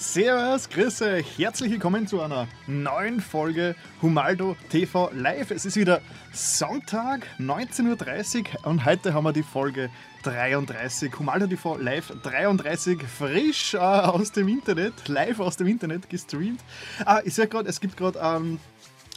Servus, 0.00 0.70
Grüße, 0.70 1.22
herzlich 1.36 1.72
willkommen 1.72 2.06
zu 2.06 2.22
einer 2.22 2.48
neuen 2.66 3.20
Folge 3.20 3.76
Humaldo 4.00 4.56
TV 4.70 5.10
Live. 5.12 5.50
Es 5.50 5.66
ist 5.66 5.76
wieder 5.76 6.00
Sonntag, 6.32 7.26
19.30 7.38 8.38
Uhr 8.38 8.66
und 8.66 8.86
heute 8.86 9.12
haben 9.12 9.24
wir 9.24 9.34
die 9.34 9.42
Folge 9.42 9.90
33. 10.22 11.18
Humaldo 11.18 11.46
TV 11.48 11.76
Live 11.76 12.14
33, 12.22 13.02
frisch 13.02 13.74
äh, 13.74 13.76
aus 13.76 14.32
dem 14.32 14.48
Internet, 14.48 15.06
live 15.06 15.38
aus 15.38 15.58
dem 15.58 15.66
Internet 15.66 16.08
gestreamt. 16.08 16.62
Ah, 17.04 17.20
ich 17.22 17.34
sehe 17.34 17.46
gerade, 17.46 17.68
es 17.68 17.78
gibt 17.78 17.98
gerade 17.98 18.18
ähm, 18.22 18.58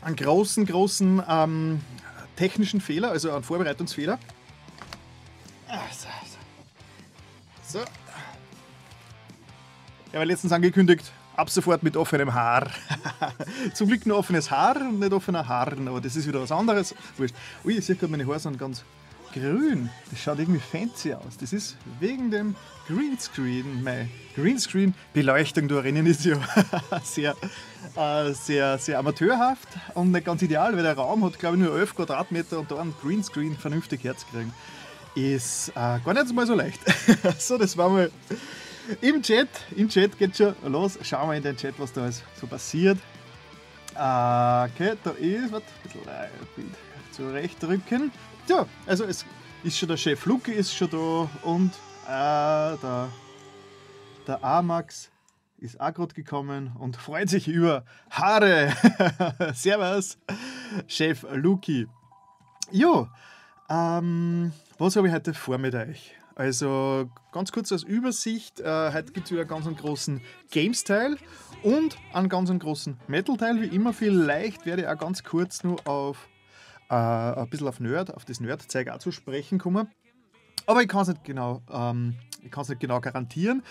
einen 0.01 0.17
großen, 0.17 0.65
großen 0.65 1.23
ähm, 1.29 1.79
technischen 2.35 2.81
Fehler, 2.81 3.09
also 3.09 3.31
einen 3.31 3.43
Vorbereitungsfehler. 3.43 4.19
Ah, 5.69 5.79
so, 5.93 6.09
so. 7.71 7.79
so. 7.79 8.02
Ja, 10.13 10.19
weil 10.19 10.27
letztens 10.27 10.53
angekündigt, 10.53 11.11
ab 11.35 11.49
sofort 11.49 11.81
mit 11.81 11.97
offenem 11.97 12.35
Haar. 12.35 12.67
Zum 13.73 13.87
Glück 13.87 14.05
nur 14.05 14.19
offenes 14.19 14.51
Haar 14.51 14.75
und 14.77 14.99
nicht 14.99 15.11
offener 15.11 15.47
Haaren, 15.47 15.87
aber 15.87 15.99
das 15.99 16.15
ist 16.15 16.27
wieder 16.27 16.39
was 16.39 16.51
anderes. 16.51 16.93
Wurscht. 17.17 17.33
Ui, 17.65 17.73
ich 17.73 17.83
sehe 17.83 17.95
gerade, 17.95 18.11
meine 18.11 18.27
Haare 18.27 18.39
sind 18.39 18.59
ganz 18.59 18.83
grün. 19.33 19.89
Das 20.11 20.19
schaut 20.19 20.37
irgendwie 20.37 20.59
fancy 20.59 21.15
aus. 21.15 21.35
Das 21.39 21.51
ist 21.51 21.77
wegen 21.99 22.29
dem 22.29 22.55
Greenscreen. 22.87 23.83
Meine 23.83 24.07
Greenscreen-Beleuchtung 24.35 25.67
da 25.67 25.81
drinnen 25.81 26.05
ist 26.05 26.23
ja 26.25 26.37
sehr, 27.03 27.35
äh, 27.95 28.33
sehr, 28.33 28.77
sehr 28.77 28.99
amateurhaft 28.99 29.67
und 29.95 30.11
nicht 30.11 30.27
ganz 30.27 30.43
ideal, 30.43 30.75
weil 30.75 30.83
der 30.83 30.93
Raum 30.93 31.25
hat, 31.25 31.39
glaube 31.39 31.57
ich, 31.57 31.63
nur 31.63 31.75
11 31.75 31.95
Quadratmeter 31.95 32.59
und 32.59 32.69
da 32.69 32.79
einen 32.79 32.93
Greenscreen 33.01 33.57
vernünftig 33.57 34.03
herzukriegen. 34.03 34.53
Ist 35.15 35.69
äh, 35.69 35.99
gar 36.05 36.13
nicht 36.13 36.31
mal 36.35 36.45
so 36.45 36.53
leicht. 36.53 36.81
so, 37.39 37.57
das 37.57 37.75
war 37.77 37.89
mal 37.89 38.11
im 39.01 39.21
Chat, 39.21 39.49
im 39.75 39.89
Chat 39.89 40.17
geht 40.17 40.35
schon 40.35 40.55
los. 40.65 40.97
Schauen 41.01 41.29
wir 41.29 41.37
in 41.37 41.43
den 41.43 41.57
Chat, 41.57 41.75
was 41.77 41.93
da 41.93 42.03
alles 42.03 42.23
so 42.39 42.47
passiert. 42.47 42.97
Ah, 43.95 44.65
okay, 44.65 44.95
da 45.03 45.11
ist, 45.11 45.51
was, 45.51 45.61
ein 45.61 45.83
bisschen 45.83 46.03
Bild 46.55 46.67
zurechtdrücken. 47.11 48.11
Ja, 48.47 48.65
also 48.85 49.05
es 49.05 49.25
ist 49.63 49.77
schon 49.77 49.87
der 49.87 49.97
Chef 49.97 50.25
Luke 50.25 50.51
ist 50.51 50.75
schon 50.75 50.89
da 50.89 51.29
und 51.47 51.71
äh, 52.05 52.77
der, 52.77 53.09
der 54.27 54.43
Amax 54.43 55.09
ist 55.59 55.79
auch 55.79 55.93
gerade 55.93 56.13
gekommen 56.13 56.71
und 56.77 56.97
freut 56.97 57.29
sich 57.29 57.47
über 57.47 57.85
Haare. 58.09 58.73
Servus, 59.53 60.17
Chef 60.87 61.25
Luki. 61.31 61.87
Jo, 62.71 63.07
ähm, 63.69 64.51
was 64.77 64.95
habe 64.95 65.07
ich 65.07 65.13
heute 65.13 65.33
vor 65.33 65.57
mit 65.57 65.75
euch? 65.75 66.15
Also 66.35 67.09
ganz 67.31 67.51
kurz 67.51 67.71
als 67.71 67.83
Übersicht, 67.83 68.59
äh, 68.59 68.91
heute 68.91 69.11
gibt 69.11 69.27
es 69.27 69.31
wieder 69.31 69.41
einen 69.41 69.49
ganz 69.49 69.77
großen 69.77 70.21
Games-Teil 70.51 71.17
und 71.61 71.97
einen 72.11 72.29
ganz 72.29 72.51
großen 72.57 72.97
Metal-Teil. 73.07 73.61
Wie 73.61 73.75
immer, 73.75 73.93
vielleicht 73.93 74.65
werde 74.65 74.83
ich 74.83 74.87
auch 74.87 74.97
ganz 74.97 75.23
kurz 75.23 75.63
nur 75.63 75.87
auf 75.87 76.27
äh, 76.89 76.95
ein 76.95 77.49
bisschen 77.49 77.67
auf 77.67 77.79
Nerd, 77.79 78.13
auf 78.13 78.25
das 78.25 78.39
Nerd-Zeug 78.39 78.89
auch 78.89 78.97
zu 78.97 79.11
sprechen 79.11 79.59
kommen. 79.59 79.89
Aber 80.65 80.81
ich 80.81 80.87
kann 80.87 81.01
es 81.01 81.09
nicht 81.09 81.23
genau, 81.23 81.61
ähm, 81.71 82.15
nicht 82.41 82.79
genau 82.79 82.99
garantieren. 82.99 83.63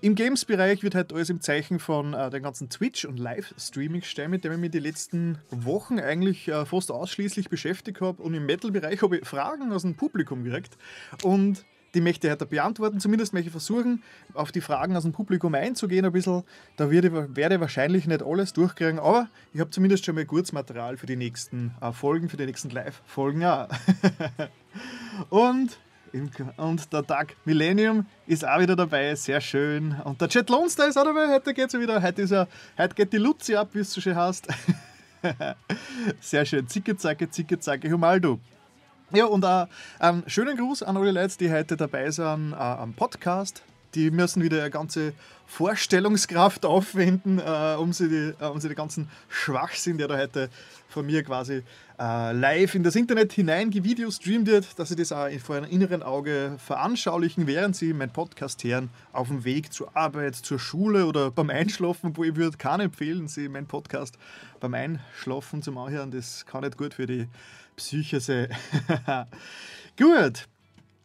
Im 0.00 0.14
Games-Bereich 0.14 0.82
wird 0.82 0.94
halt 0.94 1.12
alles 1.12 1.28
im 1.28 1.40
Zeichen 1.40 1.78
von 1.80 2.14
äh, 2.14 2.30
den 2.30 2.42
ganzen 2.42 2.70
Twitch- 2.70 3.04
und 3.04 3.18
Livestreaming 3.18 4.02
stehen, 4.02 4.30
mit 4.30 4.44
dem 4.44 4.52
ich 4.52 4.58
mich 4.58 4.70
die 4.70 4.78
letzten 4.78 5.38
Wochen 5.50 5.98
eigentlich 5.98 6.48
äh, 6.48 6.64
fast 6.64 6.90
ausschließlich 6.90 7.50
beschäftigt 7.50 8.00
habe. 8.00 8.22
Und 8.22 8.34
im 8.34 8.46
Metal-Bereich 8.46 9.02
habe 9.02 9.18
ich 9.18 9.26
Fragen 9.26 9.72
aus 9.72 9.82
dem 9.82 9.96
Publikum 9.96 10.44
gekriegt. 10.44 10.78
Und 11.22 11.64
die 11.96 12.02
möchte 12.02 12.26
ich 12.26 12.30
heute 12.30 12.44
beantworten. 12.44 13.00
Zumindest 13.00 13.32
möchte 13.32 13.46
ich 13.48 13.52
versuchen, 13.52 14.02
auf 14.34 14.52
die 14.52 14.60
Fragen 14.60 14.94
aus 14.96 15.04
dem 15.04 15.12
Publikum 15.12 15.54
einzugehen 15.54 16.04
ein 16.04 16.12
bisschen. 16.12 16.44
Da 16.76 16.90
werde 16.90 17.34
werde 17.34 17.54
ich 17.54 17.60
wahrscheinlich 17.60 18.06
nicht 18.06 18.22
alles 18.22 18.52
durchkriegen, 18.52 18.98
aber 18.98 19.28
ich 19.54 19.60
habe 19.60 19.70
zumindest 19.70 20.04
schon 20.04 20.14
mal 20.14 20.26
gutes 20.26 20.52
Material 20.52 20.98
für 20.98 21.06
die 21.06 21.16
nächsten 21.16 21.74
äh, 21.80 21.92
Folgen, 21.92 22.28
für 22.28 22.36
die 22.36 22.44
nächsten 22.44 22.68
Live-Folgen. 22.68 23.40
Ja. 23.40 23.68
und, 25.30 25.78
und 26.58 26.92
der 26.92 27.06
Tag 27.06 27.34
Millennium 27.46 28.04
ist 28.26 28.46
auch 28.46 28.60
wieder 28.60 28.76
dabei, 28.76 29.14
sehr 29.14 29.40
schön. 29.40 29.96
Und 30.04 30.20
der 30.20 30.28
Chat 30.28 30.50
Lonster 30.50 30.86
ist 30.86 30.98
auch 30.98 31.04
dabei, 31.04 31.32
heute 31.32 31.54
geht 31.54 31.72
es 31.72 31.80
wieder. 31.80 32.02
Heute, 32.02 32.22
ist 32.22 32.30
er, 32.30 32.46
heute 32.76 32.94
geht 32.94 33.12
die 33.14 33.18
Luzi 33.18 33.56
ab, 33.56 33.70
wie 33.72 33.78
es 33.78 33.90
so 33.90 34.02
schön 34.02 34.16
heißt. 34.16 34.48
sehr 36.20 36.44
schön. 36.44 36.68
Zicke, 36.68 36.94
zacke, 36.94 37.30
zicke, 37.30 37.58
zacke, 37.58 37.90
Humaldo. 37.90 38.38
Ja, 39.12 39.26
und 39.26 39.44
äh, 39.44 39.66
einen 40.00 40.28
schönen 40.28 40.56
Gruß 40.56 40.82
an 40.82 40.96
alle 40.96 41.12
Leute, 41.12 41.38
die 41.38 41.52
heute 41.52 41.76
dabei 41.76 42.10
sind 42.10 42.52
äh, 42.52 42.56
am 42.56 42.92
Podcast. 42.92 43.62
Die 43.94 44.10
müssen 44.10 44.42
wieder 44.42 44.60
eine 44.60 44.70
ganze 44.70 45.12
Vorstellungskraft 45.46 46.66
aufwenden, 46.66 47.38
äh, 47.38 47.76
um, 47.78 47.92
sie 47.92 48.08
die, 48.08 48.34
äh, 48.42 48.48
um 48.48 48.60
sie 48.60 48.66
den 48.66 48.76
ganzen 48.76 49.08
Schwachsinn, 49.28 49.96
der 49.96 50.08
da 50.08 50.18
heute 50.18 50.50
von 50.88 51.06
mir 51.06 51.22
quasi 51.22 51.62
äh, 52.00 52.32
live 52.32 52.74
in 52.74 52.82
das 52.82 52.96
Internet 52.96 53.32
hinein 53.32 53.72
streamt 54.10 54.48
wird, 54.48 54.76
dass 54.76 54.88
sie 54.88 54.96
das 54.96 55.12
auch 55.12 55.30
vor 55.38 55.54
einem 55.54 55.70
inneren 55.70 56.02
Auge 56.02 56.56
veranschaulichen, 56.58 57.46
während 57.46 57.76
sie 57.76 57.92
meinen 57.92 58.12
Podcast 58.12 58.64
hören, 58.64 58.90
auf 59.12 59.28
dem 59.28 59.44
Weg 59.44 59.72
zur 59.72 59.96
Arbeit, 59.96 60.34
zur 60.34 60.58
Schule 60.58 61.06
oder 61.06 61.30
beim 61.30 61.50
Einschlafen, 61.50 62.16
wo 62.16 62.24
ich 62.24 62.34
würde 62.34 62.56
keinen 62.56 62.86
empfehlen, 62.86 63.28
sie 63.28 63.48
meinen 63.48 63.68
Podcast 63.68 64.18
beim 64.58 64.74
Einschlafen 64.74 65.62
zum 65.62 65.78
Anhören. 65.78 66.10
Das 66.10 66.44
kann 66.44 66.62
nicht 66.62 66.76
gut 66.76 66.94
für 66.94 67.06
die 67.06 67.28
Psyche. 67.76 68.48
Gut. 69.96 70.48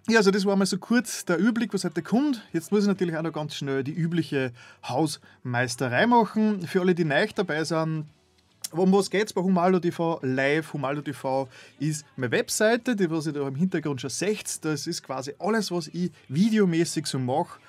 Ja, 0.10 0.18
also 0.18 0.32
das 0.32 0.46
war 0.46 0.56
mal 0.56 0.66
so 0.66 0.78
kurz 0.78 1.26
der 1.26 1.38
Überblick, 1.38 1.74
was 1.74 1.84
heute 1.84 2.02
kommt. 2.02 2.42
Jetzt 2.54 2.72
muss 2.72 2.82
ich 2.82 2.88
natürlich 2.88 3.16
auch 3.16 3.22
noch 3.22 3.34
ganz 3.34 3.56
schnell 3.56 3.84
die 3.84 3.94
übliche 3.94 4.52
Hausmeisterei 4.88 6.08
machen. 6.08 6.66
Für 6.66 6.82
alle, 6.82 6.96
die 6.96 7.06
neu 7.06 7.28
dabei 7.36 7.64
sind, 7.64 8.06
um 8.72 8.92
was 8.94 9.10
geht 9.10 9.28
es 9.28 9.34
bei 9.34 9.42
Humaldo 9.42 9.80
TV 9.80 10.20
live? 10.24 10.74
Humaldo 10.74 11.02
TV 11.02 11.48
ist 11.80 12.06
meine 12.16 12.32
Webseite, 12.32 12.96
die 12.96 13.12
was 13.12 13.28
ihr 13.28 13.34
da 13.34 13.48
im 13.48 13.56
Hintergrund 13.56 14.02
schon 14.02 14.10
seht. 14.10 14.64
Das 14.66 14.88
ist 14.88 15.04
quasi 15.04 15.34
alles, 15.40 15.72
was 15.72 15.88
ich 15.88 16.12
videomäßig 16.30 17.06
so 17.06 17.20
mache. 17.20 17.60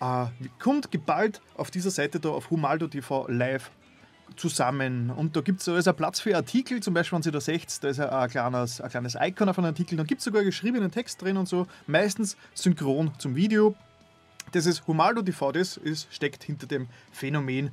Äh, 0.00 0.26
kommt 0.58 0.90
geballt 0.90 1.40
auf 1.56 1.70
dieser 1.70 1.90
Seite 1.90 2.20
da 2.20 2.28
auf 2.28 2.50
Humaldo 2.50 2.86
TV 2.86 3.26
live 3.28 3.70
zusammen. 4.36 5.10
Und 5.10 5.36
da 5.36 5.40
gibt 5.40 5.60
es 5.60 5.68
also 5.68 5.92
Platz 5.92 6.20
für 6.20 6.34
Artikel, 6.36 6.80
zum 6.80 6.94
Beispiel, 6.94 7.16
wenn 7.16 7.22
Sie 7.22 7.30
da 7.30 7.40
seht, 7.40 7.82
da 7.82 7.88
ist 7.88 8.00
ein 8.00 8.30
kleines, 8.30 8.80
ein 8.80 8.90
kleines 8.90 9.16
Icon 9.20 9.48
auf 9.48 9.58
einem 9.58 9.68
Artikel, 9.68 9.96
dann 9.96 10.06
gibt 10.06 10.20
es 10.20 10.24
sogar 10.24 10.44
geschriebenen 10.44 10.90
Text 10.90 11.22
drin 11.22 11.36
und 11.36 11.48
so, 11.48 11.66
meistens 11.86 12.36
synchron 12.54 13.12
zum 13.18 13.34
Video. 13.36 13.74
Das 14.52 14.66
ist 14.66 14.86
Humaldo 14.86 15.22
TV, 15.22 15.52
das 15.52 15.76
ist, 15.76 16.08
steckt 16.12 16.44
hinter 16.44 16.66
dem 16.66 16.88
Phänomen 17.10 17.70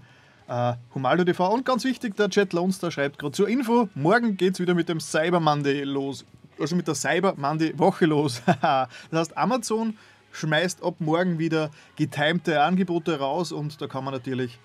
äh, 0.47 0.73
Humaldo 0.93 1.23
TV. 1.23 1.53
Und 1.53 1.65
ganz 1.65 1.83
wichtig, 1.83 2.15
der 2.15 2.29
Chat 2.29 2.53
Lonster 2.53 2.91
schreibt 2.91 3.19
gerade 3.19 3.33
zur 3.33 3.47
Info, 3.47 3.89
morgen 3.95 4.37
geht 4.37 4.53
es 4.53 4.59
wieder 4.59 4.73
mit 4.73 4.89
dem 4.89 4.99
Cyber 4.99 5.39
Monday 5.39 5.83
los. 5.83 6.25
Also 6.59 6.75
mit 6.75 6.87
der 6.87 6.95
Cyber 6.95 7.35
Monday 7.37 7.77
Woche 7.77 8.05
los. 8.05 8.41
das 8.61 8.89
heißt, 9.11 9.37
Amazon 9.37 9.97
schmeißt 10.31 10.83
ab 10.83 10.95
morgen 10.99 11.39
wieder 11.39 11.71
getimte 11.95 12.61
Angebote 12.61 13.19
raus 13.19 13.51
und 13.51 13.81
da 13.81 13.87
kann 13.87 14.03
man 14.03 14.13
natürlich 14.13 14.59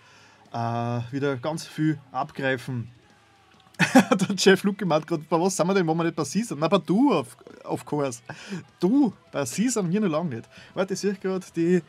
äh, 0.55 1.13
wieder 1.13 1.37
ganz 1.37 1.67
viel 1.67 1.99
abgreifen. 2.13 2.91
der 4.29 4.39
Chef 4.39 4.63
Luke 4.63 4.87
meint 4.87 5.07
gerade, 5.07 5.25
bei 5.29 5.41
was 5.41 5.57
sind 5.57 5.67
wir 5.67 5.75
denn, 5.75 5.87
wo 5.87 5.95
wir 5.95 6.05
nicht 6.05 6.15
bei 6.15 6.23
sind? 6.23 6.61
Na, 6.61 6.69
bei 6.69 6.79
du, 6.79 7.13
auf, 7.13 7.37
auf 7.65 7.85
Kurs. 7.85 8.23
Du, 8.79 9.13
bei 9.33 9.45
Sie 9.45 9.69
sind 9.69 9.91
wir 9.91 10.01
noch 10.01 10.09
lange 10.09 10.37
nicht. 10.37 10.49
Warte, 10.75 10.95
ich 10.95 11.01
sehe 11.01 11.15
gerade, 11.15 11.45
die, 11.57 11.75
äh, 11.75 11.83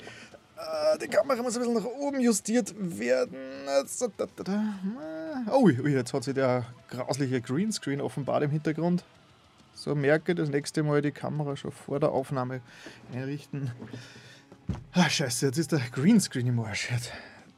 die 0.99 1.07
Kamera 1.07 1.43
muss 1.43 1.55
ein 1.55 1.59
bisschen 1.59 1.75
nach 1.75 1.85
oben 1.85 2.19
justiert 2.21 2.73
werden. 2.77 3.37
Oh, 5.51 5.69
jetzt 5.69 6.13
hat 6.13 6.23
sich 6.23 6.33
der 6.33 6.65
grausliche 6.89 7.41
Greenscreen 7.41 8.01
offenbart 8.01 8.43
im 8.43 8.49
Hintergrund. 8.49 9.03
So 9.75 9.93
merke 9.93 10.33
das 10.33 10.49
nächste 10.49 10.81
Mal 10.81 11.03
die 11.03 11.11
Kamera 11.11 11.55
schon 11.55 11.71
vor 11.71 11.99
der 11.99 12.11
Aufnahme 12.11 12.61
einrichten. 13.13 13.71
Ah, 14.93 15.07
scheiße, 15.07 15.45
jetzt 15.45 15.59
ist 15.59 15.71
der 15.71 15.81
Greenscreen 15.91 16.47
im 16.47 16.59
Arsch. 16.61 16.89
Jetzt. 16.89 17.11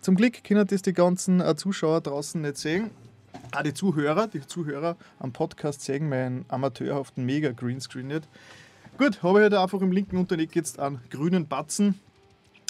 Zum 0.07 0.15
Glück 0.15 0.41
können 0.41 0.65
das 0.65 0.81
die 0.83 0.93
ganzen 0.93 1.41
äh, 1.41 1.57
Zuschauer 1.57 1.99
draußen 1.99 2.39
nicht 2.41 2.57
sehen. 2.57 2.91
Auch 3.53 3.61
die 3.61 3.73
Zuhörer, 3.73 4.27
die 4.27 4.39
Zuhörer 4.39 4.95
am 5.19 5.33
Podcast 5.33 5.81
sehen 5.81 6.07
meinen 6.07 6.45
amateurhaften 6.47 7.25
mega 7.25 7.51
Greenscreen 7.51 8.07
nicht. 8.07 8.25
Gut, 8.97 9.21
habe 9.21 9.39
ich 9.39 9.43
halt 9.43 9.55
einfach 9.55 9.81
im 9.81 9.91
linken 9.91 10.15
Unterleck 10.15 10.55
jetzt 10.55 10.79
einen 10.79 11.01
grünen 11.09 11.45
Batzen. 11.45 11.99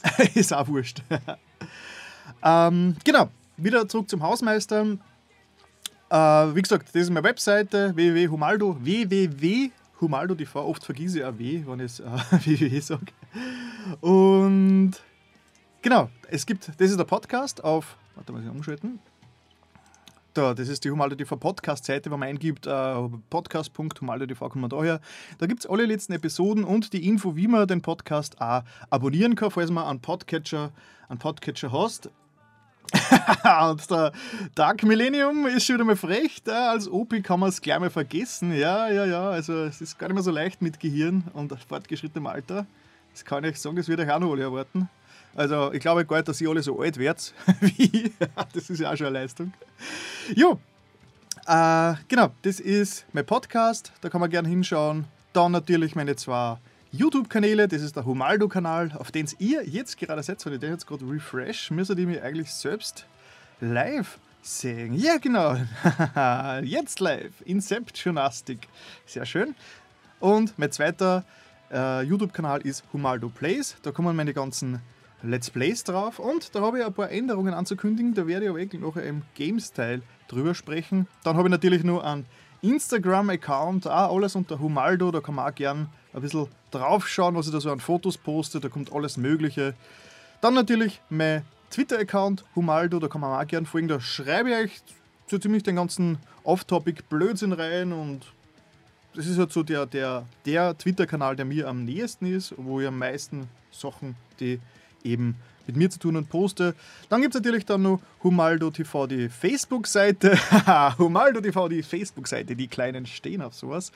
ist 0.33 0.51
auch 0.51 0.67
wurscht. 0.67 1.03
ähm, 2.43 2.95
genau, 3.03 3.29
wieder 3.55 3.87
zurück 3.87 4.09
zum 4.09 4.23
Hausmeister. 4.23 4.97
Äh, 6.09 6.15
wie 6.17 6.61
gesagt, 6.63 6.87
das 6.87 7.03
ist 7.03 7.11
meine 7.11 7.23
Webseite 7.23 7.95
www.humaldo 7.95 8.77
www.humaldo.tv. 8.81 10.65
Oft 10.65 10.83
vergesse 10.83 11.19
ich 11.19 11.23
auch 11.23 11.37
W, 11.37 11.63
wenn 11.67 11.81
ich 11.81 11.85
es 11.85 11.99
äh, 11.99 12.03
www 12.31 12.79
sage. 12.79 13.05
Und 14.01 14.95
Genau, 15.81 16.09
es 16.29 16.45
gibt, 16.45 16.67
das 16.67 16.89
ist 16.89 16.97
der 16.97 17.05
Podcast 17.05 17.63
auf, 17.63 17.97
warte 18.15 18.31
mal, 18.31 18.43
ich 18.43 18.49
umschalten. 18.49 18.99
Da, 20.33 20.53
das 20.53 20.69
ist 20.69 20.83
die 20.83 20.91
Humaldo 20.91 21.15
TV 21.15 21.35
Podcast-Seite, 21.35 22.11
wo 22.11 22.17
man 22.17 22.29
eingibt, 22.29 22.67
äh, 22.67 22.95
podcast.humaldo.tv 23.29 24.49
kommt 24.49 24.61
man 24.61 24.69
daher. 24.69 24.99
Da 25.39 25.47
gibt 25.47 25.61
es 25.61 25.65
alle 25.65 25.85
letzten 25.85 26.13
Episoden 26.13 26.63
und 26.63 26.93
die 26.93 27.07
Info, 27.07 27.35
wie 27.35 27.47
man 27.47 27.67
den 27.67 27.81
Podcast 27.81 28.39
auch 28.41 28.63
abonnieren 28.89 29.35
kann, 29.35 29.49
falls 29.51 29.71
man 29.71 29.85
einen 29.85 29.99
Podcatcher, 29.99 30.71
einen 31.09 31.19
Podcatcher 31.19 31.71
hast. 31.71 32.11
und 33.69 33.89
der 33.89 34.11
Dark 34.55 34.83
Millennium 34.83 35.47
ist 35.47 35.65
schon 35.65 35.75
wieder 35.75 35.85
mal 35.85 35.95
frech. 35.95 36.43
Da 36.43 36.71
als 36.71 36.87
OP 36.87 37.15
kann 37.23 37.39
man 37.39 37.49
es 37.49 37.61
gleich 37.61 37.79
mal 37.79 37.89
vergessen. 37.89 38.53
Ja, 38.53 38.89
ja, 38.89 39.05
ja. 39.05 39.29
Also 39.29 39.63
es 39.63 39.81
ist 39.81 39.97
gar 39.97 40.07
nicht 40.07 40.15
mehr 40.15 40.23
so 40.23 40.31
leicht 40.31 40.61
mit 40.61 40.79
Gehirn 40.79 41.23
und 41.33 41.53
fortgeschrittenem 41.67 42.27
Alter. 42.27 42.65
Das 43.11 43.25
kann 43.25 43.43
ich 43.43 43.59
sagen, 43.59 43.75
das 43.75 43.87
wird 43.87 43.99
euch 43.99 44.11
auch 44.11 44.19
noch 44.19 44.31
alle 44.31 44.43
erwarten. 44.43 44.89
Also 45.35 45.71
ich 45.71 45.79
glaube 45.79 46.05
gar 46.05 46.17
nicht, 46.17 46.27
dass 46.27 46.41
ihr 46.41 46.49
alle 46.49 46.63
so 46.63 46.79
alt 46.79 46.97
werdet 46.97 47.33
wie 47.61 47.83
ich. 47.83 48.11
Das 48.53 48.69
ist 48.69 48.79
ja 48.79 48.91
auch 48.91 48.97
schon 48.97 49.07
eine 49.07 49.19
Leistung. 49.19 49.53
Jo, 50.35 50.59
äh, 51.47 51.93
genau, 52.09 52.31
das 52.41 52.59
ist 52.59 53.05
mein 53.13 53.25
Podcast. 53.25 53.93
Da 54.01 54.09
kann 54.09 54.19
man 54.19 54.29
gerne 54.29 54.49
hinschauen. 54.49 55.05
Dann 55.31 55.53
natürlich 55.53 55.95
meine 55.95 56.15
zwei 56.17 56.57
YouTube-Kanäle. 56.91 57.69
Das 57.69 57.81
ist 57.81 57.95
der 57.95 58.05
Humaldo-Kanal, 58.05 58.91
auf 58.97 59.11
den 59.11 59.29
ihr 59.39 59.65
jetzt 59.65 59.97
gerade 59.97 60.21
seid. 60.23 60.45
Wenn 60.45 60.53
ich 60.53 60.59
den 60.59 60.71
jetzt 60.71 60.85
gerade 60.85 61.09
refresh, 61.09 61.71
müsstet 61.71 61.99
ihr 61.99 62.07
mich 62.07 62.21
eigentlich 62.21 62.51
selbst 62.51 63.05
live 63.61 64.19
sehen. 64.41 64.93
Ja, 64.93 65.17
genau. 65.19 65.55
jetzt 66.63 66.99
live. 66.99 67.31
Inceptionastik. 67.45 68.67
Sehr 69.05 69.25
schön. 69.25 69.55
Und 70.19 70.57
mein 70.59 70.73
zweiter 70.73 71.23
äh, 71.71 72.03
YouTube-Kanal 72.03 72.59
ist 72.61 72.83
Humaldo 72.91 73.29
Plays. 73.29 73.77
Da 73.83 73.91
kommen 73.91 74.17
meine 74.17 74.33
ganzen 74.33 74.81
Let's 75.23 75.49
Plays 75.49 75.83
drauf. 75.83 76.19
Und 76.19 76.53
da 76.53 76.61
habe 76.61 76.79
ich 76.79 76.85
ein 76.85 76.93
paar 76.93 77.09
Änderungen 77.09 77.53
anzukündigen. 77.53 78.13
Da 78.13 78.27
werde 78.27 78.45
ich 78.45 78.49
aber 78.49 78.59
wirklich 78.59 78.81
noch 78.81 78.95
im 78.97 79.23
Game-Style 79.35 80.01
drüber 80.27 80.53
sprechen. 80.53 81.07
Dann 81.23 81.37
habe 81.37 81.47
ich 81.47 81.51
natürlich 81.51 81.83
nur 81.83 82.05
einen 82.05 82.25
Instagram-Account, 82.61 83.87
auch 83.87 84.15
alles 84.15 84.35
unter 84.35 84.59
Humaldo. 84.59 85.11
Da 85.11 85.19
kann 85.19 85.35
man 85.35 85.51
auch 85.51 85.55
gern 85.55 85.89
ein 86.13 86.21
bisschen 86.21 86.47
draufschauen, 86.71 87.35
was 87.35 87.47
ich 87.47 87.53
da 87.53 87.59
so 87.59 87.71
an 87.71 87.79
Fotos 87.79 88.17
poste. 88.17 88.59
Da 88.59 88.69
kommt 88.69 88.91
alles 88.93 89.17
Mögliche. 89.17 89.73
Dann 90.41 90.53
natürlich 90.53 91.01
mein 91.09 91.43
Twitter-Account, 91.71 92.45
Humaldo. 92.55 92.99
Da 92.99 93.07
kann 93.07 93.21
man 93.21 93.41
auch 93.41 93.47
gern 93.47 93.65
folgen. 93.65 93.87
Da 93.87 93.99
schreibe 93.99 94.49
ich 94.49 94.55
euch 94.55 94.81
so 95.27 95.37
ziemlich 95.37 95.63
den 95.63 95.75
ganzen 95.75 96.19
Off-Topic-Blödsinn 96.43 97.51
rein 97.51 97.91
und 97.91 98.25
das 99.13 99.25
ist 99.25 99.37
halt 99.37 99.51
so 99.51 99.63
der, 99.63 99.85
der, 99.85 100.25
der 100.45 100.77
Twitter-Kanal, 100.77 101.35
der 101.35 101.45
mir 101.45 101.67
am 101.67 101.83
nächsten 101.83 102.27
ist, 102.27 102.53
wo 102.55 102.79
ich 102.79 102.87
am 102.87 102.99
meisten 102.99 103.49
Sachen, 103.71 104.15
die 104.39 104.59
eben 105.07 105.35
mit 105.67 105.75
mir 105.75 105.89
zu 105.89 105.99
tun 105.99 106.15
und 106.15 106.29
poste. 106.29 106.73
Dann 107.09 107.21
gibt 107.21 107.35
es 107.35 107.41
natürlich 107.41 107.65
dann 107.65 107.81
noch 107.81 108.01
Humaldo 108.23 108.71
TV, 108.71 109.07
die 109.07 109.29
Facebook-Seite. 109.29 110.37
Humaldo 110.97 111.41
TV, 111.41 111.67
die 111.67 111.83
Facebook-Seite. 111.83 112.55
Die 112.55 112.67
Kleinen 112.67 113.05
stehen 113.05 113.41
auf 113.41 113.53
sowas. 113.53 113.91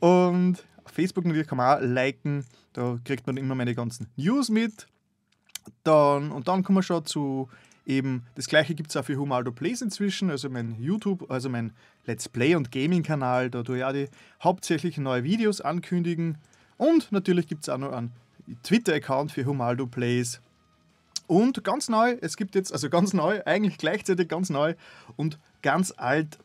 Und 0.00 0.64
auf 0.84 0.92
Facebook 0.92 1.24
natürlich 1.24 1.48
kann 1.48 1.58
man 1.58 1.78
auch 1.78 1.82
liken. 1.82 2.44
Da 2.74 2.98
kriegt 3.04 3.26
man 3.26 3.36
immer 3.36 3.54
meine 3.54 3.74
ganzen 3.74 4.08
News 4.16 4.50
mit. 4.50 4.86
Dann, 5.82 6.30
und 6.30 6.46
dann 6.48 6.62
kommen 6.62 6.78
wir 6.78 6.82
schon 6.82 7.04
zu 7.06 7.48
eben, 7.86 8.24
das 8.34 8.46
gleiche 8.46 8.74
gibt 8.74 8.90
es 8.90 8.96
auch 8.96 9.04
für 9.04 9.16
Humaldo 9.16 9.52
Plays 9.52 9.80
inzwischen, 9.80 10.30
also 10.30 10.50
mein 10.50 10.76
YouTube, 10.80 11.30
also 11.30 11.48
mein 11.48 11.72
Let's 12.04 12.28
Play 12.28 12.54
und 12.54 12.70
Gaming-Kanal. 12.70 13.50
Da 13.50 13.62
tue 13.62 13.78
ich 13.78 13.84
auch 13.84 13.92
die 13.92 14.08
hauptsächlich 14.42 14.98
neue 14.98 15.24
Videos 15.24 15.60
ankündigen. 15.60 16.38
Und 16.76 17.10
natürlich 17.10 17.46
gibt 17.46 17.62
es 17.62 17.68
auch 17.68 17.78
noch 17.78 17.92
einen 17.92 18.12
Twitter-Account 18.62 19.32
für 19.32 19.46
Humaldo 19.46 19.86
Plays. 19.86 20.40
Und 21.26 21.64
ganz 21.64 21.88
neu, 21.88 22.16
es 22.20 22.36
gibt 22.36 22.54
jetzt, 22.54 22.72
also 22.72 22.88
ganz 22.88 23.12
neu, 23.12 23.40
eigentlich 23.44 23.78
gleichzeitig 23.78 24.28
ganz 24.28 24.50
neu 24.50 24.74
und 25.16 25.38
ganz 25.62 25.92
alt 25.96 26.38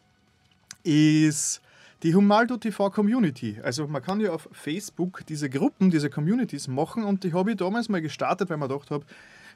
ist 0.84 1.62
die 2.04 2.16
Humaldo 2.16 2.58
TV 2.58 2.90
Community. 2.90 3.60
Also 3.64 3.88
man 3.88 4.02
kann 4.02 4.20
ja 4.20 4.32
auf 4.32 4.50
Facebook 4.52 5.24
diese 5.28 5.50
Gruppen, 5.50 5.92
diese 5.92 6.10
Communities 6.10 6.68
machen 6.68 7.04
und 7.04 7.24
die 7.24 7.34
habe 7.34 7.52
ich 7.52 7.58
damals 7.58 7.90
mal 7.90 8.02
gestartet, 8.02 8.50
weil 8.50 8.58
man 8.58 8.70
gedacht 8.70 8.90
habe, 8.90 9.06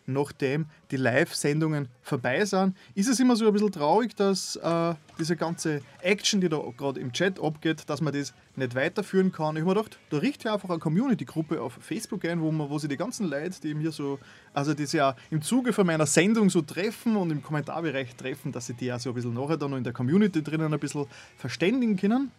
nachdem 0.05 0.65
die 0.91 0.97
Live-Sendungen 0.97 1.87
vorbei 2.01 2.45
sind, 2.45 2.75
ist 2.93 3.07
es 3.07 3.19
immer 3.19 3.35
so 3.35 3.47
ein 3.47 3.53
bisschen 3.53 3.71
traurig, 3.71 4.15
dass 4.15 4.55
äh, 4.55 4.93
diese 5.19 5.35
ganze 5.35 5.81
Action, 6.01 6.41
die 6.41 6.49
da 6.49 6.61
gerade 6.77 6.99
im 6.99 7.11
Chat 7.11 7.41
abgeht, 7.41 7.89
dass 7.89 8.01
man 8.01 8.13
das 8.13 8.33
nicht 8.55 8.75
weiterführen 8.75 9.31
kann. 9.31 9.55
Ich 9.55 9.61
habe 9.61 9.73
mir 9.73 9.75
gedacht, 9.75 9.99
da 10.09 10.17
richte 10.17 10.47
ich 10.47 10.53
einfach 10.53 10.69
eine 10.69 10.79
Community-Gruppe 10.79 11.61
auf 11.61 11.73
Facebook 11.81 12.23
ein, 12.25 12.41
wo, 12.41 12.51
man, 12.51 12.69
wo 12.69 12.77
sie 12.79 12.87
die 12.87 12.97
ganzen 12.97 13.27
Leute, 13.27 13.59
die 13.61 13.73
mir 13.73 13.91
so, 13.91 14.19
also 14.53 14.73
die 14.73 14.85
sich 14.85 14.97
ja 14.97 15.15
im 15.31 15.41
Zuge 15.41 15.73
von 15.73 15.85
meiner 15.85 16.05
Sendung 16.05 16.49
so 16.49 16.61
treffen 16.61 17.15
und 17.15 17.31
im 17.31 17.41
Kommentarbereich 17.41 18.15
treffen, 18.15 18.51
dass 18.51 18.67
sie 18.67 18.73
die 18.73 18.85
ja 18.85 18.99
so 18.99 19.09
ein 19.09 19.15
bisschen 19.15 19.33
nachher 19.33 19.57
dann 19.57 19.71
noch 19.71 19.77
in 19.77 19.83
der 19.83 19.93
Community 19.93 20.43
drinnen 20.43 20.73
ein 20.73 20.79
bisschen 20.79 21.05
verständigen 21.37 21.97
können. 21.97 22.31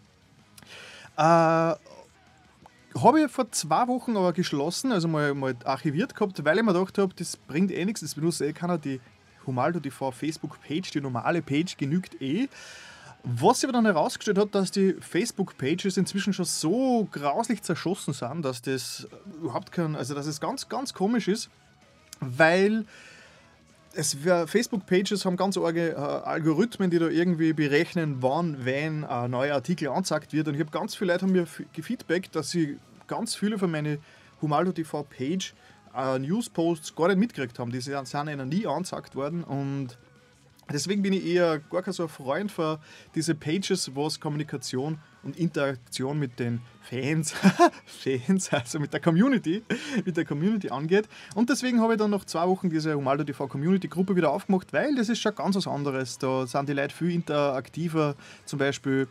Äh, 1.16 1.74
habe 3.02 3.22
ich 3.22 3.30
vor 3.30 3.50
zwei 3.52 3.86
Wochen 3.88 4.16
aber 4.16 4.32
geschlossen, 4.32 4.92
also 4.92 5.08
mal, 5.08 5.34
mal 5.34 5.54
archiviert 5.64 6.14
gehabt, 6.14 6.44
weil 6.44 6.56
ich 6.58 6.62
mir 6.62 6.72
gedacht 6.72 6.98
habe, 6.98 7.14
das 7.14 7.36
bringt 7.36 7.70
eh 7.70 7.84
nichts, 7.84 8.00
das 8.00 8.14
benutzt 8.14 8.40
eh 8.40 8.52
keiner. 8.52 8.78
Die 8.78 9.00
Humaldo 9.46 9.80
TV 9.80 10.10
Facebook-Page, 10.10 10.90
die 10.90 11.00
normale 11.00 11.42
Page 11.42 11.76
genügt 11.76 12.20
eh. 12.20 12.48
Was 13.22 13.60
sich 13.60 13.68
aber 13.68 13.72
dann 13.72 13.86
herausgestellt 13.86 14.38
hat, 14.38 14.54
dass 14.54 14.70
die 14.70 14.94
Facebook-Pages 15.00 15.96
inzwischen 15.96 16.32
schon 16.32 16.44
so 16.44 17.08
grauslich 17.10 17.62
zerschossen 17.62 18.14
sind, 18.14 18.44
dass 18.44 18.62
das 18.62 19.08
überhaupt 19.42 19.72
kein, 19.72 19.96
also 19.96 20.14
dass 20.14 20.26
es 20.26 20.40
ganz, 20.40 20.68
ganz 20.68 20.94
komisch 20.94 21.26
ist, 21.26 21.50
weil 22.20 22.84
Facebook-Pages 24.02 25.24
haben 25.24 25.36
ganz 25.36 25.56
arge 25.56 25.90
äh, 25.90 25.94
Algorithmen, 25.94 26.90
die 26.90 26.98
da 26.98 27.08
irgendwie 27.08 27.52
berechnen, 27.52 28.16
wann, 28.20 28.64
wenn 28.64 29.04
ein 29.04 29.30
neuer 29.30 29.54
Artikel 29.54 29.88
angezeigt 29.88 30.32
wird. 30.32 30.48
Und 30.48 30.54
ich 30.54 30.60
habe 30.60 30.70
ganz 30.70 30.94
viele 30.94 31.12
Leute 31.12 31.26
haben 31.26 31.32
mir 31.32 31.46
gefeedbackt, 31.72 32.34
dass 32.34 32.50
sie 32.50 32.78
ganz 33.06 33.34
viele 33.34 33.58
von 33.58 33.70
meinen 33.70 33.98
Humaldo 34.42 34.72
TV 34.72 35.02
Page 35.04 35.54
äh, 35.96 36.18
News-Posts 36.18 36.94
gar 36.94 37.08
nicht 37.08 37.18
mitgekriegt 37.18 37.58
haben. 37.58 37.70
Die 37.70 37.80
sind, 37.80 38.06
sind 38.06 38.28
ihnen 38.28 38.48
nie 38.48 38.66
angezeigt 38.66 39.14
worden. 39.14 39.44
Und 39.44 39.96
deswegen 40.72 41.02
bin 41.02 41.12
ich 41.12 41.26
eher 41.26 41.58
gar 41.58 41.82
kein 41.82 41.92
so 41.92 42.04
ein 42.04 42.08
Freund 42.08 42.50
für 42.50 42.78
diese 43.14 43.34
Pages, 43.34 43.94
was 43.94 44.20
Kommunikation 44.20 44.98
und 45.22 45.36
Interaktion 45.38 46.18
mit 46.18 46.38
den 46.38 46.60
Fans, 46.82 47.34
Fans, 47.86 48.52
also 48.52 48.78
mit 48.78 48.92
der 48.92 49.00
Community, 49.00 49.62
mit 50.04 50.16
der 50.16 50.24
Community 50.24 50.70
angeht. 50.70 51.08
Und 51.34 51.50
deswegen 51.50 51.80
habe 51.80 51.94
ich 51.94 51.98
dann 51.98 52.10
nach 52.10 52.24
zwei 52.24 52.46
Wochen 52.46 52.70
diese 52.70 52.94
Humaldo 52.94 53.24
TV 53.24 53.48
Community 53.48 53.88
Gruppe 53.88 54.14
wieder 54.14 54.30
aufgemacht, 54.30 54.72
weil 54.72 54.94
das 54.94 55.08
ist 55.08 55.20
schon 55.20 55.34
ganz 55.34 55.56
was 55.56 55.66
anderes. 55.66 56.18
Da 56.18 56.46
sind 56.46 56.68
die 56.68 56.72
Leute 56.72 56.94
viel 56.94 57.10
interaktiver. 57.10 58.14
Zum 58.44 58.58
Beispiel 58.58 59.08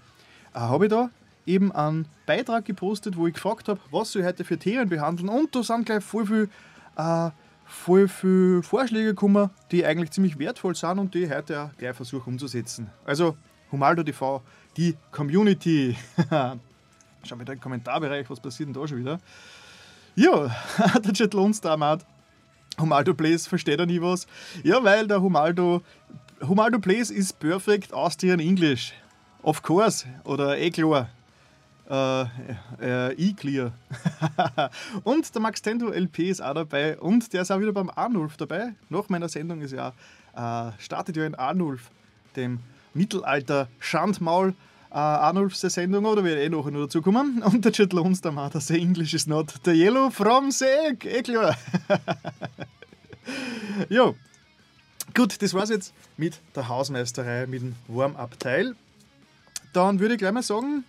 äh, 0.53 0.59
habe 0.59 0.85
ich 0.85 0.91
da 0.91 1.09
eben 1.45 1.71
einen 1.71 2.07
Beitrag 2.25 2.65
gepostet, 2.65 3.17
wo 3.17 3.27
ich 3.27 3.33
gefragt 3.33 3.67
habe, 3.67 3.79
was 3.91 4.11
soll 4.11 4.23
heute 4.23 4.43
für 4.43 4.57
Themen 4.57 4.89
behandeln. 4.89 5.29
Und 5.29 5.55
da 5.55 5.63
sind 5.63 5.85
gleich 5.85 6.03
voll 6.03 6.25
viel, 6.25 6.49
äh, 6.97 7.29
voll 7.65 8.07
viel 8.07 8.61
Vorschläge 8.63 9.09
gekommen, 9.09 9.49
die 9.71 9.85
eigentlich 9.85 10.11
ziemlich 10.11 10.39
wertvoll 10.39 10.75
sind 10.75 10.99
und 10.99 11.13
die 11.13 11.23
ich 11.23 11.31
heute 11.31 11.61
auch 11.61 11.77
gleich 11.77 11.95
versuche 11.95 12.29
umzusetzen. 12.29 12.89
Also 13.05 13.35
Humaldo 13.71 14.03
TV 14.03 14.41
die 14.77 14.95
Community. 15.11 15.97
Schauen 16.29 17.39
wir 17.39 17.45
da 17.45 17.53
im 17.53 17.59
Kommentarbereich, 17.59 18.29
was 18.29 18.39
passiert 18.39 18.67
denn 18.67 18.73
da 18.73 18.87
schon 18.87 18.99
wieder? 18.99 19.19
Ja, 20.15 20.55
der 21.03 21.13
Chat 21.13 21.33
Lohnstar 21.33 21.99
Humaldo 22.79 23.13
Plays 23.13 23.47
versteht 23.47 23.79
er 23.79 23.85
nie 23.85 24.01
was. 24.01 24.27
Ja, 24.63 24.83
weil 24.83 25.07
der 25.07 25.21
Humaldo, 25.21 25.81
Humaldo 26.41 26.79
Plays 26.79 27.09
ist 27.09 27.39
perfect 27.39 27.93
Austrian 27.93 28.39
English. 28.39 28.93
Of 29.41 29.61
course. 29.61 30.05
Oder 30.23 30.57
eh 30.57 30.71
klar. 30.71 31.09
Äh, 31.87 32.23
äh, 32.81 33.13
E-Clear. 33.13 33.71
und 35.03 35.33
der 35.33 35.41
Max 35.41 35.61
Tendo 35.61 35.91
LP 35.91 36.29
ist 36.29 36.41
auch 36.41 36.55
dabei 36.55 36.97
und 36.97 37.31
der 37.31 37.43
ist 37.43 37.51
auch 37.51 37.59
wieder 37.59 37.73
beim 37.73 37.91
Arnulf 37.93 38.37
dabei. 38.37 38.73
Nach 38.89 39.07
meiner 39.09 39.29
Sendung 39.29 39.61
ist 39.61 39.71
ja, 39.71 39.89
äh, 40.35 40.71
startet 40.79 41.15
ja 41.15 41.25
in 41.25 41.35
Arnulf, 41.35 41.91
dem 42.35 42.59
Mittelalter-Schandmaul 42.95 44.55
äh, 44.95 44.97
Arnulfs 44.97 45.59
Sendung, 45.59 46.05
oder 46.05 46.23
wir 46.23 46.37
eh 46.37 46.49
noch 46.49 46.69
dazu 46.71 47.01
kommen. 47.01 47.43
Und 47.45 47.65
der 47.65 47.73
Chat 47.73 47.93
Lohns, 47.93 48.21
der 48.21 48.31
Mann, 48.31 48.49
der 48.51 48.77
English 48.77 49.13
is 49.13 49.27
not 49.27 49.53
the 49.65 49.71
yellow 49.71 50.09
from 50.09 50.51
Seg, 50.51 51.05
eh 51.05 51.21
klar. 51.21 51.55
jo, 53.89 54.15
gut, 55.13 55.41
das 55.41 55.53
war's 55.53 55.69
jetzt 55.69 55.93
mit 56.17 56.39
der 56.55 56.69
Hausmeisterei, 56.69 57.45
mit 57.45 57.61
dem 57.61 57.75
Warm-Up-Teil. 57.89 58.75
Dann 59.73 59.99
würde 59.99 60.13
ich 60.13 60.19
gleich 60.19 60.31
mal 60.31 60.41
sagen, 60.41 60.85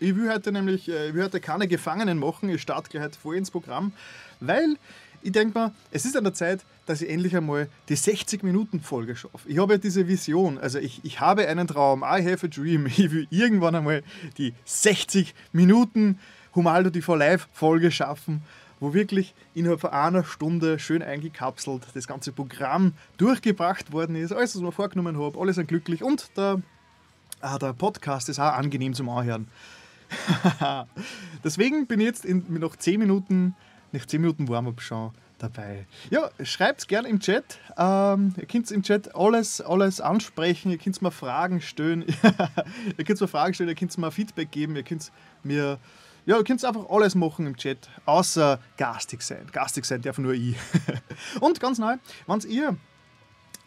ich 0.00 0.16
will 0.16 0.30
heute 0.32 0.50
nämlich, 0.50 0.88
äh, 0.88 1.08
ich 1.08 1.14
will 1.14 1.24
heute 1.24 1.40
keine 1.40 1.68
Gefangenen 1.68 2.18
machen, 2.18 2.48
ich 2.48 2.62
starte 2.62 2.90
gleich 2.90 3.04
heute 3.04 3.18
voll 3.18 3.36
ins 3.36 3.50
Programm, 3.50 3.92
weil 4.40 4.76
ich 5.22 5.32
denke 5.32 5.58
mir, 5.58 5.74
es 5.90 6.06
ist 6.06 6.16
an 6.16 6.24
der 6.24 6.32
Zeit, 6.32 6.64
dass 6.86 7.02
ich 7.02 7.10
endlich 7.10 7.36
einmal 7.36 7.68
die 7.88 7.96
60-Minuten-Folge 7.96 9.16
schaffe. 9.16 9.46
Ich 9.46 9.58
habe 9.58 9.74
ja 9.74 9.78
diese 9.78 10.08
Vision, 10.08 10.58
also 10.58 10.78
ich, 10.78 11.00
ich 11.04 11.20
habe 11.20 11.46
einen 11.46 11.68
Traum, 11.68 12.02
I 12.02 12.24
have 12.24 12.46
a 12.46 12.48
dream. 12.48 12.86
Ich 12.96 13.10
will 13.10 13.26
irgendwann 13.30 13.74
einmal 13.74 14.02
die 14.38 14.54
60 14.64 15.34
Minuten 15.52 16.18
Humaldo 16.54 16.90
TV 16.90 17.14
Live-Folge 17.14 17.90
schaffen, 17.90 18.42
wo 18.80 18.94
wirklich 18.94 19.34
innerhalb 19.54 19.80
von 19.80 19.90
einer 19.90 20.24
Stunde 20.24 20.78
schön 20.78 21.02
eingekapselt 21.02 21.86
das 21.92 22.06
ganze 22.06 22.32
Programm 22.32 22.94
durchgebracht 23.18 23.92
worden 23.92 24.16
ist, 24.16 24.32
alles, 24.32 24.54
was 24.54 24.56
ich 24.56 24.62
mir 24.62 24.72
vorgenommen 24.72 25.18
habe, 25.18 25.38
alles 25.38 25.56
sind 25.56 25.68
glücklich 25.68 26.02
und 26.02 26.34
der, 26.36 26.62
ah, 27.40 27.58
der 27.58 27.74
Podcast 27.74 28.30
ist 28.30 28.40
auch 28.40 28.54
angenehm 28.54 28.94
zum 28.94 29.10
Anhören. 29.10 29.48
Deswegen 31.44 31.86
bin 31.86 32.00
ich 32.00 32.06
jetzt 32.06 32.24
in, 32.24 32.44
noch 32.58 32.76
10 32.76 32.98
Minuten 32.98 33.54
nach 33.92 34.06
10 34.06 34.20
Minuten 34.20 34.48
Warm-up 34.48 34.80
schon 34.80 35.10
dabei. 35.38 35.86
Ja, 36.10 36.30
schreibt 36.42 36.86
gerne 36.88 37.08
im 37.08 37.20
Chat. 37.20 37.58
Ähm, 37.76 38.34
ihr 38.36 38.46
könnt 38.46 38.70
im 38.70 38.82
Chat 38.82 39.14
alles, 39.14 39.60
alles 39.60 40.00
ansprechen. 40.00 40.70
Ihr 40.70 40.78
könnt 40.78 41.00
mir 41.02 41.10
Fragen 41.10 41.60
stellen. 41.60 42.04
ihr 42.98 43.04
könnt 43.04 43.20
mir 43.20 43.28
Fragen 43.28 43.54
stellen, 43.54 43.70
ihr 43.70 43.74
könnt 43.74 43.96
mir 43.96 44.10
Feedback 44.10 44.50
geben. 44.50 44.76
Ihr 44.76 44.82
könnt 44.82 45.10
mir. 45.42 45.78
Ja, 46.26 46.36
ihr 46.36 46.44
könnt 46.44 46.64
einfach 46.64 46.88
alles 46.90 47.14
machen 47.14 47.46
im 47.46 47.56
Chat, 47.56 47.88
außer 48.04 48.60
gastig 48.76 49.22
sein. 49.22 49.46
Gastig 49.52 49.86
sein 49.86 50.02
darf 50.02 50.18
nur 50.18 50.34
ich. 50.34 50.54
Und 51.40 51.58
ganz 51.60 51.78
neu, 51.78 51.96
wenn 52.26 52.40
ihr 52.50 52.76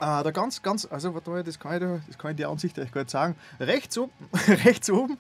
äh, 0.03 0.23
da 0.23 0.31
ganz, 0.31 0.61
ganz, 0.61 0.85
also 0.85 1.13
warte 1.13 1.29
mal, 1.29 1.43
das 1.43 1.57
kann 1.57 1.75
ich, 1.75 2.07
das 2.07 2.17
kann 2.17 2.31
ich 2.31 2.37
der 2.37 2.49
Ansicht 2.49 2.75
gar 2.75 2.83
nicht 2.83 3.09
sagen. 3.09 3.35
Rechts 3.59 3.97
oben, 3.97 4.11
rechts 4.65 4.89
oben 4.89 5.17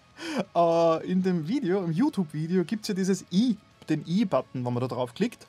äh, 0.55 1.07
in 1.09 1.23
dem 1.23 1.47
Video, 1.47 1.83
im 1.83 1.91
YouTube-Video, 1.91 2.65
gibt 2.65 2.83
es 2.83 2.89
ja 2.89 2.93
dieses 2.93 3.23
i, 3.31 3.57
den 3.87 4.03
i-Button, 4.05 4.65
wenn 4.65 4.73
man 4.73 4.81
da 4.81 4.87
drauf 4.87 5.13
klickt. 5.13 5.47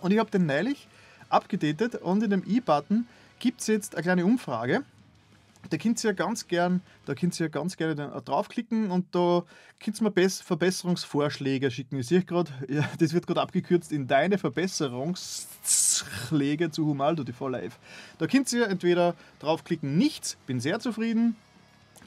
Und 0.00 0.10
ich 0.10 0.18
habe 0.18 0.30
den 0.30 0.46
neulich 0.46 0.88
abgedatet 1.28 1.96
und 1.96 2.22
in 2.22 2.30
dem 2.30 2.44
i-Button 2.46 3.06
gibt 3.38 3.60
es 3.60 3.66
jetzt 3.66 3.94
eine 3.94 4.02
kleine 4.02 4.24
Umfrage. 4.24 4.82
Da 5.70 5.76
könnt 5.76 6.02
ihr 6.04 6.10
ja 6.10 6.14
ganz 6.14 6.46
gern, 6.46 6.80
da 7.06 7.14
könnt 7.14 7.40
ihr 7.40 7.46
ja 7.46 7.50
ganz 7.50 7.76
gerne 7.76 8.22
draufklicken 8.24 8.90
und 8.90 9.12
da 9.14 9.44
könnt 9.82 10.00
ihr 10.00 10.04
mir 10.04 10.12
Verbesserungsvorschläge 10.28 11.70
schicken. 11.70 11.98
Ich 11.98 12.06
sehe 12.06 12.22
gerade, 12.22 12.50
ja, 12.68 12.88
das 12.98 13.12
wird 13.12 13.26
gerade 13.26 13.40
abgekürzt 13.40 13.92
in 13.92 14.06
deine 14.06 14.38
Verbesserungsschläge 14.38 16.70
zu 16.70 16.86
Humaldo 16.86 17.24
TV 17.24 17.48
Live. 17.48 17.78
Da 18.18 18.26
könnt 18.26 18.52
ihr 18.52 18.68
entweder 18.68 19.14
draufklicken, 19.40 19.98
nichts, 19.98 20.36
bin 20.46 20.60
sehr 20.60 20.80
zufrieden. 20.80 21.36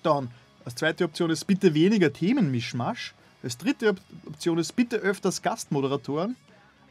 Dann 0.03 0.29
als 0.65 0.75
zweite 0.75 1.05
Option 1.05 1.31
ist 1.31 1.45
bitte 1.45 1.73
weniger 1.73 2.13
Themenmischmasch. 2.13 3.15
Als 3.41 3.57
dritte 3.57 3.95
Option 4.25 4.57
ist 4.57 4.75
bitte 4.75 4.97
öfters 4.97 5.41
Gastmoderatoren. 5.41 6.35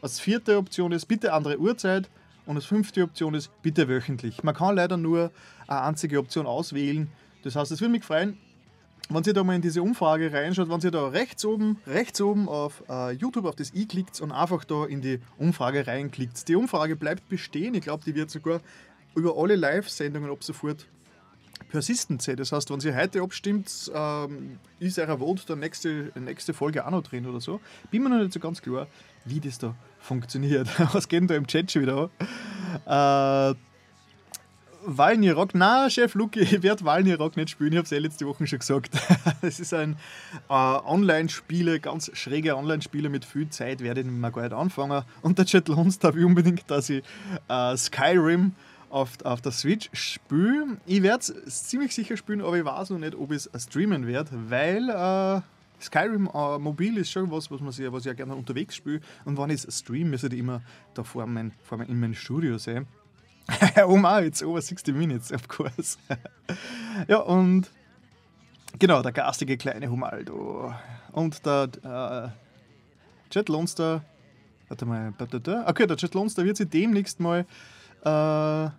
Als 0.01 0.19
vierte 0.19 0.57
Option 0.57 0.91
ist 0.91 1.05
bitte 1.05 1.33
andere 1.33 1.59
Uhrzeit. 1.59 2.09
Und 2.49 2.55
als 2.55 2.65
fünfte 2.65 3.03
Option 3.03 3.35
ist 3.35 3.51
bitte 3.61 3.87
wöchentlich. 3.87 4.41
Man 4.41 4.55
kann 4.55 4.75
leider 4.75 4.97
nur 4.97 5.29
eine 5.67 5.81
einzige 5.81 6.17
Option 6.17 6.47
auswählen. 6.47 7.07
Das 7.43 7.55
heißt, 7.55 7.71
es 7.71 7.79
würde 7.79 7.91
mich 7.91 8.03
freuen, 8.03 8.39
wenn 9.07 9.23
ihr 9.23 9.33
da 9.33 9.43
mal 9.43 9.53
in 9.53 9.61
diese 9.61 9.83
Umfrage 9.83 10.33
reinschaut, 10.33 10.67
wenn 10.67 10.79
ihr 10.79 10.89
da 10.89 11.09
rechts 11.09 11.45
oben, 11.45 11.77
rechts 11.85 12.19
oben 12.19 12.49
auf 12.49 12.83
uh, 12.89 13.11
YouTube 13.11 13.45
auf 13.45 13.55
das 13.55 13.71
i 13.75 13.85
klickt 13.85 14.19
und 14.19 14.31
einfach 14.31 14.65
da 14.65 14.85
in 14.85 14.99
die 14.99 15.19
Umfrage 15.37 15.85
reinklickt. 15.85 16.47
Die 16.47 16.55
Umfrage 16.55 16.95
bleibt 16.95 17.29
bestehen. 17.29 17.75
Ich 17.75 17.81
glaube, 17.81 18.03
die 18.03 18.15
wird 18.15 18.31
sogar 18.31 18.61
über 19.13 19.37
alle 19.37 19.55
Live-Sendungen 19.55 20.31
ab 20.31 20.43
sofort 20.43 20.87
persistent 21.69 22.23
sein. 22.23 22.37
Das 22.37 22.51
heißt, 22.51 22.71
wenn 22.71 22.79
ihr 22.79 22.95
heute 22.95 23.21
abstimmt, 23.21 23.91
ähm, 23.93 24.57
ist 24.79 24.97
euer 24.97 25.19
Vote 25.19 25.45
der 25.45 25.55
nächste, 25.55 26.11
nächste 26.15 26.55
Folge 26.55 26.83
auch 26.83 26.89
noch 26.89 27.03
drin 27.03 27.27
oder 27.27 27.41
so. 27.41 27.61
Bin 27.91 28.01
mir 28.01 28.09
noch 28.09 28.17
nicht 28.17 28.33
so 28.33 28.39
ganz 28.39 28.59
klar, 28.59 28.87
wie 29.23 29.39
das 29.39 29.59
da 29.59 29.75
funktioniert. 29.99 30.67
Was 30.93 31.07
geht 31.07 31.21
denn 31.21 31.27
da 31.27 31.35
im 31.35 31.47
Chat 31.47 31.71
schon 31.71 31.83
wieder 31.83 32.09
an? 32.85 33.53
Äh, 33.55 33.55
Walnirok, 34.85 35.53
na 35.53 35.89
Chef 35.89 36.15
Luki, 36.15 36.39
ich 36.39 36.63
werde 36.63 36.85
Walnirok 36.85 37.37
nicht 37.37 37.49
spielen, 37.49 37.73
ich 37.73 37.77
habe 37.77 37.85
es 37.85 37.91
eh 37.91 37.99
letzte 37.99 38.25
Woche 38.25 38.47
schon 38.47 38.59
gesagt. 38.59 38.91
Es 39.41 39.59
ist 39.59 39.73
ein 39.73 39.97
äh, 40.49 40.53
Online-Spiele, 40.53 41.79
ganz 41.79 42.11
schräge 42.13 42.55
Online-Spiele 42.55 43.09
mit 43.09 43.25
viel 43.25 43.49
Zeit, 43.49 43.81
werde 43.81 44.01
ich 44.01 44.07
mal 44.07 44.31
gar 44.31 44.43
nicht 44.43 44.53
anfangen. 44.53 45.03
Und 45.21 45.37
der 45.37 45.45
Chat 45.45 45.67
Lons 45.67 45.99
darf 45.99 46.15
ich 46.15 46.23
unbedingt, 46.23 46.69
dass 46.69 46.89
ich 46.89 47.03
äh, 47.47 47.77
Skyrim 47.77 48.53
auf, 48.89 49.23
auf 49.23 49.41
der 49.41 49.51
Switch 49.51 49.89
spiele. 49.93 50.77
Ich 50.85 51.03
werde 51.03 51.23
es 51.45 51.63
ziemlich 51.65 51.93
sicher 51.93 52.17
spielen, 52.17 52.41
aber 52.41 52.57
ich 52.57 52.65
weiß 52.65 52.89
noch 52.89 52.99
nicht, 52.99 53.15
ob 53.15 53.31
ich 53.31 53.47
es 53.51 53.63
streamen 53.63 54.07
werde, 54.07 54.31
weil 54.49 54.89
äh, 54.89 55.41
Skyrim 55.81 56.29
äh, 56.33 56.59
mobil 56.59 56.97
ist 56.97 57.11
schon 57.11 57.31
was, 57.31 57.49
was, 57.49 57.61
man 57.61 57.71
sehr, 57.71 57.91
was 57.93 58.01
ich 58.01 58.07
ja 58.07 58.13
gerne 58.13 58.35
unterwegs 58.35 58.75
spiele. 58.75 59.01
Und 59.25 59.37
wenn 59.37 59.49
ich 59.49 59.63
es 59.63 59.79
streame, 59.79 60.09
müsste 60.09 60.27
ich 60.27 60.39
immer 60.39 60.61
da 60.93 61.03
vor 61.03 61.25
mein, 61.25 61.51
vor 61.63 61.77
mein, 61.77 61.87
in 61.87 61.99
meinem 61.99 62.13
Studio 62.13 62.57
sein. 62.57 62.87
oh 63.85 63.97
my, 63.97 64.25
it's 64.25 64.43
over 64.43 64.61
60 64.61 64.93
minutes, 64.93 65.31
of 65.31 65.47
course. 65.47 65.97
ja, 67.07 67.17
und 67.17 67.69
genau, 68.77 69.01
der 69.01 69.11
garstige 69.11 69.57
kleine 69.57 69.89
Humaldo. 69.89 70.73
Und 71.11 71.45
der 71.45 71.69
äh, 71.83 73.33
Jet 73.33 73.49
Lonster, 73.49 74.03
warte 74.67 74.85
mal, 74.85 75.13
okay, 75.65 75.87
der 75.87 75.97
Jet 75.97 76.13
Lonster 76.13 76.43
wird 76.45 76.57
sich 76.57 76.69
demnächst 76.69 77.19
mal 77.19 77.45
äh, 78.03 78.69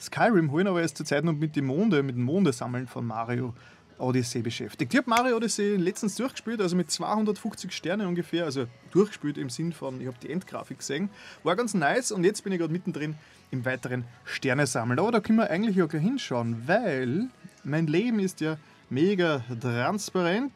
Skyrim 0.00 0.50
holen, 0.50 0.66
aber 0.66 0.80
er 0.80 0.84
ist 0.84 0.96
zurzeit 0.96 1.24
noch 1.24 1.32
mit 1.32 1.56
dem 1.56 1.66
Monde, 1.66 2.02
mit 2.02 2.16
dem 2.16 2.24
Monde 2.24 2.52
sammeln 2.52 2.86
von 2.86 3.06
Mario 3.06 3.54
Odyssey 4.00 4.42
beschäftigt. 4.42 4.92
Ich 4.92 4.98
habe 4.98 5.08
Mario 5.08 5.36
Odyssey 5.36 5.76
letztens 5.76 6.16
durchgespielt, 6.16 6.60
also 6.60 6.76
mit 6.76 6.90
250 6.90 7.72
Sternen 7.72 8.06
ungefähr, 8.06 8.44
also 8.44 8.66
durchgespielt 8.90 9.38
im 9.38 9.50
Sinn 9.50 9.72
von, 9.72 10.00
ich 10.00 10.06
habe 10.06 10.16
die 10.22 10.30
Endgrafik 10.30 10.78
gesehen. 10.78 11.10
War 11.42 11.56
ganz 11.56 11.74
nice 11.74 12.12
und 12.12 12.24
jetzt 12.24 12.42
bin 12.42 12.52
ich 12.52 12.58
gerade 12.58 12.72
mittendrin 12.72 13.16
im 13.50 13.64
weiteren 13.64 14.04
Sterne 14.24 14.66
sammeln. 14.66 14.98
Aber 14.98 15.12
da 15.12 15.20
können 15.20 15.38
wir 15.38 15.50
eigentlich 15.50 15.82
auch 15.82 15.88
gleich 15.88 16.02
hinschauen, 16.02 16.66
weil 16.66 17.28
mein 17.64 17.86
Leben 17.86 18.18
ist 18.20 18.40
ja 18.40 18.56
mega 18.88 19.44
transparent. 19.60 20.52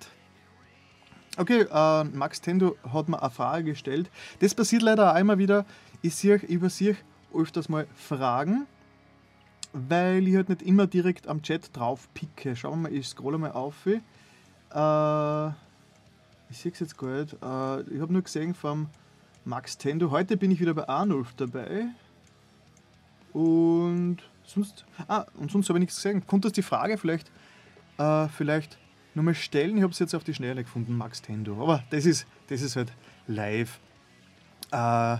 Okay, 1.37 1.67
äh, 1.71 2.05
Max 2.05 2.41
Tendo 2.41 2.77
hat 2.93 3.09
mir 3.09 3.21
eine 3.21 3.31
Frage 3.31 3.65
gestellt. 3.73 4.11
Das 4.39 4.55
passiert 4.55 4.83
leider 4.83 5.13
auch 5.13 5.19
immer 5.19 5.39
wieder. 5.39 5.67
Ich 6.03 6.15
sehe 6.15 6.37
über 6.37 6.71
sich 6.71 6.97
öfters 7.35 7.69
mal 7.69 7.87
Fragen 7.97 8.67
weil 9.75 10.27
ich 10.29 10.37
halt 10.37 10.49
nicht 10.49 10.63
immer 10.63 10.87
direkt 10.87 11.27
am 11.27 11.43
Chat 11.43 11.77
drauf 11.77 12.09
picke. 12.15 12.55
Schauen 12.55 12.83
wir 12.83 12.91
mal, 12.91 12.97
ich 12.97 13.09
scrolle 13.09 13.39
mal 13.39 13.51
auf. 13.51 13.87
Äh, 13.87 15.49
ich 16.49 16.59
sehe 16.59 16.71
es 16.73 16.79
jetzt 16.79 16.97
gar 16.97 17.09
nicht. 17.09 17.35
Äh, 17.35 17.95
ich 17.95 18.01
habe 18.01 18.13
nur 18.13 18.23
gesehen 18.23 18.55
vom 18.55 18.89
Max 19.45 19.77
Tendo. 19.77 20.13
Heute 20.13 20.37
bin 20.37 20.53
ich 20.53 20.61
wieder 20.61 20.75
bei 20.75 20.89
Arnulf 20.89 21.35
dabei. 21.37 21.87
Und 23.33 24.19
sonst, 24.45 24.85
ah, 25.09 25.27
und 25.35 25.51
sonst 25.51 25.69
habe 25.69 25.81
ich 25.81 25.81
nichts 25.81 25.97
gesehen. 25.97 26.25
Konntest 26.25 26.57
die 26.57 26.63
Frage 26.63 26.97
vielleicht, 26.97 27.33
äh, 27.99 28.29
vielleicht 28.29 28.79
nochmal 29.15 29.35
stellen? 29.35 29.77
Ich 29.77 29.83
habe 29.83 29.93
es 29.93 29.99
jetzt 29.99 30.15
auf 30.15 30.23
die 30.23 30.35
Schnelle 30.35 30.63
gefunden, 30.63 30.97
Max 30.97 31.21
Tendo. 31.21 31.61
Aber 31.61 31.83
das 31.91 32.07
ist, 32.07 32.29
das 32.47 32.63
ist 32.63 32.77
halt 32.77 32.93
live. 33.27 33.81
Äh, 34.71 35.17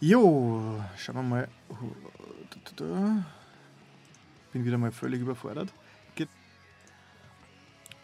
jo, 0.00 0.78
schauen 0.98 1.16
wir 1.16 1.22
mal 1.22 1.48
bin 4.56 4.64
wieder 4.64 4.78
mal 4.78 4.90
völlig 4.90 5.20
überfordert. 5.20 5.72
Ge 6.14 6.26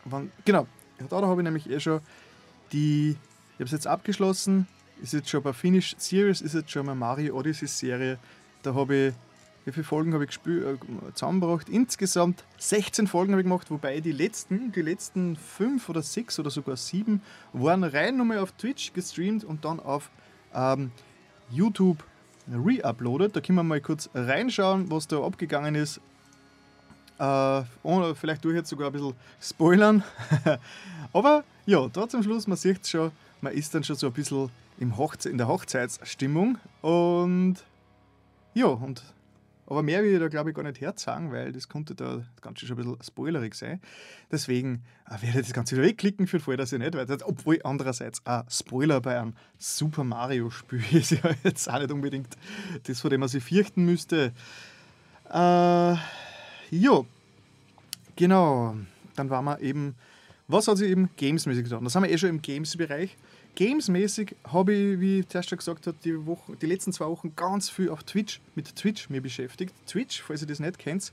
Wann, 0.05 0.31
genau, 0.45 0.67
da 1.09 1.23
habe 1.23 1.41
ich 1.41 1.45
nämlich 1.45 1.71
eh 1.71 1.81
schon 1.81 2.01
die, 2.73 3.11
ich 3.11 3.55
habe 3.55 3.65
es 3.65 3.71
jetzt 3.71 3.87
abgeschlossen, 3.87 4.67
ist 5.01 5.15
jetzt 5.15 5.31
schon 5.31 5.43
bei 5.43 5.53
Finish 5.53 5.95
Series, 5.99 6.43
ist 6.43 6.55
jetzt 6.55 6.71
schon 6.71 6.85
mal 6.87 6.95
Mario 6.95 7.39
Odyssey 7.39 7.67
Serie. 7.67 8.19
Da 8.63 8.75
habe 8.75 8.97
ich, 8.97 9.15
wie 9.65 9.73
viele 9.73 9.85
Folgen 9.85 10.13
habe 10.13 10.25
ich 10.25 10.29
gespielt, 10.29 10.65
äh, 10.67 11.15
zusammengebracht? 11.15 11.71
Insgesamt 11.71 12.45
16 12.59 13.07
Folgen 13.07 13.33
habe 13.33 13.41
ich 13.41 13.47
gemacht, 13.47 13.71
wobei 13.71 14.01
die 14.01 14.13
letzten, 14.13 14.73
die 14.73 14.83
letzten 14.83 15.37
5 15.37 15.89
oder 15.89 16.03
6 16.03 16.39
oder 16.39 16.51
sogar 16.51 16.77
7 16.77 17.23
waren 17.55 17.85
rein 17.85 18.19
nochmal 18.19 18.41
auf 18.41 18.53
Twitch 18.53 18.93
gestreamt 18.93 19.45
und 19.45 19.65
dann 19.65 19.81
auf 19.81 20.11
ähm, 20.55 20.91
YouTube 21.51 22.05
re-uploaded. 22.53 23.35
Da 23.35 23.41
können 23.41 23.57
wir 23.57 23.63
mal 23.63 23.81
kurz 23.81 24.11
reinschauen, 24.13 24.91
was 24.91 25.09
da 25.09 25.23
abgegangen 25.23 25.75
ist. 25.77 26.01
Äh, 27.23 27.63
ohne, 27.85 28.17
vielleicht 28.17 28.43
tue 28.43 28.51
ich 28.51 28.57
jetzt 28.57 28.69
sogar 28.69 28.89
ein 28.89 28.93
bisschen 28.93 29.15
spoilern. 29.41 30.03
Aber 31.13 31.45
ja, 31.67 31.87
da 31.87 32.09
zum 32.09 32.25
Schluss, 32.25 32.49
man 32.49 32.59
sieht 32.59 32.85
schon, 32.89 33.13
man 33.41 33.53
ist 33.53 33.73
dann 33.73 33.85
schon 33.85 33.95
so 33.95 34.09
ein 34.09 34.13
bisschen 34.13 34.51
im 34.81 34.97
Hochze 34.97 35.31
in 35.31 35.39
der 35.39 35.47
Hochzeitsstimmung. 35.47 36.59
Und 36.81 37.59
ja, 38.55 38.67
und 38.67 39.05
aber 39.69 39.85
mehr 39.85 40.03
will 40.03 40.15
ich 40.15 40.19
da 40.19 40.27
glaube 40.27 40.51
ich 40.51 40.57
gar 40.57 40.65
nicht 40.65 40.81
herzagen, 40.81 41.31
weil 41.31 41.53
das 41.53 41.69
konnte 41.69 41.95
da 41.95 42.17
das 42.17 42.43
Ganze 42.43 42.67
schon 42.67 42.77
ein 42.77 42.85
bisschen 42.85 43.03
spoilerig 43.05 43.55
sein. 43.55 43.81
Deswegen 44.33 44.83
äh, 45.07 45.23
werde 45.23 45.39
ich 45.39 45.47
das 45.47 45.53
Ganze 45.53 45.77
wieder 45.77 45.87
wegklicken 45.87 46.27
für 46.27 46.39
den 46.39 46.45
Fall, 46.45 46.57
dass 46.57 46.73
ich 46.73 46.81
nicht 46.81 46.97
weiter. 46.97 47.19
Obwohl 47.25 47.61
andererseits 47.63 48.21
ein 48.27 48.43
Spoiler 48.51 49.01
bei 49.01 49.21
einem 49.21 49.35
Super 49.59 50.03
Mario 50.03 50.51
Spiel 50.51 50.83
ist 50.91 51.13
ja 51.13 51.31
jetzt 51.45 51.71
auch 51.71 51.79
nicht 51.79 51.93
unbedingt 51.93 52.37
das, 52.83 53.01
vor 53.01 53.11
dem 53.11 53.21
man 53.21 53.29
sich 53.29 53.45
fürchten 53.45 53.85
müsste. 53.85 54.33
Äh, 55.31 55.95
Jo, 56.73 57.05
genau. 58.17 58.75
Dann 59.15 59.29
waren 59.29 59.45
wir 59.45 59.61
eben, 59.61 59.95
was 60.49 60.69
hat 60.69 60.79
sich 60.79 60.89
eben 60.89 61.11
gamesmäßig 61.19 61.65
getan? 61.65 61.85
Das 61.85 61.95
haben 61.95 62.05
wir 62.05 62.11
eh 62.11 62.17
schon 62.17 62.31
im 62.31 62.41
Games-Bereich. 62.41 63.15
Gamesmäßig 63.57 64.35
habe 64.45 64.73
ich, 64.73 64.99
wie 64.99 65.29
zuerst 65.29 65.51
schon 65.51 65.59
gesagt 65.59 65.87
habe, 65.87 65.99
die, 66.03 66.25
Woche, 66.25 66.57
die 66.57 66.65
letzten 66.65 66.95
zwei 66.95 67.05
Wochen 67.05 67.37
ganz 67.37 67.69
viel 67.69 67.91
auf 67.91 68.05
Twitch, 68.05 68.41
mit 68.55 68.75
Twitch 68.75 69.11
mir 69.11 69.21
beschäftigt. 69.21 69.75
Twitch, 69.87 70.23
falls 70.23 70.41
ihr 70.41 70.49
das 70.49 70.61
nicht 70.61 70.79
kennt, 70.79 71.13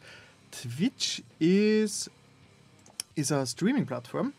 Twitch 0.52 1.24
ist, 1.40 2.10
ist 3.16 3.32
eine 3.34 3.46
Streaming-Plattform. 3.46 4.32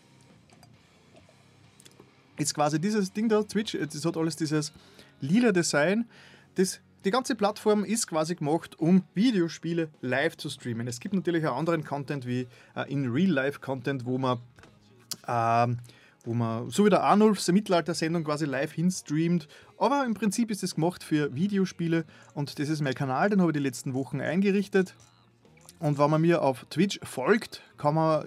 Ist 2.39 2.55
quasi 2.55 2.81
dieses 2.81 3.13
Ding 3.13 3.29
da, 3.29 3.43
Twitch, 3.43 3.77
das 3.79 4.07
hat 4.07 4.17
alles 4.17 4.37
dieses 4.37 4.73
lila 5.21 5.53
Design. 5.53 6.09
Das 6.55 6.81
die 7.05 7.11
ganze 7.11 7.35
Plattform 7.35 7.85
ist 7.85 8.07
quasi 8.07 8.35
gemacht, 8.35 8.79
um 8.79 9.05
Videospiele 9.15 9.89
live 10.01 10.37
zu 10.37 10.51
streamen. 10.51 10.87
Es 10.87 11.01
gibt 11.01 11.15
natürlich 11.15 11.47
auch 11.47 11.57
anderen 11.57 11.85
Content 11.85 12.27
wie 12.27 12.47
äh, 12.77 12.93
in 12.93 13.11
Real-Life-Content, 13.11 14.05
wo 14.05 14.19
man, 14.19 14.39
äh, 15.27 15.75
wo 16.25 16.35
man, 16.35 16.71
so 16.71 16.85
wie 16.85 16.91
der 16.91 17.03
Arnulfs 17.03 17.51
Mittelalter-Sendung 17.51 18.25
quasi 18.25 18.45
live 18.45 18.73
hinstreamt 18.73 19.49
Aber 19.79 20.05
im 20.05 20.15
Prinzip 20.15 20.51
ist 20.51 20.63
es 20.63 20.75
gemacht 20.75 21.03
für 21.03 21.35
Videospiele 21.35 22.05
und 22.35 22.59
das 22.59 22.69
ist 22.69 22.83
mein 22.83 22.95
Kanal, 22.95 23.31
den 23.31 23.41
habe 23.41 23.51
ich 23.51 23.57
die 23.57 23.63
letzten 23.63 23.95
Wochen 23.95 24.21
eingerichtet. 24.21 24.95
Und 25.81 25.99
wenn 25.99 26.11
man 26.11 26.21
mir 26.21 26.43
auf 26.43 26.67
Twitch 26.69 27.01
folgt, 27.03 27.63
man, 27.83 28.25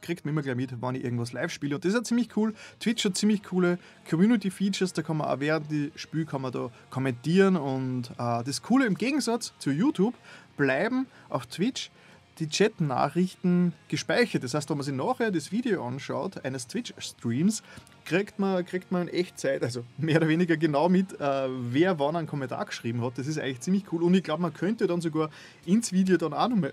kriegt 0.00 0.24
man 0.24 0.32
immer 0.32 0.42
gleich 0.42 0.54
mit, 0.54 0.70
wann 0.80 0.94
ich 0.94 1.02
irgendwas 1.02 1.32
live 1.32 1.50
spiele. 1.50 1.74
Und 1.74 1.84
das 1.84 1.90
ist 1.90 1.96
ja 1.96 2.04
ziemlich 2.04 2.36
cool. 2.36 2.54
Twitch 2.78 3.04
hat 3.04 3.16
ziemlich 3.16 3.42
coole 3.42 3.78
Community-Features, 4.08 4.92
da 4.92 5.02
kann 5.02 5.16
man 5.16 5.26
auch 5.26 5.40
während 5.40 5.70
die 5.70 5.90
Spiel 5.96 6.24
kann 6.24 6.42
man 6.42 6.52
da 6.52 6.70
kommentieren. 6.90 7.56
Und 7.56 8.10
äh, 8.18 8.44
das 8.44 8.62
Coole 8.62 8.86
im 8.86 8.94
Gegensatz 8.94 9.52
zu 9.58 9.72
YouTube 9.72 10.14
bleiben 10.56 11.06
auf 11.28 11.46
Twitch 11.46 11.90
die 12.38 12.48
Chat-Nachrichten 12.48 13.72
gespeichert. 13.88 14.44
Das 14.44 14.54
heißt, 14.54 14.70
wenn 14.70 14.76
man 14.76 14.84
sich 14.84 14.94
nachher 14.94 15.30
das 15.32 15.52
Video 15.52 15.86
anschaut, 15.86 16.44
eines 16.44 16.66
Twitch-Streams, 16.68 17.62
kriegt 18.04 18.38
man, 18.38 18.64
kriegt 18.64 18.90
man 18.92 19.08
in 19.08 19.14
Echtzeit, 19.14 19.62
also 19.62 19.84
mehr 19.98 20.16
oder 20.18 20.28
weniger 20.28 20.56
genau 20.56 20.88
mit, 20.88 21.20
äh, 21.20 21.48
wer 21.70 21.98
wann 21.98 22.16
einen 22.16 22.26
Kommentar 22.28 22.64
geschrieben 22.64 23.02
hat. 23.02 23.18
Das 23.18 23.26
ist 23.26 23.38
eigentlich 23.38 23.60
ziemlich 23.60 23.92
cool. 23.92 24.02
Und 24.02 24.14
ich 24.14 24.22
glaube, 24.22 24.42
man 24.42 24.54
könnte 24.54 24.86
dann 24.86 25.00
sogar 25.00 25.30
ins 25.66 25.92
Video 25.92 26.16
dann 26.16 26.32
auch 26.32 26.48
nochmal 26.48 26.72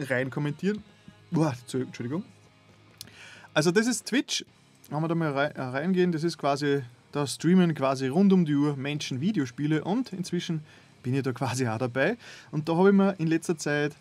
rein 0.00 0.30
kommentieren. 0.30 0.82
Boah, 1.30 1.54
Entschuldigung. 1.72 2.24
Also 3.54 3.70
das 3.70 3.86
ist 3.86 4.06
Twitch. 4.06 4.44
Wenn 4.90 5.00
wir 5.00 5.08
da 5.08 5.14
mal 5.14 5.34
äh, 5.36 5.60
reingehen, 5.60 6.12
das 6.12 6.24
ist 6.24 6.38
quasi, 6.38 6.82
da 7.12 7.26
streamen 7.26 7.74
quasi 7.74 8.08
rund 8.08 8.32
um 8.32 8.44
die 8.44 8.54
Uhr 8.54 8.76
Menschen 8.76 9.20
Videospiele 9.20 9.84
und 9.84 10.12
inzwischen 10.12 10.62
bin 11.02 11.14
ich 11.14 11.22
da 11.22 11.32
quasi 11.32 11.68
auch 11.68 11.78
dabei. 11.78 12.16
Und 12.50 12.68
da 12.68 12.76
habe 12.76 12.88
ich 12.88 12.94
mir 12.94 13.14
in 13.18 13.26
letzter 13.26 13.58
Zeit 13.58 13.94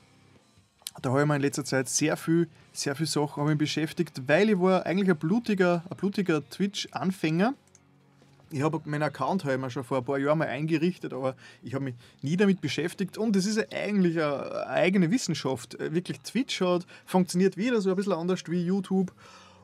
da 1.02 1.12
habe 1.12 1.22
ich 1.22 1.28
mir 1.28 1.36
in 1.36 1.42
letzter 1.42 1.64
Zeit 1.64 1.88
sehr 1.90 2.18
viel, 2.18 2.48
sehr 2.74 2.96
viel 2.96 3.06
Sachen 3.06 3.58
beschäftigt, 3.58 4.22
weil 4.28 4.50
ich 4.50 4.60
war 4.60 4.86
eigentlich 4.86 5.10
ein 5.10 5.18
blutiger, 5.18 5.84
ein 5.90 5.98
blutiger 5.98 6.48
Twitch-Anfänger. 6.50 7.54
Ich 8.52 8.62
habe 8.62 8.82
meinen 8.86 9.04
Account 9.04 9.44
habe 9.44 9.62
ich 9.66 9.74
schon 9.74 9.84
vor 9.84 9.98
ein 9.98 10.06
paar 10.06 10.18
Jahren 10.18 10.38
mal 10.38 10.48
eingerichtet, 10.48 11.14
aber 11.14 11.36
ich 11.64 11.74
habe 11.74 11.86
mich 11.86 11.96
nie 12.22 12.38
damit 12.38 12.62
beschäftigt 12.62 13.18
und 13.18 13.36
es 13.36 13.46
ist 13.46 13.74
eigentlich 13.74 14.22
eine 14.22 14.68
eigene 14.68 15.12
Wissenschaft. 15.12 15.78
Wirklich 15.80 16.20
Twitch 16.22 16.62
hat 16.62 16.86
funktioniert 17.06 17.58
wieder 17.58 17.82
so 17.82 17.90
ein 17.90 17.96
bisschen 17.96 18.14
anders 18.14 18.44
wie 18.48 18.64
YouTube 18.64 19.12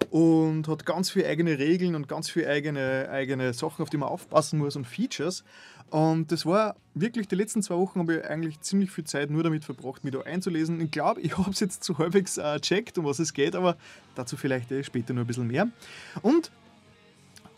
und 0.09 0.67
hat 0.67 0.85
ganz 0.85 1.09
viele 1.11 1.27
eigene 1.27 1.57
Regeln 1.57 1.95
und 1.95 2.07
ganz 2.07 2.29
viele 2.29 2.49
eigene, 2.49 3.09
eigene 3.09 3.53
Sachen, 3.53 3.83
auf 3.83 3.89
die 3.89 3.97
man 3.97 4.09
aufpassen 4.09 4.59
muss 4.59 4.75
und 4.75 4.85
Features. 4.85 5.43
Und 5.89 6.31
das 6.31 6.45
war 6.45 6.75
wirklich, 6.95 7.27
die 7.27 7.35
letzten 7.35 7.61
zwei 7.61 7.75
Wochen 7.75 7.99
habe 7.99 8.15
ich 8.15 8.25
eigentlich 8.25 8.59
ziemlich 8.61 8.89
viel 8.89 9.03
Zeit 9.03 9.29
nur 9.29 9.43
damit 9.43 9.63
verbracht, 9.63 10.03
mich 10.03 10.13
da 10.13 10.21
einzulesen. 10.21 10.81
Ich 10.81 10.91
glaube, 10.91 11.21
ich 11.21 11.37
habe 11.37 11.51
es 11.51 11.59
jetzt 11.59 11.83
zu 11.83 11.97
halbwegs 11.97 12.37
äh, 12.37 12.59
checkt, 12.59 12.97
um 12.97 13.05
was 13.05 13.19
es 13.19 13.33
geht, 13.33 13.55
aber 13.55 13.77
dazu 14.15 14.35
vielleicht 14.35 14.71
äh, 14.71 14.83
später 14.83 15.13
noch 15.13 15.21
ein 15.21 15.27
bisschen 15.27 15.47
mehr. 15.47 15.67
Und, 16.21 16.51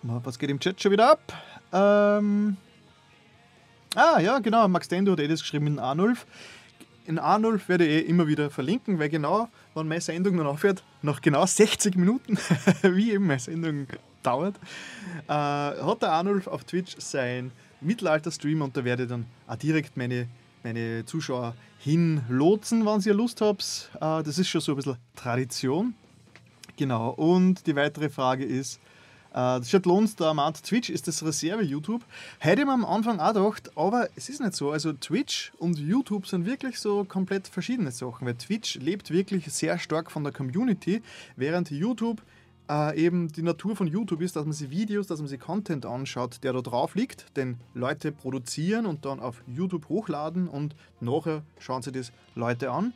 was 0.08 0.40
geht 0.40 0.50
im 0.50 0.60
Chat 0.60 0.82
schon 0.82 0.92
wieder 0.92 1.12
ab? 1.12 1.34
Ähm, 1.74 2.58
ah, 3.96 4.20
ja, 4.20 4.40
genau, 4.40 4.68
Max 4.68 4.88
Dendo 4.88 5.14
hat 5.14 5.20
eh 5.20 5.28
das 5.28 5.42
geschrieben 5.42 5.68
in 5.68 5.80
A0. 5.80 6.16
In 7.08 7.20
A0 7.20 7.60
werde 7.68 7.86
ich 7.86 8.04
eh 8.04 8.08
immer 8.08 8.28
wieder 8.28 8.50
verlinken, 8.50 9.00
weil 9.00 9.10
genau, 9.10 9.50
wenn 9.74 9.88
meine 9.88 10.02
Sendung 10.02 10.38
dann 10.38 10.48
aufhört, 10.48 10.84
nach 11.02 11.22
genau 11.22 11.46
60 11.46 11.96
Minuten, 11.96 12.38
wie 12.84 13.12
eben 13.12 13.28
meine 13.28 13.40
Sendung 13.40 13.88
dauert, 14.24 14.56
äh, 15.28 15.32
hat 15.32 16.02
der 16.02 16.10
A0 16.10 16.48
auf 16.48 16.64
Twitch 16.64 16.96
sein 16.98 17.52
Mittelalter-Stream 17.82 18.62
und 18.62 18.76
da 18.76 18.84
werde 18.84 19.04
ich 19.04 19.10
dann 19.10 19.26
auch 19.48 19.56
direkt 19.56 19.98
meine, 19.98 20.28
meine 20.64 21.06
Zuschauer 21.06 21.56
hinlotsen, 21.80 22.86
wenn 22.86 23.02
ihr 23.02 23.14
Lust 23.14 23.42
habt. 23.42 23.92
Äh, 23.96 24.24
das 24.24 24.38
ist 24.38 24.48
schon 24.48 24.62
so 24.62 24.74
ein 24.74 24.76
bisschen 24.78 24.98
Tradition. 25.16 25.94
Genau, 26.78 27.12
und 27.12 27.66
die 27.68 27.76
weitere 27.76 28.10
Frage 28.10 28.44
ist, 28.44 28.80
das 29.36 29.70
schaut 29.70 29.86
lohnt, 29.86 30.18
der 30.20 30.34
meint, 30.34 30.64
Twitch 30.64 30.90
ist 30.90 31.10
das 31.10 31.22
Reserve-YouTube. 31.22 32.02
Hätte 32.40 32.62
ich 32.62 32.66
mir 32.66 32.72
am 32.72 32.86
Anfang 32.86 33.20
auch 33.20 33.34
gedacht, 33.34 33.78
aber 33.78 34.08
es 34.16 34.30
ist 34.30 34.40
nicht 34.40 34.56
so. 34.56 34.72
Also 34.72 34.94
Twitch 34.94 35.52
und 35.58 35.78
YouTube 35.78 36.26
sind 36.26 36.46
wirklich 36.46 36.80
so 36.80 37.04
komplett 37.04 37.50
verschiedene 37.50 37.92
Sachen, 37.92 38.26
weil 38.26 38.36
Twitch 38.36 38.76
lebt 38.76 39.12
wirklich 39.12 39.52
sehr 39.52 39.78
stark 39.78 40.10
von 40.10 40.24
der 40.24 40.32
Community, 40.32 41.02
während 41.36 41.70
YouTube 41.70 42.22
äh, 42.70 42.98
eben 42.98 43.28
die 43.28 43.42
Natur 43.42 43.76
von 43.76 43.88
YouTube 43.88 44.22
ist, 44.22 44.38
dass 44.38 44.46
man 44.46 44.54
sich 44.54 44.70
Videos, 44.70 45.08
dass 45.08 45.20
man 45.20 45.28
sich 45.28 45.40
Content 45.40 45.86
anschaut, 45.86 46.40
der 46.44 46.54
da 46.54 46.62
drauf 46.62 46.96
liegt, 46.96 47.36
den 47.36 47.58
Leute 47.74 48.14
produzieren 48.14 48.86
und 48.86 49.04
dann 49.04 49.20
auf 49.20 49.44
YouTube 49.48 49.90
hochladen 49.90 50.48
und 50.48 50.76
nachher 51.02 51.44
schauen 51.60 51.82
sich 51.82 51.92
das 51.92 52.14
Leute 52.36 52.72
an, 52.72 52.94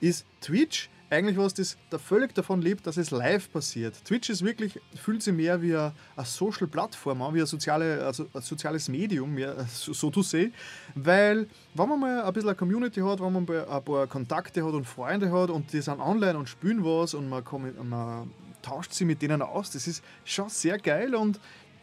ist 0.00 0.26
Twitch 0.42 0.90
eigentlich 1.10 1.38
was, 1.38 1.54
das 1.54 1.76
da 1.90 1.98
völlig 1.98 2.34
davon 2.34 2.60
lebt, 2.60 2.86
dass 2.86 2.96
es 2.96 3.10
live 3.10 3.50
passiert. 3.50 3.94
Twitch 4.04 4.28
ist 4.30 4.44
wirklich, 4.44 4.78
fühlt 4.94 5.22
sich 5.22 5.34
mehr 5.34 5.60
wie 5.62 5.74
eine, 5.74 5.92
Social-Plattform 6.22 7.22
an, 7.22 7.34
wie 7.34 7.40
ein, 7.40 7.46
soziale, 7.46 8.04
also 8.04 8.26
ein 8.32 8.42
soziales 8.42 8.88
Medium, 8.88 9.32
mehr, 9.34 9.66
so, 9.72 9.92
so 9.92 10.22
say, 10.22 10.52
weil 10.94 11.46
wenn 11.74 11.88
man 11.88 12.00
mal 12.00 12.22
ein 12.22 12.32
bisschen 12.32 12.50
eine 12.50 12.56
Community 12.56 13.00
hat, 13.00 13.20
wenn 13.20 13.32
man 13.32 13.48
ein 13.48 13.84
paar 13.84 14.06
Kontakte 14.06 14.64
hat 14.64 14.74
und 14.74 14.84
Freunde 14.84 15.30
hat 15.32 15.50
und 15.50 15.72
die 15.72 15.80
sind 15.80 16.00
online 16.00 16.38
und 16.38 16.48
spielen 16.48 16.84
was 16.84 17.14
und 17.14 17.28
man, 17.28 17.42
und 17.42 17.88
man 17.88 18.30
tauscht 18.62 18.92
sie 18.92 19.04
mit 19.04 19.22
denen 19.22 19.42
aus. 19.42 19.70
Das 19.70 19.86
ist 19.86 20.02
schon 20.24 20.48
sehr 20.48 20.78
geil 20.78 21.14
und 21.14 21.40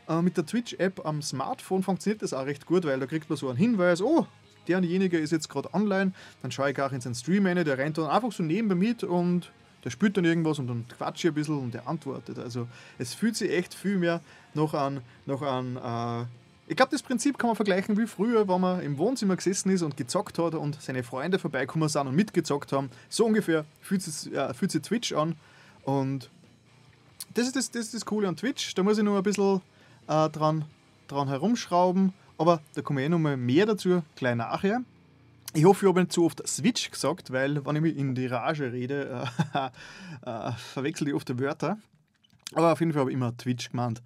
äh, 0.07 0.21
mit 0.21 0.37
der 0.37 0.45
Twitch-App 0.45 1.05
am 1.05 1.21
Smartphone 1.21 1.83
funktioniert 1.83 2.21
das 2.21 2.33
auch 2.33 2.45
recht 2.45 2.65
gut, 2.65 2.85
weil 2.85 2.99
da 2.99 3.05
kriegt 3.05 3.29
man 3.29 3.37
so 3.37 3.49
einen 3.49 3.57
Hinweis, 3.57 4.01
oh, 4.01 4.27
derjenige 4.67 5.17
ist 5.17 5.31
jetzt 5.31 5.49
gerade 5.49 5.73
online, 5.73 6.11
dann 6.41 6.51
schaue 6.51 6.71
ich 6.71 6.81
auch 6.81 6.91
in 6.91 7.01
seinen 7.01 7.15
Stream 7.15 7.45
rein, 7.45 7.63
der 7.63 7.77
rennt 7.77 7.97
dann 7.97 8.07
einfach 8.07 8.31
so 8.31 8.43
nebenbei 8.43 8.75
mit 8.75 9.03
und 9.03 9.51
der 9.83 9.91
spielt 9.91 10.17
dann 10.17 10.25
irgendwas 10.25 10.59
und 10.59 10.67
dann 10.67 10.85
quatscht 10.97 11.23
ich 11.23 11.31
ein 11.31 11.35
bisschen 11.35 11.59
und 11.59 11.73
der 11.73 11.87
antwortet. 11.87 12.39
Also 12.39 12.67
es 12.97 13.13
fühlt 13.13 13.35
sich 13.35 13.51
echt 13.51 13.73
viel 13.73 13.97
mehr 13.97 14.21
noch 14.53 14.73
an, 14.73 15.01
noch 15.25 15.41
an 15.41 15.77
äh, 15.77 16.25
ich 16.67 16.75
glaube, 16.75 16.91
das 16.91 17.03
Prinzip 17.03 17.37
kann 17.37 17.47
man 17.47 17.55
vergleichen 17.55 17.95
wie 17.97 18.07
früher, 18.07 18.47
wenn 18.47 18.59
man 18.59 18.81
im 18.81 18.97
Wohnzimmer 18.97 19.35
gesessen 19.35 19.69
ist 19.69 19.83
und 19.83 19.97
gezockt 19.97 20.39
hat 20.39 20.55
und 20.55 20.81
seine 20.81 21.03
Freunde 21.03 21.37
vorbeikommen 21.37 21.87
sind 21.89 22.07
und 22.07 22.15
mitgezockt 22.15 22.71
haben. 22.71 22.89
So 23.07 23.25
ungefähr 23.25 23.65
fühlt 23.81 24.01
sich, 24.01 24.33
äh, 24.33 24.51
fühlt 24.55 24.71
sich 24.71 24.81
Twitch 24.81 25.13
an. 25.13 25.35
Und 25.83 26.31
das 27.35 27.45
ist 27.45 27.55
das, 27.55 27.69
das 27.69 27.85
ist 27.85 27.93
das 27.93 28.05
Coole 28.05 28.27
an 28.27 28.35
Twitch. 28.35 28.73
Da 28.73 28.81
muss 28.81 28.97
ich 28.97 29.03
noch 29.03 29.15
ein 29.15 29.21
bisschen 29.21 29.61
äh, 30.07 30.29
dran, 30.29 30.65
dran 31.07 31.27
herumschrauben. 31.27 32.13
Aber 32.37 32.61
da 32.73 32.81
komme 32.81 33.01
ich 33.01 33.05
eh 33.05 33.09
noch 33.09 33.19
mal 33.19 33.37
mehr 33.37 33.65
dazu, 33.65 34.03
gleich 34.15 34.35
nachher. 34.35 34.81
Ich 35.53 35.63
hoffe, 35.63 35.85
ich 35.85 35.89
habe 35.89 36.01
nicht 36.01 36.11
zu 36.11 36.25
oft 36.25 36.45
Switch 36.47 36.91
gesagt, 36.91 37.31
weil, 37.31 37.65
wenn 37.65 37.75
ich 37.77 37.81
mich 37.81 37.97
in 37.97 38.13
die 38.13 38.27
Rage 38.27 38.73
rede, 38.73 39.25
äh, 39.53 39.69
äh, 40.29 40.51
verwechsel 40.51 41.07
ich 41.07 41.13
oft 41.13 41.29
die 41.29 41.39
Wörter. 41.39 41.77
Aber 42.53 42.73
auf 42.73 42.79
jeden 42.79 42.91
Fall 42.91 43.01
habe 43.01 43.11
ich 43.11 43.15
immer 43.15 43.35
Twitch 43.37 43.71
gemeint. 43.71 44.01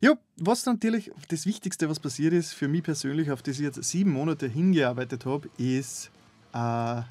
Ja, 0.00 0.14
was 0.36 0.66
natürlich 0.66 1.12
das 1.28 1.46
Wichtigste, 1.46 1.88
was 1.88 2.00
passiert 2.00 2.32
ist, 2.32 2.52
für 2.52 2.66
mich 2.66 2.82
persönlich, 2.82 3.30
auf 3.30 3.42
das 3.42 3.56
ich 3.56 3.62
jetzt 3.62 3.82
sieben 3.84 4.12
Monate 4.12 4.48
hingearbeitet 4.48 5.24
habe, 5.24 5.48
ist, 5.58 6.10
äh, 6.52 7.02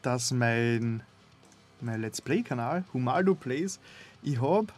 dass 0.00 0.30
mein, 0.30 1.02
mein 1.82 2.00
Let's 2.00 2.22
Play-Kanal, 2.22 2.84
Humaldo 2.94 3.34
Plays, 3.34 3.78
ich 4.22 4.40
habe 4.40 4.72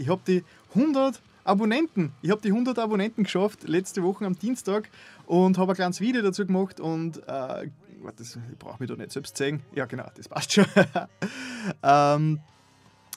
ich 0.00 0.08
habe 0.08 0.22
die 0.26 0.44
100 0.74 1.20
Abonnenten. 1.44 2.12
Ich 2.22 2.30
habe 2.30 2.40
die 2.40 2.48
100 2.48 2.78
Abonnenten 2.78 3.24
geschafft 3.24 3.68
letzte 3.68 4.02
Woche 4.02 4.24
am 4.26 4.38
Dienstag 4.38 4.90
und 5.26 5.58
habe 5.58 5.72
ein 5.72 5.76
kleines 5.76 6.00
Video 6.00 6.22
dazu 6.22 6.46
gemacht 6.46 6.80
und 6.80 7.18
äh, 7.26 7.68
das, 8.16 8.38
ich 8.50 8.58
brauche 8.58 8.76
mich 8.80 8.88
da 8.88 8.96
nicht 8.96 9.12
selbst 9.12 9.36
zeigen. 9.36 9.62
Ja, 9.74 9.84
genau, 9.86 10.06
das 10.14 10.28
passt 10.28 10.52
schon. 10.52 10.66
ähm, 11.82 12.40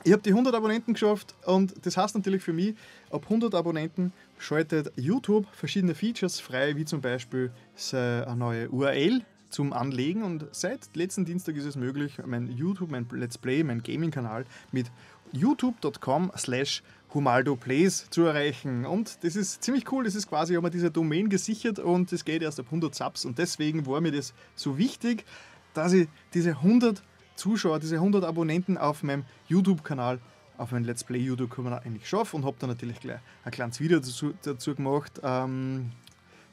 ich 0.04 0.12
habe 0.12 0.22
die 0.22 0.32
100 0.32 0.54
Abonnenten 0.54 0.94
geschafft 0.94 1.34
und 1.46 1.86
das 1.86 1.96
heißt 1.96 2.16
natürlich 2.16 2.44
für 2.44 2.54
mich, 2.54 2.76
ab 3.10 3.24
100 3.24 3.56
Abonnenten 3.56 4.12
schaltet 4.38 4.92
YouTube 4.98 5.48
verschiedene 5.54 5.96
Features 5.96 6.40
frei, 6.40 6.76
wie 6.76 6.86
zum 6.86 7.00
Beispiel 7.02 7.52
eine 7.92 8.36
neue 8.36 8.70
URL 8.70 9.22
zum 9.50 9.72
Anlegen 9.72 10.24
und 10.24 10.48
seit 10.52 10.96
letzten 10.96 11.26
Dienstag 11.26 11.56
ist 11.56 11.66
es 11.66 11.76
möglich, 11.76 12.18
mein 12.26 12.48
YouTube, 12.48 12.90
mein 12.90 13.08
Let's 13.12 13.38
Play, 13.38 13.64
mein 13.64 13.84
Gaming-Kanal 13.84 14.46
mit 14.72 14.92
youtube.com 15.32 16.32
slash 16.36 16.84
Humaldo 17.14 17.56
Plays 17.56 18.10
zu 18.10 18.24
erreichen. 18.24 18.86
Und 18.86 19.24
das 19.24 19.36
ist 19.36 19.64
ziemlich 19.64 19.92
cool, 19.92 20.04
das 20.04 20.16
ist 20.16 20.28
quasi, 20.28 20.54
wir 20.54 20.70
diese 20.70 20.92
Domain 20.92 21.30
gesichert 21.30 21.80
und 21.80 22.12
es 22.12 22.26
geht 22.26 22.42
erst 22.42 22.60
ab 22.60 22.68
100 22.68 22.94
Subs 22.94 23.26
und 23.26 23.38
deswegen 23.38 23.86
war 23.86 24.02
mir 24.02 24.12
das 24.12 24.34
so 24.56 24.78
wichtig, 24.78 25.26
dass 25.74 25.94
ich 25.94 26.08
diese 26.34 26.52
100 26.52 27.04
Zuschauer, 27.36 27.80
diese 27.80 27.96
100 27.96 28.24
Abonnenten 28.24 28.78
auf 28.78 29.04
meinem 29.04 29.26
YouTube-Kanal, 29.48 30.20
auf 30.58 30.72
meinem 30.72 30.86
Let's 30.86 31.04
Play 31.04 31.20
YouTube-Kanal 31.20 31.82
eigentlich 31.84 32.08
schaffe 32.08 32.36
und 32.36 32.46
habe 32.46 32.56
dann 32.60 32.70
natürlich 32.70 33.00
gleich 33.00 33.20
ein 33.44 33.52
kleines 33.52 33.80
Video 33.80 34.00
dazu, 34.00 34.34
dazu 34.44 34.76
gemacht. 34.76 35.20
Ähm, 35.24 35.92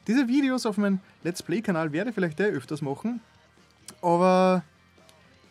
diese 0.07 0.27
Videos 0.27 0.65
auf 0.65 0.77
meinem 0.77 0.99
Let's 1.23 1.43
Play-Kanal 1.43 1.91
werde 1.91 2.09
ich 2.09 2.15
vielleicht 2.15 2.39
eh 2.39 2.45
öfters 2.45 2.81
machen, 2.81 3.21
aber 4.01 4.63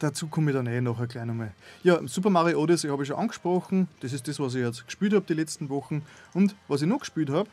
Dazu 0.01 0.29
komme 0.29 0.51
ich 0.51 0.57
dann 0.57 0.67
eh 0.67 0.81
nachher 0.81 1.07
gleich 1.07 1.27
nochmal. 1.27 1.53
Ja, 1.83 2.01
Super 2.07 2.31
Mario 2.31 2.59
Odyssey 2.63 2.89
habe 2.89 3.03
ich 3.03 3.09
schon 3.09 3.19
angesprochen. 3.19 3.87
Das 4.01 4.15
ist 4.15 4.27
das, 4.27 4.41
was 4.41 4.55
ich 4.55 4.63
jetzt 4.63 4.87
gespielt 4.87 5.13
habe 5.13 5.27
die 5.29 5.35
letzten 5.35 5.69
Wochen. 5.69 6.03
Und 6.33 6.57
was 6.69 6.81
ich 6.81 6.89
noch 6.89 7.01
gespielt 7.01 7.29
habe, 7.29 7.51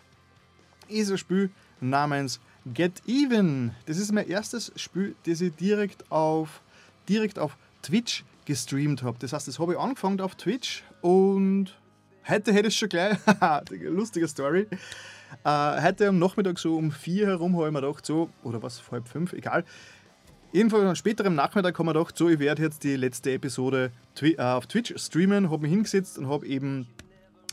ist 0.87 1.11
ein 1.11 1.17
Spiel 1.17 1.49
namens 1.81 2.39
Get 2.73 3.03
Even. 3.05 3.71
Das 3.85 3.97
ist 3.97 4.13
mein 4.13 4.27
erstes 4.27 4.71
Spiel, 4.77 5.13
das 5.25 5.41
ich 5.41 5.53
direkt 5.55 6.09
auf, 6.09 6.61
direkt 7.09 7.37
auf 7.37 7.57
Twitch 7.81 8.23
gestreamt 8.45 9.03
habe. 9.03 9.17
Das 9.19 9.33
heißt, 9.33 9.49
das 9.49 9.59
habe 9.59 9.73
ich 9.73 9.79
angefangen 9.79 10.21
auf 10.21 10.35
Twitch 10.35 10.85
und 11.01 11.77
heute 12.29 12.53
hätte 12.53 12.69
ich 12.69 12.77
schon 12.77 12.87
gleich, 12.87 13.17
lustige 13.81 14.27
Story. 14.29 14.67
Äh, 15.43 15.81
heute 15.81 16.07
am 16.07 16.19
Nachmittag 16.19 16.57
so 16.59 16.77
um 16.77 16.91
vier 16.91 17.27
herum 17.27 17.57
habe 17.57 17.67
ich 17.67 17.73
mir 17.73 17.81
gedacht, 17.81 18.05
so, 18.05 18.29
oder 18.43 18.63
was, 18.63 18.81
halb 18.89 19.07
fünf, 19.09 19.33
egal. 19.33 19.65
Jedenfalls 20.51 20.97
später 20.97 21.25
am 21.25 21.35
Nachmittag 21.35 21.77
haben 21.77 21.87
wir 21.87 21.93
gedacht, 21.93 22.17
so, 22.17 22.29
ich 22.29 22.39
werde 22.39 22.63
jetzt 22.63 22.83
die 22.83 22.95
letzte 22.95 23.31
Episode 23.33 23.91
äh, 24.21 24.41
auf 24.41 24.67
Twitch 24.67 24.93
streamen, 24.97 25.49
habe 25.49 25.63
mich 25.63 25.71
hingesetzt 25.71 26.17
und 26.17 26.29
habe 26.29 26.47
eben 26.47 26.87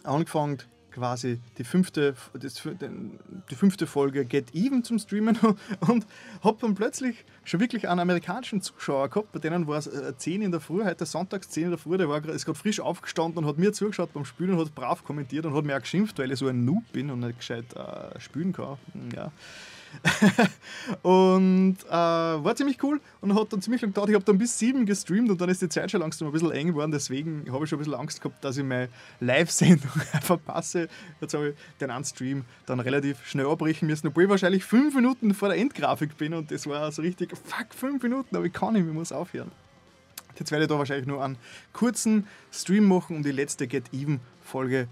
angefangen, 0.05 0.59
quasi 0.95 1.41
die 1.59 1.65
fünfte, 1.65 2.15
das, 2.35 2.63
die 3.51 3.55
fünfte 3.55 3.87
Folge 3.87 4.25
Get 4.25 4.55
Even 4.55 4.85
zum 4.85 4.99
Streamen. 4.99 5.37
Und 5.81 6.07
habe 6.43 6.59
dann 6.61 6.75
plötzlich 6.75 7.25
schon 7.43 7.61
wirklich 7.61 7.89
einen 7.89 8.01
amerikanischen 8.01 8.63
Zuschauer 8.63 9.09
gehabt, 9.11 9.33
bei 9.33 9.41
denen 9.41 9.67
war 9.67 9.79
es 9.79 9.91
10 10.19 10.41
äh, 10.41 10.45
in 10.45 10.53
der 10.53 10.61
Früh, 10.61 10.85
heute 10.85 11.05
sonntags 11.05 11.51
10 11.51 11.65
in 11.65 11.71
der 11.71 11.79
Früh, 11.79 11.99
der 11.99 12.09
war, 12.09 12.25
ist 12.27 12.45
gerade 12.45 12.59
frisch 12.59 12.81
aufgestanden 12.81 13.43
und 13.43 13.51
hat 13.51 13.59
mir 13.59 13.73
zugeschaut 13.73 14.13
beim 14.13 14.25
Spielen 14.25 14.53
und 14.53 14.61
hat 14.61 14.75
brav 14.75 15.05
kommentiert 15.05 15.45
und 15.47 15.55
hat 15.55 15.65
mir 15.65 15.77
auch 15.77 15.81
geschimpft, 15.81 16.19
weil 16.19 16.31
ich 16.31 16.39
so 16.39 16.47
ein 16.47 16.65
Noob 16.65 16.85
bin 16.93 17.11
und 17.11 17.21
nicht 17.21 17.39
gescheit 17.39 17.67
äh, 17.75 18.21
spielen 18.21 18.53
kann. 18.53 18.79
Ja. 19.15 19.33
und 21.03 21.77
äh, 21.87 21.91
war 21.91 22.55
ziemlich 22.57 22.83
cool 22.83 23.01
und 23.21 23.35
hat 23.35 23.53
dann 23.53 23.63
ziemlich 23.63 23.83
lang 23.83 23.91
gedauert. 23.91 24.11
Ich 24.11 24.15
habe 24.15 24.25
dann 24.25 24.39
bis 24.39 24.59
sieben 24.59 24.87
gestreamt 24.87 25.31
und 25.31 25.41
dann 25.41 25.49
ist 25.49 25.63
die 25.63 25.69
Zeit 25.69 25.91
schon 25.91 26.01
langsam 26.01 26.29
ein 26.29 26.33
bisschen 26.33 26.51
eng 26.53 26.69
geworden. 26.69 26.91
Deswegen 26.91 27.45
habe 27.51 27.65
ich 27.65 27.71
schon 27.71 27.79
ein 27.79 27.85
bisschen 27.85 27.95
Angst 27.95 28.21
gehabt, 28.21 28.45
dass 28.45 28.57
ich 28.57 28.65
meine 28.65 28.89
Live-Sendung 29.21 29.91
verpasse. 30.23 30.89
Jetzt 31.21 31.35
habe 31.35 31.51
ich 31.51 31.55
den 31.81 31.91
einen 31.91 32.05
Stream 32.05 32.45
dann 32.67 32.81
relativ 32.81 33.25
schnell 33.27 33.47
abbrechen 33.47 33.87
müssen, 33.89 34.09
obwohl 34.09 34.25
ich 34.25 34.29
wahrscheinlich 34.29 34.65
fünf 34.65 34.95
Minuten 34.95 35.35
vor 35.35 35.49
der 35.49 35.59
Endgrafik 35.59 36.17
bin 36.17 36.35
und 36.35 36.51
das 36.51 36.67
war 36.67 36.91
so 36.93 37.03
richtig, 37.03 37.37
fuck, 37.37 37.75
fünf 37.75 38.03
Minuten, 38.03 38.37
aber 38.37 38.45
ich 38.45 38.53
kann 38.53 38.75
nicht, 38.75 38.87
ich 38.87 38.93
muss 38.93 39.13
aufhören. 39.13 39.51
Jetzt 40.39 40.51
werde 40.51 40.65
ich 40.65 40.69
da 40.69 40.79
wahrscheinlich 40.79 41.07
nur 41.07 41.23
einen 41.23 41.37
kurzen 41.73 42.27
Stream 42.53 42.89
machen, 42.89 43.17
um 43.17 43.23
die 43.23 43.31
letzte 43.31 43.67
Get 43.69 43.93
Even-Folge 43.93 44.89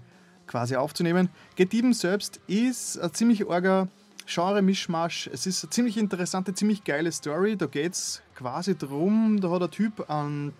quasi 0.47 0.75
aufzunehmen. 0.75 1.29
Get 1.55 1.73
Even 1.73 1.93
selbst 1.93 2.39
ist 2.47 2.97
ein 2.99 3.13
ziemlich 3.13 3.49
arger 3.49 3.87
Genre-Mischmasch. 4.25 5.27
Es 5.27 5.45
ist 5.45 5.63
eine 5.63 5.69
ziemlich 5.71 5.97
interessante, 5.97 6.53
ziemlich 6.53 6.83
geile 6.83 7.11
Story. 7.11 7.55
Da 7.57 7.65
geht 7.65 7.93
es 7.93 8.21
quasi 8.35 8.77
darum, 8.77 9.39
da 9.41 9.49
hat 9.49 9.63
ein 9.63 9.71
Typ 9.71 10.09
ein, 10.09 10.53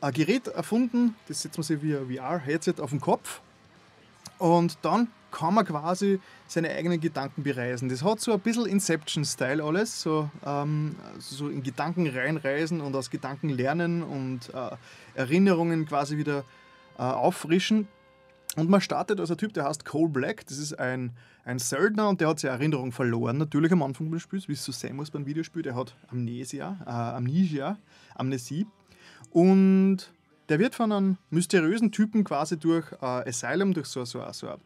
ein 0.00 0.12
Gerät 0.12 0.48
erfunden, 0.48 1.14
das 1.28 1.42
setzt 1.42 1.58
man 1.58 1.64
sich 1.64 1.82
wie 1.82 1.96
ein 1.96 2.06
VR-Headset 2.08 2.74
auf 2.80 2.90
den 2.90 3.00
Kopf 3.00 3.40
und 4.38 4.78
dann 4.82 5.08
kann 5.30 5.54
man 5.54 5.64
quasi 5.64 6.20
seine 6.46 6.70
eigenen 6.70 7.00
Gedanken 7.00 7.42
bereisen. 7.42 7.88
Das 7.88 8.02
hat 8.02 8.20
so 8.20 8.32
ein 8.32 8.40
bisschen 8.40 8.66
Inception-Style 8.66 9.62
alles, 9.62 10.02
so, 10.02 10.30
ähm, 10.44 10.94
so 11.18 11.48
in 11.48 11.62
Gedanken 11.62 12.06
reinreisen 12.06 12.80
und 12.80 12.94
aus 12.94 13.08
Gedanken 13.08 13.48
lernen 13.48 14.02
und 14.02 14.52
äh, 14.52 14.76
Erinnerungen 15.14 15.86
quasi 15.86 16.18
wieder 16.18 16.44
äh, 16.98 17.02
auffrischen. 17.02 17.88
Und 18.56 18.68
man 18.68 18.80
startet 18.82 19.18
als 19.18 19.30
ein 19.30 19.38
Typ, 19.38 19.54
der 19.54 19.64
heißt 19.64 19.84
Cole 19.84 20.10
Black. 20.10 20.46
Das 20.46 20.58
ist 20.58 20.78
ein, 20.78 21.12
ein 21.44 21.58
Söldner 21.58 22.08
und 22.08 22.20
der 22.20 22.28
hat 22.28 22.40
seine 22.40 22.54
Erinnerung 22.54 22.92
verloren, 22.92 23.38
natürlich 23.38 23.72
am 23.72 23.82
Anfang 23.82 24.10
des 24.10 24.22
Spiels, 24.22 24.46
wie 24.48 24.52
es 24.52 24.64
so 24.64 24.72
sein 24.72 24.94
muss 24.94 25.10
beim 25.10 25.24
Videospiel. 25.24 25.62
Der 25.62 25.74
hat 25.74 25.96
Amnesia, 26.08 26.76
äh, 26.84 26.90
Amnesia, 26.90 27.78
Amnesie. 28.14 28.66
Und 29.30 30.12
der 30.50 30.58
wird 30.58 30.74
von 30.74 30.92
einem 30.92 31.16
mysteriösen 31.30 31.92
Typen 31.92 32.24
quasi 32.24 32.58
durch 32.58 32.92
äh, 33.00 33.28
Asylum, 33.28 33.72
durch 33.72 33.86
so, 33.86 34.04
so, 34.04 34.22
so 34.32 34.56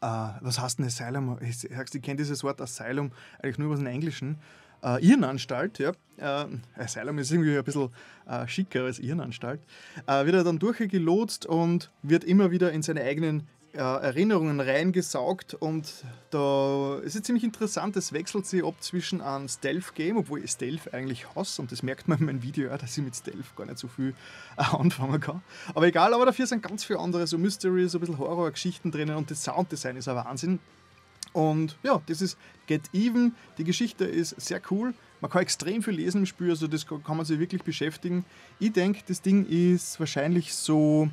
Uh, 0.00 0.30
was 0.42 0.60
heißt 0.60 0.78
ein 0.78 0.84
Asylum? 0.84 1.38
Ich, 1.40 1.64
ich 1.64 2.02
kenne 2.02 2.18
dieses 2.18 2.44
Wort 2.44 2.60
Asylum 2.60 3.10
eigentlich 3.42 3.58
nur 3.58 3.72
aus 3.72 3.80
dem 3.80 3.88
Englischen 3.88 4.38
äh, 4.82 5.04
Irrenanstalt, 5.04 5.78
ja, 5.78 5.92
äh, 6.18 6.46
Asylum 6.76 7.18
ist 7.18 7.30
irgendwie 7.30 7.56
ein 7.56 7.64
bisschen 7.64 7.90
äh, 8.26 8.46
schicker 8.46 8.84
als 8.84 8.98
Irrenanstalt, 8.98 9.60
äh, 10.06 10.24
wird 10.24 10.36
er 10.36 10.44
dann 10.44 10.58
durchgelotst 10.58 11.46
und 11.46 11.90
wird 12.02 12.24
immer 12.24 12.50
wieder 12.50 12.72
in 12.72 12.82
seine 12.82 13.02
eigenen 13.02 13.46
äh, 13.74 13.78
Erinnerungen 13.80 14.60
reingesaugt 14.60 15.54
und 15.54 16.04
da 16.30 16.98
ist 17.04 17.16
es 17.16 17.22
ziemlich 17.22 17.44
interessant, 17.44 17.96
es 17.96 18.12
wechselt 18.12 18.46
sich 18.46 18.64
ab 18.64 18.74
zwischen 18.80 19.20
einem 19.20 19.46
Stealth-Game, 19.46 20.16
obwohl 20.16 20.42
ich 20.42 20.50
Stealth 20.50 20.94
eigentlich 20.94 21.34
hasse 21.34 21.60
und 21.60 21.70
das 21.70 21.82
merkt 21.82 22.08
man 22.08 22.18
in 22.18 22.26
meinem 22.26 22.42
Video 22.42 22.74
dass 22.76 22.96
ich 22.96 23.04
mit 23.04 23.14
Stealth 23.14 23.54
gar 23.56 23.66
nicht 23.66 23.78
so 23.78 23.88
viel 23.88 24.14
äh, 24.56 24.62
anfangen 24.62 25.20
kann. 25.20 25.42
Aber 25.74 25.86
egal, 25.86 26.14
aber 26.14 26.26
dafür 26.26 26.46
sind 26.46 26.62
ganz 26.62 26.84
viele 26.84 26.98
andere 26.98 27.26
so 27.26 27.38
Mystery, 27.38 27.88
so 27.88 27.98
ein 27.98 28.00
bisschen 28.00 28.18
Horror-Geschichten 28.18 28.90
drinnen 28.90 29.16
und 29.16 29.30
das 29.30 29.44
Sounddesign 29.44 29.96
ist 29.96 30.08
ein 30.08 30.16
Wahnsinn. 30.16 30.58
Und 31.32 31.76
ja, 31.82 32.00
das 32.06 32.22
ist 32.22 32.38
Get 32.66 32.82
Even. 32.92 33.34
Die 33.58 33.64
Geschichte 33.64 34.04
ist 34.04 34.40
sehr 34.40 34.60
cool. 34.70 34.94
Man 35.20 35.30
kann 35.30 35.42
extrem 35.42 35.82
viel 35.82 35.94
lesen 35.94 36.18
im 36.18 36.26
Spiel, 36.26 36.50
also 36.50 36.68
das 36.68 36.86
kann 36.86 37.16
man 37.16 37.24
sich 37.24 37.38
wirklich 37.38 37.62
beschäftigen. 37.62 38.24
Ich 38.60 38.72
denke, 38.72 39.00
das 39.06 39.20
Ding 39.20 39.46
ist 39.46 39.98
wahrscheinlich 39.98 40.54
so. 40.54 41.08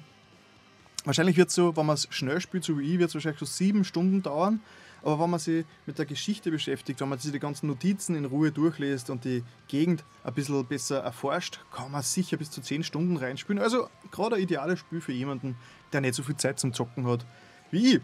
Wahrscheinlich 1.05 1.37
wird 1.37 1.49
es 1.49 1.55
so, 1.55 1.75
wenn 1.75 1.85
man 1.85 1.95
es 1.95 2.07
schnell 2.09 2.39
spielt, 2.41 2.63
so 2.63 2.79
wie 2.79 2.93
ich, 2.93 2.99
wird 2.99 3.09
es 3.09 3.13
wahrscheinlich 3.15 3.39
so 3.39 3.45
sieben 3.45 3.83
Stunden 3.83 4.23
dauern. 4.23 4.59
Aber 5.03 5.19
wenn 5.19 5.29
man 5.29 5.39
sich 5.39 5.65
mit 5.85 5.99
der 5.99 6.07
Geschichte 6.07 6.49
beschäftigt, 6.49 6.99
wenn 6.99 7.09
man 7.09 7.19
sich 7.19 7.31
die 7.31 7.39
ganzen 7.39 7.67
Notizen 7.67 8.15
in 8.15 8.25
Ruhe 8.25 8.51
durchliest 8.51 9.11
und 9.11 9.23
die 9.23 9.43
Gegend 9.67 10.03
ein 10.23 10.33
bisschen 10.33 10.65
besser 10.65 10.99
erforscht, 10.99 11.59
kann 11.71 11.91
man 11.91 12.01
sicher 12.01 12.37
bis 12.37 12.49
zu 12.49 12.59
zehn 12.61 12.83
Stunden 12.83 13.17
reinspielen. 13.17 13.61
Also 13.61 13.87
gerade 14.09 14.37
ein 14.37 14.41
ideales 14.41 14.79
Spiel 14.79 15.01
für 15.01 15.11
jemanden, 15.11 15.55
der 15.93 16.01
nicht 16.01 16.15
so 16.15 16.23
viel 16.23 16.37
Zeit 16.37 16.59
zum 16.59 16.73
Zocken 16.73 17.05
hat 17.05 17.23
wie 17.71 17.95
ich. 17.95 18.01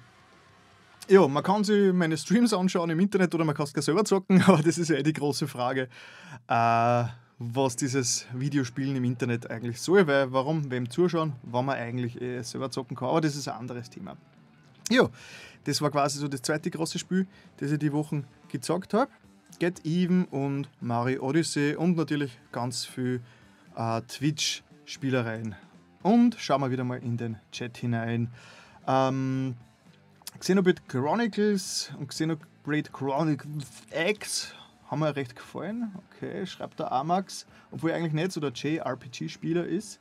Ja, 1.12 1.28
man 1.28 1.44
kann 1.44 1.66
sich 1.66 1.92
meine 1.92 2.16
Streams 2.16 2.54
anschauen 2.54 2.90
im 2.90 2.98
Internet 3.02 3.36
oder 3.36 3.44
man 3.44 3.54
kann 3.54 3.68
es 3.74 3.84
selber 3.84 4.06
zocken, 4.06 4.42
aber 4.48 4.64
das 4.64 4.78
ist 4.78 4.88
ja 4.88 4.96
eh 4.96 5.04
die 5.04 5.12
große 5.12 5.46
Frage, 5.46 5.90
äh, 6.48 7.04
was 7.38 7.76
dieses 7.76 8.28
Videospielen 8.34 8.96
im 8.96 9.04
Internet 9.04 9.52
eigentlich 9.52 9.82
soll, 9.82 10.08
weil 10.08 10.32
warum 10.32 10.72
wem 10.72 10.90
zuschauen, 10.90 11.34
wenn 11.44 11.66
man 11.66 11.76
eigentlich 11.76 12.22
eh 12.22 12.42
selber 12.44 12.72
zocken 12.72 12.96
kann, 12.96 13.10
aber 13.10 13.20
das 13.20 13.36
ist 13.36 13.50
ein 13.50 13.56
anderes 13.56 13.90
Thema. 13.90 14.16
Ja, 14.90 15.10
das 15.66 15.82
war 15.82 15.92
quasi 15.92 16.18
so 16.18 16.30
das 16.30 16.44
zweite 16.44 16.72
große 16.72 16.98
Spiel, 16.98 17.28
das 17.58 17.74
ich 17.74 17.80
die 17.80 17.92
Wochen 17.92 18.24
gezockt 18.48 18.94
habe. 18.94 19.12
Get 19.60 19.86
Even 19.86 20.24
und 20.32 20.70
Mario 20.80 21.24
Odyssey 21.24 21.76
und 21.76 21.98
natürlich 21.98 22.40
ganz 22.54 22.86
viel 22.86 23.20
äh, 23.76 24.02
Twitch-Spielereien. 24.04 25.56
Und 26.04 26.38
schauen 26.40 26.62
wir 26.62 26.72
wieder 26.72 26.86
mal 26.86 27.04
in 27.04 27.18
den 27.18 27.36
Chat 27.52 27.78
hinein. 27.78 28.32
Ähm, 28.88 29.56
Xenoblade 30.42 30.82
Chronicles 30.88 31.92
und 32.00 32.08
Xenoblade 32.08 32.90
Chronicles 32.92 33.68
X 33.92 34.56
haben 34.90 35.02
mir 35.02 35.16
recht 35.16 35.36
gefallen. 35.36 35.92
Okay, 36.10 36.48
schreibt 36.48 36.80
der 36.80 36.92
Amax, 36.92 37.46
obwohl 37.70 37.92
er 37.92 37.98
eigentlich 37.98 38.14
nicht 38.14 38.32
so 38.32 38.42
der 38.42 38.52
JRPG-Spieler 38.52 39.68
ist. 39.68 40.00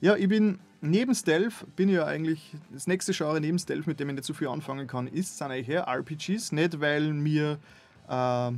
Ja, 0.00 0.16
ich 0.16 0.26
bin 0.26 0.58
neben 0.80 1.14
Stealth, 1.14 1.66
bin 1.76 1.90
ja 1.90 2.06
eigentlich 2.06 2.56
das 2.72 2.86
nächste 2.86 3.12
Genre 3.12 3.42
neben 3.42 3.58
Stealth, 3.58 3.86
mit 3.86 4.00
dem 4.00 4.08
ich 4.08 4.14
nicht 4.14 4.24
so 4.24 4.32
viel 4.32 4.48
anfangen 4.48 4.86
kann, 4.86 5.06
ist, 5.06 5.36
sind 5.36 5.50
eigentlich 5.50 5.68
her 5.68 5.86
RPGs. 5.86 6.50
Nicht, 6.52 6.80
weil 6.80 7.12
mir 7.12 7.58
äh, 8.08 8.52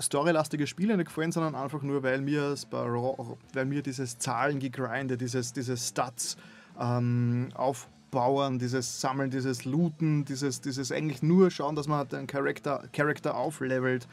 storylastige 0.00 0.66
Spiele 0.66 0.96
nicht 0.96 1.08
gefallen, 1.08 1.30
sondern 1.30 1.54
einfach 1.54 1.82
nur, 1.82 2.02
weil 2.02 2.22
mir, 2.22 2.54
weil 2.70 3.66
mir 3.66 3.82
dieses 3.82 4.18
Zahlengegrindet, 4.18 5.20
dieses, 5.20 5.52
dieses 5.52 5.90
Stats 5.90 6.38
ähm, 6.80 7.50
auf 7.54 7.90
Aufbauen, 8.14 8.58
dieses 8.58 9.00
Sammeln, 9.00 9.30
dieses 9.30 9.64
Looten, 9.64 10.24
dieses, 10.24 10.60
dieses 10.60 10.92
eigentlich 10.92 11.22
nur 11.22 11.50
schauen, 11.50 11.74
dass 11.74 11.88
man 11.88 12.08
den 12.08 12.26
Charakter, 12.26 12.84
Charakter 12.92 13.36
auflevelt 13.36 14.06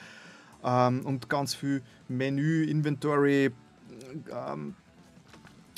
ähm, 0.64 1.06
und 1.06 1.30
ganz 1.30 1.54
viel 1.54 1.84
Menü, 2.08 2.64
Inventory, 2.64 3.52
ähm, 4.32 4.74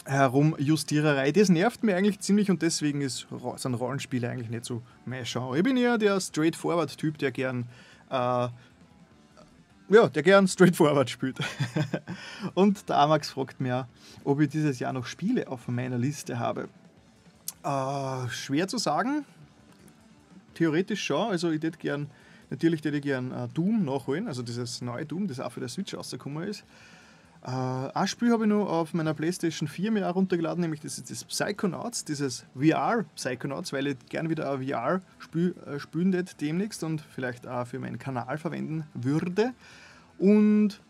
Herumjustiererei. 0.05 1.31
Das 1.31 1.49
nervt 1.49 1.83
mir 1.83 1.97
eigentlich 1.97 2.19
ziemlich 2.19 2.49
und 2.49 2.61
deswegen 2.61 3.01
ist, 3.01 3.27
sind 3.57 3.73
Rollenspiele 3.73 4.29
eigentlich 4.29 4.49
nicht 4.49 4.65
so 4.65 4.81
mein 5.05 5.25
Genre. 5.25 5.57
Ich 5.57 5.63
bin 5.63 5.75
eher 5.75 5.97
der 5.97 6.19
Straightforward-Typ, 6.19 7.17
der 7.17 7.31
gern 7.31 7.65
äh, 8.09 8.47
ja, 9.89 10.07
der 10.07 10.23
gern 10.23 10.47
straightforward 10.47 11.09
spielt. 11.09 11.37
und 12.53 12.87
der 12.87 12.97
Amax 12.97 13.31
fragt 13.31 13.59
mir, 13.59 13.87
ob 14.23 14.39
ich 14.39 14.49
dieses 14.49 14.79
Jahr 14.79 14.93
noch 14.93 15.05
Spiele 15.05 15.47
auf 15.49 15.67
meiner 15.67 15.97
Liste 15.97 16.39
habe. 16.39 16.69
Äh, 17.63 18.29
schwer 18.29 18.67
zu 18.67 18.77
sagen. 18.77 19.25
Theoretisch 20.53 21.03
schon. 21.03 21.31
Also 21.31 21.49
ich 21.49 21.63
hätte 21.63 21.77
gern, 21.77 22.09
natürlich 22.49 22.83
hätte 22.83 22.97
ich 22.97 23.03
gern 23.03 23.31
äh, 23.31 23.47
Doom 23.53 23.85
nachholen, 23.85 24.27
also 24.27 24.43
dieses 24.43 24.81
neue 24.81 25.05
Doom, 25.05 25.27
das 25.27 25.39
auch 25.39 25.51
für 25.51 25.61
der 25.61 25.69
Switch 25.69 25.95
rausgekommen 25.95 26.47
ist. 26.47 26.65
Äh, 27.45 27.49
ein 27.49 28.07
Spiel 28.07 28.31
habe 28.31 28.43
ich 28.43 28.49
noch 28.49 28.67
auf 28.67 28.93
meiner 28.93 29.13
Playstation 29.13 29.67
4 29.67 29.91
mir 29.91 30.09
auch 30.09 30.15
runtergeladen, 30.15 30.61
nämlich 30.61 30.81
das 30.81 30.97
ist 30.97 31.09
das 31.09 31.23
Psychonauts, 31.23 32.05
dieses 32.05 32.45
VR 32.53 33.05
Psychonauts, 33.15 33.73
weil 33.73 33.87
ich 33.87 33.97
gerne 34.09 34.29
wieder 34.29 34.51
ein 34.51 34.65
VR-Spiel 34.65 35.55
äh, 35.65 35.79
spielen 35.79 36.25
demnächst 36.39 36.83
und 36.83 37.01
vielleicht 37.01 37.47
auch 37.47 37.65
für 37.65 37.79
meinen 37.79 37.97
Kanal 37.97 38.37
verwenden 38.37 38.85
würde. 38.93 39.53
Und 40.17 40.81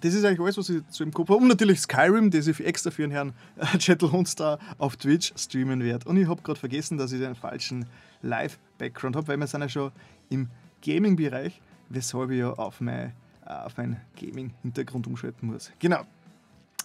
das 0.00 0.14
ist 0.14 0.24
eigentlich 0.24 0.40
alles, 0.40 0.56
was 0.56 0.68
ich 0.68 0.86
zu 0.88 1.02
im 1.02 1.12
Kopf 1.12 1.28
habe. 1.28 1.40
Und 1.40 1.48
natürlich 1.48 1.80
Skyrim, 1.80 2.30
das 2.30 2.46
ich 2.46 2.64
extra 2.64 2.90
für 2.90 3.02
den 3.02 3.10
Herrn 3.10 3.32
Chattel 3.78 4.10
Hundstar 4.10 4.58
auf 4.78 4.96
Twitch 4.96 5.32
streamen 5.36 5.82
werde. 5.82 6.08
Und 6.08 6.16
ich 6.16 6.28
habe 6.28 6.42
gerade 6.42 6.58
vergessen, 6.58 6.98
dass 6.98 7.12
ich 7.12 7.20
den 7.20 7.34
falschen 7.34 7.86
Live-Background 8.22 9.16
habe, 9.16 9.28
weil 9.28 9.36
wir 9.36 9.46
sind 9.46 9.60
ja 9.62 9.68
schon 9.68 9.92
im 10.30 10.48
Gaming-Bereich, 10.82 11.60
weshalb 11.88 12.30
ich 12.30 12.38
ja 12.38 12.52
auf 12.52 12.80
mein, 12.80 13.12
äh, 13.46 13.52
auf 13.52 13.76
meinen 13.76 14.00
Gaming-Hintergrund 14.20 15.06
umschalten 15.06 15.48
muss. 15.48 15.70
Genau. 15.78 16.02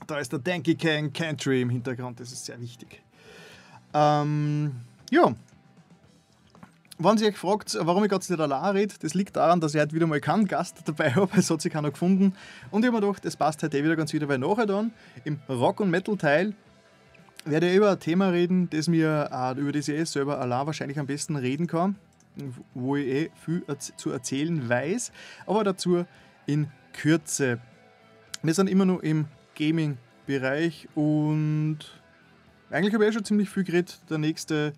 Da 0.07 0.19
ist 0.19 0.31
der 0.31 0.39
Danky 0.39 0.75
Kang 0.75 1.13
Country 1.13 1.61
im 1.61 1.69
Hintergrund, 1.69 2.19
das 2.19 2.31
ist 2.31 2.45
sehr 2.45 2.59
wichtig. 2.59 3.01
Ähm, 3.93 4.71
ja. 5.11 5.33
Wenn 6.99 7.17
Sie 7.17 7.25
euch 7.25 7.37
fragt, 7.37 7.75
warum 7.81 8.03
ich 8.03 8.09
gerade 8.09 8.23
nicht 8.29 8.39
allein 8.39 8.75
rede, 8.75 8.93
das 8.99 9.15
liegt 9.15 9.35
daran, 9.35 9.59
dass 9.59 9.73
ich 9.73 9.81
heute 9.81 9.95
wieder 9.95 10.05
mal 10.05 10.21
keinen 10.21 10.47
Gast 10.47 10.77
dabei 10.85 11.11
habe. 11.11 11.29
Es 11.37 11.49
hat 11.49 11.61
sich 11.61 11.73
keiner 11.73 11.89
gefunden. 11.89 12.35
Und 12.69 12.83
ich 12.83 12.87
habe 12.87 13.01
mir 13.01 13.07
gedacht, 13.07 13.25
es 13.25 13.35
passt 13.35 13.63
heute 13.63 13.79
eh 13.79 13.83
wieder 13.83 13.95
ganz 13.95 14.13
wieder, 14.13 14.27
weil 14.27 14.37
nachher 14.37 14.67
dann 14.67 14.91
im 15.23 15.39
Rock- 15.49 15.79
und 15.79 15.89
Metal-Teil 15.89 16.53
werde 17.45 17.69
ich 17.69 17.77
über 17.77 17.91
ein 17.91 17.99
Thema 17.99 18.29
reden, 18.29 18.69
das 18.69 18.87
mir, 18.87 19.29
äh, 19.31 19.59
über 19.59 19.71
das 19.71 19.87
ich 19.87 19.95
eh 19.95 20.03
selber 20.05 20.39
allein 20.39 20.65
wahrscheinlich 20.67 20.99
am 20.99 21.07
besten 21.07 21.35
reden 21.35 21.65
kann, 21.65 21.95
wo 22.75 22.95
ich 22.95 23.07
eh 23.07 23.31
viel 23.43 23.63
zu 23.97 24.11
erzählen 24.11 24.69
weiß, 24.69 25.11
aber 25.47 25.63
dazu 25.63 26.05
in 26.45 26.67
Kürze. 26.93 27.59
Wir 28.43 28.53
sind 28.53 28.69
immer 28.69 28.85
noch 28.85 28.99
im 28.99 29.25
Gaming-Bereich 29.55 30.87
und 30.95 31.79
eigentlich 32.69 32.93
habe 32.93 33.03
ich 33.03 33.09
eh 33.09 33.13
schon 33.13 33.25
ziemlich 33.25 33.49
viel 33.49 33.63
geredet. 33.63 33.99
Der 34.09 34.19
nächste, 34.19 34.73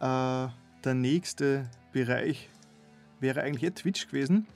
äh, 0.00 0.46
der 0.84 0.94
nächste 0.94 1.68
Bereich 1.92 2.48
wäre 3.20 3.42
eigentlich 3.42 3.64
eh 3.64 3.70
Twitch 3.70 4.08
gewesen. 4.08 4.46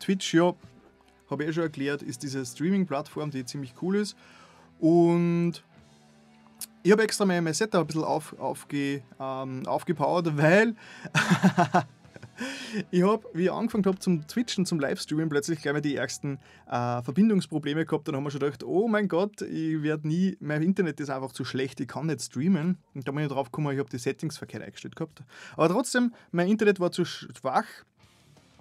Twitch, 0.00 0.34
ja, 0.34 0.54
habe 1.30 1.44
ich 1.44 1.50
eh 1.50 1.52
schon 1.52 1.62
erklärt, 1.64 2.02
ist 2.02 2.22
diese 2.22 2.44
Streaming-Plattform, 2.44 3.30
die 3.30 3.44
ziemlich 3.44 3.74
cool 3.82 3.96
ist. 3.96 4.16
Und 4.78 5.62
ich 6.82 6.92
habe 6.92 7.02
extra 7.02 7.24
mein, 7.24 7.42
mein 7.44 7.54
Setup 7.54 7.80
ein 7.80 7.86
bisschen 7.86 8.04
auf, 8.04 8.38
aufge, 8.38 9.02
ähm, 9.18 9.66
aufgepowert, 9.66 10.36
weil 10.36 10.74
ich 12.90 13.02
habe, 13.02 13.24
wie 13.32 13.44
ich 13.44 13.52
angefangen 13.52 13.84
habe 13.86 13.98
zum 13.98 14.26
Twitchen, 14.26 14.66
zum 14.66 14.80
Livestreamen, 14.80 15.28
plötzlich 15.28 15.60
gleich 15.62 15.74
mal 15.74 15.80
die 15.80 15.96
ersten 15.96 16.38
äh, 16.66 17.02
Verbindungsprobleme 17.02 17.84
gehabt. 17.86 18.08
Dann 18.08 18.16
haben 18.16 18.24
wir 18.24 18.30
schon 18.30 18.40
gedacht, 18.40 18.64
oh 18.64 18.88
mein 18.88 19.08
Gott, 19.08 19.42
ich 19.42 19.82
werde 19.82 20.08
nie, 20.08 20.36
mein 20.40 20.62
Internet 20.62 21.00
ist 21.00 21.10
einfach 21.10 21.32
zu 21.32 21.44
schlecht, 21.44 21.80
ich 21.80 21.88
kann 21.88 22.06
nicht 22.06 22.22
streamen. 22.22 22.78
Und 22.94 23.06
da 23.06 23.12
bin 23.12 23.22
ich 23.24 23.30
drauf 23.30 23.50
gekommen, 23.50 23.72
ich 23.72 23.78
habe 23.78 23.90
die 23.90 23.98
Settings 23.98 24.38
verkehrt 24.38 24.62
eingestellt 24.62 24.96
gehabt. 24.96 25.22
Aber 25.56 25.68
trotzdem, 25.68 26.12
mein 26.32 26.48
Internet 26.48 26.80
war 26.80 26.92
zu 26.92 27.04
schwach. 27.04 27.66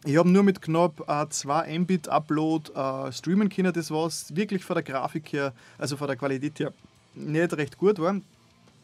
Ich 0.06 0.18
habe 0.18 0.30
nur 0.30 0.44
mit 0.44 0.62
knapp 0.62 1.08
äh, 1.08 1.30
2 1.30 1.80
Mbit 1.80 2.10
Upload 2.10 2.72
äh, 2.74 3.12
streamen 3.12 3.48
können. 3.48 3.72
Das 3.72 3.90
war 3.90 4.10
wirklich 4.30 4.66
von 4.66 4.74
der 4.76 4.84
Grafik 4.84 5.32
her, 5.32 5.54
also 5.78 5.96
von 5.96 6.08
der 6.08 6.18
Qualität 6.18 6.60
her 6.60 6.74
nicht 7.16 7.54
recht 7.56 7.78
gut 7.78 8.00
war. 8.00 8.20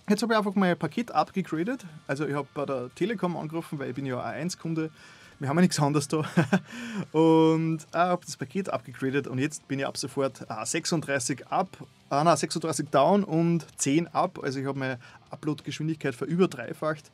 Jetzt 0.09 0.23
habe 0.23 0.33
ich 0.33 0.39
einfach 0.39 0.55
mein 0.55 0.75
Paket 0.75 1.11
abgegradet. 1.11 1.85
Also 2.07 2.25
ich 2.25 2.33
habe 2.33 2.47
bei 2.55 2.65
der 2.65 2.89
Telekom 2.95 3.37
angerufen, 3.37 3.77
weil 3.77 3.89
ich 3.89 3.95
bin 3.95 4.07
ja 4.07 4.19
A1-Kunde. 4.19 4.89
Wir 5.37 5.47
haben 5.47 5.57
ja 5.57 5.61
nichts 5.61 5.79
anderes 5.79 6.07
da. 6.07 6.25
und 7.11 7.83
äh, 7.93 7.97
habe 7.97 8.25
das 8.25 8.35
Paket 8.35 8.69
abgegradet 8.69 9.27
und 9.27 9.37
jetzt 9.37 9.67
bin 9.67 9.77
ich 9.77 9.85
ab 9.85 9.97
sofort 9.97 10.41
äh, 10.49 10.65
36 10.65 11.47
ab, 11.49 11.69
äh, 12.09 12.23
nein, 12.23 12.35
36 12.35 12.89
down 12.89 13.23
und 13.23 13.67
10 13.77 14.07
ab. 14.07 14.39
Also 14.41 14.59
ich 14.59 14.65
habe 14.65 14.79
meine 14.79 14.99
Upload-Geschwindigkeit 15.29 16.15
verüberdreifacht. 16.15 17.11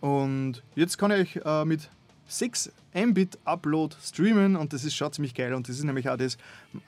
Und 0.00 0.62
jetzt 0.76 0.98
kann 0.98 1.10
ich 1.10 1.44
äh, 1.44 1.64
mit 1.64 1.90
6 2.28 2.72
Mbit 2.94 3.38
Upload 3.44 3.94
streamen 4.02 4.56
und 4.56 4.72
das 4.72 4.84
ist 4.84 4.94
schon 4.94 5.12
ziemlich 5.12 5.34
geil 5.34 5.52
und 5.54 5.68
das 5.68 5.76
ist 5.76 5.84
nämlich 5.84 6.08
auch 6.08 6.16
das 6.16 6.38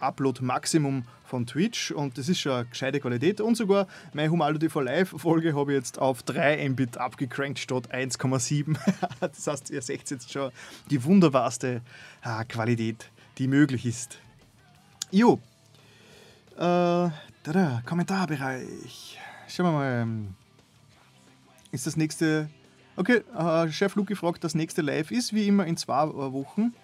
Upload 0.00 0.42
Maximum 0.42 1.04
von 1.24 1.46
Twitch 1.46 1.90
und 1.90 2.16
das 2.16 2.28
ist 2.28 2.40
schon 2.40 2.52
eine 2.52 2.64
gescheite 2.66 2.98
Qualität 3.00 3.40
und 3.40 3.56
sogar 3.56 3.86
meine 4.14 4.30
Humaldo 4.30 4.58
TV 4.58 4.80
Live 4.80 5.14
Folge 5.16 5.54
habe 5.54 5.72
ich 5.72 5.76
jetzt 5.76 5.98
auf 5.98 6.22
3 6.22 6.68
Mbit 6.70 6.96
abgecrankt 6.96 7.58
statt 7.58 7.94
1,7. 7.94 8.76
das 9.20 9.46
heißt, 9.46 9.70
ihr 9.70 9.82
seht 9.82 10.10
jetzt 10.10 10.32
schon 10.32 10.50
die 10.90 11.02
wunderbarste 11.04 11.82
ah, 12.22 12.44
Qualität, 12.44 13.10
die 13.36 13.46
möglich 13.46 13.84
ist. 13.84 14.18
Jo, 15.10 15.40
äh, 16.58 17.10
tada, 17.44 17.82
Kommentarbereich. 17.84 19.18
Schauen 19.46 19.66
wir 19.66 19.72
mal. 19.72 20.06
Ist 21.70 21.86
das 21.86 21.96
nächste 21.96 22.50
Okay, 22.98 23.22
äh, 23.38 23.70
Chef 23.70 23.94
Luki 23.94 24.16
fragt, 24.16 24.42
das 24.42 24.56
nächste 24.56 24.82
Live 24.82 25.12
ist 25.12 25.32
wie 25.32 25.46
immer 25.46 25.64
in 25.66 25.76
zwei 25.76 26.08
Wochen. 26.08 26.74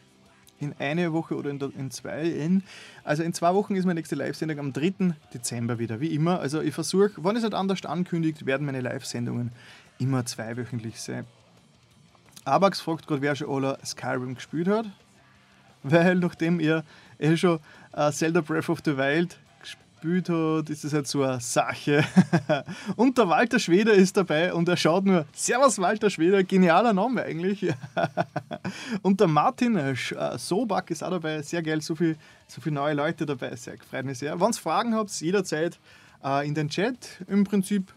In 0.61 0.73
eine 0.79 1.13
Woche 1.13 1.35
oder 1.35 1.51
in, 1.51 1.59
in 1.77 1.91
zwei. 1.91 2.23
In, 2.23 2.63
also 3.03 3.25
in 3.25 3.35
zwei 3.35 3.53
Wochen 3.53 3.75
ist 3.75 3.85
meine 3.85 3.99
nächste 3.99 4.15
Live-Sendung 4.15 4.61
am 4.61 4.73
3. 4.73 5.17
Dezember 5.35 5.81
wieder, 5.81 5.99
wie 5.99 6.15
immer. 6.15 6.39
Also 6.39 6.61
ich 6.61 6.73
versuche, 6.73 7.11
wenn 7.17 7.35
es 7.35 7.43
nicht 7.43 7.53
anders 7.53 7.85
ankündigt, 7.85 8.47
werden 8.47 8.65
meine 8.65 8.81
Live-Sendungen 8.81 9.51
immer 9.99 10.25
zweiwöchentlich 10.25 11.01
sein. 11.01 11.25
Abax 12.45 12.81
fragt 12.81 13.09
gerade, 13.09 13.21
wer 13.21 13.35
schon 13.35 13.51
alle 13.51 13.77
Skyrim 13.85 14.37
gespielt 14.37 14.69
hat. 14.69 14.87
Weil 15.83 16.15
nachdem 16.15 16.61
ihr 16.61 16.85
eh 17.19 17.37
schon 17.37 17.59
uh, 17.97 18.13
Zelda 18.13 18.41
Breath 18.41 18.69
of 18.69 18.83
the 18.85 18.97
Wild 18.97 19.37
gespielt 20.05 20.29
hat, 20.29 20.69
ist 20.69 20.85
das 20.85 20.93
halt 20.93 21.07
so 21.07 21.23
eine 21.23 21.41
Sache. 21.41 22.05
und 22.97 23.17
der 23.17 23.29
Walter 23.29 23.59
Schweder 23.59 23.95
ist 23.95 24.17
dabei 24.17 24.53
und 24.53 24.69
er 24.69 24.77
schaut 24.77 25.07
nur, 25.07 25.25
Servus 25.33 25.79
Walter 25.79 26.11
Schweder, 26.11 26.45
genialer 26.45 26.93
Name 26.93 27.23
eigentlich. 27.23 27.73
und 29.03 29.19
der 29.19 29.29
Martin 29.29 29.77
äh, 29.77 29.95
Sobak 30.37 30.91
ist 30.91 31.03
auch 31.03 31.11
dabei, 31.11 31.41
sehr 31.41 31.63
geil, 31.63 31.81
so 31.81 31.95
viele 31.95 32.17
so 32.47 32.61
viel 32.61 32.73
neue 32.73 32.95
Leute 32.95 33.25
dabei, 33.25 33.57
sehr, 33.57 33.79
freut 33.79 34.05
mich 34.05 34.19
sehr. 34.19 34.39
Wenn 34.39 34.51
ihr 34.51 34.55
Fragen 34.55 34.95
habt, 34.95 35.11
jederzeit 35.21 35.79
äh, 36.23 36.47
in 36.47 36.55
den 36.55 36.69
Chat. 36.69 37.23
Im 37.27 37.45
Prinzip 37.45 37.93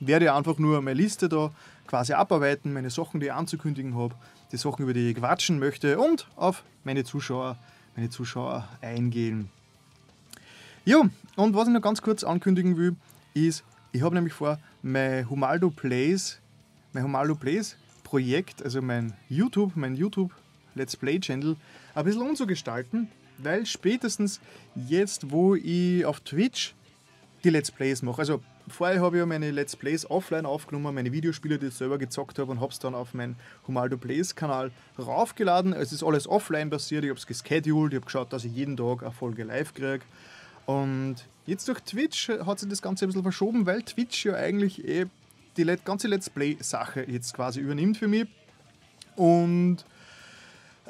werde 0.00 0.26
ich 0.26 0.30
einfach 0.30 0.58
nur 0.58 0.80
meine 0.80 0.98
Liste 0.98 1.28
da 1.28 1.50
quasi 1.86 2.14
abarbeiten, 2.14 2.72
meine 2.72 2.88
Sachen, 2.88 3.20
die 3.20 3.26
ich 3.26 3.32
anzukündigen 3.32 3.94
habe, 3.94 4.14
die 4.52 4.56
Sachen, 4.56 4.84
über 4.84 4.94
die 4.94 5.10
ich 5.10 5.16
quatschen 5.16 5.58
möchte 5.58 5.98
und 5.98 6.26
auf 6.36 6.64
meine 6.84 7.04
Zuschauer, 7.04 7.58
meine 7.94 8.08
Zuschauer 8.08 8.66
eingehen. 8.80 9.50
Ja, 10.84 11.00
und 11.36 11.54
was 11.54 11.68
ich 11.68 11.74
noch 11.74 11.80
ganz 11.80 12.02
kurz 12.02 12.24
ankündigen 12.24 12.76
will, 12.76 12.96
ist, 13.34 13.62
ich 13.92 14.02
habe 14.02 14.16
nämlich 14.16 14.34
vor, 14.34 14.58
mein 14.82 15.30
Humaldo 15.30 15.70
Plays, 15.70 16.40
mein 16.92 17.04
Humaldo 17.04 17.36
Plays 17.36 17.76
Projekt, 18.02 18.64
also 18.64 18.82
mein 18.82 19.12
YouTube, 19.28 19.76
mein 19.76 19.94
YouTube 19.94 20.32
Let's 20.74 20.96
Play 20.96 21.20
Channel, 21.20 21.54
ein 21.94 22.04
bisschen 22.04 22.22
umzugestalten, 22.22 23.06
weil 23.38 23.64
spätestens 23.64 24.40
jetzt, 24.74 25.30
wo 25.30 25.54
ich 25.54 26.04
auf 26.04 26.18
Twitch 26.18 26.74
die 27.44 27.50
Let's 27.50 27.70
Plays 27.70 28.02
mache, 28.02 28.18
also 28.18 28.42
vorher 28.66 29.00
habe 29.02 29.18
ich 29.18 29.20
ja 29.20 29.26
meine 29.26 29.52
Let's 29.52 29.76
Plays 29.76 30.10
offline 30.10 30.46
aufgenommen, 30.46 30.96
meine 30.96 31.12
Videospiele, 31.12 31.60
die 31.60 31.66
ich 31.66 31.74
selber 31.74 31.98
gezockt 31.98 32.40
habe 32.40 32.50
und 32.50 32.60
habe 32.60 32.72
es 32.72 32.80
dann 32.80 32.96
auf 32.96 33.14
meinen 33.14 33.36
Humaldo 33.68 33.98
Plays 33.98 34.34
Kanal 34.34 34.72
raufgeladen. 34.98 35.74
Es 35.74 35.92
ist 35.92 36.02
alles 36.02 36.26
offline 36.26 36.70
basiert, 36.70 37.04
ich 37.04 37.10
habe 37.10 37.20
es 37.20 37.26
gescheduled, 37.28 37.92
ich 37.92 37.98
habe 37.98 38.06
geschaut, 38.06 38.32
dass 38.32 38.44
ich 38.44 38.52
jeden 38.52 38.76
Tag 38.76 39.04
eine 39.04 39.12
Folge 39.12 39.44
live 39.44 39.74
kriege. 39.74 40.00
Und 40.66 41.16
jetzt 41.46 41.68
durch 41.68 41.80
Twitch 41.80 42.28
hat 42.28 42.58
sich 42.58 42.68
das 42.68 42.82
Ganze 42.82 43.04
ein 43.04 43.08
bisschen 43.08 43.22
verschoben, 43.22 43.66
weil 43.66 43.82
Twitch 43.82 44.24
ja 44.24 44.34
eigentlich 44.34 44.86
eh 44.86 45.06
die 45.56 45.64
ganze 45.84 46.08
Let's 46.08 46.30
Play-Sache 46.30 47.04
jetzt 47.08 47.34
quasi 47.34 47.60
übernimmt 47.60 47.98
für 47.98 48.08
mich. 48.08 48.26
Und 49.16 49.78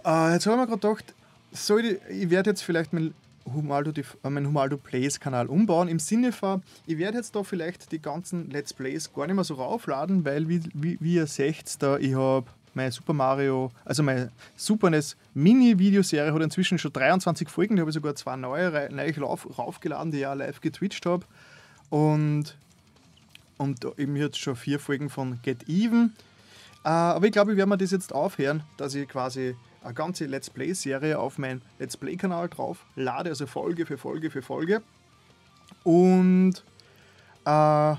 äh, 0.04 0.32
jetzt 0.32 0.46
habe 0.46 0.56
ich 0.56 0.60
mir 0.60 0.66
gerade 0.66 0.80
gedacht, 0.80 1.14
soll 1.50 1.84
ich, 1.84 1.98
ich 2.08 2.30
werde 2.30 2.50
jetzt 2.50 2.62
vielleicht 2.62 2.92
mein 2.92 3.14
Humaldo, 3.52 3.90
äh, 3.90 4.30
mein 4.30 4.46
Humaldo 4.46 4.76
Plays 4.76 5.18
Kanal 5.18 5.46
umbauen, 5.46 5.88
im 5.88 5.98
Sinne 5.98 6.32
von, 6.32 6.62
ich 6.86 6.98
werde 6.98 7.18
jetzt 7.18 7.34
da 7.34 7.42
vielleicht 7.42 7.92
die 7.92 8.00
ganzen 8.00 8.50
Let's 8.50 8.72
Plays 8.72 9.12
gar 9.12 9.26
nicht 9.26 9.34
mehr 9.34 9.44
so 9.44 9.54
raufladen, 9.54 10.24
weil 10.24 10.48
wie, 10.48 10.62
wie, 10.74 10.98
wie 11.00 11.14
ihr 11.14 11.26
seht, 11.26 11.82
da 11.82 11.98
ich 11.98 12.14
habe 12.14 12.46
meine 12.74 12.90
Super 12.92 13.12
Mario, 13.12 13.70
also 13.84 14.02
meine 14.02 14.30
Super 14.56 14.90
NES 14.90 15.16
Mini-Videoserie 15.34 16.32
hat 16.32 16.42
inzwischen 16.42 16.78
schon 16.78 16.92
23 16.92 17.48
Folgen. 17.48 17.76
Da 17.76 17.80
habe 17.80 17.90
ich 17.90 17.94
sogar 17.94 18.14
zwei 18.14 18.36
neue 18.36 18.88
neu 18.92 19.12
raufgeladen, 19.58 20.10
die 20.10 20.20
ich 20.20 20.26
auch 20.26 20.34
live 20.34 20.60
getwitcht 20.60 21.06
habe. 21.06 21.24
Und, 21.90 22.56
und 23.58 23.84
eben 23.98 24.16
jetzt 24.16 24.38
schon 24.38 24.56
vier 24.56 24.78
Folgen 24.78 25.10
von 25.10 25.40
Get 25.42 25.68
Even. 25.68 26.14
Äh, 26.84 26.88
aber 26.88 27.26
ich 27.26 27.32
glaube, 27.32 27.52
ich 27.52 27.56
werde 27.56 27.68
mir 27.68 27.78
das 27.78 27.90
jetzt 27.90 28.12
aufhören, 28.12 28.62
dass 28.76 28.94
ich 28.94 29.08
quasi 29.08 29.56
eine 29.82 29.94
ganze 29.94 30.26
Let's 30.26 30.50
Play-Serie 30.50 31.18
auf 31.18 31.38
meinen 31.38 31.62
Let's 31.78 31.96
Play-Kanal 31.96 32.48
drauf 32.48 32.84
lade, 32.96 33.30
also 33.30 33.46
Folge 33.46 33.86
für 33.86 33.98
Folge 33.98 34.30
für 34.30 34.42
Folge. 34.42 34.82
Und 35.84 36.62
äh, 37.44 37.94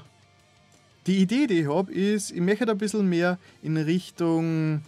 die 1.08 1.18
Idee, 1.18 1.48
die 1.48 1.62
ich 1.62 1.68
habe, 1.68 1.92
ist, 1.92 2.32
ich 2.32 2.42
möchte 2.42 2.70
ein 2.70 2.78
bisschen 2.78 3.08
mehr 3.08 3.38
in 3.62 3.78
Richtung, 3.78 4.82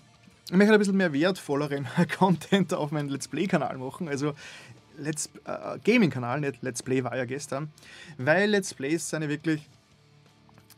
ich 0.49 0.55
möchte 0.55 0.73
ein 0.73 0.79
bisschen 0.79 0.97
mehr 0.97 1.13
wertvolleren 1.13 1.87
Content 2.17 2.73
auf 2.73 2.91
meinen 2.91 3.09
Let's 3.09 3.27
Play-Kanal 3.27 3.77
machen. 3.77 4.07
Also 4.07 4.33
Let's 4.97 5.29
äh, 5.45 5.77
Gaming-Kanal, 5.83 6.39
nicht 6.39 6.61
Let's 6.61 6.81
Play 6.81 7.03
war 7.03 7.15
ja 7.17 7.25
gestern, 7.25 7.69
weil 8.17 8.49
Let's 8.49 8.73
Plays 8.73 9.09
sind 9.09 9.23
ja 9.23 9.29
wirklich 9.29 9.61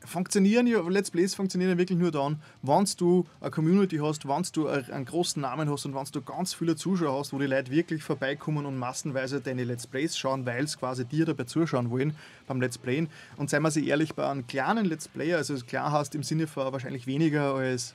funktionieren 0.07 0.67
ja, 0.67 0.79
Let's 0.81 1.11
Plays 1.11 1.35
funktionieren 1.35 1.71
ja 1.71 1.77
wirklich 1.77 1.99
nur 1.99 2.11
dann, 2.11 2.41
wenn 2.61 2.85
du 2.97 3.25
eine 3.41 3.51
Community 3.51 3.97
hast, 3.97 4.27
wenn 4.27 4.45
du 4.53 4.67
einen 4.67 5.05
großen 5.05 5.41
Namen 5.41 5.69
hast 5.69 5.85
und 5.85 5.93
wenn 5.93 6.05
du 6.11 6.21
ganz 6.21 6.53
viele 6.53 6.75
Zuschauer 6.75 7.19
hast, 7.19 7.33
wo 7.33 7.39
die 7.39 7.45
Leute 7.45 7.71
wirklich 7.71 8.03
vorbeikommen 8.03 8.65
und 8.65 8.77
massenweise 8.77 9.41
deine 9.41 9.63
Let's 9.63 9.87
Plays 9.87 10.17
schauen, 10.17 10.45
weil 10.45 10.67
sie 10.67 10.77
quasi 10.77 11.05
dir 11.05 11.25
dabei 11.25 11.43
zuschauen 11.43 11.89
wollen 11.91 12.15
beim 12.47 12.61
Let's 12.61 12.77
Playen. 12.77 13.09
Und 13.37 13.49
seien 13.49 13.61
wir 13.63 13.71
sie 13.71 13.87
ehrlich, 13.87 14.15
bei 14.15 14.27
einem 14.27 14.47
kleinen 14.47 14.85
Let's 14.85 15.07
Player, 15.07 15.37
also 15.37 15.55
klar 15.57 15.91
hast 15.91 16.15
im 16.15 16.23
Sinne 16.23 16.47
von 16.47 16.71
wahrscheinlich 16.71 17.07
weniger 17.07 17.55
als 17.55 17.93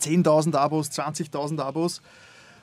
10.000 0.00 0.54
Abos, 0.56 0.90
20.000 0.90 1.60
Abos, 1.60 2.02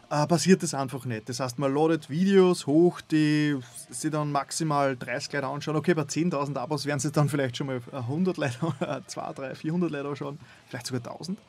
äh, 0.10 0.26
passiert 0.28 0.64
das 0.64 0.74
einfach 0.74 1.06
nicht. 1.06 1.30
Das 1.30 1.40
heißt, 1.40 1.60
man 1.60 1.74
ladet 1.74 2.10
Videos 2.10 2.66
hoch, 2.66 3.02
die 3.02 3.58
sie 3.90 4.10
dann 4.10 4.32
maximal 4.32 4.98
30 4.98 5.34
Leute 5.34 5.48
anschauen. 5.48 5.76
Okay, 5.76 5.94
bei 5.94 6.04
10.000 6.04 6.58
Abos 6.58 6.86
werden 6.86 7.00
sie 7.00 7.12
dann 7.12 7.30
vielleicht 7.30 7.58
schon 7.58 7.68
mal 7.68 7.82
100 7.92 8.38
Leute, 8.38 9.04
2, 9.08 9.34
3, 9.34 9.56
400 9.56 9.92
Leute 9.92 10.10
anschauen, 10.10 10.40
vielleicht 10.68 10.88
sogar 10.88 11.12
1000. 11.12 11.40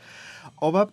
Aber 0.58 0.90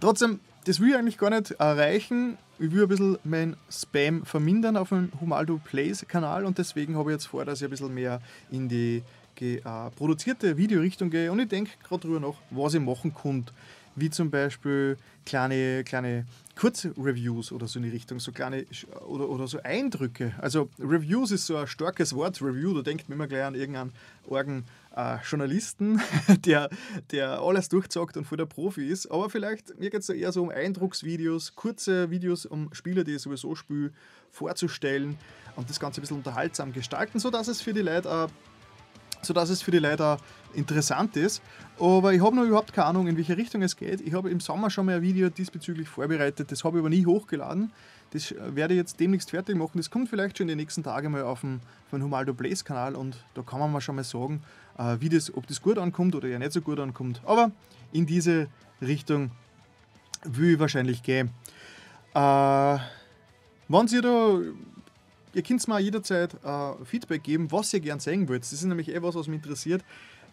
trotzdem, 0.00 0.40
das 0.64 0.80
will 0.80 0.90
ich 0.90 0.96
eigentlich 0.96 1.18
gar 1.18 1.30
nicht 1.30 1.52
erreichen. 1.52 2.36
Ich 2.58 2.70
will 2.70 2.82
ein 2.82 2.88
bisschen 2.88 3.18
mein 3.24 3.56
Spam 3.70 4.24
vermindern 4.24 4.76
auf 4.76 4.90
dem 4.90 5.10
Humaldo 5.20 5.60
Plays 5.62 6.04
Kanal 6.08 6.44
und 6.44 6.58
deswegen 6.58 6.96
habe 6.96 7.10
ich 7.10 7.16
jetzt 7.16 7.26
vor, 7.26 7.44
dass 7.44 7.60
ich 7.60 7.64
ein 7.64 7.70
bisschen 7.70 7.92
mehr 7.92 8.20
in 8.50 8.68
die 8.68 9.02
äh, 9.40 9.60
produzierte 9.94 10.56
Videorichtung 10.56 11.10
gehe 11.10 11.30
und 11.30 11.38
ich 11.38 11.48
denke 11.48 11.72
gerade 11.86 12.02
darüber 12.02 12.28
nach, 12.28 12.34
was 12.50 12.74
ich 12.74 12.80
machen 12.80 13.14
könnte. 13.14 13.52
Wie 13.96 14.10
zum 14.10 14.30
Beispiel 14.30 14.96
kleine, 15.24 15.82
kleine 15.84 16.26
Kurzreviews 16.54 17.52
oder 17.52 17.66
so 17.66 17.78
in 17.78 17.84
die 17.84 17.90
Richtung, 17.90 18.20
so 18.20 18.32
kleine 18.32 18.64
oder, 19.06 19.28
oder 19.28 19.46
so 19.46 19.60
Eindrücke. 19.62 20.34
Also 20.38 20.70
Reviews 20.78 21.30
ist 21.30 21.46
so 21.46 21.56
ein 21.56 21.66
starkes 21.66 22.14
Wort, 22.14 22.40
Review, 22.40 22.74
da 22.74 22.82
denkt 22.82 23.08
man 23.08 23.16
immer 23.16 23.26
gleich 23.26 23.44
an 23.44 23.54
irgendeinen 23.54 23.92
Orgen 24.28 24.64
äh, 24.94 25.18
Journalisten, 25.28 26.00
der, 26.46 26.70
der 27.10 27.40
alles 27.40 27.68
durchzockt 27.68 28.16
und 28.16 28.24
voll 28.24 28.38
der 28.38 28.46
Profi 28.46 28.86
ist. 28.86 29.10
Aber 29.10 29.28
vielleicht, 29.28 29.78
mir 29.78 29.90
geht 29.90 30.00
es 30.00 30.08
eher 30.08 30.32
so 30.32 30.42
um 30.42 30.50
Eindrucksvideos, 30.50 31.54
kurze 31.54 32.10
Videos, 32.10 32.46
um 32.46 32.72
Spieler, 32.72 33.04
die 33.04 33.16
ich 33.16 33.22
sowieso 33.22 33.54
spiele, 33.54 33.92
vorzustellen 34.30 35.16
und 35.56 35.68
das 35.68 35.80
Ganze 35.80 36.00
ein 36.00 36.02
bisschen 36.02 36.18
unterhaltsam 36.18 36.72
gestalten, 36.72 37.18
sodass 37.18 37.48
es 37.48 37.60
für 37.60 37.74
die 37.74 37.82
Leute 37.82 38.08
äh, 38.08 38.28
sodass 39.26 39.50
es 39.50 39.62
für 39.62 39.70
die 39.70 39.78
Leute 39.78 40.16
interessant 40.54 41.16
ist. 41.16 41.42
Aber 41.78 42.14
ich 42.14 42.22
habe 42.22 42.36
noch 42.36 42.44
überhaupt 42.44 42.72
keine 42.72 42.88
Ahnung, 42.88 43.06
in 43.06 43.16
welche 43.16 43.36
Richtung 43.36 43.62
es 43.62 43.76
geht. 43.76 44.00
Ich 44.00 44.14
habe 44.14 44.30
im 44.30 44.40
Sommer 44.40 44.70
schon 44.70 44.86
mal 44.86 44.96
ein 44.96 45.02
Video 45.02 45.28
diesbezüglich 45.28 45.88
vorbereitet, 45.88 46.50
das 46.50 46.64
habe 46.64 46.78
ich 46.78 46.80
aber 46.80 46.90
nie 46.90 47.04
hochgeladen. 47.04 47.72
Das 48.12 48.34
werde 48.38 48.74
ich 48.74 48.78
jetzt 48.78 49.00
demnächst 49.00 49.30
fertig 49.30 49.56
machen. 49.56 49.72
Das 49.74 49.90
kommt 49.90 50.08
vielleicht 50.08 50.38
schon 50.38 50.44
in 50.44 50.48
den 50.48 50.58
nächsten 50.58 50.82
Tagen 50.82 51.12
mal 51.12 51.24
auf 51.24 51.40
dem 51.40 51.60
Humaldo 51.92 52.32
Blaze 52.32 52.64
Kanal 52.64 52.94
und 52.94 53.16
da 53.34 53.42
kann 53.42 53.58
man 53.58 53.70
mal 53.72 53.80
schon 53.80 53.96
mal 53.96 54.04
sagen, 54.04 54.42
äh, 54.78 54.96
wie 55.00 55.08
das, 55.08 55.34
ob 55.34 55.46
das 55.46 55.60
gut 55.60 55.76
ankommt 55.76 56.14
oder 56.14 56.28
ja 56.28 56.38
nicht 56.38 56.52
so 56.52 56.60
gut 56.60 56.78
ankommt. 56.78 57.20
Aber 57.26 57.50
in 57.92 58.06
diese 58.06 58.48
Richtung 58.80 59.32
will 60.24 60.54
ich 60.54 60.58
wahrscheinlich 60.58 61.02
gehen. 61.02 61.30
Äh, 62.14 62.78
wenn 63.68 63.86
ihr 63.88 64.02
da 64.02 64.38
Ihr 65.36 65.42
könnt 65.42 65.68
mir 65.68 65.78
jederzeit 65.80 66.32
äh, 66.42 66.84
Feedback 66.86 67.22
geben, 67.22 67.52
was 67.52 67.70
ihr 67.74 67.80
gern 67.80 68.00
sehen 68.00 68.26
wollt. 68.26 68.40
Das 68.40 68.54
ist 68.54 68.64
nämlich 68.64 68.88
eh 68.88 69.02
was, 69.02 69.16
was 69.16 69.26
mich 69.26 69.36
interessiert. 69.36 69.84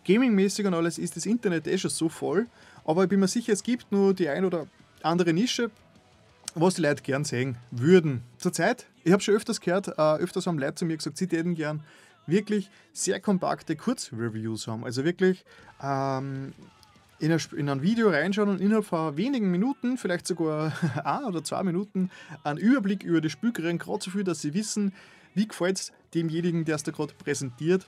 Gaming-mäßig 0.06 0.66
und 0.66 0.74
alles 0.74 0.98
ist 0.98 1.18
das 1.18 1.26
Internet 1.26 1.68
eh 1.68 1.78
schon 1.78 1.92
so 1.92 2.08
voll, 2.08 2.48
aber 2.86 3.04
ich 3.04 3.10
bin 3.10 3.20
mir 3.20 3.28
sicher, 3.28 3.52
es 3.52 3.64
gibt 3.64 3.92
nur 3.92 4.14
die 4.14 4.30
ein 4.30 4.46
oder 4.46 4.66
andere 5.02 5.34
Nische, 5.34 5.72
was 6.56 6.76
die 6.76 6.84
Leute 6.84 7.04
gern 7.04 7.26
sehen 7.26 7.58
würden. 7.70 8.22
Zurzeit, 8.38 8.86
ich 9.04 9.12
habe 9.12 9.22
schon 9.22 9.36
öfters 9.36 9.60
gehört, 9.60 9.90
äh, 9.90 10.22
öfters 10.24 10.48
haben 10.48 10.58
Leute 10.58 10.76
zu 10.76 10.86
mir 10.86 10.96
gesagt, 10.96 11.18
sie 11.18 11.26
hätten 11.26 11.56
gern 11.56 11.84
wirklich 12.26 12.70
sehr 12.94 13.20
kompakte 13.20 13.76
Kurzreviews 13.76 14.68
haben. 14.68 14.86
Also 14.86 15.04
wirklich 15.04 15.44
ähm, 15.82 16.54
in, 17.24 17.32
ein, 17.32 17.40
in 17.56 17.70
ein 17.70 17.82
Video 17.82 18.10
reinschauen 18.10 18.50
und 18.50 18.60
innerhalb 18.60 18.86
von 18.86 19.16
wenigen 19.16 19.50
Minuten, 19.50 19.98
vielleicht 19.98 20.28
sogar 20.28 20.74
ein 21.06 21.24
oder 21.24 21.42
zwei 21.44 21.64
Minuten, 21.64 22.12
einen 22.44 22.60
Überblick 22.60 23.04
über 23.04 23.22
das 23.22 23.32
Spiel 23.32 23.54
gerade 23.54 24.04
so 24.04 24.12
viel, 24.12 24.26
dass 24.26 24.42
sie 24.42 24.54
wissen, 24.54 24.94
wie 25.34 25.48
gefällt 25.48 25.80
es 25.80 25.92
demjenigen, 26.14 26.66
der 26.66 26.76
es 26.76 26.84
da 26.84 26.92
gerade 26.92 27.14
präsentiert. 27.14 27.88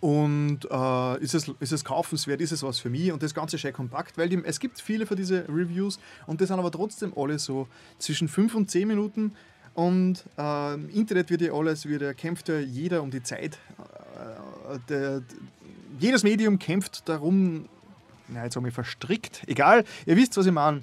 Und 0.00 0.66
äh, 0.68 1.22
ist, 1.22 1.34
es, 1.34 1.52
ist 1.60 1.72
es 1.72 1.84
kaufenswert, 1.84 2.40
ist 2.40 2.50
es 2.50 2.64
was 2.64 2.80
für 2.80 2.90
mich? 2.90 3.12
Und 3.12 3.22
das 3.22 3.32
Ganze 3.32 3.56
schön 3.58 3.72
kompakt, 3.72 4.18
weil 4.18 4.28
die, 4.28 4.42
es 4.44 4.58
gibt 4.58 4.80
viele 4.80 5.06
von 5.06 5.16
diesen 5.16 5.46
Reviews 5.46 6.00
und 6.26 6.40
die 6.40 6.46
sind 6.46 6.58
aber 6.58 6.72
trotzdem 6.72 7.12
alle 7.16 7.38
so 7.38 7.68
zwischen 7.98 8.26
5 8.26 8.56
und 8.56 8.70
10 8.72 8.88
Minuten. 8.88 9.36
Und 9.74 10.24
äh, 10.36 10.74
im 10.74 10.90
Internet 10.90 11.30
wird 11.30 11.42
ja 11.42 11.52
alles, 11.52 11.88
wieder 11.88 12.12
kämpft 12.14 12.48
ja 12.48 12.58
jeder 12.58 13.02
um 13.02 13.12
die 13.12 13.22
Zeit. 13.22 13.60
Äh, 13.78 14.78
der, 14.88 15.22
jedes 16.00 16.24
Medium 16.24 16.58
kämpft 16.58 17.08
darum, 17.08 17.68
ja, 18.34 18.44
jetzt 18.44 18.56
habe 18.56 18.68
ich 18.68 18.74
verstrickt. 18.74 19.42
Egal, 19.46 19.84
ihr 20.06 20.16
wisst, 20.16 20.36
was 20.36 20.46
ich 20.46 20.52
meine. 20.52 20.82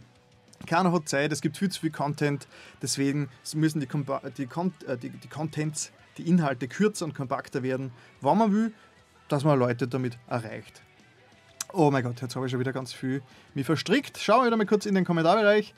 Keiner 0.65 0.91
hat 0.91 1.07
Zeit, 1.07 1.31
es 1.31 1.41
gibt 1.41 1.57
viel 1.57 1.69
zu 1.69 1.79
viel 1.79 1.91
Content, 1.91 2.47
deswegen 2.81 3.29
müssen 3.55 3.79
die, 3.79 3.87
die, 3.87 4.43
äh, 4.43 4.97
die, 4.97 5.09
die 5.09 5.27
Contents, 5.29 5.91
die 6.17 6.27
Inhalte 6.27 6.67
kürzer 6.67 7.05
und 7.05 7.13
kompakter 7.13 7.63
werden, 7.63 7.91
wenn 8.21 8.37
man 8.37 8.51
will, 8.51 8.73
dass 9.29 9.43
man 9.43 9.57
Leute 9.57 9.87
damit 9.87 10.17
erreicht. 10.27 10.81
Oh 11.71 11.91
mein 11.91 12.03
Gott, 12.03 12.21
jetzt 12.21 12.35
habe 12.35 12.45
ich 12.45 12.51
schon 12.51 12.59
wieder 12.59 12.73
ganz 12.73 12.93
viel 12.93 13.21
mich 13.53 13.65
verstrickt. 13.65 14.17
Schauen 14.17 14.43
wir 14.43 14.51
da 14.51 14.57
mal 14.57 14.65
kurz 14.65 14.85
in 14.85 14.95
den 14.95 15.05
Kommentarbereich. 15.05 15.73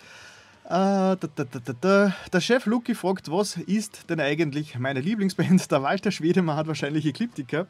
Äh, 0.66 0.70
da, 0.70 1.18
da, 1.18 1.74
da, 1.82 2.16
Der 2.32 2.40
Chef 2.40 2.66
Luki 2.66 2.96
fragt, 2.96 3.30
was 3.30 3.58
ist 3.58 4.10
denn 4.10 4.22
eigentlich 4.22 4.80
meine 4.80 5.02
Lieblingsband? 5.02 5.70
Der 5.72 5.84
Walter 5.84 6.12
Schwedemann 6.12 6.56
hat 6.56 6.68
wahrscheinlich 6.68 7.06
Ekliptiker. 7.06 7.68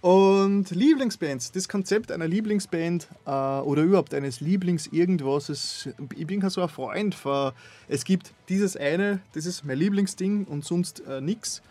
Und 0.00 0.70
Lieblingsbands, 0.70 1.50
das 1.50 1.68
Konzept 1.68 2.12
einer 2.12 2.28
Lieblingsband 2.28 3.08
äh, 3.26 3.30
oder 3.30 3.82
überhaupt 3.82 4.14
eines 4.14 4.40
Lieblings-Irgendwas, 4.40 5.88
ich 6.16 6.26
bin 6.26 6.40
kein 6.40 6.50
so 6.50 6.62
ein 6.62 6.68
Freund 6.68 7.16
von, 7.16 7.52
es 7.88 8.04
gibt 8.04 8.32
dieses 8.48 8.76
eine, 8.76 9.20
das 9.32 9.44
ist 9.44 9.64
mein 9.64 9.76
Lieblingsding 9.76 10.44
und 10.44 10.64
sonst 10.64 11.00
äh, 11.00 11.20
nichts. 11.20 11.62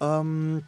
Ähm, 0.00 0.62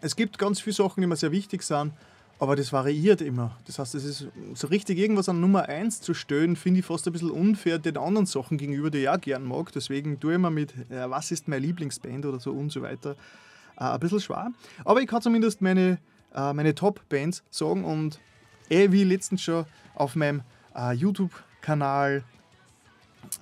es 0.00 0.16
gibt 0.16 0.38
ganz 0.38 0.60
viele 0.60 0.74
Sachen, 0.74 1.02
die 1.02 1.06
mir 1.06 1.14
sehr 1.14 1.30
wichtig 1.30 1.62
sind, 1.62 1.92
aber 2.40 2.56
das 2.56 2.72
variiert 2.72 3.20
immer. 3.20 3.56
Das 3.68 3.78
heißt, 3.78 3.94
es 3.94 4.04
ist 4.04 4.26
so 4.54 4.66
richtig 4.66 4.98
irgendwas 4.98 5.28
an 5.28 5.40
Nummer 5.40 5.68
1 5.68 6.00
zu 6.00 6.14
stellen, 6.14 6.56
finde 6.56 6.80
ich 6.80 6.86
fast 6.86 7.06
ein 7.06 7.12
bisschen 7.12 7.30
unfair 7.30 7.78
den 7.78 7.96
anderen 7.96 8.26
Sachen 8.26 8.58
gegenüber, 8.58 8.90
die 8.90 9.02
ich 9.02 9.08
auch 9.08 9.20
gern 9.20 9.44
mag. 9.44 9.70
Deswegen 9.70 10.18
tue 10.18 10.32
ich 10.32 10.34
immer 10.34 10.50
mit, 10.50 10.72
äh, 10.90 11.08
was 11.08 11.30
ist 11.30 11.46
meine 11.46 11.64
Lieblingsband 11.64 12.26
oder 12.26 12.40
so 12.40 12.50
und 12.50 12.72
so 12.72 12.82
weiter 12.82 13.14
äh, 13.78 13.84
ein 13.84 14.00
bisschen 14.00 14.20
schwer. 14.20 14.52
Aber 14.84 15.00
ich 15.00 15.06
kann 15.06 15.22
zumindest 15.22 15.60
meine, 15.60 15.98
äh, 16.34 16.52
meine 16.52 16.74
Top-Bands 16.74 17.42
sagen 17.50 17.84
und 17.84 18.20
eh 18.70 18.90
wie 18.92 19.04
letztens 19.04 19.42
schon 19.42 19.66
auf 19.94 20.16
meinem 20.16 20.42
äh, 20.74 20.92
YouTube-Kanal 20.92 22.24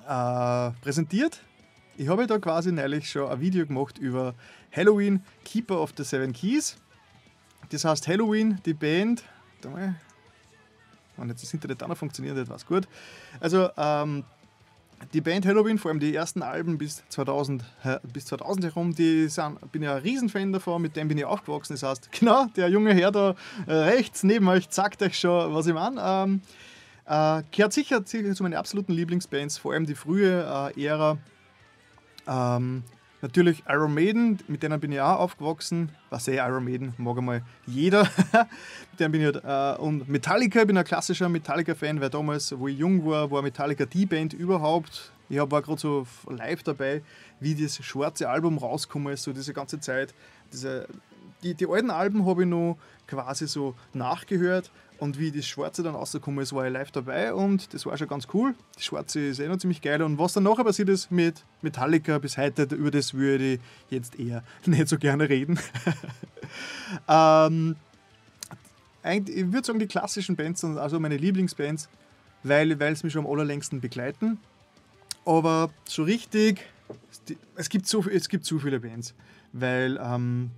äh, 0.08 0.70
präsentiert. 0.82 1.42
Ich 1.96 2.08
habe 2.08 2.26
da 2.26 2.38
quasi 2.38 2.72
neulich 2.72 3.10
schon 3.10 3.30
ein 3.30 3.40
Video 3.40 3.66
gemacht 3.66 3.98
über 3.98 4.34
Halloween 4.72 5.22
Keeper 5.44 5.80
of 5.80 5.92
the 5.96 6.04
Seven 6.04 6.32
Keys. 6.32 6.76
Das 7.70 7.84
heißt 7.84 8.08
Halloween, 8.08 8.58
die 8.64 8.74
Band. 8.74 9.24
Und 11.16 11.28
jetzt 11.28 11.42
das 11.42 11.52
Internet 11.52 11.82
auch 11.82 11.88
noch 11.88 11.96
funktioniert, 11.96 12.36
etwas 12.38 12.64
gut. 12.64 12.88
Also 13.38 13.68
ähm, 13.76 14.24
die 15.12 15.20
Band 15.20 15.46
Halloween, 15.46 15.78
vor 15.78 15.90
allem 15.90 16.00
die 16.00 16.14
ersten 16.14 16.42
Alben 16.42 16.78
bis 16.78 17.02
2000, 17.08 17.64
bis 18.12 18.26
2000 18.26 18.66
herum, 18.66 18.94
die 18.94 19.28
sind, 19.28 19.72
bin 19.72 19.82
ja 19.82 19.96
ein 19.96 20.02
Riesenfan 20.02 20.52
davon, 20.52 20.82
mit 20.82 20.96
dem 20.96 21.08
bin 21.08 21.18
ich 21.18 21.24
aufgewachsen. 21.24 21.74
Das 21.74 21.82
heißt, 21.82 22.12
genau, 22.12 22.46
der 22.56 22.68
junge 22.68 22.94
Herr 22.94 23.10
da 23.10 23.34
äh, 23.66 23.72
rechts 23.72 24.22
neben 24.22 24.48
euch 24.48 24.66
sagt 24.70 25.02
euch 25.02 25.18
schon, 25.18 25.54
was 25.54 25.66
ich 25.66 25.74
meine. 25.74 26.00
Ähm, 26.02 26.42
äh, 27.06 27.42
gehört 27.50 27.72
sicher, 27.72 28.02
sicher 28.04 28.34
zu 28.34 28.42
meinen 28.42 28.54
absoluten 28.54 28.92
Lieblingsbands, 28.92 29.58
vor 29.58 29.72
allem 29.72 29.86
die 29.86 29.94
frühe 29.94 30.72
äh, 30.76 30.84
Ära. 30.84 31.18
Ähm, 32.26 32.84
Natürlich 33.22 33.62
Iron 33.68 33.92
Maiden, 33.92 34.38
mit 34.48 34.62
denen 34.62 34.80
bin 34.80 34.92
ich 34.92 35.00
auch 35.00 35.18
aufgewachsen. 35.18 35.90
Was 36.08 36.26
eh 36.26 36.38
Iron 36.38 36.64
Maiden, 36.64 36.94
mag 36.96 37.18
einmal 37.18 37.42
jeder. 37.66 38.04
mit 38.90 39.00
denen 39.00 39.12
bin 39.12 39.20
ich 39.20 39.34
halt, 39.34 39.78
äh, 39.78 39.80
und 39.80 40.08
Metallica, 40.08 40.60
ich 40.62 40.66
bin 40.66 40.78
ein 40.78 40.84
klassischer 40.84 41.28
Metallica-Fan, 41.28 42.00
weil 42.00 42.08
damals, 42.08 42.58
wo 42.58 42.66
ich 42.66 42.78
jung 42.78 43.04
war, 43.04 43.30
war 43.30 43.42
Metallica 43.42 43.84
die 43.84 44.06
Band 44.06 44.32
überhaupt. 44.32 45.12
Ich 45.28 45.38
war 45.38 45.62
gerade 45.62 45.80
so 45.80 46.06
live 46.28 46.62
dabei, 46.62 47.02
wie 47.40 47.54
das 47.54 47.76
schwarze 47.84 48.28
Album 48.28 48.56
rausgekommen 48.56 49.12
ist, 49.12 49.24
so 49.24 49.32
diese 49.32 49.52
ganze 49.52 49.80
Zeit. 49.80 50.14
Diese, 50.52 50.88
die, 51.42 51.54
die 51.54 51.66
alten 51.66 51.90
Alben 51.90 52.24
habe 52.24 52.42
ich 52.42 52.48
noch 52.48 52.78
quasi 53.06 53.46
so 53.46 53.74
nachgehört 53.92 54.70
und 55.00 55.18
wie 55.18 55.32
das 55.32 55.46
Schwarze 55.46 55.82
dann 55.82 55.94
rausgekommen 55.94 56.42
ist, 56.42 56.52
war 56.52 56.66
ich 56.66 56.72
live 56.72 56.90
dabei 56.90 57.32
und 57.32 57.72
das 57.72 57.86
war 57.86 57.96
schon 57.96 58.06
ganz 58.06 58.28
cool. 58.34 58.54
Das 58.74 58.84
Schwarze 58.84 59.20
ist 59.20 59.40
eh 59.40 59.48
noch 59.48 59.56
ziemlich 59.56 59.80
geil. 59.80 60.02
Und 60.02 60.18
was 60.18 60.34
dann 60.34 60.42
nachher 60.42 60.62
passiert 60.62 60.90
ist 60.90 61.10
mit 61.10 61.44
Metallica 61.62 62.18
bis 62.18 62.36
heute, 62.36 62.64
über 62.74 62.90
das 62.90 63.14
würde 63.14 63.54
ich 63.54 63.60
jetzt 63.88 64.20
eher 64.20 64.44
nicht 64.66 64.88
so 64.88 64.98
gerne 64.98 65.28
reden. 65.28 65.58
ähm, 67.08 67.76
ich 69.02 69.52
würde 69.52 69.66
sagen, 69.66 69.78
die 69.78 69.86
klassischen 69.86 70.36
Bands 70.36 70.60
sind 70.60 70.76
also 70.76 71.00
meine 71.00 71.16
Lieblingsbands, 71.16 71.88
weil, 72.42 72.78
weil 72.78 72.92
es 72.92 73.02
mich 73.02 73.14
schon 73.14 73.24
am 73.24 73.32
allerlängsten 73.32 73.80
begleiten. 73.80 74.38
Aber 75.24 75.70
so 75.86 76.02
richtig, 76.02 76.60
es 77.56 77.70
gibt 77.70 77.86
so, 77.86 78.04
es 78.04 78.28
zu 78.42 78.58
viele 78.58 78.80
Bands, 78.80 79.14
weil 79.54 79.98
ähm, 80.02 80.50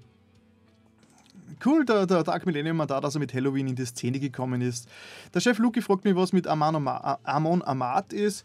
cool, 1.65 1.85
der, 1.85 2.07
der 2.07 2.23
Dark 2.23 2.47
Millennium 2.47 2.79
da, 2.87 3.01
dass 3.01 3.15
er 3.15 3.19
mit 3.19 3.35
Halloween 3.35 3.69
in 3.69 3.77
die 3.77 3.85
Szene 3.85 4.19
gekommen 4.21 4.61
ist. 4.61 4.89
Der 5.35 5.41
Chef 5.41 5.59
Luki 5.59 5.81
fragt 5.81 6.05
mich, 6.05 6.15
was 6.17 6.33
mit 6.33 6.47
Amon, 6.47 6.87
Amon 6.87 7.63
Amat 7.63 8.13
ist. 8.13 8.45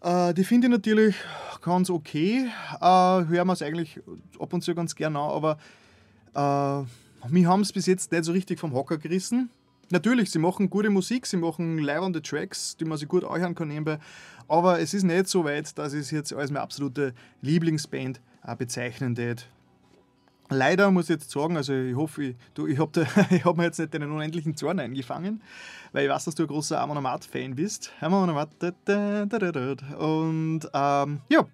Äh, 0.00 0.34
die 0.34 0.44
finde 0.44 0.66
ich 0.66 0.70
natürlich 0.70 1.16
ganz 1.62 1.90
okay. 1.90 2.46
Äh, 2.80 2.84
hören 2.84 3.46
wir 3.46 3.52
es 3.52 3.62
eigentlich 3.62 4.00
ab 4.38 4.52
und 4.52 4.62
zu 4.62 4.74
ganz 4.74 4.94
gerne 4.94 5.18
an, 5.18 5.30
aber 5.30 5.58
äh, 6.34 7.30
wir 7.32 7.48
haben 7.48 7.62
es 7.62 7.72
bis 7.72 7.86
jetzt 7.86 8.12
nicht 8.12 8.24
so 8.24 8.32
richtig 8.32 8.60
vom 8.60 8.74
Hocker 8.74 8.98
gerissen. 8.98 9.50
Natürlich, 9.90 10.30
sie 10.30 10.38
machen 10.38 10.70
gute 10.70 10.90
Musik, 10.90 11.26
sie 11.26 11.36
machen 11.36 11.78
leibende 11.78 12.20
Tracks, 12.22 12.76
die 12.76 12.84
man 12.84 12.98
sich 12.98 13.08
gut 13.08 13.24
anhören 13.24 13.54
kann 13.54 13.68
nebenbei, 13.68 13.98
aber 14.48 14.80
es 14.80 14.94
ist 14.94 15.04
nicht 15.04 15.28
so 15.28 15.44
weit, 15.44 15.76
dass 15.78 15.92
ich 15.92 16.00
es 16.00 16.10
jetzt 16.10 16.32
als 16.32 16.50
meine 16.50 16.62
absolute 16.62 17.14
Lieblingsband 17.42 18.20
äh, 18.46 18.56
bezeichnen 18.56 19.16
würde. 19.16 19.42
Leider 20.50 20.90
muss 20.90 21.04
ich 21.04 21.10
jetzt 21.10 21.30
sagen, 21.30 21.56
also 21.56 21.72
ich 21.72 21.96
hoffe, 21.96 22.24
ich, 22.24 22.36
ich 22.68 22.78
habe 22.78 23.06
hab 23.44 23.56
mir 23.56 23.64
jetzt 23.64 23.78
nicht 23.78 23.94
den 23.94 24.02
unendlichen 24.02 24.56
Zorn 24.56 24.78
eingefangen, 24.78 25.42
weil 25.92 26.04
ich 26.04 26.10
weiß, 26.10 26.24
dass 26.24 26.34
du 26.34 26.44
ein 26.44 26.48
großer 26.48 26.80
Amon 26.80 27.02
fan 27.22 27.54
bist. 27.54 27.92
Amon 28.00 28.30
Und 28.30 30.70
ähm, 30.74 31.20
ja, 31.28 31.46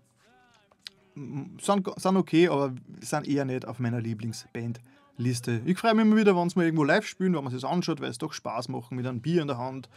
sind, 1.61 1.89
sind 1.97 2.17
okay, 2.17 2.49
aber 2.49 2.73
sind 3.01 3.29
eher 3.29 3.45
nicht 3.45 3.67
auf 3.67 3.79
meiner 3.79 4.01
Lieblingsbandliste. 4.01 5.63
Ich 5.65 5.79
freue 5.79 5.95
mich 5.95 6.05
immer 6.05 6.17
wieder, 6.17 6.37
wenn 6.37 6.49
sie 6.49 6.59
mal 6.59 6.65
irgendwo 6.65 6.85
live 6.85 7.07
spielen, 7.07 7.35
wenn 7.35 7.45
man 7.45 7.53
das 7.53 7.65
anschaut, 7.65 8.01
weil 8.01 8.11
es 8.11 8.19
doch 8.19 8.33
Spaß 8.33 8.69
macht 8.69 8.93
mit 8.93 9.07
einem 9.07 9.21
Bier 9.21 9.43
in 9.43 9.49
der 9.49 9.59
Hand. 9.59 9.89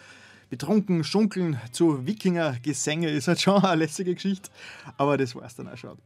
Betrunken, 0.50 1.04
schunkeln 1.04 1.60
zu 1.72 2.06
Wikinger-Gesänge 2.06 3.10
ist 3.10 3.28
halt 3.28 3.42
schon 3.42 3.64
eine 3.64 3.76
lässige 3.76 4.14
Geschichte, 4.14 4.52
aber 4.98 5.18
das 5.18 5.36
war 5.36 5.46
es 5.46 5.56
dann 5.56 5.68
auch 5.68 5.78
schon. 5.78 5.98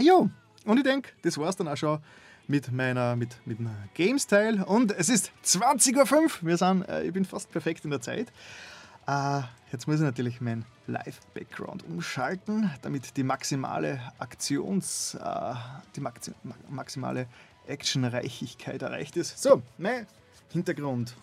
Jo, 0.00 0.28
und 0.64 0.76
ich 0.76 0.84
denke, 0.84 1.10
das 1.22 1.38
war 1.38 1.48
es 1.48 1.56
dann 1.56 1.68
auch 1.68 1.76
schon 1.76 1.98
mit 2.46 2.72
meiner 2.72 3.16
mit, 3.16 3.36
mit 3.46 3.58
Games-Teil. 3.94 4.62
Und 4.62 4.92
es 4.92 5.08
ist 5.08 5.30
20.05 5.44 6.12
Uhr. 6.12 6.30
Wir 6.40 6.56
sind, 6.56 6.88
äh, 6.88 7.04
ich 7.04 7.12
bin 7.12 7.24
fast 7.24 7.50
perfekt 7.50 7.84
in 7.84 7.90
der 7.90 8.00
Zeit. 8.00 8.28
Äh, 9.06 9.42
jetzt 9.72 9.86
muss 9.86 9.96
ich 9.96 10.02
natürlich 10.02 10.40
mein 10.40 10.64
Live-Background 10.86 11.84
umschalten, 11.84 12.70
damit 12.82 13.16
die 13.16 13.22
maximale 13.22 14.00
Aktions, 14.18 15.14
äh, 15.14 15.54
die 15.96 16.00
Maxi 16.00 16.32
maximale 16.68 17.26
Actionreichigkeit 17.66 18.82
erreicht 18.82 19.16
ist. 19.16 19.40
So, 19.40 19.62
mein 19.78 20.06
Hintergrund, 20.50 21.14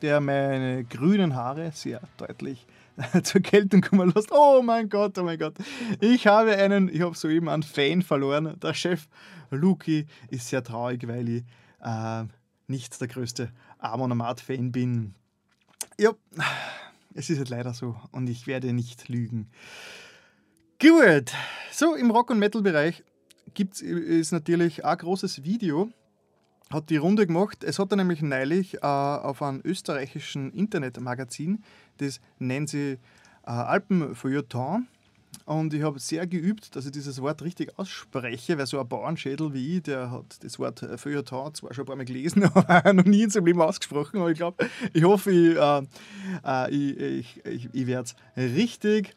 der 0.00 0.20
meine 0.20 0.84
grünen 0.84 1.34
Haare 1.34 1.70
sehr 1.72 2.00
deutlich 2.16 2.66
zur 3.22 3.40
Geltung 3.40 3.80
kommen 3.80 4.12
lässt. 4.14 4.30
Oh 4.32 4.62
mein 4.62 4.88
Gott, 4.88 5.18
oh 5.18 5.22
mein 5.22 5.38
Gott. 5.38 5.54
Ich 6.00 6.26
habe 6.26 6.56
einen, 6.56 6.88
ich 6.88 7.00
habe 7.00 7.16
soeben 7.16 7.48
einen 7.48 7.62
Fan 7.62 8.02
verloren. 8.02 8.58
Der 8.60 8.74
Chef 8.74 9.08
Luki 9.50 10.06
ist 10.30 10.48
sehr 10.48 10.62
traurig, 10.62 11.06
weil 11.06 11.28
ich 11.28 11.44
äh, 11.82 12.24
nicht 12.66 13.00
der 13.00 13.08
größte 13.08 13.50
Amon-Amat-Fan 13.78 14.72
bin. 14.72 15.14
Ja, 15.98 16.12
es 17.14 17.30
ist 17.30 17.38
halt 17.38 17.50
leider 17.50 17.74
so 17.74 17.96
und 18.12 18.28
ich 18.28 18.46
werde 18.46 18.72
nicht 18.72 19.08
lügen. 19.08 19.50
Gut, 20.80 21.32
so 21.72 21.94
im 21.94 22.10
Rock- 22.10 22.30
und 22.30 22.38
Metal-Bereich 22.38 23.02
gibt 23.54 23.80
es 23.80 24.32
natürlich 24.32 24.84
ein 24.84 24.98
großes 24.98 25.44
Video, 25.44 25.90
hat 26.70 26.90
die 26.90 26.96
Runde 26.96 27.26
gemacht. 27.26 27.62
Es 27.64 27.78
hat 27.78 27.92
er 27.92 27.96
nämlich 27.96 28.22
neulich 28.22 28.74
äh, 28.74 28.78
auf 28.86 29.42
einem 29.42 29.60
österreichischen 29.64 30.52
Internetmagazin, 30.52 31.62
das 31.98 32.20
nennt 32.38 32.68
sie 32.70 32.98
äh, 33.46 33.50
Alpenfeuilleton. 33.50 34.88
Und 35.44 35.74
ich 35.74 35.82
habe 35.82 36.00
sehr 36.00 36.26
geübt, 36.26 36.74
dass 36.74 36.86
ich 36.86 36.92
dieses 36.92 37.20
Wort 37.20 37.42
richtig 37.42 37.78
ausspreche, 37.78 38.58
weil 38.58 38.66
so 38.66 38.80
ein 38.80 38.88
Bauernschädel 38.88 39.52
wie 39.54 39.76
ich, 39.76 39.82
der 39.82 40.10
hat 40.10 40.42
das 40.42 40.58
Wort 40.58 40.84
Feuilleton 40.96 41.54
zwar 41.54 41.72
schon 41.72 41.84
ein 41.84 41.86
paar 41.86 41.96
Mal 41.96 42.04
gelesen, 42.04 42.44
aber 42.54 42.92
noch 42.92 43.04
nie 43.04 43.22
in 43.22 43.30
seinem 43.30 43.46
Leben 43.46 43.60
ausgesprochen. 43.60 44.20
Aber 44.20 44.30
ich 44.30 44.38
glaube, 44.38 44.66
ich 44.92 45.04
hoffe, 45.04 45.30
ich, 45.30 45.56
äh, 45.56 45.82
äh, 46.44 46.70
ich, 46.70 46.98
ich, 46.98 47.46
ich, 47.46 47.68
ich 47.72 47.86
werde 47.86 48.08
es 48.34 48.54
richtig 48.54 49.14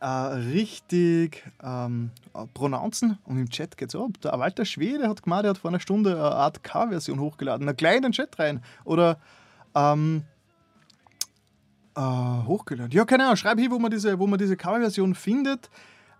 äh, 0.00 0.06
richtig 0.06 1.44
ähm, 1.62 2.10
pronouncen 2.52 3.18
und 3.24 3.38
im 3.38 3.48
Chat 3.48 3.76
geht 3.76 3.88
es 3.88 3.96
ab. 4.00 4.10
Der 4.22 4.38
Walter 4.38 4.64
Schwede 4.64 5.08
hat 5.08 5.22
gemeint, 5.22 5.44
er 5.44 5.50
hat 5.50 5.58
vor 5.58 5.70
einer 5.70 5.80
Stunde 5.80 6.12
eine 6.12 6.22
Art 6.22 6.62
K-Version 6.62 7.20
hochgeladen. 7.20 7.68
Einen 7.68 7.76
kleinen 7.76 8.12
Chat 8.12 8.38
rein. 8.38 8.62
Oder 8.84 9.18
ähm, 9.74 10.24
äh, 11.96 12.00
hochgeladen. 12.00 12.92
Ja, 12.92 13.04
keine 13.04 13.24
Ahnung, 13.24 13.36
schreib 13.36 13.58
hier, 13.58 13.70
wo 13.70 13.78
man 13.78 13.90
diese, 13.90 14.18
wo 14.18 14.26
man 14.26 14.38
diese 14.38 14.56
Coverversion 14.56 15.14
findet. 15.14 15.70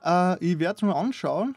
Äh, 0.05 0.39
ich 0.45 0.59
werde 0.59 0.77
es 0.77 0.83
mir 0.83 0.95
anschauen. 0.95 1.57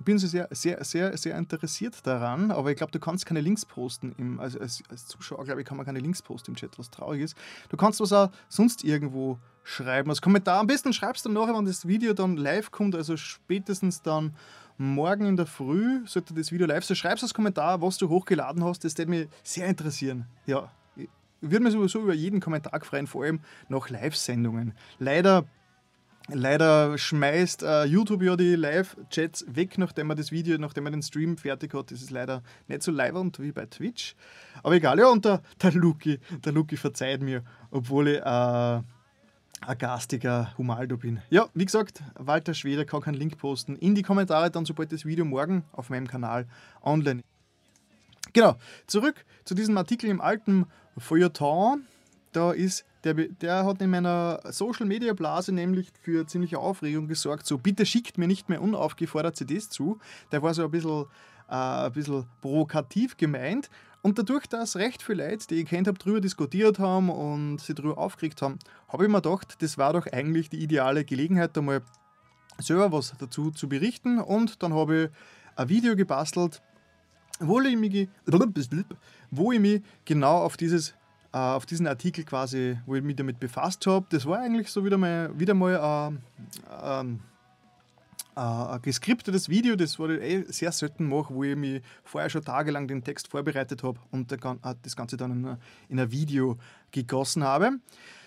Ich 0.00 0.04
bin 0.06 0.18
so 0.18 0.26
sehr, 0.26 0.48
sehr, 0.50 0.82
sehr, 0.82 1.14
sehr 1.18 1.36
interessiert 1.36 2.06
daran, 2.06 2.50
aber 2.50 2.70
ich 2.70 2.78
glaube, 2.78 2.90
du 2.90 2.98
kannst 2.98 3.26
keine 3.26 3.42
Links 3.42 3.66
posten. 3.66 4.14
Im, 4.16 4.40
also 4.40 4.58
als, 4.58 4.82
als 4.88 5.06
Zuschauer, 5.06 5.44
glaube 5.44 5.60
ich, 5.60 5.66
kann 5.66 5.76
man 5.76 5.84
keine 5.84 5.98
Links 5.98 6.22
posten 6.22 6.52
im 6.52 6.56
Chat, 6.56 6.78
was 6.78 6.88
traurig 6.88 7.20
ist. 7.20 7.36
Du 7.68 7.76
kannst 7.76 8.00
was 8.00 8.10
auch 8.14 8.30
sonst 8.48 8.82
irgendwo 8.82 9.38
schreiben. 9.62 10.08
Als 10.08 10.22
Kommentar. 10.22 10.58
Am 10.58 10.66
besten 10.66 10.94
schreibst 10.94 11.26
du 11.26 11.28
nachher, 11.28 11.54
wenn 11.54 11.66
das 11.66 11.86
Video 11.86 12.14
dann 12.14 12.38
live 12.38 12.70
kommt, 12.70 12.94
also 12.94 13.18
spätestens 13.18 14.00
dann 14.00 14.34
morgen 14.78 15.26
in 15.26 15.36
der 15.36 15.44
Früh, 15.44 16.00
sollte 16.06 16.32
das 16.32 16.50
Video 16.50 16.66
live 16.66 16.82
sein, 16.82 16.96
schreibst 16.96 17.22
als 17.22 17.34
Kommentar, 17.34 17.82
was 17.82 17.98
du 17.98 18.08
hochgeladen 18.08 18.64
hast. 18.64 18.82
Das 18.82 18.96
würde 18.96 19.10
mich 19.10 19.28
sehr 19.42 19.66
interessieren. 19.66 20.24
Ja, 20.46 20.70
würde 21.42 21.62
mich 21.62 21.74
sowieso 21.74 22.00
über 22.00 22.14
jeden 22.14 22.40
Kommentar 22.40 22.80
freuen, 22.84 23.06
vor 23.06 23.24
allem 23.24 23.40
nach 23.68 23.90
Live-Sendungen. 23.90 24.72
Leider, 24.98 25.44
leider 26.28 26.96
schmeißt 26.96 27.62
uh, 27.62 27.84
YouTube 27.84 28.22
ja 28.22 28.36
die 28.36 28.54
Live-Chats 28.54 29.46
weg, 29.48 29.78
nachdem 29.78 30.08
man 30.08 30.16
das 30.16 30.30
Video, 30.30 30.58
nachdem 30.58 30.84
man 30.84 30.92
den 30.92 31.02
Stream 31.02 31.36
fertig 31.36 31.74
hat. 31.74 31.90
Das 31.90 32.02
ist 32.02 32.10
leider 32.10 32.42
nicht 32.68 32.82
so 32.82 32.92
leibernd 32.92 33.38
wie 33.40 33.52
bei 33.52 33.66
Twitch. 33.66 34.14
Aber 34.62 34.74
egal, 34.74 34.98
ja, 34.98 35.08
und 35.08 35.24
der, 35.24 35.42
der 35.62 35.72
Luki, 35.72 36.18
der 36.44 36.52
Luki 36.52 36.76
verzeiht 36.76 37.22
mir, 37.22 37.42
obwohl 37.70 38.08
ich 38.08 38.20
uh, 38.20 38.82
ein 39.62 39.78
garstiger 39.78 40.56
Humaldo 40.56 40.96
bin. 40.96 41.20
Ja, 41.30 41.48
wie 41.54 41.64
gesagt, 41.64 42.02
Walter 42.18 42.54
Schweder 42.54 42.84
kann 42.84 43.02
keinen 43.02 43.14
Link 43.14 43.36
posten. 43.38 43.76
In 43.76 43.94
die 43.94 44.02
Kommentare 44.02 44.50
dann, 44.50 44.64
sobald 44.64 44.92
das 44.92 45.04
Video 45.04 45.24
morgen 45.24 45.64
auf 45.72 45.90
meinem 45.90 46.06
Kanal 46.06 46.46
online 46.82 47.20
ist. 47.20 47.30
Genau, 48.32 48.56
zurück 48.86 49.24
zu 49.44 49.54
diesem 49.54 49.76
Artikel 49.76 50.08
im 50.08 50.20
alten 50.20 50.66
Feuilleton. 50.96 51.84
Da 52.32 52.52
ist, 52.52 52.84
der, 53.04 53.14
der 53.14 53.64
hat 53.64 53.80
in 53.80 53.90
meiner 53.90 54.40
Social 54.50 54.86
Media 54.86 55.12
Blase 55.14 55.52
nämlich 55.52 55.88
für 56.02 56.26
ziemliche 56.26 56.58
Aufregung 56.58 57.08
gesorgt. 57.08 57.46
So, 57.46 57.58
bitte 57.58 57.86
schickt 57.86 58.18
mir 58.18 58.26
nicht 58.26 58.48
mehr 58.48 58.60
unaufgefordert 58.60 59.36
CDs 59.36 59.70
zu. 59.70 59.98
Der 60.32 60.42
war 60.42 60.52
so 60.54 60.64
ein 60.64 60.70
bisschen, 60.70 61.06
äh, 61.48 61.54
ein 61.54 61.92
bisschen 61.92 62.26
provokativ 62.40 63.16
gemeint. 63.16 63.70
Und 64.02 64.18
dadurch, 64.18 64.46
dass 64.46 64.76
recht 64.76 65.02
viele 65.02 65.28
Leute, 65.28 65.46
die 65.48 65.56
ich 65.56 65.66
kennt 65.66 65.86
habe, 65.86 65.98
darüber 65.98 66.20
diskutiert 66.20 66.78
haben 66.78 67.10
und 67.10 67.60
sich 67.60 67.74
darüber 67.74 67.98
aufgeregt 67.98 68.40
haben, 68.42 68.58
habe 68.88 69.04
ich 69.04 69.10
mir 69.10 69.20
gedacht, 69.20 69.56
das 69.60 69.76
war 69.76 69.92
doch 69.92 70.06
eigentlich 70.06 70.48
die 70.48 70.62
ideale 70.62 71.04
Gelegenheit, 71.04 71.56
da 71.56 71.62
mal 71.62 71.82
selber 72.58 72.92
was 72.92 73.14
dazu 73.18 73.50
zu 73.50 73.68
berichten. 73.68 74.18
Und 74.18 74.62
dann 74.62 74.74
habe 74.74 75.04
ich 75.04 75.10
ein 75.56 75.68
Video 75.68 75.96
gebastelt, 75.96 76.62
wo 77.40 77.60
ich 77.60 77.76
mich, 77.76 78.08
wo 79.30 79.52
ich 79.52 79.60
mich 79.60 79.82
genau 80.04 80.44
auf, 80.44 80.56
dieses, 80.56 80.94
auf 81.32 81.66
diesen 81.66 81.86
Artikel 81.86 82.24
quasi, 82.24 82.78
wo 82.86 82.96
ich 82.96 83.02
mich 83.02 83.16
damit 83.16 83.38
befasst 83.38 83.86
habe. 83.86 84.06
Das 84.10 84.26
war 84.26 84.40
eigentlich 84.40 84.70
so 84.70 84.84
wieder 84.84 84.98
mal, 84.98 85.30
wieder 85.38 85.54
mal 85.54 86.10
äh, 86.10 87.14
äh, 88.36 88.40
ein 88.40 88.82
geskriptetes 88.82 89.48
Video, 89.48 89.76
das 89.76 89.98
war 89.98 90.10
ich 90.10 90.22
eh 90.22 90.44
sehr 90.48 90.72
selten 90.72 91.08
mache, 91.08 91.34
wo 91.34 91.44
ich 91.44 91.56
mich 91.56 91.82
vorher 92.04 92.30
schon 92.30 92.44
tagelang 92.44 92.88
den 92.88 93.04
Text 93.04 93.28
vorbereitet 93.28 93.82
habe 93.82 93.98
und 94.10 94.32
das 94.32 94.96
Ganze 94.96 95.16
dann 95.16 95.58
in 95.88 96.00
ein 96.00 96.10
Video 96.10 96.56
gegossen 96.90 97.44
habe. 97.44 97.78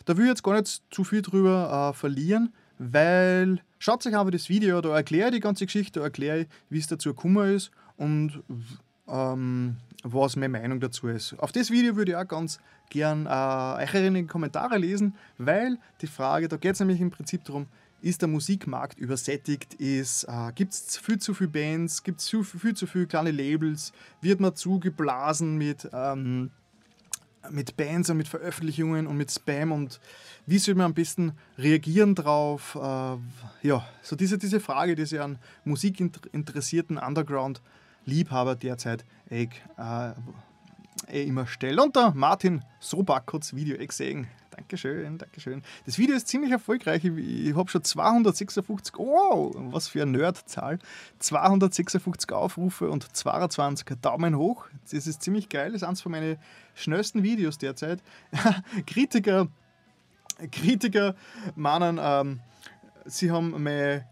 Da 0.05 0.15
will 0.17 0.25
ich 0.25 0.29
jetzt 0.29 0.43
gar 0.43 0.59
nicht 0.59 0.83
zu 0.91 1.03
viel 1.03 1.21
drüber 1.21 1.91
äh, 1.91 1.97
verlieren, 1.97 2.53
weil 2.77 3.59
schaut 3.79 4.05
euch 4.05 4.15
einfach 4.15 4.31
das 4.31 4.49
Video, 4.49 4.81
da 4.81 4.95
erkläre 4.95 5.29
ich 5.29 5.35
die 5.35 5.39
ganze 5.39 5.65
Geschichte, 5.65 5.99
da 5.99 6.05
erkläre 6.05 6.41
ich, 6.41 6.47
wie 6.69 6.79
es 6.79 6.87
dazu 6.87 7.13
gekommen 7.13 7.55
ist 7.55 7.71
und 7.97 8.43
ähm, 9.07 9.77
was 10.03 10.35
meine 10.35 10.49
Meinung 10.49 10.79
dazu 10.79 11.07
ist. 11.07 11.33
Auf 11.39 11.51
das 11.51 11.71
Video 11.71 11.95
würde 11.95 12.11
ich 12.11 12.17
auch 12.17 12.27
ganz 12.27 12.59
gern 12.89 13.25
äh, 13.25 13.29
eure 13.29 14.25
Kommentare 14.27 14.77
lesen, 14.77 15.15
weil 15.37 15.77
die 16.01 16.07
Frage, 16.07 16.47
da 16.47 16.57
geht 16.57 16.73
es 16.73 16.79
nämlich 16.79 17.01
im 17.01 17.09
Prinzip 17.09 17.43
darum, 17.45 17.67
ist 18.01 18.21
der 18.21 18.27
Musikmarkt 18.27 18.99
übersättigt? 18.99 19.79
äh, 20.27 20.51
Gibt 20.53 20.73
es 20.73 20.97
viel 20.97 21.19
zu 21.19 21.33
viele 21.33 21.49
Bands? 21.49 22.03
Gibt 22.03 22.19
es 22.19 22.29
viel, 22.29 22.43
viel, 22.43 22.73
zu 22.75 22.85
viele 22.85 23.07
kleine 23.07 23.31
Labels? 23.31 23.93
Wird 24.19 24.41
man 24.41 24.55
zugeblasen 24.55 25.57
mit, 25.57 25.89
ähm, 25.93 26.51
mit 27.49 27.77
Bands 27.77 28.09
und 28.09 28.17
mit 28.17 28.27
Veröffentlichungen 28.27 29.07
und 29.07 29.15
mit 29.15 29.31
Spam? 29.31 29.71
Und 29.71 30.01
wie 30.45 30.59
soll 30.59 30.75
man 30.75 30.87
am 30.87 30.93
besten 30.93 31.31
reagieren 31.57 32.13
drauf? 32.13 32.75
Äh, 32.75 33.67
ja, 33.67 33.87
so 34.01 34.17
diese, 34.17 34.37
diese 34.37 34.59
Frage, 34.59 34.95
die 34.95 35.05
sich 35.05 35.21
an 35.21 35.39
musikinteressierten 35.63 36.97
Underground-Liebhaber 38.05 38.55
derzeit 38.55 39.05
eh, 39.29 39.47
äh, 39.77 41.23
immer 41.27 41.47
stellt. 41.47 41.79
Und 41.79 41.95
der 41.95 42.11
Martin 42.15 42.63
Sobak 42.79 43.31
hat 43.33 43.41
das 43.41 43.55
Video 43.55 43.77
eh 43.77 43.87
gesehen. 43.87 44.27
Dankeschön, 44.51 45.17
Dankeschön. 45.17 45.63
Das 45.85 45.97
Video 45.97 46.15
ist 46.15 46.27
ziemlich 46.27 46.51
erfolgreich. 46.51 47.03
Ich, 47.03 47.17
ich 47.17 47.55
habe 47.55 47.69
schon 47.69 47.83
256, 47.83 48.97
oh, 48.99 49.51
was 49.71 49.87
für 49.87 50.03
eine 50.03 50.11
Nerdzahl. 50.11 50.77
256 51.19 52.31
Aufrufe 52.31 52.89
und 52.89 53.15
22 53.15 53.97
Daumen 53.99 54.37
hoch. 54.37 54.67
Das 54.83 55.07
ist 55.07 55.23
ziemlich 55.23 55.49
geil. 55.49 55.71
Das 55.71 55.81
ist 55.81 55.87
eines 55.87 56.01
von 56.01 56.11
meinen 56.11 56.37
schnellsten 56.75 57.23
Videos 57.23 57.57
derzeit. 57.57 58.01
Kritiker, 58.85 59.47
Kritiker 60.51 61.15
meinen, 61.55 61.99
ähm, 61.99 62.39
sie 63.05 63.31
haben 63.31 63.63
meine, 63.63 64.05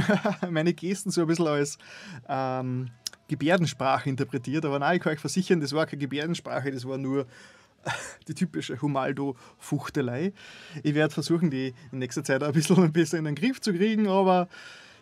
meine 0.50 0.72
Gesten 0.72 1.10
so 1.10 1.20
ein 1.20 1.26
bisschen 1.26 1.48
als 1.48 1.76
ähm, 2.28 2.90
Gebärdensprache 3.32 4.10
interpretiert. 4.10 4.64
Aber 4.66 4.78
nein, 4.78 4.96
ich 4.96 5.02
kann 5.02 5.14
euch 5.14 5.20
versichern, 5.20 5.60
das 5.60 5.72
war 5.72 5.86
keine 5.86 6.00
Gebärdensprache, 6.00 6.70
das 6.70 6.86
war 6.86 6.98
nur 6.98 7.26
die 8.28 8.34
typische 8.34 8.80
Humaldo-Fuchtelei. 8.80 10.32
Ich 10.82 10.94
werde 10.94 11.14
versuchen, 11.14 11.50
die 11.50 11.72
in 11.90 11.98
nächster 11.98 12.22
Zeit 12.22 12.42
ein 12.42 12.52
bisschen 12.52 12.92
besser 12.92 13.18
in 13.18 13.24
den 13.24 13.34
Griff 13.34 13.60
zu 13.60 13.72
kriegen, 13.72 14.06
aber 14.06 14.48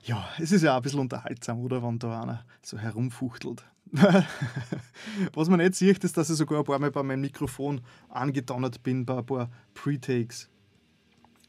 ja, 0.04 0.28
es 0.38 0.52
ist 0.52 0.62
ja 0.62 0.72
auch 0.72 0.76
ein 0.76 0.82
bisschen 0.82 1.00
unterhaltsam, 1.00 1.58
oder? 1.60 1.82
Wenn 1.82 1.98
da 1.98 2.22
einer 2.22 2.44
so 2.62 2.78
herumfuchtelt. 2.78 3.64
Was 5.34 5.48
man 5.48 5.58
nicht 5.58 5.74
sieht, 5.74 6.04
ist, 6.04 6.16
dass 6.16 6.30
ich 6.30 6.36
sogar 6.36 6.60
ein 6.60 6.64
paar 6.64 6.78
Mal 6.78 6.92
bei 6.92 7.02
meinem 7.02 7.22
Mikrofon 7.22 7.80
angedonnert 8.08 8.82
bin 8.84 9.04
bei 9.04 9.18
ein 9.18 9.26
paar 9.26 9.50
Pre-Takes. 9.74 10.48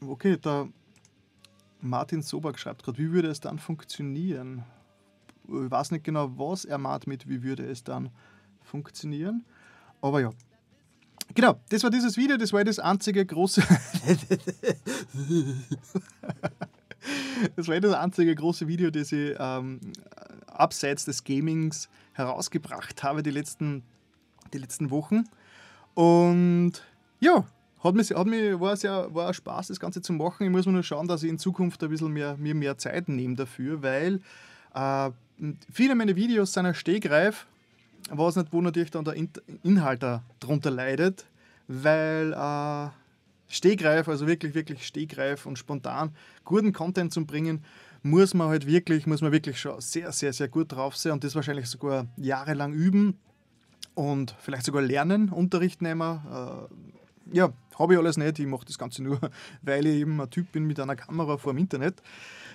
Okay, 0.04 0.36
der 0.36 0.68
Martin 1.80 2.22
Sobak 2.22 2.58
schreibt 2.58 2.82
gerade, 2.82 2.98
wie 2.98 3.12
würde 3.12 3.28
es 3.28 3.40
dann 3.40 3.60
funktionieren? 3.60 4.64
Ich 5.64 5.70
weiß 5.70 5.90
nicht 5.90 6.04
genau, 6.04 6.30
was 6.36 6.64
er 6.64 6.78
meint 6.78 7.06
mit, 7.06 7.28
wie 7.28 7.42
würde 7.42 7.64
es 7.64 7.84
dann 7.84 8.10
funktionieren. 8.62 9.44
Aber 10.00 10.20
ja. 10.20 10.30
Genau, 11.34 11.58
das 11.68 11.82
war 11.82 11.90
dieses 11.90 12.16
Video, 12.16 12.36
das 12.36 12.52
war 12.52 12.64
das 12.64 12.78
einzige 12.78 13.24
große. 13.24 13.62
das 17.56 17.68
war 17.68 17.80
das 17.80 17.94
einzige 17.94 18.34
große 18.34 18.68
Video, 18.68 18.90
das 18.90 19.12
ich 19.12 19.34
ähm, 19.38 19.80
abseits 20.46 21.04
des 21.04 21.24
Gamings 21.24 21.88
herausgebracht 22.12 23.02
habe 23.02 23.22
die 23.22 23.30
letzten, 23.30 23.82
die 24.52 24.58
letzten 24.58 24.90
Wochen. 24.90 25.24
Und 25.94 26.82
ja, 27.20 27.44
hat 27.82 27.94
mich, 27.94 28.10
hat 28.10 28.26
mich, 28.26 28.60
war, 28.60 28.76
sehr, 28.76 29.12
war 29.14 29.32
Spaß, 29.32 29.68
das 29.68 29.80
Ganze 29.80 30.02
zu 30.02 30.12
machen. 30.12 30.44
Ich 30.44 30.50
muss 30.50 30.66
nur 30.66 30.82
schauen, 30.82 31.08
dass 31.08 31.22
ich 31.22 31.30
in 31.30 31.38
Zukunft 31.38 31.82
ein 31.82 31.90
bisschen 31.90 32.12
mehr, 32.12 32.36
mir 32.36 32.54
mehr 32.54 32.78
Zeit 32.78 33.08
nehme 33.08 33.34
dafür, 33.34 33.82
weil 33.82 34.20
äh, 34.74 35.10
viele 35.70 35.94
meiner 35.94 36.16
Videos 36.16 36.52
sind 36.52 36.66
ein 36.66 36.74
Stegreif, 36.74 37.46
was 38.10 38.36
nicht, 38.36 38.52
wo 38.52 38.60
natürlich 38.60 38.90
dann 38.90 39.04
der 39.04 39.14
Inhalt 39.62 40.02
darunter 40.40 40.70
leidet, 40.70 41.26
weil 41.68 42.32
äh, 42.32 42.88
Stegreif, 43.48 44.08
also 44.08 44.26
wirklich, 44.26 44.54
wirklich 44.54 44.86
Stegreif 44.86 45.46
und 45.46 45.58
spontan 45.58 46.14
guten 46.44 46.72
Content 46.72 47.12
zu 47.12 47.24
bringen, 47.26 47.64
muss 48.02 48.34
man 48.34 48.48
halt 48.48 48.66
wirklich, 48.66 49.06
muss 49.06 49.20
man 49.20 49.30
wirklich 49.30 49.60
schon 49.60 49.80
sehr, 49.80 50.10
sehr, 50.12 50.32
sehr 50.32 50.48
gut 50.48 50.72
drauf 50.72 50.96
sein 50.96 51.12
und 51.12 51.24
das 51.24 51.34
wahrscheinlich 51.34 51.66
sogar 51.66 52.06
jahrelang 52.16 52.72
üben 52.72 53.18
und 53.94 54.34
vielleicht 54.40 54.64
sogar 54.64 54.82
lernen, 54.82 55.28
Unterricht 55.28 55.82
nehmen. 55.82 56.20
Äh, 56.30 57.36
ja, 57.36 57.52
habe 57.78 57.94
ich 57.94 57.98
alles 57.98 58.16
nicht. 58.16 58.38
Ich 58.38 58.46
mache 58.46 58.64
das 58.64 58.78
Ganze 58.78 59.02
nur, 59.02 59.20
weil 59.62 59.86
ich 59.86 59.96
eben 60.00 60.20
ein 60.20 60.30
Typ 60.30 60.50
bin 60.52 60.64
mit 60.64 60.80
einer 60.80 60.96
Kamera 60.96 61.36
vor 61.36 61.52
dem 61.52 61.58
Internet. 61.58 62.02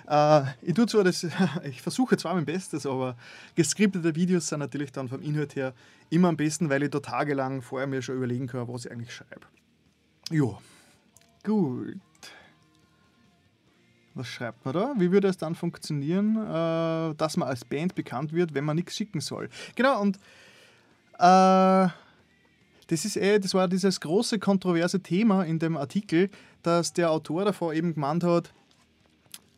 Äh, 0.08 0.42
ich 0.62 0.74
tue 0.74 0.86
zwar 0.86 1.04
das, 1.04 1.26
ich 1.64 1.82
versuche 1.82 2.16
zwar 2.16 2.34
mein 2.34 2.46
Bestes, 2.46 2.86
aber 2.86 3.16
geskriptete 3.54 4.14
Videos 4.14 4.48
sind 4.48 4.60
natürlich 4.60 4.90
dann 4.90 5.08
vom 5.08 5.20
Inhalt 5.22 5.54
her 5.54 5.74
immer 6.10 6.28
am 6.28 6.36
besten, 6.36 6.70
weil 6.70 6.82
ich 6.82 6.90
da 6.90 7.00
tagelang 7.00 7.60
vorher 7.60 7.86
mir 7.86 8.00
schon 8.00 8.16
überlegen 8.16 8.46
kann, 8.46 8.66
was 8.68 8.86
ich 8.86 8.92
eigentlich 8.92 9.12
schreibe. 9.12 9.46
Ja. 10.30 10.58
Gut. 11.44 12.00
Was 14.14 14.26
schreibt 14.26 14.64
man 14.64 14.74
da? 14.74 14.94
Wie 14.96 15.12
würde 15.12 15.28
es 15.28 15.36
dann 15.36 15.54
funktionieren, 15.54 16.36
äh, 16.36 17.14
dass 17.14 17.36
man 17.36 17.48
als 17.48 17.64
Band 17.64 17.94
bekannt 17.94 18.32
wird, 18.32 18.54
wenn 18.54 18.64
man 18.64 18.76
nichts 18.76 18.96
schicken 18.96 19.20
soll? 19.20 19.48
Genau, 19.76 20.00
und 20.00 20.16
äh, 21.18 21.88
das 22.88 23.04
ist 23.04 23.16
eh, 23.16 23.38
das 23.38 23.52
war 23.54 23.68
dieses 23.68 24.00
große 24.00 24.38
kontroverse 24.38 25.00
Thema 25.00 25.44
in 25.44 25.58
dem 25.58 25.76
Artikel, 25.76 26.30
dass 26.62 26.94
der 26.94 27.10
Autor 27.10 27.44
davor 27.44 27.74
eben 27.74 27.94
gemeint 27.94 28.24
hat, 28.24 28.52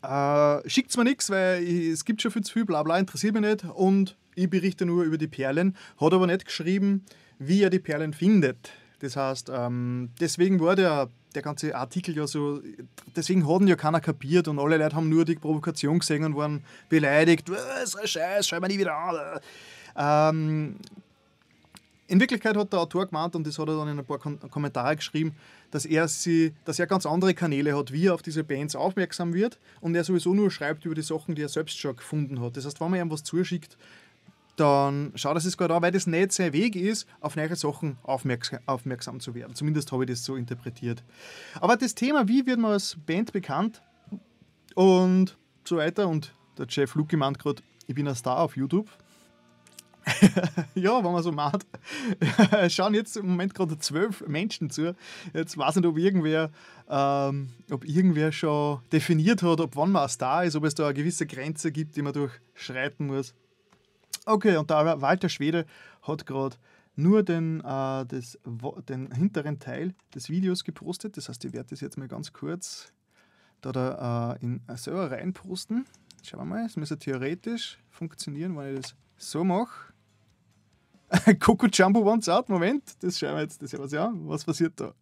äh, 0.03 0.69
schickt 0.69 0.95
mir 0.97 1.03
nichts, 1.03 1.29
weil 1.29 1.63
es 1.63 2.05
gibt 2.05 2.21
schon 2.21 2.31
viel 2.31 2.43
zu 2.43 2.53
viel, 2.53 2.65
bla 2.65 2.83
bla, 2.83 2.97
interessiert 2.97 3.33
mich 3.33 3.43
nicht 3.43 3.65
und 3.65 4.17
ich 4.35 4.49
berichte 4.49 4.85
nur 4.85 5.03
über 5.03 5.17
die 5.17 5.27
Perlen, 5.27 5.75
hat 5.99 6.13
aber 6.13 6.27
nicht 6.27 6.45
geschrieben, 6.45 7.05
wie 7.39 7.63
er 7.63 7.69
die 7.69 7.79
Perlen 7.79 8.13
findet. 8.13 8.71
Das 8.99 9.15
heißt, 9.15 9.51
ähm, 9.53 10.09
deswegen 10.19 10.59
war 10.59 10.75
der, 10.75 11.09
der 11.33 11.41
ganze 11.41 11.75
Artikel 11.75 12.15
ja 12.15 12.27
so, 12.27 12.61
deswegen 13.15 13.47
hat 13.47 13.61
ihn 13.61 13.67
ja 13.67 13.75
keiner 13.75 13.99
kapiert 13.99 14.47
und 14.47 14.59
alle 14.59 14.77
Leute 14.77 14.95
haben 14.95 15.09
nur 15.09 15.25
die 15.25 15.35
Provokation 15.35 15.99
gesehen 15.99 16.23
und 16.23 16.35
waren 16.35 16.63
beleidigt, 16.87 17.49
was 17.49 17.95
ein 17.95 18.07
Scheiß, 18.07 18.47
schau 18.47 18.59
mal 18.59 18.67
nie 18.67 18.77
wieder 18.77 18.95
an. 18.95 19.39
Ähm, 19.95 20.75
in 22.11 22.19
Wirklichkeit 22.19 22.57
hat 22.57 22.73
der 22.73 22.81
Autor 22.81 23.05
gemeint, 23.07 23.37
und 23.37 23.47
das 23.47 23.57
hat 23.57 23.69
er 23.69 23.77
dann 23.77 23.87
in 23.87 23.97
ein 23.97 24.05
paar 24.05 24.19
Kom 24.19 24.37
Kommentare 24.49 24.97
geschrieben, 24.97 25.33
dass 25.71 25.85
er, 25.85 26.09
sie, 26.09 26.53
dass 26.65 26.77
er 26.77 26.85
ganz 26.85 27.05
andere 27.05 27.33
Kanäle 27.33 27.77
hat, 27.77 27.93
wie 27.93 28.07
er 28.07 28.13
auf 28.13 28.21
diese 28.21 28.43
Bands 28.43 28.75
aufmerksam 28.75 29.33
wird 29.33 29.57
und 29.79 29.95
er 29.95 30.03
sowieso 30.03 30.33
nur 30.33 30.51
schreibt 30.51 30.83
über 30.83 30.93
die 30.93 31.03
Sachen, 31.03 31.35
die 31.35 31.41
er 31.41 31.47
selbst 31.47 31.79
schon 31.79 31.95
gefunden 31.95 32.41
hat. 32.41 32.57
Das 32.57 32.65
heißt, 32.65 32.81
wenn 32.81 32.91
man 32.91 32.99
ihm 32.99 33.09
was 33.09 33.23
zuschickt, 33.23 33.77
dann 34.57 35.13
schaut 35.15 35.37
er 35.37 35.37
es 35.37 35.57
gerade 35.57 35.73
an, 35.73 35.81
weil 35.81 35.93
das 35.93 36.05
nicht 36.05 36.33
sein 36.33 36.51
Weg 36.51 36.75
ist, 36.75 37.07
auf 37.21 37.37
neue 37.37 37.55
Sachen 37.55 37.97
aufmerksam, 38.03 38.59
aufmerksam 38.65 39.21
zu 39.21 39.33
werden. 39.33 39.55
Zumindest 39.55 39.93
habe 39.93 40.03
ich 40.03 40.09
das 40.09 40.25
so 40.25 40.35
interpretiert. 40.35 41.01
Aber 41.61 41.77
das 41.77 41.95
Thema, 41.95 42.27
wie 42.27 42.45
wird 42.45 42.59
man 42.59 42.73
als 42.73 42.97
Band 43.05 43.31
bekannt 43.31 43.81
und 44.75 45.37
so 45.63 45.77
weiter, 45.77 46.09
und 46.09 46.33
der 46.57 46.65
Jeff 46.67 46.93
Luke 46.95 47.15
meint 47.15 47.39
gerade, 47.39 47.63
ich 47.87 47.95
bin 47.95 48.05
ein 48.05 48.15
Star 48.15 48.39
auf 48.39 48.57
YouTube. 48.57 48.89
ja, 50.75 51.03
wenn 51.03 51.11
man 51.11 51.23
so 51.23 51.31
macht. 51.31 51.65
schauen 52.69 52.93
jetzt 52.93 53.17
im 53.17 53.27
Moment 53.27 53.53
gerade 53.53 53.77
zwölf 53.77 54.25
Menschen 54.27 54.69
zu. 54.69 54.95
Jetzt 55.33 55.57
weiß 55.57 55.75
ich 55.75 55.81
nicht, 55.81 55.89
ob 55.89 55.97
irgendwer, 55.97 56.51
ähm, 56.89 57.49
ob 57.69 57.85
irgendwer 57.85 58.31
schon 58.31 58.79
definiert 58.91 59.43
hat, 59.43 59.59
ob 59.59 59.75
wann 59.75 59.91
man 59.91 60.03
ein 60.03 60.09
Star 60.09 60.43
ist, 60.43 60.55
ob 60.55 60.63
es 60.63 60.75
da 60.75 60.85
eine 60.85 60.93
gewisse 60.93 61.27
Grenze 61.27 61.71
gibt, 61.71 61.95
die 61.95 62.01
man 62.01 62.13
durchschreiten 62.13 63.07
muss. 63.07 63.33
Okay, 64.25 64.57
und 64.57 64.69
der 64.69 65.01
Walter 65.01 65.29
Schwede 65.29 65.65
hat 66.01 66.25
gerade 66.25 66.55
nur 66.95 67.23
den, 67.23 67.59
äh, 67.61 68.05
das, 68.05 68.37
den 68.89 69.11
hinteren 69.11 69.59
Teil 69.59 69.93
des 70.13 70.29
Videos 70.29 70.63
gepostet. 70.63 71.17
Das 71.17 71.29
heißt, 71.29 71.43
ich 71.45 71.53
werde 71.53 71.69
das 71.69 71.81
jetzt 71.81 71.97
mal 71.97 72.07
ganz 72.07 72.33
kurz 72.33 72.91
da, 73.61 73.71
da 73.71 74.33
äh, 74.33 74.43
in 74.43 74.61
selber 74.75 75.11
reinposten. 75.11 75.85
Schauen 76.23 76.41
wir 76.41 76.45
mal, 76.45 76.65
es 76.65 76.75
müsste 76.75 76.97
theoretisch 76.97 77.79
funktionieren, 77.89 78.55
wenn 78.57 78.75
ich 78.75 78.81
das 78.81 78.95
so 79.17 79.43
mache. 79.43 79.90
Coco 81.39 81.67
Jumbo 81.67 82.03
wants 82.03 82.29
out. 82.29 82.47
Moment, 82.49 82.83
das 83.01 83.19
schauen 83.19 83.35
wir 83.35 83.41
jetzt 83.41 83.61
das 83.61 83.77
was 83.77 83.91
ja. 83.91 84.11
Was 84.25 84.45
passiert 84.45 84.73
da? 84.79 84.93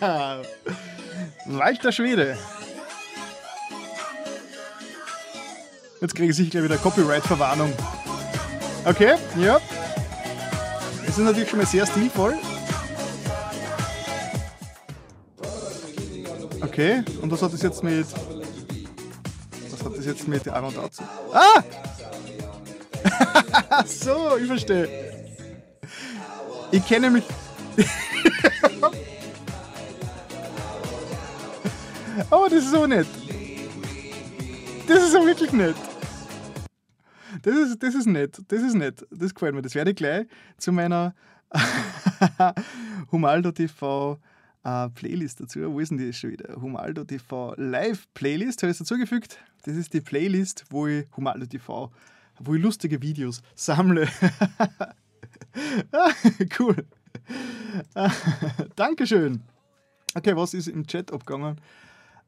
Walter 1.46 1.92
Schwede. 1.92 2.36
Jetzt 6.00 6.14
kriege 6.14 6.30
ich 6.30 6.36
sicher 6.36 6.62
wieder 6.62 6.76
Copyright-Verwarnung. 6.76 7.72
Okay, 8.84 9.14
ja. 9.38 9.58
Es 11.06 11.16
ist 11.16 11.24
natürlich 11.24 11.48
schon 11.48 11.60
mal 11.60 11.66
sehr 11.66 11.86
stilvoll. 11.86 12.34
Okay, 16.60 17.04
und 17.22 17.30
was 17.30 17.40
hat 17.40 17.52
das 17.52 17.62
jetzt 17.62 17.84
mit. 17.84 18.06
Was 19.70 19.84
hat 19.84 19.96
das 19.96 20.04
jetzt 20.04 20.26
mit 20.26 20.48
An 20.48 20.64
und 20.64 20.76
dazu? 20.76 21.04
Ah! 21.32 21.62
So, 23.86 24.36
ich 24.38 24.46
verstehe. 24.46 24.88
Ich 26.70 26.86
kenne 26.86 27.10
mich. 27.10 27.24
oh, 32.30 32.46
das 32.48 32.64
ist 32.64 32.70
so 32.70 32.86
nett. 32.86 33.06
Das 34.86 35.02
ist 35.02 35.12
so 35.12 35.26
wirklich 35.26 35.52
nett. 35.52 35.76
Das 37.42 37.56
ist, 37.56 37.82
das 37.82 37.94
ist 37.94 38.06
nett, 38.06 38.40
das 38.48 38.62
ist 38.62 38.74
nett, 38.74 39.06
das 39.10 39.34
gefällt 39.34 39.54
mir. 39.54 39.62
Das 39.62 39.74
werde 39.74 39.90
ich 39.90 39.96
gleich 39.96 40.26
zu 40.56 40.72
meiner 40.72 41.14
Humaldo 43.12 43.52
TV 43.52 44.18
äh, 44.64 44.88
Playlist 44.90 45.40
dazu. 45.40 45.72
Wo 45.72 45.80
ist 45.80 45.90
denn 45.90 45.98
die 45.98 46.12
schon 46.12 46.30
wieder? 46.30 46.60
Humaldo 46.60 47.04
TV 47.04 47.54
Live 47.56 48.06
Playlist 48.14 48.62
habe 48.62 48.72
ich 48.72 48.78
dazugefügt. 48.78 49.38
Das 49.64 49.76
ist 49.76 49.92
die 49.92 50.00
Playlist, 50.00 50.64
wo 50.70 50.86
ich 50.86 51.06
Humaldo 51.16 51.46
TV, 51.46 51.90
wo 52.40 52.54
ich 52.54 52.62
lustige 52.62 53.00
Videos 53.02 53.42
sammle. 53.54 54.08
cool. 56.58 56.86
Dankeschön. 58.76 59.42
Okay, 60.14 60.36
was 60.36 60.54
ist 60.54 60.68
im 60.68 60.86
Chat 60.86 61.12
abgegangen? 61.12 61.60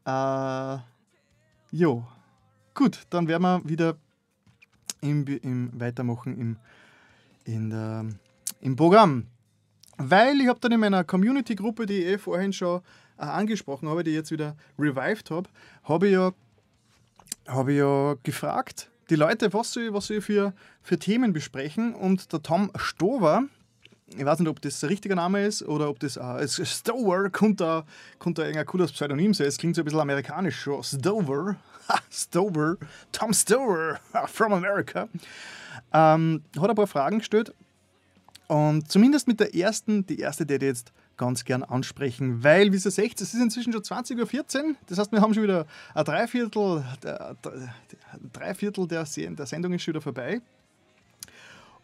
Äh, 0.04 0.78
jo. 1.70 2.04
Gut, 2.74 3.06
dann 3.10 3.28
werden 3.28 3.42
wir 3.42 3.68
wieder 3.68 3.96
im, 5.00 5.26
im 5.26 5.80
Weitermachen 5.80 6.36
im, 6.38 6.56
in 7.44 7.70
der, 7.70 8.06
im 8.60 8.76
Programm. 8.76 9.26
Weil 9.98 10.40
ich 10.40 10.48
habe 10.48 10.60
dann 10.60 10.72
in 10.72 10.80
meiner 10.80 11.04
Community-Gruppe, 11.04 11.86
die 11.86 12.00
ich 12.00 12.06
eh 12.06 12.18
vorhin 12.18 12.52
schon 12.52 12.82
äh, 13.18 13.22
angesprochen 13.22 13.88
habe, 13.88 14.04
die 14.04 14.10
ich 14.10 14.16
jetzt 14.16 14.30
wieder 14.30 14.56
revived 14.78 15.30
habe, 15.30 15.48
habe 15.84 16.06
ich, 16.06 16.12
ja, 16.12 16.32
hab 17.46 17.68
ich 17.68 17.78
ja 17.78 18.14
gefragt, 18.22 18.90
die 19.10 19.16
Leute, 19.16 19.52
was 19.52 19.72
sie, 19.72 19.92
was 19.92 20.08
sie 20.08 20.20
für, 20.20 20.52
für 20.82 20.98
Themen 20.98 21.32
besprechen. 21.32 21.94
Und 21.94 22.32
der 22.32 22.42
Tom 22.42 22.70
Stover, 22.76 23.44
ich 24.08 24.24
weiß 24.24 24.40
nicht, 24.40 24.48
ob 24.48 24.60
das 24.60 24.80
der 24.80 24.90
richtige 24.90 25.16
Name 25.16 25.44
ist 25.44 25.62
oder 25.62 25.88
ob 25.88 26.00
das 26.00 26.16
äh, 26.16 26.46
Stover, 26.64 27.30
könnte 27.30 27.84
könnte 28.18 28.44
ein 28.44 28.66
cooles 28.66 28.92
Pseudonym 28.92 29.34
sein. 29.34 29.46
Es 29.46 29.58
klingt 29.58 29.76
so 29.76 29.82
ein 29.82 29.84
bisschen 29.84 30.00
amerikanisch 30.00 30.60
schon. 30.60 30.82
Stover. 30.82 31.56
Stover, 32.10 32.76
Tom 33.12 33.32
Stover 33.32 34.00
from 34.26 34.52
America, 34.52 35.08
ähm, 35.92 36.42
hat 36.58 36.70
ein 36.70 36.76
paar 36.76 36.86
Fragen 36.86 37.18
gestellt 37.18 37.52
Und 38.48 38.90
zumindest 38.90 39.28
mit 39.28 39.40
der 39.40 39.54
ersten, 39.54 40.06
die 40.06 40.18
erste, 40.18 40.46
die 40.46 40.54
jetzt 40.54 40.92
ganz 41.16 41.44
gern 41.44 41.62
ansprechen, 41.62 42.42
weil, 42.44 42.72
wie 42.72 42.76
ihr 42.76 42.90
seht, 42.90 43.20
es 43.20 43.34
ist 43.34 43.40
inzwischen 43.40 43.72
schon 43.72 43.82
20.14 43.82 44.16
Uhr, 44.18 44.74
das 44.86 44.98
heißt, 44.98 45.12
wir 45.12 45.20
haben 45.20 45.34
schon 45.34 45.42
wieder 45.42 45.66
ein 45.94 46.04
Dreiviertel, 46.04 46.84
der, 47.02 47.36
Dreiviertel 48.32 48.86
der, 48.86 49.04
der 49.04 49.46
Sendung 49.46 49.72
ist 49.72 49.82
schon 49.82 49.94
wieder 49.94 50.02
vorbei. 50.02 50.40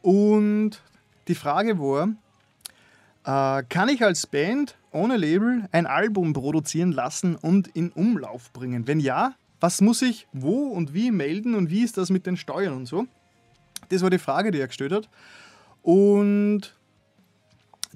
Und 0.02 0.82
die 1.28 1.34
Frage 1.34 1.78
war, 1.78 2.08
äh, 3.24 3.62
kann 3.68 3.88
ich 3.88 4.04
als 4.04 4.26
Band 4.26 4.76
ohne 4.90 5.16
Label 5.16 5.68
ein 5.72 5.86
Album 5.86 6.32
produzieren 6.32 6.92
lassen 6.92 7.36
und 7.36 7.68
in 7.68 7.90
Umlauf 7.90 8.52
bringen? 8.52 8.86
Wenn 8.86 9.00
ja, 9.00 9.34
was 9.60 9.80
muss 9.80 10.02
ich 10.02 10.26
wo 10.32 10.66
und 10.68 10.92
wie 10.92 11.12
melden 11.12 11.54
und 11.54 11.70
wie 11.70 11.82
ist 11.82 11.96
das 11.96 12.10
mit 12.10 12.26
den 12.26 12.36
Steuern 12.36 12.74
und 12.74 12.86
so? 12.86 13.06
Das 13.88 14.02
war 14.02 14.10
die 14.10 14.18
Frage, 14.18 14.50
die 14.50 14.58
er 14.58 14.66
gestellt 14.66 14.92
hat. 14.92 15.08
Und 15.82 16.74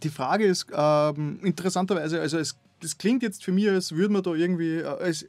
die 0.03 0.11
Frage 0.11 0.45
ist 0.45 0.67
ähm, 0.73 1.41
interessanterweise, 1.43 2.21
also 2.21 2.39
es, 2.39 2.57
das 2.81 2.99
klingt 2.99 3.23
jetzt 3.23 3.45
für 3.45 3.53
mich, 3.53 3.69
als 3.69 3.93
würde 3.93 4.13
man 4.13 4.23
da 4.23 4.35
irgendwie, 4.35 4.79
äh, 4.79 5.09
es, 5.09 5.27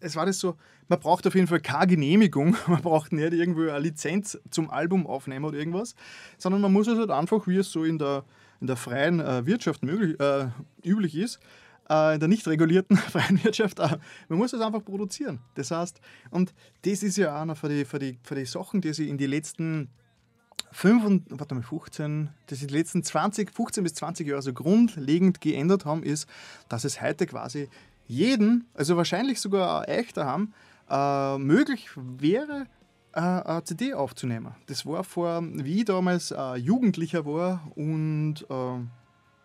es 0.00 0.16
war 0.16 0.26
das 0.26 0.38
so, 0.38 0.56
man 0.88 1.00
braucht 1.00 1.26
auf 1.26 1.34
jeden 1.34 1.46
Fall 1.46 1.60
keine 1.60 1.86
Genehmigung, 1.86 2.56
man 2.66 2.82
braucht 2.82 3.12
nicht 3.12 3.32
irgendwie 3.32 3.70
eine 3.70 3.80
Lizenz 3.80 4.38
zum 4.50 4.70
Album 4.70 5.06
aufnehmen 5.06 5.44
oder 5.44 5.58
irgendwas, 5.58 5.94
sondern 6.38 6.60
man 6.60 6.72
muss 6.72 6.88
es 6.88 6.98
halt 6.98 7.10
einfach, 7.10 7.46
wie 7.46 7.56
es 7.56 7.70
so 7.70 7.84
in 7.84 7.98
der, 7.98 8.24
in 8.60 8.66
der 8.66 8.76
freien 8.76 9.20
äh, 9.20 9.46
Wirtschaft 9.46 9.82
möglich, 9.82 10.18
äh, 10.20 10.48
üblich 10.84 11.16
ist, 11.16 11.40
äh, 11.88 12.14
in 12.14 12.20
der 12.20 12.28
nicht 12.28 12.46
regulierten 12.46 12.96
freien 12.98 13.42
Wirtschaft, 13.42 13.78
äh, 13.78 13.96
man 14.28 14.38
muss 14.38 14.52
es 14.52 14.60
einfach 14.60 14.84
produzieren. 14.84 15.40
Das 15.54 15.70
heißt, 15.70 16.00
und 16.30 16.52
das 16.82 17.02
ist 17.02 17.16
ja 17.16 17.40
einer 17.40 17.54
von 17.54 17.70
den 17.70 17.86
die, 18.00 18.18
für 18.22 18.34
die 18.34 18.44
Sachen, 18.44 18.80
die 18.80 18.92
sich 18.92 19.08
in 19.08 19.18
die 19.18 19.26
letzten 19.26 19.88
5 20.72 21.04
und, 21.04 21.24
warte 21.28 21.54
mal, 21.54 21.62
15, 21.62 22.30
das 22.46 22.58
die 22.58 22.66
letzten 22.66 23.02
20, 23.02 23.52
15 23.52 23.84
bis 23.84 23.94
20 23.94 24.26
Jahre 24.26 24.42
so 24.42 24.52
grundlegend 24.52 25.40
geändert 25.40 25.84
haben, 25.84 26.02
ist, 26.02 26.26
dass 26.68 26.84
es 26.84 27.00
heute 27.00 27.26
quasi 27.26 27.68
jeden, 28.06 28.66
also 28.74 28.96
wahrscheinlich 28.96 29.40
sogar 29.40 29.86
euch 29.88 30.12
daheim, 30.12 30.52
äh, 30.90 31.38
möglich 31.38 31.90
wäre, 31.96 32.66
äh, 33.12 33.20
eine 33.20 33.64
CD 33.64 33.94
aufzunehmen. 33.94 34.54
Das 34.66 34.86
war 34.86 35.04
vor, 35.04 35.42
wie 35.42 35.80
ich 35.80 35.84
damals 35.84 36.30
äh, 36.30 36.56
Jugendlicher 36.56 37.24
war 37.26 37.70
und 37.74 38.46
äh, 38.48 38.78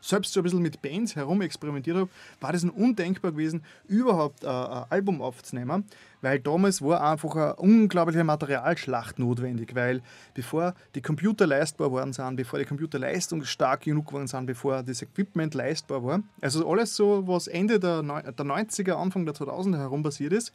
selbst 0.07 0.33
so 0.33 0.39
ein 0.39 0.43
bisschen 0.43 0.61
mit 0.61 0.81
Bands 0.81 1.15
herumexperimentiert 1.15 1.97
habe, 1.97 2.09
war 2.39 2.51
das 2.51 2.63
ein 2.63 2.69
undenkbar 2.69 3.31
gewesen, 3.31 3.63
überhaupt 3.87 4.43
äh, 4.43 4.47
ein 4.47 4.85
Album 4.89 5.21
aufzunehmen, 5.21 5.85
weil 6.21 6.39
damals 6.39 6.81
war 6.81 7.01
einfach 7.01 7.35
eine 7.35 7.55
unglaubliche 7.55 8.23
Materialschlacht 8.23 9.19
notwendig, 9.19 9.75
weil 9.75 10.01
bevor 10.33 10.73
die 10.95 11.01
Computer 11.01 11.45
leistbar 11.45 11.91
waren 11.91 12.13
sind, 12.13 12.37
bevor 12.37 12.59
die 12.59 12.65
Computer 12.65 12.99
leistungsstark 12.99 13.81
genug 13.81 14.11
waren 14.13 14.27
sind, 14.27 14.45
bevor 14.45 14.81
das 14.83 15.01
Equipment 15.01 15.53
leistbar 15.53 16.03
war, 16.03 16.21
also 16.41 16.69
alles 16.69 16.95
so, 16.95 17.27
was 17.27 17.47
Ende 17.47 17.79
der, 17.79 18.01
der 18.01 18.45
90er, 18.45 18.93
Anfang 18.93 19.25
der 19.25 19.35
2000er 19.35 19.77
herum 19.77 20.03
passiert 20.03 20.33
ist, 20.33 20.53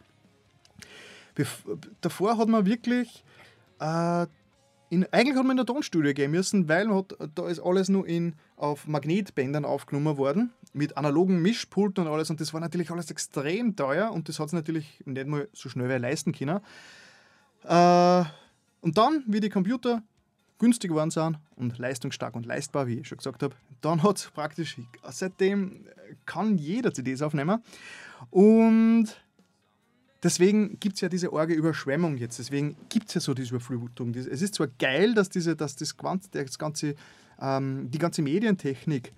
davor 2.01 2.39
hat 2.39 2.49
man 2.49 2.67
wirklich 2.67 3.25
äh, 3.81 4.27
in, 4.93 5.07
eigentlich 5.11 5.39
hat 5.39 5.45
man 5.45 5.53
in 5.53 5.57
der 5.57 5.65
Tonstudio 5.65 6.13
gehen 6.13 6.31
müssen, 6.31 6.69
weil 6.69 6.95
hat, 6.95 7.17
da 7.35 7.49
ist 7.49 7.61
alles 7.61 7.89
nur 7.89 8.07
in, 8.07 8.35
auf 8.57 8.87
Magnetbändern 8.87 9.65
aufgenommen 9.65 10.19
worden, 10.19 10.53
mit 10.75 10.99
analogen 10.99 11.41
Mischpulten 11.41 12.07
und 12.07 12.13
alles. 12.13 12.29
Und 12.29 12.43
das 12.43 12.53
war 12.53 12.61
natürlich 12.61 12.91
alles 12.91 13.11
extrem 13.11 13.75
teuer 13.75 14.13
und 14.13 14.29
das 14.29 14.39
hat 14.39 14.49
es 14.49 14.53
natürlich 14.53 15.01
nicht 15.07 15.27
mal 15.27 15.49
so 15.55 15.71
schnell 15.71 15.89
wer 15.89 15.99
leisten 15.99 16.33
können. 16.33 16.61
Äh, 17.65 18.25
und 18.83 18.99
dann, 18.99 19.25
wie 19.27 19.41
die 19.41 19.49
Computer 19.49 20.03
günstig 20.59 20.91
geworden 20.91 21.11
sind 21.11 21.39
und 21.57 21.79
leistungsstark 21.79 22.35
und 22.35 22.45
leistbar, 22.45 22.87
wie 22.87 22.99
ich 22.99 23.09
schon 23.09 23.17
gesagt 23.17 23.43
habe, 23.43 23.55
dann 23.81 24.03
hat 24.03 24.19
es 24.19 24.31
praktisch, 24.31 24.77
seitdem 25.09 25.87
kann 26.27 26.59
jeder 26.59 26.93
CDs 26.93 27.23
aufnehmen. 27.23 27.63
Und 28.31 29.07
deswegen 30.23 30.79
gibt 30.81 30.97
es 30.97 31.01
ja 31.01 31.09
diese 31.09 31.33
orge 31.33 31.55
Überschwemmung 31.55 32.17
jetzt. 32.17 32.39
Deswegen 32.39 32.77
gibt 32.89 33.09
es 33.09 33.15
ja 33.15 33.21
so 33.21 33.35
diese 33.35 33.55
Überflutung. 33.55 34.15
Es 34.15 34.27
ist 34.27 34.55
zwar 34.55 34.69
geil, 34.79 35.15
dass, 35.15 35.29
diese, 35.29 35.57
dass 35.57 35.77
das, 35.77 35.95
das 36.31 36.59
ganze, 36.59 36.95
ähm, 37.41 37.91
die 37.91 37.99
ganze 37.99 38.23
Medientechnik 38.23 39.13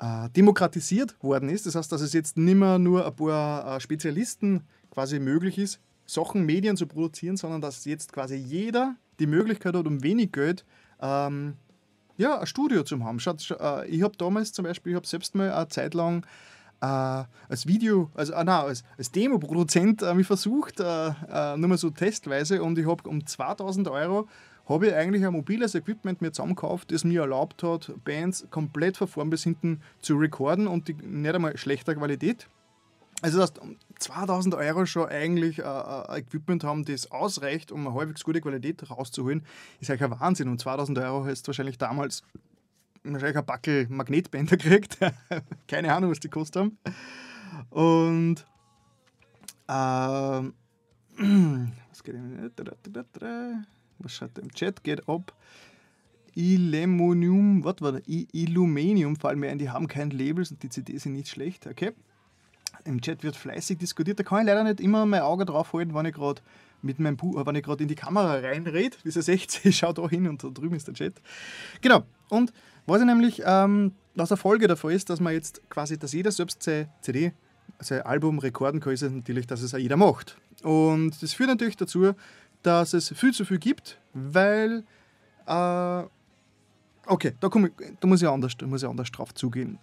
äh, 0.00 0.28
demokratisiert 0.30 1.14
worden 1.22 1.48
ist. 1.48 1.66
Das 1.66 1.74
heißt, 1.74 1.92
dass 1.92 2.00
es 2.00 2.12
jetzt 2.12 2.36
nicht 2.36 2.56
mehr 2.56 2.78
nur 2.78 3.06
ein 3.06 3.14
paar 3.14 3.76
äh, 3.76 3.80
Spezialisten 3.80 4.62
quasi 4.90 5.18
möglich 5.18 5.58
ist, 5.58 5.80
Sachen, 6.06 6.44
Medien 6.44 6.76
zu 6.76 6.86
produzieren, 6.86 7.36
sondern 7.36 7.60
dass 7.60 7.84
jetzt 7.84 8.12
quasi 8.12 8.36
jeder 8.36 8.96
die 9.18 9.26
Möglichkeit 9.26 9.74
hat, 9.74 9.86
um 9.86 10.02
wenig 10.02 10.32
Geld 10.32 10.64
ähm, 11.00 11.54
ja, 12.16 12.38
ein 12.38 12.46
Studio 12.46 12.82
zu 12.82 13.02
haben. 13.02 13.18
Schaut, 13.20 13.50
äh, 13.50 13.86
ich 13.86 14.02
habe 14.02 14.16
damals 14.16 14.52
zum 14.52 14.64
Beispiel, 14.64 14.92
ich 14.92 14.96
habe 14.96 15.06
selbst 15.06 15.34
mal 15.34 15.52
eine 15.52 15.68
Zeit 15.68 15.94
lang 15.94 16.26
als 16.84 17.66
Video, 17.66 18.10
also 18.14 18.32
äh, 18.32 18.44
nein, 18.44 18.64
als, 18.66 18.84
als 18.98 19.10
Demo-Produzent 19.10 20.02
äh, 20.02 20.14
mich 20.14 20.26
versucht, 20.26 20.80
äh, 20.80 21.08
äh, 21.08 21.56
nur 21.56 21.68
mal 21.68 21.78
so 21.78 21.90
testweise 21.90 22.62
und 22.62 22.78
ich 22.78 22.86
habe 22.86 23.08
um 23.08 23.26
2000 23.26 23.88
Euro 23.88 24.28
habe 24.68 24.88
ich 24.88 24.94
eigentlich 24.94 25.24
ein 25.26 25.32
mobiles 25.32 25.74
Equipment 25.74 26.22
mir 26.22 26.32
zusammengekauft, 26.32 26.90
das 26.90 27.04
mir 27.04 27.22
erlaubt 27.22 27.62
hat, 27.62 27.92
Bands 28.04 28.46
komplett 28.50 28.96
von 28.96 29.08
vorn 29.08 29.30
bis 29.30 29.44
hinten 29.44 29.82
zu 30.00 30.16
recorden 30.16 30.66
und 30.66 30.88
die 30.88 30.94
nicht 30.94 31.34
einmal 31.34 31.56
schlechter 31.56 31.94
Qualität. 31.94 32.48
Also 33.20 33.38
das 33.38 33.52
heißt, 33.52 33.60
2000 34.00 34.54
Euro 34.54 34.86
schon 34.86 35.08
eigentlich 35.08 35.60
äh, 35.60 35.62
ein 35.62 36.18
Equipment 36.18 36.64
haben, 36.64 36.84
das 36.84 37.10
ausreicht, 37.10 37.72
um 37.72 37.86
eine 37.86 37.94
halbwegs 37.94 38.24
gute 38.24 38.40
Qualität 38.40 38.90
rauszuholen, 38.90 39.44
ist 39.80 39.90
eigentlich 39.90 40.02
ein 40.02 40.20
Wahnsinn. 40.20 40.48
Und 40.48 40.60
2000 40.60 40.98
Euro 40.98 41.24
du 41.24 41.46
wahrscheinlich 41.46 41.78
damals 41.78 42.22
wahrscheinlich 43.04 43.36
ein 43.36 43.46
Backel 43.46 43.86
Magnetbänder 43.88 44.56
gekriegt. 44.56 44.98
Keine 45.68 45.94
Ahnung, 45.94 46.10
was 46.10 46.20
die 46.20 46.28
kostet 46.28 46.62
haben. 46.62 46.78
Und 47.70 48.46
ähm, 49.68 50.54
was 51.90 52.02
geht 52.02 52.16
Was 53.98 54.12
schaut 54.12 54.38
im 54.38 54.52
Chat? 54.52 54.82
Geht 54.82 55.08
ab. 55.08 55.32
Illuminum, 56.36 57.62
was 57.62 57.76
war 57.80 57.92
das? 57.92 58.02
Illuminium 58.06 59.14
fallen 59.16 59.38
mir 59.38 59.50
ein, 59.50 59.58
die 59.58 59.70
haben 59.70 59.86
kein 59.86 60.10
Labels 60.10 60.50
und 60.50 60.62
die 60.62 60.68
CDs 60.68 61.04
sind 61.04 61.12
nicht 61.12 61.28
schlecht. 61.28 61.66
Okay. 61.66 61.92
Im 62.84 63.00
Chat 63.00 63.22
wird 63.22 63.36
fleißig 63.36 63.78
diskutiert. 63.78 64.18
Da 64.18 64.24
kann 64.24 64.40
ich 64.40 64.46
leider 64.46 64.64
nicht 64.64 64.80
immer 64.80 65.06
mein 65.06 65.22
Auge 65.22 65.44
drauf 65.44 65.72
halten, 65.72 65.94
wenn 65.94 66.06
ich 66.06 66.14
gerade 66.14 66.42
mit 66.82 66.98
meinem 66.98 67.16
Bu 67.16 67.34
wenn 67.34 67.54
ich 67.54 67.62
gerade 67.62 67.82
in 67.82 67.88
die 67.88 67.94
Kamera 67.94 68.34
reinrede. 68.34 68.96
Wie 69.04 69.10
ihr 69.10 69.22
seht, 69.22 69.60
ich 69.64 69.76
schaue 69.76 69.94
da 69.94 70.08
hin 70.08 70.26
und 70.28 70.42
da 70.42 70.48
drüben 70.48 70.74
ist 70.74 70.88
der 70.88 70.94
Chat. 70.94 71.14
Genau. 71.80 72.04
Und 72.28 72.52
was 72.86 73.00
ich 73.00 73.06
nämlich 73.06 73.42
ähm, 73.44 73.92
aus 74.16 74.28
der 74.28 74.36
Folge 74.36 74.68
davon 74.68 74.92
ist, 74.92 75.10
dass 75.10 75.20
man 75.20 75.32
jetzt 75.32 75.62
quasi, 75.70 75.98
dass 75.98 76.12
jeder 76.12 76.30
selbst 76.30 76.62
seine 76.62 76.88
CD, 77.00 77.32
sein 77.80 78.02
Album 78.02 78.38
rekorden 78.38 78.80
kann, 78.80 78.92
ist 78.92 79.02
natürlich, 79.02 79.46
dass 79.46 79.62
es 79.62 79.74
auch 79.74 79.78
jeder 79.78 79.96
macht. 79.96 80.36
Und 80.62 81.22
das 81.22 81.32
führt 81.32 81.48
natürlich 81.48 81.76
dazu, 81.76 82.12
dass 82.62 82.94
es 82.94 83.12
viel 83.14 83.32
zu 83.32 83.44
viel 83.44 83.58
gibt, 83.58 83.98
weil 84.12 84.84
äh, 85.46 86.02
okay, 87.06 87.32
da, 87.40 87.48
ich, 87.48 87.72
da 88.00 88.06
muss 88.06 88.22
ich 88.22 88.28
anders, 88.28 88.56
da 88.56 88.66
muss 88.66 88.82
ich 88.82 88.88
anders 88.88 89.10
drauf 89.10 89.34
zugehen. 89.34 89.78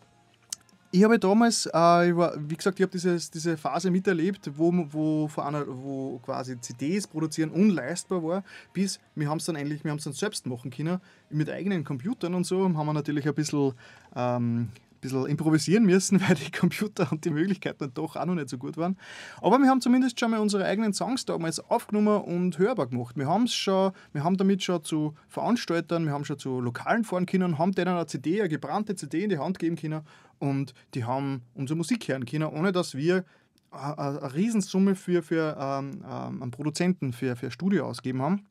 Ich 0.93 1.05
habe 1.05 1.17
damals, 1.17 1.67
äh, 1.67 2.09
ich 2.09 2.15
war, 2.17 2.33
wie 2.37 2.57
gesagt, 2.57 2.77
ich 2.77 2.83
habe 2.83 2.91
diese 2.91 3.57
Phase 3.57 3.89
miterlebt, 3.89 4.51
wo, 4.57 4.73
wo, 4.91 5.29
einer, 5.41 5.63
wo 5.65 6.19
quasi 6.19 6.59
CDs 6.59 7.07
produzieren 7.07 7.49
unleistbar 7.49 8.21
war, 8.21 8.43
bis 8.73 8.99
wir 9.15 9.29
haben 9.29 9.37
es 9.37 9.45
dann 9.45 9.55
endlich, 9.55 9.85
wir 9.85 9.91
haben 9.91 9.99
es 9.99 10.03
dann 10.03 10.11
selbst 10.11 10.45
machen 10.47 10.69
können, 10.69 10.99
mit 11.29 11.49
eigenen 11.49 11.85
Computern 11.85 12.33
und 12.33 12.45
so, 12.45 12.63
haben 12.65 12.73
wir 12.73 12.93
natürlich 12.93 13.25
ein 13.25 13.33
bisschen 13.33 13.73
ähm, 14.17 14.67
bisschen 15.01 15.25
improvisieren 15.25 15.85
müssen, 15.85 16.21
weil 16.27 16.35
die 16.35 16.51
Computer 16.51 17.11
und 17.11 17.25
die 17.25 17.31
Möglichkeiten 17.31 17.91
doch 17.93 18.15
auch 18.15 18.25
noch 18.25 18.35
nicht 18.35 18.49
so 18.49 18.57
gut 18.57 18.77
waren. 18.77 18.97
Aber 19.41 19.59
wir 19.59 19.67
haben 19.67 19.81
zumindest 19.81 20.19
schon 20.19 20.31
mal 20.31 20.39
unsere 20.39 20.65
eigenen 20.65 20.93
Songs 20.93 21.25
damals 21.25 21.59
aufgenommen 21.59 22.21
und 22.21 22.57
hörbar 22.57 22.87
gemacht. 22.87 23.17
Wir, 23.17 23.27
haben's 23.27 23.53
schon, 23.53 23.91
wir 24.13 24.23
haben 24.23 24.37
damit 24.37 24.63
schon 24.63 24.83
zu 24.83 25.15
Veranstaltern, 25.27 26.05
wir 26.05 26.13
haben 26.13 26.25
schon 26.25 26.39
zu 26.39 26.61
Lokalen 26.61 27.03
fahren 27.03 27.25
können, 27.25 27.57
haben 27.57 27.73
denen 27.73 27.95
eine 27.95 28.05
CD, 28.05 28.39
eine 28.39 28.49
gebrannte 28.49 28.95
CD 28.95 29.23
in 29.23 29.29
die 29.29 29.39
Hand 29.39 29.59
geben 29.59 29.75
können 29.75 30.01
und 30.39 30.73
die 30.93 31.03
haben 31.03 31.41
unsere 31.53 31.77
Musik 31.77 32.07
hören 32.07 32.25
können, 32.25 32.45
ohne 32.45 32.71
dass 32.71 32.95
wir 32.95 33.25
eine 33.71 34.33
Riesensumme 34.33 34.95
für, 34.95 35.23
für 35.23 35.55
ähm, 35.59 36.03
ähm, 36.05 36.41
einen 36.41 36.51
Produzenten, 36.51 37.13
für, 37.13 37.35
für 37.35 37.47
ein 37.47 37.51
Studio 37.51 37.85
ausgeben 37.85 38.21
haben. 38.21 38.45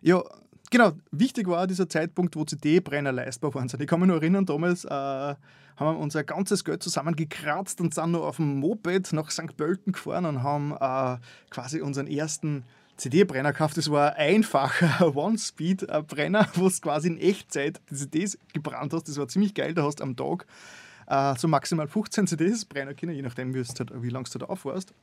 Ja, 0.00 0.22
Genau, 0.70 0.92
wichtig 1.10 1.48
war 1.48 1.66
dieser 1.66 1.88
Zeitpunkt, 1.88 2.36
wo 2.36 2.44
CD-Brenner 2.44 3.10
leistbar 3.10 3.52
waren. 3.54 3.66
Ich 3.66 3.86
kann 3.88 3.98
mich 3.98 4.06
nur 4.06 4.18
erinnern, 4.18 4.46
damals 4.46 4.84
äh, 4.84 4.88
haben 4.88 5.36
wir 5.78 5.98
unser 5.98 6.22
ganzes 6.22 6.64
Geld 6.64 6.80
zusammengekratzt 6.80 7.80
und 7.80 7.92
sind 7.92 8.12
nur 8.12 8.24
auf 8.24 8.36
dem 8.36 8.60
Moped 8.60 9.12
nach 9.12 9.32
St. 9.32 9.56
Pölten 9.56 9.92
gefahren 9.92 10.26
und 10.26 10.44
haben 10.44 10.72
äh, 10.72 11.18
quasi 11.50 11.80
unseren 11.80 12.06
ersten 12.06 12.64
CD-Brenner 12.98 13.52
gekauft. 13.52 13.78
Das 13.78 13.90
war 13.90 14.14
ein 14.14 14.36
einfacher 14.36 15.16
One-Speed-Brenner, 15.16 16.48
wo 16.54 16.68
du 16.68 16.74
quasi 16.80 17.08
in 17.08 17.18
Echtzeit 17.18 17.80
die 17.90 17.96
CDs 17.96 18.38
gebrannt 18.52 18.92
hast. 18.92 19.08
Das 19.08 19.18
war 19.18 19.26
ziemlich 19.26 19.54
geil. 19.54 19.74
Da 19.74 19.82
hast 19.82 20.00
am 20.00 20.14
Tag 20.14 20.46
äh, 21.08 21.34
so 21.36 21.48
maximal 21.48 21.88
15 21.88 22.28
CDs 22.28 22.64
brennen 22.64 22.94
können, 22.94 23.14
je 23.14 23.22
nachdem, 23.22 23.54
wie, 23.54 23.64
halt, 23.64 23.90
lange 23.90 24.28
du 24.30 24.38
da 24.38 24.46
auf 24.46 24.64
warst. 24.64 24.94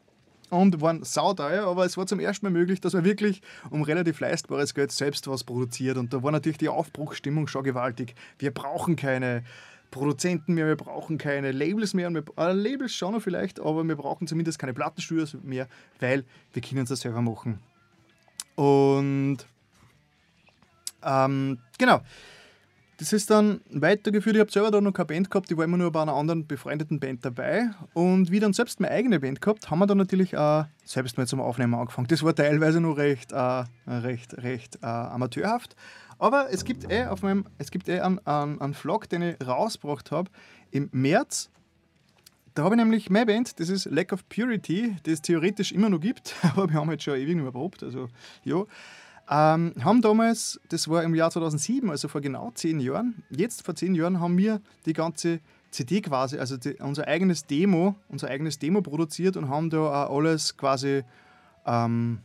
Und 0.50 0.82
waren 0.82 1.04
sauteuer, 1.04 1.68
aber 1.68 1.86
es 1.86 1.98
war 1.98 2.08
zum 2.08 2.20
ersten 2.20 2.45
Mal 2.45 2.52
möglich, 2.52 2.80
dass 2.80 2.93
man 2.93 3.04
wirklich 3.04 3.41
um 3.70 3.82
relativ 3.82 4.20
leistbares 4.20 4.74
Geld 4.74 4.91
selbst 4.91 5.28
was 5.28 5.43
produziert. 5.43 5.98
Und 5.98 6.14
da 6.14 6.24
war 6.24 6.32
natürlich 6.32 6.58
die 6.58 6.70
Aufbruchsstimmung 6.70 7.48
schon 7.48 7.64
gewaltig. 7.64 8.16
Wir 8.39 8.52
brauchen 8.52 8.95
keine 8.95 9.43
Produzenten 9.91 10.54
mehr, 10.54 10.68
wir 10.68 10.76
brauchen 10.76 11.18
keine 11.18 11.52
Labels 11.52 11.93
mehr. 11.93 12.10
Wir, 12.10 12.24
äh, 12.38 12.52
Labels 12.54 12.93
schon 12.93 13.14
noch 13.14 13.22
vielleicht, 13.22 13.60
aber 13.60 13.84
wir 13.84 13.95
brauchen 13.95 14.28
zumindest 14.28 14.60
keine 14.60 14.74
Plattenstudios 14.74 15.38
mehr, 15.43 15.68
weil 16.00 16.24
wir 16.54 16.62
können 16.62 16.86
es 16.89 17.00
selber 17.00 17.22
machen. 17.22 17.60
Und 18.56 19.39
ähm, 21.04 21.60
genau. 21.78 22.02
Das 22.98 23.14
ist 23.14 23.30
dann 23.30 23.62
weitergeführt. 23.70 24.36
Ich 24.36 24.39
habe 24.39 24.52
selber 24.52 24.72
da 24.72 24.82
noch 24.82 24.91
keine 24.91 25.06
Band 25.06 25.30
gehabt, 25.30 25.52
ich 25.52 25.58
war 25.58 25.66
immer 25.66 25.78
nur 25.78 25.91
bei 25.91 26.02
einer 26.02 26.16
anderen 26.16 26.48
befreundeten 26.48 27.00
Band 27.00 27.24
dabei. 27.24 27.70
Und 27.93 28.32
wie 28.32 28.39
dann 28.39 28.54
selbst 28.54 28.80
meine 28.80 28.91
eigene 28.91 29.20
Band 29.20 29.39
gehabt, 29.39 29.70
haben 29.70 29.78
wir 29.78 29.86
dann 29.86 30.00
natürlich 30.00 30.36
auch 30.36 30.66
selbst 30.84 31.16
mal 31.16 31.28
zum 31.28 31.39
Aufnehmen 31.39 31.76
angefangen. 31.76 32.08
Das 32.08 32.24
war 32.24 32.34
teilweise 32.34 32.82
noch 32.82 32.98
recht, 32.98 33.34
äh, 33.34 33.66
recht, 33.88 34.36
recht 34.41 34.80
äh, 34.82 34.88
amateurhaft. 34.88 35.76
Aber 36.18 36.48
es 36.52 36.66
gibt 36.66 36.91
eh 36.91 37.06
auf 37.06 37.22
meinem, 37.22 37.45
es 37.60 37.70
gibt 37.70 37.88
eh 37.88 38.00
einen, 38.00 38.18
einen, 38.26 38.60
einen 38.60 38.74
Vlog, 38.74 39.08
den 39.10 39.22
ich 39.22 39.48
rausgebracht 39.48 40.10
habe 40.10 40.32
im 40.72 40.89
März. 40.91 41.52
Da 42.56 42.64
habe 42.64 42.74
ich 42.74 42.80
nämlich 42.80 43.12
meine 43.12 43.28
Band, 43.28 43.60
das 43.60 43.70
ist 43.70 43.86
Lack 43.86 44.12
of 44.12 44.28
Purity, 44.28 44.95
die 45.06 45.12
es 45.12 45.22
theoretisch 45.22 45.72
immer 45.72 45.89
noch 45.89 46.00
gibt, 46.00 46.34
aber 46.41 46.68
wir 46.68 46.80
haben 46.80 46.89
jetzt 46.89 47.04
schon 47.04 47.16
ewig 47.16 47.36
nicht 47.36 47.54
mehr 47.54 47.70
also 47.84 48.10
ja. 48.43 48.64
Ähm, 49.30 49.74
haben 49.84 50.02
damals, 50.02 50.60
das 50.70 50.88
war 50.88 51.04
im 51.04 51.14
Jahr 51.14 51.30
2007, 51.30 51.90
also 51.90 52.08
vor 52.08 52.22
genau 52.22 52.52
zehn 52.54 52.80
Jahren, 52.80 53.24
jetzt 53.30 53.62
vor 53.64 53.76
zehn 53.76 53.94
Jahren 53.94 54.22
haben 54.22 54.38
wir 54.38 54.62
die 54.86 54.94
ganze 54.94 55.42
CD 55.70 56.02
quasi, 56.02 56.38
also 56.38 56.56
die, 56.56 56.76
unser 56.76 57.08
eigenes 57.08 57.46
Demo, 57.46 57.96
unser 58.08 58.30
eigenes 58.30 58.58
Demo 58.58 58.82
produziert 58.82 59.36
und 59.36 59.50
haben 59.50 59.70
da 59.70 60.06
auch 60.06 60.18
alles 60.18 60.56
quasi, 60.56 61.04
ähm, 61.66 62.20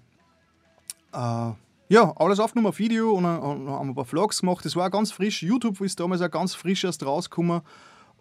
äh, 1.13 1.51
ja, 1.89 2.13
alles 2.17 2.39
aufgenommen 2.39 2.69
auf 2.69 2.79
Video 2.79 3.13
und, 3.13 3.25
und, 3.25 3.69
haben 3.69 3.91
ein 3.91 3.95
paar 3.97 4.05
Vlogs 4.05 4.41
gemacht. 4.41 4.65
Das 4.65 4.77
war 4.77 4.87
auch 4.87 4.93
ganz 4.93 5.11
frisch. 5.11 5.43
YouTube 5.43 5.81
ist 5.81 5.99
damals 5.99 6.23
auch 6.23 6.31
ganz 6.31 6.55
frisch 6.55 6.85
erst 6.85 7.05
rausgekommen 7.05 7.63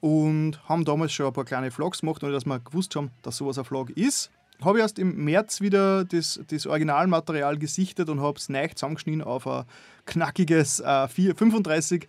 und 0.01 0.59
haben 0.67 0.85
damals 0.85 1.13
schon 1.13 1.27
ein 1.27 1.33
paar 1.33 1.45
kleine 1.45 1.69
Vlogs 1.69 2.01
gemacht, 2.01 2.23
ohne 2.23 2.33
dass 2.33 2.45
wir 2.45 2.59
gewusst 2.59 2.95
haben, 2.95 3.11
dass 3.21 3.37
sowas 3.37 3.59
ein 3.59 3.65
Vlog 3.65 3.91
ist 3.91 4.31
habe 4.63 4.77
ich 4.77 4.81
erst 4.81 4.99
im 4.99 5.23
März 5.23 5.61
wieder 5.61 6.05
das, 6.05 6.39
das 6.47 6.67
Originalmaterial 6.67 7.57
gesichtet 7.57 8.09
und 8.09 8.21
habe 8.21 8.37
es 8.37 8.49
neu 8.49 8.67
zusammengeschnitten 8.67 9.21
auf 9.21 9.47
ein 9.47 9.65
knackiges 10.05 10.79
äh, 10.79 11.07
35 11.07 12.07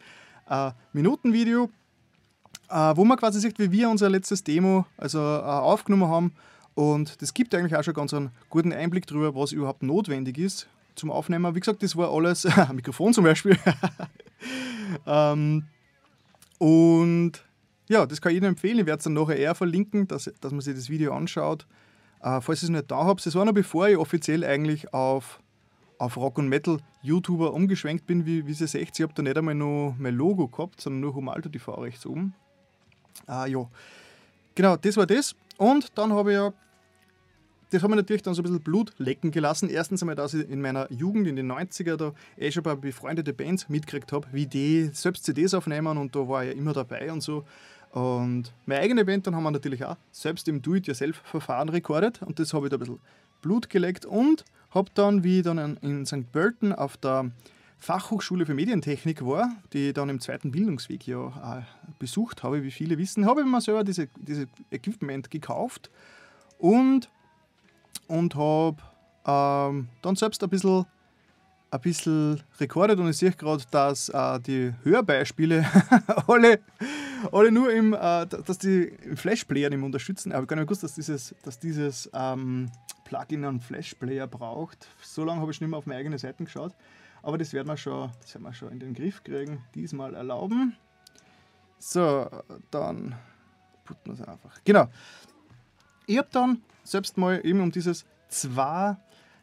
äh, 0.49 0.71
äh, 2.73 2.97
wo 2.97 3.05
man 3.05 3.19
quasi 3.19 3.41
sieht, 3.41 3.59
wie 3.59 3.71
wir 3.71 3.91
unser 3.91 4.09
letztes 4.09 4.43
Demo 4.43 4.87
also, 4.97 5.19
äh, 5.19 5.43
aufgenommen 5.43 6.09
haben. 6.09 6.33
Und 6.75 7.21
das 7.21 7.35
gibt 7.35 7.55
eigentlich 7.55 7.77
auch 7.77 7.85
schon 7.85 7.95
ganz 7.95 8.15
einen 8.15 8.31
guten 8.49 8.73
Einblick 8.73 9.07
darüber, 9.07 9.35
was 9.35 9.53
überhaupt 9.53 9.83
notwendig 9.83 10.39
ist 10.39 10.69
zum 10.95 11.11
Aufnehmen. 11.11 11.55
Wie 11.55 11.61
gesagt, 11.61 11.83
das 11.83 11.97
war 11.97 12.13
alles, 12.13 12.49
Mikrofon 12.73 13.13
zum 13.13 13.25
Beispiel. 13.25 13.59
ähm, 15.07 15.65
und 16.59 17.33
ja, 17.89 18.07
das 18.07 18.21
kann 18.23 18.33
ich 18.33 18.39
Ihnen 18.39 18.47
empfehlen. 18.47 18.79
Ich 18.79 18.87
werde 18.87 18.99
es 18.99 19.05
dann 19.05 19.13
nachher 19.15 19.37
eher 19.37 19.55
verlinken, 19.55 20.09
dass, 20.09 20.31
dass 20.41 20.53
man 20.53 20.61
sich 20.61 20.75
das 20.75 20.89
Video 20.89 21.15
anschaut. 21.15 21.67
Äh, 22.23 22.41
falls 22.41 22.61
ich 22.61 22.65
es 22.65 22.71
nicht 22.71 22.91
da 22.91 23.05
habe, 23.05 23.21
das 23.23 23.35
war 23.35 23.45
noch 23.45 23.53
bevor 23.53 23.89
ich 23.89 23.97
offiziell 23.97 24.45
eigentlich 24.45 24.95
auf, 24.95 25.41
auf 25.99 26.17
Rock 26.17 26.39
und 26.39 26.49
Metal 26.49 26.79
YouTuber 27.03 27.53
umgeschwenkt 27.53 28.07
bin, 28.07 28.27
wie, 28.27 28.47
wie 28.47 28.55
Sie 28.55 28.67
seht. 28.67 28.91
Ich 28.95 29.03
habe 29.03 29.13
da 29.15 29.23
nicht 29.23 29.37
einmal 29.37 29.55
noch 29.55 29.95
mein 29.99 30.15
Logo 30.15 30.47
gehabt, 30.49 30.81
sondern 30.81 31.01
nur 31.01 31.15
Humalto 31.15 31.49
TV 31.49 31.75
rechts 31.75 32.07
oben. 32.07 32.35
Ah, 33.27 33.47
ja. 33.47 33.69
Genau, 34.55 34.77
das 34.77 34.97
war 34.97 35.07
das. 35.07 35.35
Und 35.59 35.97
dann 35.99 36.13
habe 36.13 36.31
ich 36.31 36.37
ja, 36.37 36.53
das 37.71 37.83
habe 37.83 37.95
ich 37.95 37.97
natürlich 37.97 38.23
dann 38.23 38.35
so 38.35 38.43
ein 38.43 38.45
bisschen 38.45 38.61
Blut 38.61 38.93
lecken 38.99 39.31
gelassen. 39.31 39.69
Erstens 39.69 40.03
einmal, 40.03 40.15
dass 40.15 40.35
ich 40.35 40.49
in 40.49 40.61
meiner 40.61 40.91
Jugend, 40.93 41.27
in 41.27 41.37
den 41.37 41.51
90er, 41.51 41.97
da 41.97 42.13
eh 42.37 42.53
schon 42.53 42.61
ein 42.61 42.65
paar 42.65 42.77
befreundete 42.77 43.33
Bands 43.33 43.69
mitgekriegt 43.69 44.13
habe, 44.13 44.29
wie 44.31 44.47
die 44.47 44.91
selbst 44.93 45.25
CDs 45.25 45.55
aufnehmen 45.55 45.99
und 45.99 46.15
da 46.15 46.29
war 46.29 46.45
ich 46.45 46.53
ja 46.53 46.57
immer 46.57 46.73
dabei 46.73 47.11
und 47.11 47.23
so. 47.23 47.45
Und 47.93 48.53
meine 48.65 48.81
eigene 48.81 49.05
Band 49.05 49.27
dann 49.27 49.37
haben 49.37 49.43
wir 49.43 49.51
natürlich 49.51 49.85
auch 49.85 49.97
selbst 50.11 50.49
im 50.49 50.63
Do-it-yourself-Verfahren 50.63 51.69
rekordet 51.69 52.23
und 52.23 52.39
das 52.39 52.55
habe 52.55 52.67
ich 52.67 52.71
da 52.71 52.77
ein 52.77 52.81
bisschen 52.81 53.01
Blut 53.43 53.69
gelegt 53.69 54.07
und 54.07 54.45
habe 54.71 54.91
dann, 54.95 55.23
wie 55.25 55.39
ich 55.39 55.45
dann 55.45 55.77
in 55.83 56.07
St. 56.07 56.33
Pölten 56.33 56.73
auf 56.73 56.97
der 56.97 57.31
Fachhochschule 57.79 58.47
für 58.47 58.55
Medientechnik 58.55 59.27
war, 59.27 59.51
die 59.73 59.89
ich 59.89 59.95
dann 59.95 60.09
im 60.09 60.21
zweiten 60.21 60.53
Bildungsweg 60.53 61.07
ja 61.07 61.67
besucht 61.99 62.43
habe, 62.43 62.63
wie 62.63 62.71
viele 62.71 62.97
wissen, 62.97 63.27
habe 63.27 63.43
ich 63.43 63.47
mir 63.47 63.61
selber 63.61 63.85
dieses 63.85 64.09
diese 64.17 64.47
Equipment 64.71 65.31
gekauft 65.31 65.91
und, 66.59 67.11
und 68.07 68.35
habe 68.37 68.77
ähm, 69.27 69.89
dann 70.01 70.17
selbst 70.17 70.43
ein 70.43 70.49
bisschen 70.49 70.87
ein 71.73 71.81
bisschen 71.81 72.43
rekordet 72.61 72.99
und 72.99 73.09
ich 73.09 73.17
sehe 73.17 73.33
gerade, 73.33 73.65
dass 73.71 74.11
äh, 74.11 74.39
die 74.41 74.75
Hörbeispiele 74.83 75.65
alle, 76.27 76.61
alle 77.31 77.53
nur 77.53 77.73
im, 77.73 77.93
äh, 77.93 78.27
dass 78.27 78.59
die 78.59 78.93
Flash-Player 79.15 79.71
nicht 79.71 79.79
mehr 79.79 79.87
unterstützen. 79.87 80.33
Aber 80.33 80.47
gar 80.47 80.57
nicht 80.57 80.67
gewusst, 80.67 80.83
dass 80.83 80.95
dieses, 80.95 81.35
dass 81.43 81.59
dieses 81.59 82.11
ähm, 82.13 82.71
Plugin 83.05 83.45
einen 83.45 83.61
Flash-Player 83.61 84.27
braucht. 84.27 84.89
So 85.03 85.25
lange 85.25 85.41
habe 85.41 85.53
ich 85.53 85.61
nicht 85.61 85.71
mehr 85.71 85.79
auf 85.79 85.87
meine 85.87 86.01
eigene 86.01 86.19
Seite 86.19 86.45
geschaut. 86.45 86.75
Aber 87.23 87.39
das 87.39 87.53
werden 87.53 87.69
wir 87.69 87.77
schon, 87.77 88.11
das 88.21 88.35
werden 88.35 88.45
wir 88.45 88.55
schon 88.55 88.73
in 88.73 88.81
den 88.81 88.95
Griff 88.95 89.23
kriegen. 89.23 89.63
Diesmal 89.75 90.15
erlauben. 90.15 90.77
So, 91.79 92.29
dann 92.71 93.15
putten 93.85 94.07
wir 94.07 94.15
es 94.15 94.21
einfach. 94.21 94.59
Genau. 94.65 94.89
Ich 96.07 96.19
habe 96.19 96.29
dann 96.33 96.63
selbst 96.83 97.17
mal 97.17 97.41
eben 97.45 97.61
um 97.61 97.71
dieses 97.71 98.05
2 98.29 98.97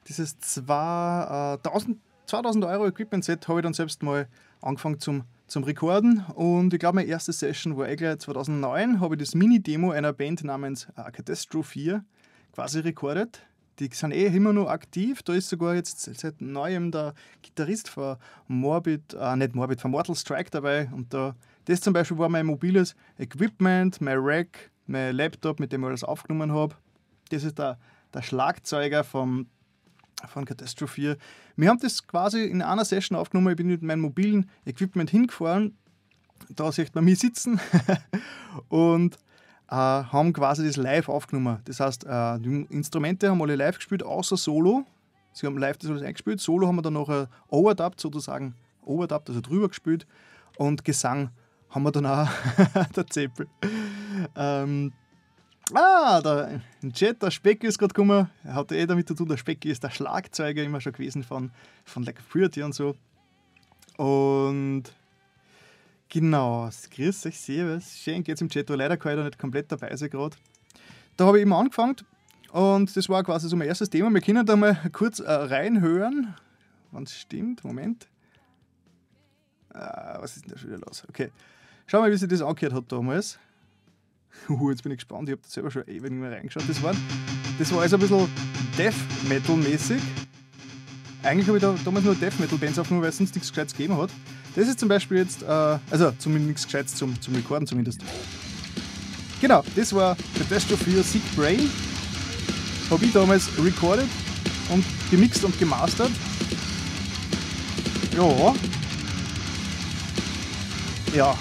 dieses 0.08 0.40
2000 0.40 2.00
2000 2.30 2.66
Euro 2.66 2.88
Equipment-Set 2.88 3.48
habe 3.48 3.60
ich 3.60 3.64
dann 3.64 3.74
selbst 3.74 4.04
mal 4.04 4.28
angefangen 4.62 5.00
zum, 5.00 5.24
zum 5.50 5.64
Rekorden 5.64 6.24
und 6.36 6.74
ich 6.74 6.80
glaube, 6.80 6.95
meine 6.95 7.08
erste 7.08 7.34
Session 7.34 7.76
war 7.78 7.88
eigentlich 7.88 8.20
2009, 8.20 9.00
habe 9.00 9.16
ich 9.16 9.20
das 9.20 9.36
Mini-Demo 9.36 9.91
einer 9.91 10.14
Band 10.14 10.43
namens 10.43 10.88
äh, 10.95 11.12
Catastro 11.12 11.64
4 11.64 12.04
quasi 12.54 12.80
rekordet. 12.80 13.41
Die 13.80 13.89
sind 13.91 14.12
eh 14.12 14.28
immer 14.28 14.54
noch 14.54 14.68
aktiv. 14.68 15.24
Da 15.24 15.34
ist 15.34 15.50
sogar 15.50 15.74
jetzt 15.74 16.02
seit 16.02 16.41
neuem 16.41 16.91
der 16.91 17.14
Gitarrist 17.41 17.88
von 17.88 18.18
Morbid, 18.47 19.14
äh, 19.14 19.36
nicht 19.38 19.56
Morbid, 19.56 19.80
von 19.80 19.91
Mortal 19.91 20.16
Strike 20.16 20.52
dabei. 20.52 20.89
Und 20.93 21.14
da, 21.14 21.36
das 21.66 21.82
zum 21.82 21.93
Beispiel 21.93 22.18
war 22.18 22.30
mein 22.30 22.45
mobiles 22.45 22.95
Equipment, 23.18 24.02
mein 24.02 24.18
Rack, 24.20 24.72
mein 24.86 25.16
Laptop, 25.16 25.60
mit 25.60 25.72
dem 25.72 25.82
ich 25.82 25.88
alles 25.88 26.04
aufgenommen 26.04 26.52
habe. 26.52 26.76
Das 27.30 27.43
ist 27.43 27.58
der, 27.58 27.80
der 28.14 28.22
Schlagzeuger 28.22 29.04
vom 29.04 29.47
von 30.28 30.45
Catastrophe. 30.45 31.17
Wir 31.55 31.70
haben 31.70 31.80
das 31.80 32.05
quasi 32.05 32.43
in 32.43 32.61
einer 32.61 32.86
Session 32.86 33.17
aufgenommen. 33.17 33.51
Ich 33.51 33.57
bin 33.57 33.67
mit 33.67 33.82
meinem 33.82 34.01
mobilen 34.01 34.49
Equipment 34.65 35.09
hingefahren. 35.09 35.78
Da 36.49 36.72
sieht 36.72 36.95
man 36.95 37.03
mich 37.05 37.20
sitzen 37.20 37.59
und 38.70 39.15
äh, 39.70 39.76
haben 39.76 40.34
quasi 40.34 40.65
das 40.65 40.78
live 40.78 41.09
aufgenommen. 41.09 41.59
Das 41.65 41.80
heißt, 41.80 42.05
äh, 42.05 42.39
die 42.39 42.65
Instrumente 42.70 43.30
haben 43.30 43.41
alle 43.41 43.55
live 43.55 43.76
gespielt, 43.76 44.03
außer 44.03 44.38
Solo. 44.38 44.86
Sie 45.34 45.45
haben 45.45 45.57
live 45.57 45.78
das 45.78 45.89
alles 45.89 46.01
eingespielt. 46.03 46.39
Solo 46.39 46.67
haben 46.67 46.76
wir 46.76 46.82
dann 46.82 46.93
noch 46.93 47.28
overdubbed, 47.49 47.99
sozusagen 47.99 48.55
overdubbed, 48.84 49.30
also 49.30 49.41
drüber 49.41 49.67
gespielt. 49.67 50.07
Und 50.57 50.84
Gesang 50.84 51.30
haben 51.70 51.84
wir 51.84 51.91
dann 51.91 52.05
auch 52.05 52.28
der 52.95 53.07
Zeppel. 53.07 53.47
Ähm, 54.36 54.91
Ah, 55.74 56.22
der, 56.22 56.61
im 56.82 56.93
Chat, 56.93 57.22
der 57.22 57.32
Speck 57.32 57.63
ist 57.63 57.78
gerade 57.78 57.93
gekommen. 57.93 58.30
Hat 58.43 58.72
eh 58.72 58.86
damit 58.86 59.07
zu 59.07 59.13
tun, 59.13 59.28
der 59.28 59.38
Speck 59.38 59.65
ist 59.65 59.84
der 59.84 59.91
Schlagzeuger 59.91 60.63
immer 60.63 60.82
schon 60.82 60.93
gewesen 60.93 61.24
von, 61.24 61.51
von 61.86 62.03
Like 62.03 62.28
Purity 62.30 62.63
und 62.63 62.74
so. 62.74 62.95
Und 63.97 64.84
genau, 66.07 66.70
grüß 66.95 67.26
euch, 67.28 67.39
servus. 67.39 67.97
Schön 67.97 68.24
geht's 68.24 68.41
im 68.41 68.49
Chat, 68.49 68.70
leider 68.70 68.97
kann 68.97 69.11
ich 69.11 69.17
da 69.17 69.24
nicht 69.26 69.38
komplett 69.38 69.72
dabei 69.72 69.95
sein 69.95 70.09
gerade. 70.09 70.38
Da 71.17 71.26
habe 71.26 71.38
ich 71.38 71.41
eben 71.41 71.53
angefangen 71.53 71.97
und 72.51 72.95
das 72.95 73.09
war 73.09 73.24
quasi 73.24 73.47
so 73.47 73.55
mein 73.55 73.67
erstes 73.67 73.89
Thema. 73.89 74.09
Wir 74.11 74.22
können 74.22 74.45
da 74.45 74.55
mal 74.55 74.80
kurz 74.91 75.20
äh, 75.20 75.32
reinhören, 75.32 76.34
wenn 76.91 77.03
es 77.03 77.13
stimmt. 77.13 77.63
Moment. 77.63 78.07
Ah, 79.74 80.17
was 80.20 80.36
ist 80.36 80.45
denn 80.45 80.53
da 80.53 80.57
schon 80.57 80.70
wieder 80.70 80.80
los? 80.80 81.03
Okay. 81.07 81.30
Schau 81.86 81.99
mal, 81.99 82.11
wie 82.11 82.17
sich 82.17 82.28
das 82.28 82.41
angehört 82.41 82.74
hat 82.74 82.91
damals. 82.91 83.38
Uh, 84.48 84.70
jetzt 84.72 84.84
bin 84.84 84.92
ich 84.92 85.00
gespannt, 85.00 85.30
ich 85.30 85.34
habe 85.34 85.42
da 85.42 85.50
selber 85.50 85.72
schon 85.72 85.84
ewig 85.84 86.12
nicht 86.12 86.22
mehr 86.22 86.32
reingeschaut. 86.32 86.64
Das 86.68 86.82
war, 86.82 86.96
das 87.58 87.72
war 87.72 87.82
also 87.82 87.98
ein 87.98 88.00
bisschen 88.00 88.28
Death 88.78 88.94
Metal-mäßig. 89.28 90.02
Eigentlich 91.22 91.48
habe 91.48 91.58
ich 91.58 91.62
da 91.62 91.76
damals 91.84 92.06
nur 92.06 92.16
Death 92.16 92.40
Metal-Bands 92.40 92.80
aufgenommen, 92.80 93.04
weil 93.04 93.10
es 93.10 93.18
sonst 93.18 93.36
nichts 93.36 93.50
Gescheites 93.50 93.74
gegeben 93.74 93.98
hat. 93.98 94.10
Das 94.56 94.68
ist 94.68 94.80
zum 94.80 94.90
Beispiel 94.90 95.18
jetzt, 95.18 95.44
äh, 95.44 95.46
also 95.46 96.12
zumindest 96.18 96.48
nichts 96.48 96.66
Gescheites 96.66 96.96
zum, 96.96 97.20
zum 97.22 97.36
Rekorden 97.36 97.68
zumindest. 97.68 98.02
Genau, 99.42 99.64
das 99.76 99.94
war 99.94 100.18
Catastrophe 100.38 101.04
Sick 101.04 101.22
Brain. 101.36 101.70
Habe 102.90 103.06
ich 103.06 103.14
damals 103.14 103.50
recorded 103.64 104.08
und 104.70 104.84
gemixt 105.12 105.44
und 105.44 105.58
gemastert. 105.60 106.12
Ja. 108.16 108.56
Ja. 111.16 111.38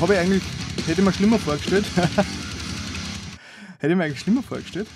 Habe 0.00 0.14
ich 0.14 0.18
eigentlich 0.18 0.42
Hätte 0.86 1.00
ich 1.00 1.06
mir 1.06 1.12
schlimmer 1.14 1.38
vorgestellt. 1.38 1.86
Hätte 3.78 3.92
ich 3.92 3.96
mir 3.96 4.04
eigentlich 4.04 4.20
schlimmer 4.20 4.42
vorgestellt. 4.42 4.86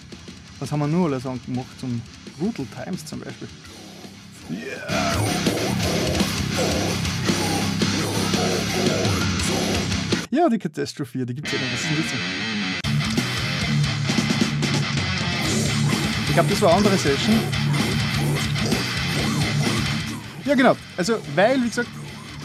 Was 0.58 0.70
haben 0.70 0.80
wir 0.80 0.86
nur 0.86 1.06
alles 1.06 1.22
gemacht 1.22 1.80
zum 1.80 2.02
Brutal 2.38 2.66
Times 2.66 3.06
zum 3.06 3.20
Beispiel? 3.20 3.48
Ja, 10.30 10.48
die 10.50 10.58
Katastrophe, 10.58 11.24
die 11.24 11.34
gibt 11.34 11.46
es 11.46 11.54
ja 11.54 11.58
noch. 11.58 11.72
Was 11.72 11.80
denn 11.80 11.96
das? 11.96 12.06
Ich 16.28 16.34
glaube, 16.34 16.50
das 16.50 16.60
war 16.60 16.68
eine 16.68 16.76
andere 16.76 16.98
Session. 16.98 17.34
Ja, 20.44 20.54
genau. 20.54 20.76
Also, 20.98 21.18
weil, 21.34 21.62
wie 21.62 21.68
gesagt, 21.68 21.88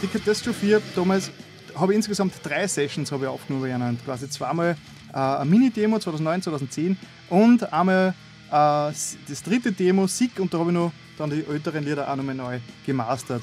die 0.00 0.06
Katastrophe 0.06 0.80
damals 0.96 1.30
habe 1.76 1.94
insgesamt 1.94 2.34
drei 2.42 2.66
Sessions 2.66 3.10
habe 3.12 3.24
ich 3.24 3.30
aufgenommen. 3.30 3.98
Quasi 4.04 4.28
zweimal 4.28 4.76
äh, 5.12 5.16
eine 5.16 5.50
Mini-Demo 5.50 5.98
2009, 5.98 6.42
2010 6.42 6.96
und 7.30 7.72
einmal 7.72 8.14
äh, 8.48 8.52
das 8.52 9.42
dritte 9.44 9.72
Demo, 9.72 10.06
Sick, 10.06 10.38
und 10.38 10.52
da 10.52 10.58
habe 10.58 10.70
ich 10.70 10.74
noch 10.74 10.92
dann 11.18 11.30
die 11.30 11.44
älteren 11.44 11.84
Lieder 11.84 12.10
auch 12.10 12.16
nochmal 12.16 12.34
neu 12.34 12.58
gemastert. 12.84 13.42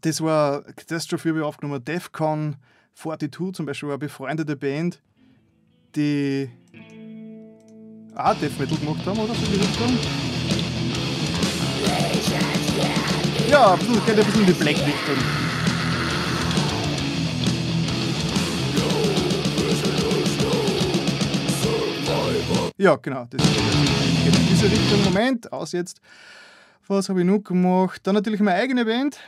Das 0.00 0.20
war 0.20 0.62
Catastrophe 0.62 1.28
habe 1.30 1.40
ich 1.40 1.44
aufgenommen, 1.44 1.84
Defcon 1.84 2.56
42 2.94 3.54
zum 3.54 3.66
Beispiel 3.66 3.88
war 3.88 3.94
eine 3.94 3.98
befreundete 3.98 4.56
Band, 4.56 5.00
die 5.94 6.50
auch 8.14 8.34
Death 8.34 8.58
Metal 8.58 8.78
gemacht 8.78 9.04
haben, 9.04 9.18
oder? 9.18 9.34
So 9.34 9.46
die 9.46 9.56
Richtung. 9.56 9.98
Ja, 13.50 13.76
geht 13.76 14.18
ein 14.18 14.24
bisschen 14.24 14.46
die 14.46 14.52
Black-Richtung. 14.52 15.45
Ja, 22.76 22.96
genau. 22.96 23.26
Das 23.30 23.42
geht 23.42 24.36
in 24.36 24.46
diese 24.48 24.70
Richtung. 24.70 25.04
Moment, 25.04 25.52
aus 25.52 25.72
jetzt. 25.72 26.00
Was 26.88 27.08
habe 27.08 27.20
ich 27.20 27.26
noch 27.26 27.40
gemacht? 27.40 28.00
Dann 28.04 28.14
natürlich 28.14 28.40
meine 28.40 28.58
eigene 28.58 28.84
Band. 28.84 29.18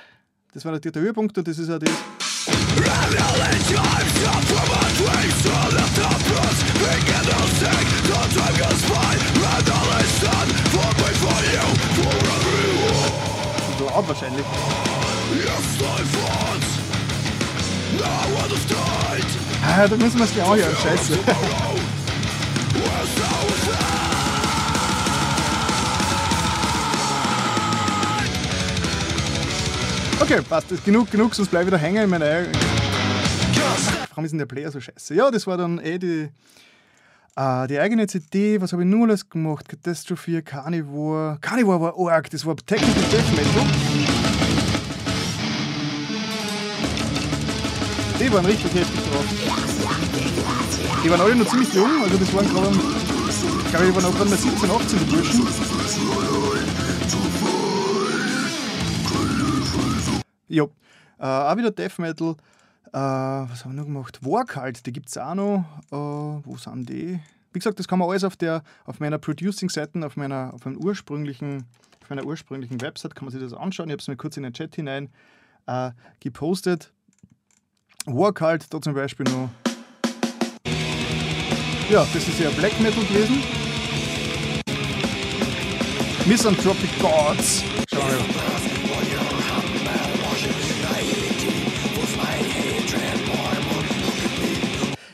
Das 0.53 0.65
war 0.65 0.73
natürlich 0.73 0.93
der 0.93 1.03
Höhepunkt 1.03 1.37
und 1.37 1.49
das 1.49 1.59
ist 1.59 1.69
ja 1.69 1.79
das. 1.79 1.91
Laut 13.99 14.09
wahrscheinlich. 14.09 14.45
Ah, 19.67 19.89
da 19.89 19.97
müssen 19.97 20.19
wir 20.19 20.25
es 20.25 20.33
gleich 20.33 20.47
auch 20.47 20.57
hören, 20.57 20.77
scheiße. 20.83 21.19
Okay, 30.21 30.43
passt. 30.43 30.71
Das 30.71 30.85
genug, 30.85 31.11
genug, 31.11 31.35
sonst 31.35 31.49
bleibe 31.49 31.65
ich 31.65 31.69
wieder 31.69 31.79
hängen 31.79 32.05
in 32.05 32.11
meiner 32.11 32.27
eigenen. 32.27 32.53
Warum 34.11 34.25
ist 34.25 34.33
denn 34.33 34.39
der 34.39 34.47
Player 34.47 34.71
so 34.71 34.79
scheiße? 34.79 35.15
Ja, 35.15 35.31
das 35.31 35.47
war 35.47 35.57
dann 35.57 35.79
eh 35.79 35.99
die, 35.99 36.29
äh, 37.37 37.67
die 37.67 37.79
eigene 37.79 38.07
CD. 38.07 38.61
Was 38.61 38.73
habe 38.73 38.83
ich 38.83 38.89
nur 38.89 39.07
alles 39.07 39.31
gemacht? 39.31 39.69
Catastrophe, 39.69 40.43
Carnivore. 40.43 41.39
Carnivore 41.41 41.81
war 41.81 42.13
arg, 42.13 42.29
das 42.31 42.45
war 42.45 42.57
Technical 42.57 43.03
Death 43.11 43.31
Metal. 43.31 43.67
Die 48.21 48.33
waren 48.33 48.45
richtig 48.45 48.75
heftig 48.75 49.01
drauf. 49.11 50.28
Die 51.05 51.11
waren 51.11 51.21
alle 51.21 51.37
noch 51.37 51.47
ziemlich 51.47 51.73
jung, 51.73 52.03
also 52.03 52.17
das 52.19 52.35
waren 52.35 52.49
gerade, 52.49 52.71
ich 52.71 53.71
glaube, 53.71 53.87
die 53.87 53.95
waren 53.95 54.05
auch 54.05 54.15
gerade 54.17 54.31
mal 54.31 54.37
17, 54.37 54.71
18 54.71 54.99
die 54.99 55.05
Burschen. 55.05 55.47
Ja, 60.49 60.65
äh, 61.19 61.25
auch 61.25 61.57
wieder 61.57 61.71
Death 61.71 61.99
Metal. 61.99 62.35
Äh, 62.89 62.93
was 62.93 63.65
haben 63.65 63.73
wir 63.73 63.81
noch 63.81 63.85
gemacht? 63.85 64.19
Warcult, 64.23 64.87
die 64.87 64.93
gibt 64.93 65.09
es 65.09 65.19
auch 65.19 65.35
noch. 65.35 65.65
Äh, 65.93 65.97
wo 66.45 66.57
sind 66.57 66.89
die? 66.89 67.21
Wie 67.53 67.59
gesagt, 67.59 67.79
das 67.79 67.87
kann 67.87 67.99
man 67.99 68.09
alles 68.09 68.25
auf, 68.25 68.37
der, 68.37 68.63
auf 68.85 68.99
meiner 68.99 69.19
Producing-Seite, 69.19 70.05
auf 70.05 70.17
meiner, 70.17 70.53
auf, 70.55 70.67
ursprünglichen, 70.67 71.65
auf 72.03 72.11
meiner 72.11 72.25
ursprünglichen 72.25 72.81
Website, 72.81 73.15
kann 73.15 73.27
man 73.27 73.33
sich 73.33 73.41
das 73.41 73.53
anschauen. 73.53 73.89
Ich 73.89 73.93
habe 73.93 74.01
es 74.01 74.09
mir 74.09 74.17
kurz 74.17 74.37
in 74.37 74.43
den 74.43 74.53
Chat 74.53 74.75
hinein 74.75 75.11
äh, 75.67 75.93
gepostet. 76.21 76.93
Warcult, 78.07 78.73
da 78.73 78.81
zum 78.81 78.95
Beispiel 78.95 79.27
noch. 79.27 79.51
Ja, 81.91 82.07
das 82.13 82.29
ist 82.29 82.39
ja 82.39 82.51
Black 82.51 82.79
Metal 82.81 83.03
gewesen. 83.05 83.43
Misanthropic 86.27 86.91
Gods. 87.01 87.65
Schauen 87.91 88.11
wir 88.11 88.19
mal. 88.35 88.49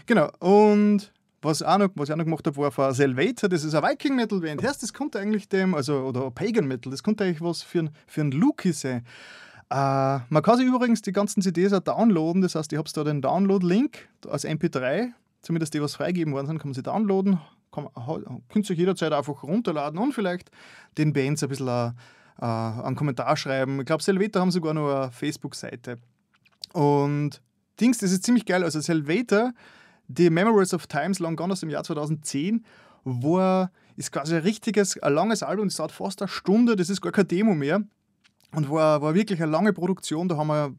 Genau, 0.06 0.30
und 0.38 1.12
was, 1.40 1.62
auch 1.62 1.78
noch, 1.78 1.88
was 1.94 2.08
ich 2.08 2.12
auch 2.12 2.18
noch 2.18 2.24
gemacht 2.24 2.46
habe, 2.46 2.56
war 2.56 2.70
von 2.70 2.92
Salvator, 2.92 3.48
das 3.48 3.64
ist 3.64 3.74
ein 3.74 3.82
Viking 3.82 4.16
Metal 4.16 4.38
Band. 4.38 4.62
Heißt, 4.62 4.82
das 4.82 4.92
könnte 4.92 5.18
eigentlich 5.18 5.48
dem, 5.48 5.74
also, 5.74 6.00
oder 6.00 6.30
Pagan 6.30 6.66
Metal, 6.66 6.90
das 6.90 7.02
könnte 7.02 7.24
eigentlich 7.24 7.40
was 7.40 7.62
für, 7.62 7.88
für 8.06 8.20
einen 8.20 8.32
Luki 8.32 8.72
sein. 8.72 9.06
Äh, 9.70 9.74
man 10.28 10.42
kann 10.42 10.58
sich 10.58 10.66
übrigens 10.66 11.00
die 11.00 11.12
ganzen 11.12 11.40
CDs 11.40 11.72
auch 11.72 11.80
downloaden, 11.80 12.42
das 12.42 12.54
heißt, 12.54 12.72
ich 12.72 12.78
habe 12.78 12.90
da 12.92 13.02
den 13.02 13.22
Download-Link 13.22 14.08
als 14.28 14.44
MP3, 14.44 15.12
zumindest 15.44 15.74
die, 15.74 15.82
was 15.82 15.94
freigegeben 15.94 16.32
worden 16.32 16.46
sind, 16.46 16.58
kann 16.58 16.68
man 16.68 16.74
sie 16.74 16.82
downloaden. 16.82 17.40
Kann, 17.70 17.88
könnt 18.48 18.70
ihr 18.70 18.76
jederzeit 18.76 19.12
einfach 19.12 19.42
runterladen 19.42 19.98
und 19.98 20.12
vielleicht 20.12 20.50
den 20.96 21.12
Bands 21.12 21.42
ein 21.42 21.48
bisschen 21.48 21.68
uh, 21.68 22.44
einen 22.44 22.96
Kommentar 22.96 23.36
schreiben. 23.36 23.80
Ich 23.80 23.86
glaube, 23.86 24.02
Salvator 24.02 24.40
haben 24.40 24.50
sogar 24.50 24.74
noch 24.74 24.88
eine 24.88 25.10
Facebook-Seite. 25.10 25.98
Und 26.72 27.40
Dings, 27.80 27.98
das 27.98 28.12
ist 28.12 28.24
ziemlich 28.24 28.46
geil. 28.46 28.62
Also 28.62 28.80
Salvator 28.80 29.52
die 30.08 30.30
Memories 30.30 30.74
of 30.74 30.86
Times 30.86 31.18
Long 31.18 31.36
Gone 31.36 31.52
aus 31.52 31.60
dem 31.60 31.70
Jahr 31.70 31.84
2010 31.84 32.64
war, 33.04 33.70
ist 33.96 34.12
quasi 34.12 34.36
ein 34.36 34.42
richtiges, 34.42 34.98
ein 35.02 35.14
langes 35.14 35.42
Album, 35.42 35.68
das 35.68 35.76
dauert 35.76 35.92
fast 35.92 36.22
eine 36.22 36.28
Stunde, 36.28 36.76
das 36.76 36.90
ist 36.90 37.00
gar 37.00 37.12
kein 37.12 37.28
Demo 37.28 37.54
mehr. 37.54 37.82
Und 38.52 38.70
war, 38.70 39.02
war 39.02 39.14
wirklich 39.14 39.42
eine 39.42 39.50
lange 39.50 39.72
Produktion. 39.72 40.28
Da 40.28 40.36
haben 40.36 40.46
wir, 40.46 40.74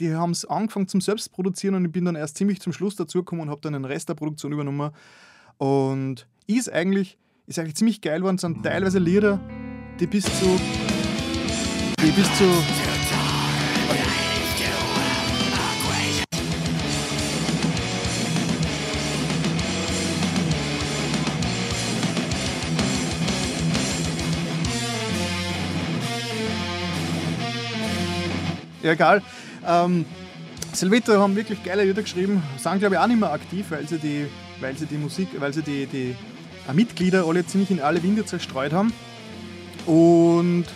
die 0.00 0.14
haben 0.14 0.32
es 0.32 0.44
angefangen 0.44 0.88
zum 0.88 1.00
Selbstproduzieren 1.00 1.74
und 1.76 1.84
ich 1.84 1.92
bin 1.92 2.04
dann 2.04 2.16
erst 2.16 2.36
ziemlich 2.36 2.60
zum 2.60 2.72
Schluss 2.72 2.96
dazugekommen 2.96 3.44
und 3.44 3.50
habe 3.50 3.60
dann 3.62 3.72
den 3.72 3.84
Rest 3.84 4.08
der 4.08 4.14
Produktion 4.14 4.52
übernommen. 4.52 4.90
Und 5.58 6.26
ist 6.46 6.70
eigentlich, 6.70 7.16
ist 7.46 7.58
eigentlich 7.58 7.76
ziemlich 7.76 8.00
geil 8.00 8.18
geworden. 8.18 8.38
Sind 8.38 8.62
teilweise 8.62 8.98
Lieder, 8.98 9.40
die 9.98 10.06
bis 10.06 10.24
zu, 10.24 10.60
die 12.00 12.10
bis 12.10 12.38
zu 12.38 12.44
Ja, 28.82 28.92
egal. 28.92 29.20
Ähm, 29.66 30.04
Silvito 30.72 31.12
haben 31.18 31.36
wirklich 31.36 31.62
geile 31.64 31.84
Lieder 31.84 32.02
geschrieben, 32.02 32.42
sind 32.58 32.78
glaube 32.78 32.96
ich 32.96 33.00
auch 33.00 33.06
nicht 33.06 33.20
mehr 33.20 33.32
aktiv, 33.32 33.66
weil 33.70 33.88
sie 33.88 33.98
die, 33.98 34.26
weil 34.60 34.76
sie 34.76 34.86
die 34.86 34.98
Musik, 34.98 35.28
weil 35.38 35.52
sie 35.52 35.62
die, 35.62 35.86
die 35.86 36.14
äh, 36.68 36.72
Mitglieder 36.72 37.24
alle 37.26 37.46
ziemlich 37.46 37.70
in 37.70 37.80
alle 37.80 38.02
Winde 38.02 38.24
zerstreut 38.24 38.72
haben. 38.72 38.92
Und 39.86 40.66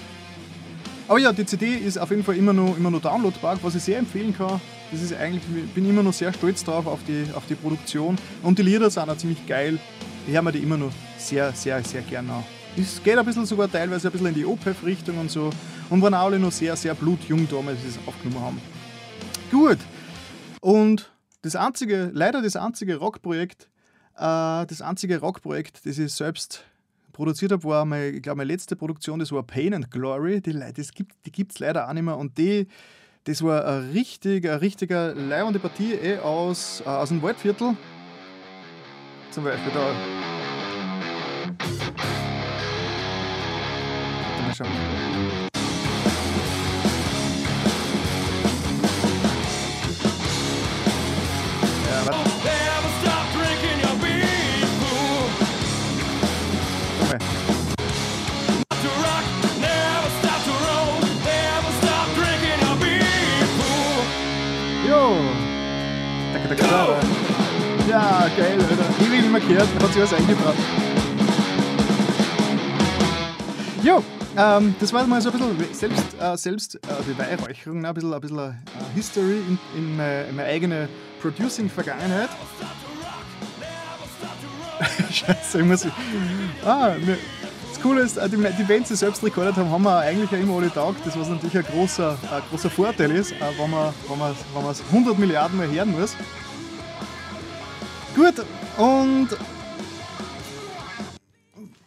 aber 1.11 1.18
ja, 1.18 1.32
die 1.32 1.45
CD 1.45 1.74
ist 1.74 1.99
auf 1.99 2.11
jeden 2.11 2.22
Fall 2.22 2.36
immer 2.36 2.53
noch, 2.53 2.76
immer 2.76 2.88
noch 2.88 3.01
downloadbar, 3.01 3.59
was 3.62 3.74
ich 3.74 3.82
sehr 3.82 3.99
empfehlen 3.99 4.32
kann. 4.32 4.61
Das 4.93 5.03
ist 5.03 5.12
eigentlich, 5.12 5.43
ich 5.57 5.72
bin 5.72 5.88
immer 5.91 6.05
noch 6.05 6.12
sehr 6.12 6.32
stolz 6.32 6.62
drauf 6.62 6.86
auf 6.86 7.01
die, 7.07 7.24
auf 7.34 7.47
die 7.49 7.57
Produktion. 7.57 8.16
Und 8.45 8.61
die 8.61 8.62
Lieder 8.62 8.88
sind 8.91 9.11
auch 9.11 9.16
ziemlich 9.16 9.45
geil. 9.45 9.80
Ich 10.28 10.32
höre 10.32 10.43
mir 10.43 10.53
die 10.53 10.61
immer 10.61 10.76
noch 10.76 10.93
sehr, 11.18 11.53
sehr, 11.53 11.82
sehr 11.82 12.03
gerne 12.03 12.32
an. 12.32 12.45
Es 12.76 13.03
geht 13.03 13.18
ein 13.18 13.24
bisschen 13.24 13.45
sogar 13.45 13.68
teilweise 13.68 14.07
ein 14.07 14.12
bisschen 14.12 14.28
in 14.28 14.34
die 14.34 14.47
OPEF-Richtung 14.47 15.18
und 15.18 15.32
so 15.32 15.51
und 15.88 16.01
waren 16.01 16.14
alle 16.14 16.38
noch 16.38 16.53
sehr, 16.53 16.76
sehr 16.76 16.95
blutjung 16.95 17.49
damals, 17.51 17.78
als 17.78 17.95
sie 17.95 18.01
es 18.01 18.09
aufgenommen 18.09 18.45
haben. 18.45 18.61
Gut. 19.51 19.79
Und 20.61 21.11
das 21.43 21.57
einzige, 21.57 22.11
leider 22.13 22.43
das 22.43 22.57
einzige 22.57 22.97
Rockprojekt, 22.97 23.69
äh, 24.17 24.67
das 24.67 24.83
einzige 24.83 25.19
Rockprojekt, 25.21 25.85
das 25.85 25.99
ich 25.99 26.13
selbst 26.13 26.65
produziert 27.13 27.53
habe, 27.53 27.65
war 27.65 27.85
meine, 27.85 28.11
ich 28.11 28.23
glaube, 28.23 28.39
meine 28.39 28.53
letzte 28.53 28.77
Produktion, 28.77 29.19
das 29.19 29.33
war 29.33 29.43
Pain 29.43 29.75
and 29.75 29.91
Glory. 29.91 30.41
Die, 30.41 30.53
das 30.53 30.93
gibt 30.93 31.15
es 31.25 31.33
die 31.33 31.65
leider 31.65 31.89
auch 31.89 31.93
nicht 31.93 32.03
mehr. 32.03 32.17
Und 32.17 32.39
die, 32.39 32.69
das 33.25 33.43
war 33.43 33.67
eine, 33.67 33.93
richtig, 33.93 34.49
eine 34.49 34.61
richtige 34.61 35.13
leibende 35.13 35.59
Partie 35.59 35.95
eh 35.95 36.19
aus, 36.19 36.83
äh, 36.83 36.89
aus 36.89 37.09
dem 37.09 37.21
Waldviertel. 37.23 37.77
Zum 39.31 39.45
Beispiel 39.45 39.73
da. 39.73 39.93
Mal 44.47 44.55
schauen. 44.55 45.39
Gehört, 69.49 69.68
hat 69.82 69.93
sich 69.93 70.03
was 70.03 70.12
eingebracht. 70.14 70.57
Jo, 73.82 74.03
ähm, 74.36 74.74
das 74.78 74.93
war 74.93 75.07
mal 75.07 75.20
so 75.20 75.30
ein 75.30 75.57
bisschen 75.57 75.74
selbst, 75.74 76.20
äh, 76.20 76.36
selbst 76.36 76.74
äh, 76.76 76.78
Beweihräucherung, 77.07 77.84
ein 77.84 77.95
bisschen, 77.95 78.14
ein 78.14 78.20
bisschen 78.20 78.38
äh, 78.38 78.53
History 78.95 79.38
in, 79.49 79.59
in, 79.76 79.97
meine, 79.97 80.22
in 80.24 80.36
meine 80.36 80.49
eigene 80.49 80.88
Producing-Vergangenheit. 81.20 82.28
Scheiße, 85.11 85.61
ich 85.61 85.64
muss. 85.64 85.86
Ah, 86.64 86.93
das 87.70 87.82
Coole 87.82 88.03
ist, 88.03 88.18
äh, 88.18 88.28
die, 88.28 88.36
die 88.36 88.62
Bands, 88.62 88.88
die 88.91 88.97
selbst 88.97 89.24
rekordet 89.24 89.57
haben, 89.57 89.70
haben 89.70 89.82
wir 89.82 89.99
eigentlich 89.99 90.30
ja 90.30 90.38
immer 90.38 90.59
alle 90.59 90.72
Tag. 90.72 90.95
Das, 91.05 91.18
was 91.18 91.28
natürlich 91.28 91.57
ein 91.57 91.64
großer, 91.64 92.16
ein 92.30 92.43
großer 92.51 92.70
Vorteil 92.70 93.11
ist, 93.11 93.32
äh, 93.32 93.36
wenn 93.59 93.70
man, 93.70 93.93
wenn, 94.09 94.18
man, 94.18 94.34
wenn 94.55 94.62
man 94.62 94.74
100 94.93 95.18
Milliarden 95.18 95.59
Mal 95.59 95.68
hören 95.68 95.99
muss. 95.99 96.14
Gut, 98.15 98.35
und 98.77 99.29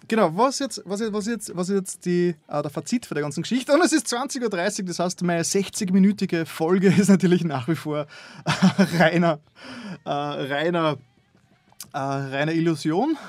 Genau, 0.08 0.36
was 0.38 0.60
jetzt, 0.60 0.82
was 0.86 1.00
jetzt, 1.00 1.14
was 1.14 1.26
jetzt, 1.26 1.56
was 1.56 1.70
jetzt 1.70 2.06
die, 2.06 2.36
äh, 2.48 2.62
der 2.62 2.70
Fazit 2.70 3.06
für 3.06 3.16
der 3.16 3.24
ganzen 3.24 3.42
Geschichte? 3.42 3.74
Und 3.74 3.82
es 3.82 3.94
ist 3.94 4.06
20.30 4.14 4.82
Uhr, 4.82 4.86
das 4.86 5.00
heißt, 5.00 5.24
meine 5.24 5.42
60-minütige 5.42 6.46
Folge 6.46 6.88
ist 6.98 7.10
natürlich 7.10 7.44
nach 7.44 7.68
wie 7.68 7.76
vor 7.76 8.02
äh, 8.46 8.84
reiner, 9.00 9.40
äh, 10.06 10.10
reiner, 10.10 10.98
äh, 11.94 11.98
reiner 11.98 12.54
Illusion. 12.54 13.18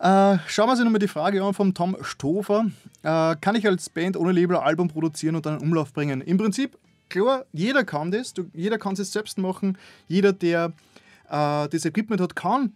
Äh, 0.00 0.38
schauen 0.48 0.66
wir 0.66 0.72
uns 0.72 0.80
nochmal 0.80 0.98
die 0.98 1.08
Frage 1.08 1.42
an 1.42 1.54
vom 1.54 1.72
Tom 1.72 1.96
Stofer. 2.02 2.66
Äh, 3.02 3.36
kann 3.40 3.54
ich 3.54 3.66
als 3.66 3.88
Band 3.88 4.16
ohne 4.18 4.32
Label 4.32 4.56
ein 4.56 4.62
Album 4.62 4.88
produzieren 4.88 5.36
und 5.36 5.46
dann 5.46 5.58
in 5.58 5.62
Umlauf 5.62 5.94
bringen? 5.94 6.20
Im 6.20 6.36
Prinzip, 6.36 6.76
klar, 7.08 7.46
jeder 7.52 7.84
kann 7.84 8.10
das. 8.10 8.34
Du, 8.34 8.50
jeder 8.52 8.76
kann 8.76 8.94
es 8.94 9.12
selbst 9.12 9.38
machen. 9.38 9.78
Jeder, 10.08 10.32
der 10.32 10.72
das 11.28 11.84
Equipment 11.84 12.20
hat, 12.20 12.36
kann 12.36 12.74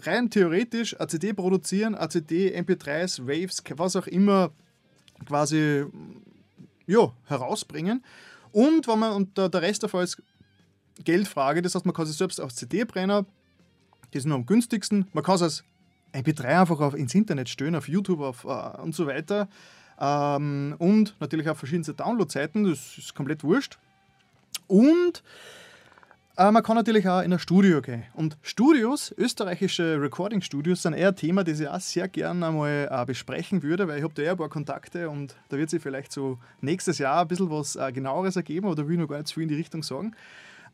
rein 0.00 0.30
theoretisch 0.30 0.98
eine 0.98 1.08
CD 1.08 1.32
produzieren, 1.32 1.94
eine 1.94 2.08
CD, 2.08 2.56
MP3s, 2.56 3.26
Waves, 3.26 3.62
was 3.76 3.96
auch 3.96 4.06
immer 4.06 4.50
quasi 5.26 5.84
ja, 6.86 7.12
herausbringen. 7.26 8.04
Und 8.52 8.86
wenn 8.88 8.98
man, 8.98 9.12
und 9.12 9.36
der, 9.36 9.52
Rest 9.54 9.82
davon 9.82 10.04
ist 10.04 10.22
Geldfrage, 11.04 11.62
das 11.62 11.74
heißt, 11.74 11.86
man 11.86 11.94
kann 11.94 12.06
sich 12.06 12.16
selbst 12.16 12.40
auf 12.40 12.52
CD-Brenner, 12.52 13.26
die 14.14 14.20
sind 14.20 14.32
am 14.32 14.46
günstigsten, 14.46 15.06
man 15.12 15.22
kann 15.22 15.36
es 15.36 15.42
als 15.42 15.64
MP3 16.12 16.60
einfach 16.60 16.80
auf, 16.80 16.94
ins 16.94 17.14
Internet 17.14 17.48
stellen, 17.48 17.74
auf 17.74 17.88
YouTube 17.88 18.20
auf, 18.20 18.44
uh, 18.44 18.82
und 18.82 18.94
so 18.94 19.06
weiter. 19.06 19.48
Ähm, 20.00 20.74
und 20.78 21.14
natürlich 21.20 21.48
auf 21.48 21.58
verschiedenste 21.58 21.94
Download-Seiten, 21.94 22.64
das 22.64 22.96
ist 22.96 23.14
komplett 23.14 23.44
wurscht. 23.44 23.78
Und 24.66 25.22
äh, 26.38 26.52
man 26.52 26.62
kann 26.62 26.76
natürlich 26.76 27.08
auch 27.08 27.20
in 27.20 27.32
ein 27.32 27.38
Studio 27.38 27.82
gehen. 27.82 28.04
Und 28.14 28.38
Studios, 28.42 29.12
österreichische 29.18 30.00
Recording-Studios, 30.00 30.82
sind 30.82 30.94
eher 30.94 31.08
ein 31.08 31.16
Thema, 31.16 31.42
das 31.42 31.58
ich 31.58 31.68
auch 31.68 31.80
sehr 31.80 32.06
gerne 32.06 32.46
einmal 32.46 32.88
äh, 32.90 33.04
besprechen 33.04 33.62
würde, 33.62 33.88
weil 33.88 33.98
ich 33.98 34.04
habe 34.04 34.14
da 34.14 34.22
eher 34.22 34.30
ein 34.32 34.38
paar 34.38 34.48
Kontakte 34.48 35.10
und 35.10 35.34
da 35.48 35.58
wird 35.58 35.68
sich 35.68 35.82
vielleicht 35.82 36.12
so 36.12 36.38
nächstes 36.60 36.98
Jahr 36.98 37.22
ein 37.22 37.28
bisschen 37.28 37.50
was 37.50 37.74
äh, 37.74 37.92
genaueres 37.92 38.36
ergeben, 38.36 38.68
oder 38.68 38.86
will 38.86 38.94
ich 38.94 39.00
noch 39.00 39.08
gar 39.08 39.18
nicht 39.18 39.26
zu 39.26 39.34
viel 39.34 39.42
in 39.42 39.48
die 39.48 39.56
Richtung 39.56 39.82
sagen. 39.82 40.14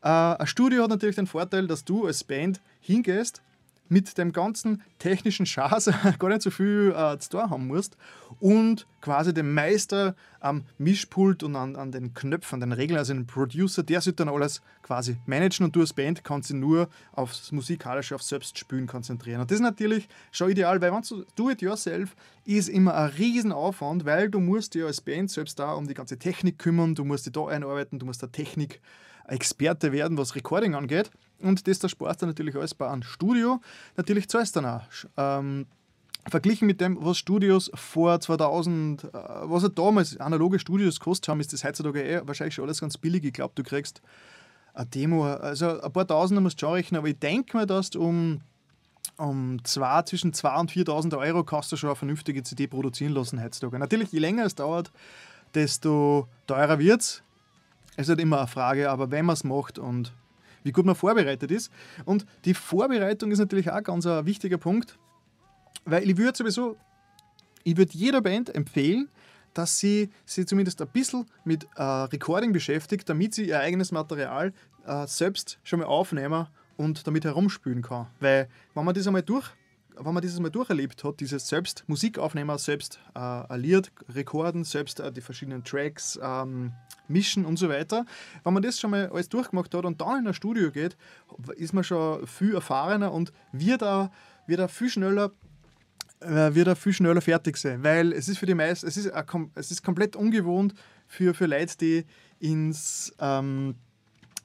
Ein 0.01 0.45
Studio 0.45 0.83
hat 0.83 0.91
natürlich 0.91 1.15
den 1.15 1.25
Vorteil, 1.25 1.65
dass 1.65 1.83
du 1.83 2.05
als 2.05 2.23
Band 2.23 2.61
hingehst 2.79 3.41
mit 3.89 4.17
dem 4.17 4.31
ganzen 4.31 4.81
technischen 4.99 5.45
Schatz 5.45 5.89
gar 6.19 6.29
nicht 6.29 6.41
so 6.41 6.51
viel 6.51 6.93
äh, 6.95 7.17
zu 7.19 7.29
tun 7.29 7.49
haben 7.49 7.67
musst 7.67 7.97
und 8.39 8.87
quasi 9.01 9.33
dem 9.33 9.53
Meister 9.53 10.15
am 10.39 10.63
Mischpult 10.77 11.43
und 11.43 11.55
an, 11.55 11.75
an 11.75 11.91
den 11.91 12.13
Knöpfen, 12.13 12.55
an 12.55 12.69
den 12.69 12.71
Regeln, 12.71 12.97
also 12.97 13.13
den 13.13 13.27
Producer, 13.27 13.83
der 13.83 14.01
sich 14.01 14.15
dann 14.15 14.29
alles 14.29 14.61
quasi 14.81 15.17
managen 15.25 15.65
und 15.65 15.75
du 15.75 15.81
als 15.81 15.93
Band 15.93 16.23
kannst 16.23 16.49
dich 16.49 16.57
nur 16.57 16.89
aufs 17.13 17.51
Musikalische, 17.51 18.15
aufs 18.15 18.27
Selbstspielen 18.29 18.87
konzentrieren. 18.87 19.41
Und 19.41 19.51
das 19.51 19.55
ist 19.55 19.63
natürlich 19.63 20.07
schon 20.31 20.51
ideal, 20.51 20.81
weil 20.81 20.91
wenn 20.91 21.01
du 21.01 21.25
do 21.35 21.49
it 21.49 21.61
yourself 21.61 22.15
ist 22.45 22.69
immer 22.69 22.95
ein 22.95 23.09
Riesenaufwand, 23.09 24.05
weil 24.05 24.29
du 24.29 24.39
musst 24.39 24.75
dich 24.75 24.83
als 24.83 25.01
Band 25.01 25.31
selbst 25.31 25.59
da 25.59 25.73
um 25.73 25.87
die 25.87 25.93
ganze 25.93 26.17
Technik 26.17 26.59
kümmern, 26.59 26.95
du 26.95 27.03
musst 27.05 27.25
dich 27.25 27.33
da 27.33 27.47
einarbeiten, 27.47 27.99
du 27.99 28.05
musst 28.05 28.21
da 28.21 28.27
Technik 28.27 28.81
Experte 29.27 29.91
werden, 29.91 30.17
was 30.17 30.35
Recording 30.35 30.75
angeht. 30.75 31.09
Und 31.45 31.67
das, 31.67 31.77
da 31.77 31.87
sparst 31.87 32.23
du 32.23 32.25
natürlich 32.25 32.55
alles 32.55 32.73
bei 32.73 32.89
einem 32.89 33.03
Studio. 33.03 33.61
Natürlich 33.97 34.27
zahlst 34.27 34.55
du 34.55 34.61
dann 34.61 34.79
auch. 34.79 34.83
Ähm, 35.15 35.67
verglichen 36.27 36.65
mit 36.65 36.81
dem, 36.81 36.97
was 36.99 37.19
Studios 37.19 37.69
vor 37.75 38.19
2000, 38.19 39.03
äh, 39.03 39.07
was 39.13 39.61
er 39.61 39.69
damals 39.69 40.17
analoge 40.17 40.57
Studios 40.57 40.99
gekostet 40.99 41.29
haben, 41.29 41.39
ist 41.39 41.53
das 41.53 41.63
heutzutage 41.63 42.03
eh 42.03 42.21
wahrscheinlich 42.25 42.55
schon 42.55 42.65
alles 42.65 42.81
ganz 42.81 42.97
billig. 42.97 43.23
Ich 43.23 43.33
glaube, 43.33 43.53
du 43.53 43.61
kriegst 43.61 44.01
eine 44.73 44.87
Demo, 44.87 45.25
also 45.25 45.79
ein 45.79 45.93
paar 45.93 46.07
Tausender 46.07 46.41
musst 46.41 46.59
du 46.61 46.65
schon 46.65 46.73
rechnen, 46.73 46.97
aber 46.97 47.09
ich 47.09 47.19
denke 47.19 47.55
mir, 47.55 47.67
dass 47.67 47.91
du 47.91 48.01
um, 48.01 48.41
um 49.17 49.63
zwei, 49.63 50.01
zwischen 50.01 50.33
2.000 50.33 50.59
und 50.59 50.71
4.000 50.71 51.17
Euro 51.19 51.43
kannst 51.43 51.71
du 51.71 51.77
schon 51.77 51.89
eine 51.89 51.95
vernünftige 51.95 52.41
CD 52.41 52.65
produzieren 52.65 53.13
lassen 53.13 53.41
heutzutage. 53.41 53.77
Natürlich, 53.77 54.11
je 54.11 54.19
länger 54.19 54.45
es 54.45 54.55
dauert, 54.55 54.91
desto 55.53 56.27
teurer 56.47 56.79
wird 56.79 57.01
es. 57.01 57.21
Es 57.97 58.07
ist 58.07 58.09
halt 58.09 58.19
immer 58.19 58.39
eine 58.39 58.47
Frage, 58.47 58.89
aber 58.89 59.11
wenn 59.11 59.25
man 59.25 59.35
es 59.35 59.43
macht 59.43 59.77
und 59.77 60.11
wie 60.65 60.71
gut 60.71 60.85
man 60.85 60.95
vorbereitet 60.95 61.51
ist. 61.51 61.71
Und 62.03 62.25
die 62.43 62.53
Vorbereitung 62.53 63.31
ist 63.31 63.39
natürlich 63.39 63.71
auch 63.71 63.83
ganz 63.83 64.05
ein 64.05 64.25
wichtiger 64.25 64.57
Punkt, 64.57 64.97
weil 65.85 66.09
ich 66.09 66.17
würde 66.17 66.37
sowieso, 66.37 66.75
ich 67.63 67.77
würde 67.77 67.91
jeder 67.93 68.21
Band 68.21 68.53
empfehlen, 68.53 69.07
dass 69.53 69.79
sie 69.79 70.09
sich 70.25 70.47
zumindest 70.47 70.81
ein 70.81 70.89
bisschen 70.89 71.27
mit 71.45 71.65
äh, 71.75 71.83
Recording 71.83 72.51
beschäftigt, 72.51 73.07
damit 73.07 73.35
sie 73.35 73.47
ihr 73.47 73.59
eigenes 73.59 73.91
Material 73.91 74.53
äh, 74.85 75.07
selbst 75.07 75.59
schon 75.63 75.79
mal 75.79 75.85
aufnehmen 75.85 76.47
und 76.77 77.07
damit 77.07 77.23
herumspülen 77.23 77.81
kann. 77.81 78.07
Weil, 78.19 78.49
wenn 78.73 78.83
man 78.83 78.93
das 78.93 79.07
einmal 79.07 79.21
durch 79.21 79.51
wenn 79.97 80.13
man 80.13 80.21
dieses 80.21 80.39
mal 80.39 80.49
durcherlebt 80.49 81.03
hat, 81.03 81.19
dieses 81.19 81.47
selbst 81.47 81.83
Musikaufnehmer, 81.87 82.57
selbst 82.57 82.99
äh, 83.13 83.19
ein 83.19 83.59
Lied 83.59 83.91
rekorden, 84.09 84.63
selbst 84.63 84.99
äh, 84.99 85.11
die 85.11 85.21
verschiedenen 85.21 85.63
Tracks 85.63 86.19
ähm, 86.21 86.73
mischen 87.07 87.45
und 87.45 87.57
so 87.57 87.69
weiter, 87.69 88.05
wenn 88.43 88.53
man 88.53 88.63
das 88.63 88.79
schon 88.79 88.91
mal 88.91 89.09
alles 89.09 89.29
durchgemacht 89.29 89.73
hat 89.73 89.85
und 89.85 90.01
dann 90.01 90.19
in 90.19 90.27
ein 90.27 90.33
Studio 90.33 90.71
geht, 90.71 90.97
ist 91.55 91.73
man 91.73 91.83
schon 91.83 92.25
viel 92.27 92.53
erfahrener 92.53 93.11
und 93.11 93.31
wird 93.51 93.81
da 93.81 94.11
wird 94.47 94.59
er 94.59 94.69
viel 94.69 94.89
schneller 94.89 95.31
äh, 96.21 96.53
wird 96.53 96.67
er 96.67 96.75
viel 96.75 96.93
schneller 96.93 97.21
fertig 97.21 97.57
sein, 97.57 97.83
weil 97.83 98.13
es 98.13 98.27
ist 98.27 98.37
für 98.37 98.45
die 98.45 98.55
meisten, 98.55 98.87
es 98.87 98.97
ist, 98.97 99.11
es 99.55 99.71
ist 99.71 99.83
komplett 99.83 100.15
ungewohnt 100.15 100.73
für, 101.07 101.33
für 101.33 101.45
Leute, 101.45 101.77
die 101.77 102.05
ins 102.39 103.13
ähm, 103.19 103.75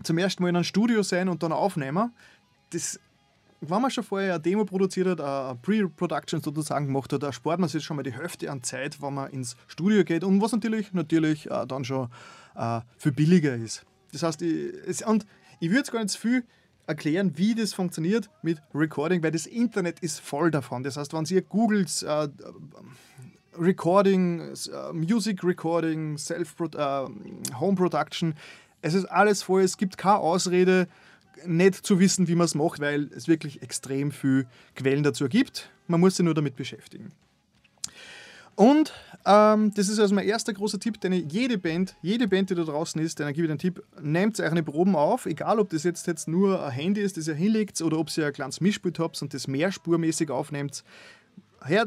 zum 0.02 0.18
ersten 0.18 0.42
Mal 0.42 0.48
in 0.50 0.56
einem 0.56 0.64
Studio 0.64 1.02
sein 1.02 1.28
und 1.28 1.42
dann 1.42 1.52
aufnehmen. 1.52 2.12
Das 2.70 2.98
wenn 3.60 3.82
man 3.82 3.90
schon 3.90 4.04
vorher 4.04 4.34
eine 4.34 4.42
Demo 4.42 4.64
produziert 4.64 5.06
hat, 5.06 5.20
eine 5.20 5.58
Pre-Production 5.60 6.40
sozusagen 6.40 6.86
gemacht 6.86 7.12
hat, 7.12 7.34
spart 7.34 7.60
man 7.60 7.68
sich 7.68 7.84
schon 7.84 7.96
mal 7.96 8.02
die 8.02 8.12
Hälfte 8.12 8.50
an 8.50 8.62
Zeit, 8.62 9.00
wenn 9.02 9.14
man 9.14 9.30
ins 9.30 9.56
Studio 9.66 10.02
geht 10.04 10.24
und 10.24 10.40
was 10.40 10.52
natürlich, 10.52 10.92
natürlich 10.92 11.50
äh, 11.50 11.66
dann 11.66 11.84
schon 11.84 12.08
äh, 12.56 12.80
viel 12.98 13.12
billiger 13.12 13.54
ist. 13.54 13.84
Das 14.12 14.22
heißt, 14.22 14.42
ich, 14.42 15.06
und 15.06 15.26
ich 15.60 15.68
würde 15.68 15.78
jetzt 15.78 15.92
gar 15.92 16.02
nicht 16.02 16.16
viel 16.16 16.44
erklären, 16.86 17.32
wie 17.36 17.54
das 17.54 17.74
funktioniert 17.74 18.30
mit 18.42 18.60
Recording, 18.74 19.22
weil 19.22 19.30
das 19.30 19.46
Internet 19.46 20.00
ist 20.00 20.20
voll 20.20 20.50
davon. 20.50 20.82
Das 20.82 20.96
heißt, 20.96 21.12
wenn 21.12 21.24
ihr 21.26 21.42
googelt, 21.42 22.02
äh, 22.02 22.28
Recording, 23.58 24.40
äh, 24.40 24.92
Music 24.92 25.44
Recording, 25.44 26.16
Self 26.16 26.56
äh, 26.60 27.04
Home 27.58 27.76
Production, 27.76 28.34
es 28.82 28.94
ist 28.94 29.04
alles 29.06 29.42
voll, 29.42 29.62
es 29.62 29.76
gibt 29.76 29.98
keine 29.98 30.16
Ausrede, 30.16 30.88
nicht 31.46 31.74
zu 31.86 31.98
wissen, 32.00 32.28
wie 32.28 32.34
man 32.34 32.44
es 32.44 32.54
macht, 32.54 32.80
weil 32.80 33.08
es 33.14 33.28
wirklich 33.28 33.62
extrem 33.62 34.12
viele 34.12 34.46
Quellen 34.74 35.02
dazu 35.02 35.28
gibt. 35.28 35.70
Man 35.86 36.00
muss 36.00 36.16
sich 36.16 36.24
nur 36.24 36.34
damit 36.34 36.56
beschäftigen. 36.56 37.12
Und 38.60 38.92
ähm, 39.24 39.72
das 39.74 39.88
ist 39.88 39.98
also 39.98 40.14
mein 40.14 40.26
erster 40.26 40.52
großer 40.52 40.78
Tipp, 40.78 41.00
den 41.00 41.12
ich 41.12 41.32
jede 41.32 41.56
Band, 41.56 41.96
jede 42.02 42.28
Band, 42.28 42.50
die 42.50 42.54
da 42.54 42.64
draußen 42.64 43.00
ist, 43.00 43.18
denen 43.18 43.32
gebe 43.32 43.46
ich 43.46 43.50
den 43.50 43.58
Tipp, 43.58 43.82
nehmt 44.02 44.38
euch 44.38 44.50
eine 44.50 44.62
Proben 44.62 44.96
auf, 44.96 45.24
egal 45.24 45.58
ob 45.58 45.70
das 45.70 45.82
jetzt, 45.84 46.06
jetzt 46.06 46.28
nur 46.28 46.62
ein 46.62 46.70
Handy 46.70 47.00
ist, 47.00 47.16
das 47.16 47.26
ihr 47.26 47.34
hinlegt, 47.34 47.80
oder 47.80 47.98
ob 47.98 48.14
ihr 48.18 48.26
ein 48.26 48.32
kleines 48.34 48.60
Mischpult 48.60 48.98
habt 48.98 49.22
und 49.22 49.32
das 49.32 49.48
mehrspurmäßig 49.48 50.30
aufnehmt. 50.30 50.84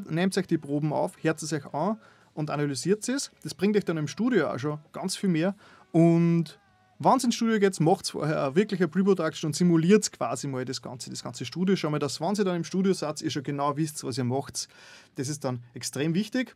nehmt 0.09 0.35
euch 0.35 0.47
die 0.47 0.57
Proben 0.57 0.93
auf, 0.93 1.11
hört 1.21 1.43
es 1.43 1.53
euch 1.53 1.71
an 1.75 1.97
und 2.33 2.49
analysiert 2.49 3.07
es. 3.07 3.31
Das 3.43 3.53
bringt 3.53 3.77
euch 3.77 3.85
dann 3.85 3.97
im 3.97 4.07
Studio 4.07 4.47
auch 4.47 4.57
schon 4.57 4.79
ganz 4.93 5.15
viel 5.15 5.29
mehr. 5.29 5.55
Und 5.91 6.57
wenn 7.03 7.17
es 7.17 7.23
ins 7.23 7.35
Studio 7.35 7.59
geht, 7.59 7.79
macht 7.79 8.09
vorher 8.09 8.55
wirklich 8.55 8.79
eine 8.79 8.87
Pre-Production 8.87 9.49
und 9.49 9.53
simuliert 9.53 10.11
quasi 10.11 10.47
mal 10.47 10.65
das 10.65 10.81
ganze, 10.81 11.09
das 11.09 11.23
ganze 11.23 11.45
Studio. 11.45 11.75
Schau 11.75 11.89
mal, 11.89 11.99
dass, 11.99 12.21
wenn 12.21 12.35
ihr 12.35 12.45
dann 12.45 12.57
im 12.57 12.63
Studio 12.63 12.93
seid, 12.93 13.21
ihr 13.21 13.29
schon 13.29 13.43
genau 13.43 13.75
wisst, 13.77 14.03
was 14.03 14.17
ihr 14.17 14.23
macht. 14.23 14.67
Das 15.15 15.29
ist 15.29 15.43
dann 15.43 15.63
extrem 15.73 16.13
wichtig 16.13 16.55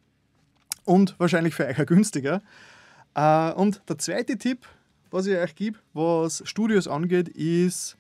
und 0.85 1.15
wahrscheinlich 1.19 1.53
für 1.53 1.65
euch 1.65 1.79
auch 1.79 1.85
günstiger. 1.85 2.41
Äh, 3.13 3.51
und 3.53 3.81
der 3.89 3.97
zweite 3.97 4.37
Tipp, 4.37 4.65
was 5.11 5.25
ich 5.25 5.37
euch 5.37 5.55
gebe, 5.55 5.77
was 5.93 6.43
Studios 6.45 6.87
angeht, 6.87 7.27
ist, 7.29 7.97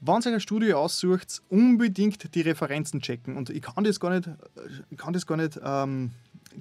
wenn 0.00 0.20
ihr 0.24 0.34
ein 0.34 0.40
Studio 0.40 0.78
aussucht, 0.78 1.42
unbedingt 1.48 2.34
die 2.34 2.42
Referenzen 2.42 3.00
checken. 3.00 3.36
Und 3.36 3.50
ich 3.50 3.62
kann 3.62 3.84
das 3.84 3.98
gar 4.00 4.10
nicht, 4.10 4.28
ich 4.90 4.98
kann 4.98 5.12
das 5.12 5.26
gar 5.26 5.36
nicht 5.36 5.58
ähm, 5.62 6.10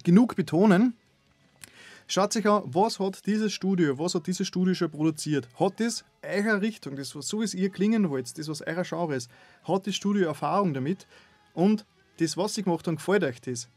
genug 0.04 0.36
betonen. 0.36 0.96
Schaut 2.08 2.34
sich 2.34 2.48
an, 2.48 2.62
was 2.66 3.00
hat 3.00 3.26
dieses 3.26 3.52
Studio, 3.52 3.98
was 3.98 4.14
hat 4.14 4.28
dieses 4.28 4.48
Studio 4.48 4.76
schon 4.76 4.92
produziert? 4.92 5.48
Hat 5.60 5.80
das 5.80 6.06
eure 6.22 6.62
Richtung, 6.62 6.96
das, 6.96 7.10
so 7.10 7.42
ist 7.42 7.56
ihr 7.56 7.70
klingen 7.70 8.10
wollt, 8.12 8.38
das, 8.38 8.48
was 8.48 8.62
euer 8.62 8.84
Genre 8.84 9.16
ist, 9.16 9.30
hat 9.64 9.88
das 9.88 9.96
Studio 9.96 10.28
Erfahrung 10.28 10.74
damit? 10.74 11.08
Und 11.56 11.86
das, 12.20 12.38
was 12.38 12.54
sie 12.54 12.62
gemacht 12.62 12.86
haben, 12.88 12.98
gefällt 12.98 13.24
euch 13.24 13.42
das? 13.42 13.70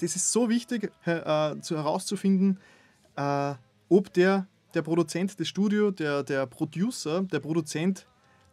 Das 0.00 0.14
ist 0.14 0.30
so 0.30 0.50
wichtig 0.50 0.92
äh, 1.06 1.58
zu 1.60 1.76
herauszufinden, 1.76 2.58
äh, 3.16 3.54
ob 3.88 4.12
der, 4.12 4.46
der 4.74 4.82
Produzent, 4.82 5.40
das 5.40 5.48
Studio, 5.48 5.90
der, 5.90 6.22
der 6.22 6.46
Producer, 6.46 7.22
der 7.22 7.40
Produzent 7.40 8.06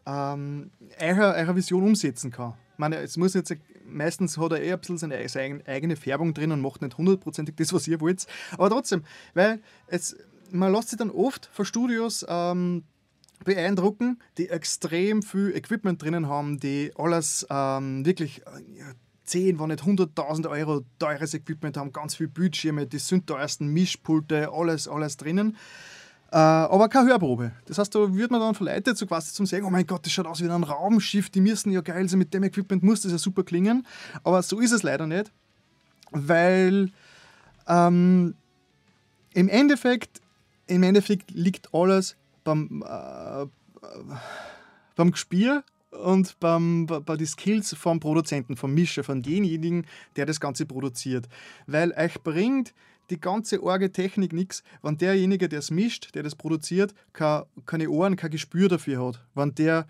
ähm, 0.05 0.71
eure, 0.99 1.33
eure 1.35 1.55
Vision 1.55 1.83
umsetzen 1.83 2.31
kann. 2.31 2.53
Ich 2.73 2.79
meine, 2.79 2.97
es 2.97 3.17
muss 3.17 3.33
jetzt, 3.33 3.53
meistens 3.87 4.37
hat 4.37 4.51
er 4.51 4.61
eh 4.61 4.73
ein 4.73 4.79
bisschen 4.79 4.97
seine, 4.97 5.17
eigene 5.65 5.95
Färbung 5.95 6.33
drin 6.33 6.51
und 6.51 6.61
macht 6.61 6.81
nicht 6.81 6.97
hundertprozentig 6.97 7.55
das, 7.55 7.73
was 7.73 7.87
ihr 7.87 8.01
wollt. 8.01 8.25
Aber 8.53 8.69
trotzdem, 8.69 9.03
weil 9.33 9.61
es, 9.87 10.15
man 10.51 10.71
lässt 10.71 10.89
sich 10.89 10.99
dann 10.99 11.11
oft 11.11 11.49
von 11.51 11.65
Studios 11.65 12.25
ähm, 12.27 12.83
beeindrucken, 13.43 14.19
die 14.37 14.49
extrem 14.49 15.21
viel 15.21 15.55
Equipment 15.55 16.01
drinnen 16.01 16.27
haben, 16.27 16.59
die 16.59 16.91
alles 16.95 17.45
ähm, 17.49 18.05
wirklich 18.05 18.41
ja, 18.75 18.85
10, 19.25 19.59
wenn 19.59 19.69
nicht 19.69 19.83
100.000 19.83 20.49
Euro 20.49 20.81
teures 20.99 21.33
Equipment 21.33 21.77
haben, 21.77 21.91
ganz 21.91 22.15
viele 22.15 22.29
Bildschirme, 22.29 22.87
die 22.87 22.99
sind 22.99 23.27
teuersten 23.27 23.67
Mischpulte, 23.67 24.51
alles, 24.51 24.87
alles 24.87 25.17
drinnen. 25.17 25.57
Äh, 26.31 26.37
aber 26.37 26.89
keine 26.89 27.09
Hörprobe. 27.09 27.51
Das 27.65 27.77
heißt, 27.77 27.93
da 27.93 28.13
wird 28.13 28.31
man 28.31 28.41
dann 28.41 28.55
verleitet, 28.55 28.97
so 28.97 29.05
quasi 29.05 29.31
zum 29.31 29.45
sagen, 29.45 29.65
oh 29.65 29.69
mein 29.69 29.85
Gott, 29.85 30.05
das 30.05 30.11
schaut 30.11 30.25
aus 30.25 30.41
wie 30.41 30.49
ein 30.49 30.63
Raumschiff, 30.63 31.29
die 31.29 31.41
müssen 31.41 31.71
ja 31.71 31.81
geil 31.81 32.09
sein, 32.09 32.19
mit 32.19 32.33
dem 32.33 32.43
Equipment 32.43 32.83
muss 32.83 33.01
das 33.01 33.11
ja 33.11 33.17
super 33.17 33.43
klingen. 33.43 33.85
Aber 34.23 34.41
so 34.41 34.59
ist 34.59 34.71
es 34.71 34.83
leider 34.83 35.07
nicht, 35.07 35.31
weil 36.11 36.91
ähm, 37.67 38.35
im, 39.33 39.49
Endeffekt, 39.49 40.21
im 40.67 40.83
Endeffekt 40.83 41.31
liegt 41.31 41.73
alles 41.73 42.15
beim, 42.43 42.83
äh, 42.85 43.45
beim 44.95 45.11
Gespiel 45.11 45.63
und 45.91 46.39
beim, 46.39 46.85
bei 46.85 47.15
den 47.15 47.27
Skills 47.27 47.73
vom 47.75 47.99
Produzenten, 47.99 48.55
vom 48.55 48.73
Mischer, 48.73 49.03
von 49.03 49.21
demjenigen, 49.21 49.85
der 50.15 50.25
das 50.25 50.39
Ganze 50.39 50.65
produziert. 50.65 51.27
Weil 51.67 51.93
euch 51.93 52.21
bringt 52.21 52.73
die 53.09 53.19
ganze 53.19 53.61
orge 53.61 53.91
Technik 53.91 54.33
nichts, 54.33 54.63
wenn 54.81 54.97
derjenige, 54.97 55.49
der 55.49 55.59
es 55.59 55.71
mischt, 55.71 56.15
der 56.15 56.23
das 56.23 56.35
produziert, 56.35 56.93
keine 57.13 57.89
Ohren, 57.89 58.15
kein 58.15 58.31
Gespür 58.31 58.69
dafür 58.69 59.05
hat. 59.07 59.21
Wenn 59.33 59.53
der 59.55 59.87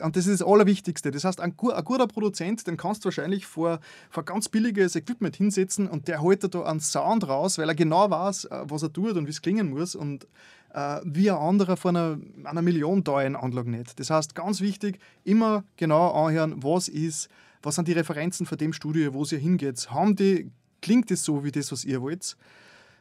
und 0.00 0.16
das 0.16 0.26
ist 0.26 0.40
das 0.40 0.46
Allerwichtigste. 0.46 1.10
Das 1.10 1.24
heißt, 1.24 1.40
ein, 1.40 1.56
guter 1.56 2.06
Produzent, 2.06 2.66
den 2.66 2.76
kannst 2.76 3.02
du 3.02 3.06
wahrscheinlich 3.06 3.46
vor, 3.46 3.80
vor 4.10 4.24
ganz 4.24 4.48
billiges 4.48 4.94
Equipment 4.94 5.36
hinsetzen 5.36 5.88
und 5.88 6.08
der 6.08 6.20
holt 6.20 6.54
da 6.54 6.62
einen 6.64 6.80
Sound 6.80 7.26
raus, 7.26 7.58
weil 7.58 7.68
er 7.68 7.74
genau 7.74 8.10
weiß, 8.10 8.46
äh, 8.46 8.64
was 8.64 8.82
er 8.82 8.92
tut 8.92 9.16
und 9.16 9.26
wie 9.26 9.30
es 9.30 9.40
klingen 9.40 9.70
muss 9.70 9.94
und 9.94 10.26
äh, 10.74 11.00
wie 11.04 11.30
ein 11.30 11.38
anderer 11.38 11.76
von 11.76 11.96
einer, 11.96 12.18
einer 12.44 12.62
Million 12.62 13.04
teuren 13.04 13.36
Anlage 13.36 13.70
nicht. 13.70 13.98
Das 13.98 14.10
heißt, 14.10 14.34
ganz 14.34 14.60
wichtig, 14.60 14.98
immer 15.24 15.64
genau 15.76 16.10
anhören, 16.10 16.62
was 16.62 16.88
ist, 16.88 17.28
was 17.62 17.76
sind 17.76 17.88
die 17.88 17.92
Referenzen 17.92 18.44
von 18.44 18.58
dem 18.58 18.72
Studio, 18.72 19.14
wo 19.14 19.24
ihr 19.24 19.38
hingeht. 19.38 19.90
Haben 19.90 20.14
die 20.14 20.50
klingt 20.86 21.10
es 21.10 21.24
so 21.24 21.42
wie 21.42 21.50
das, 21.50 21.72
was 21.72 21.84
ihr 21.84 22.00
wollt. 22.00 22.36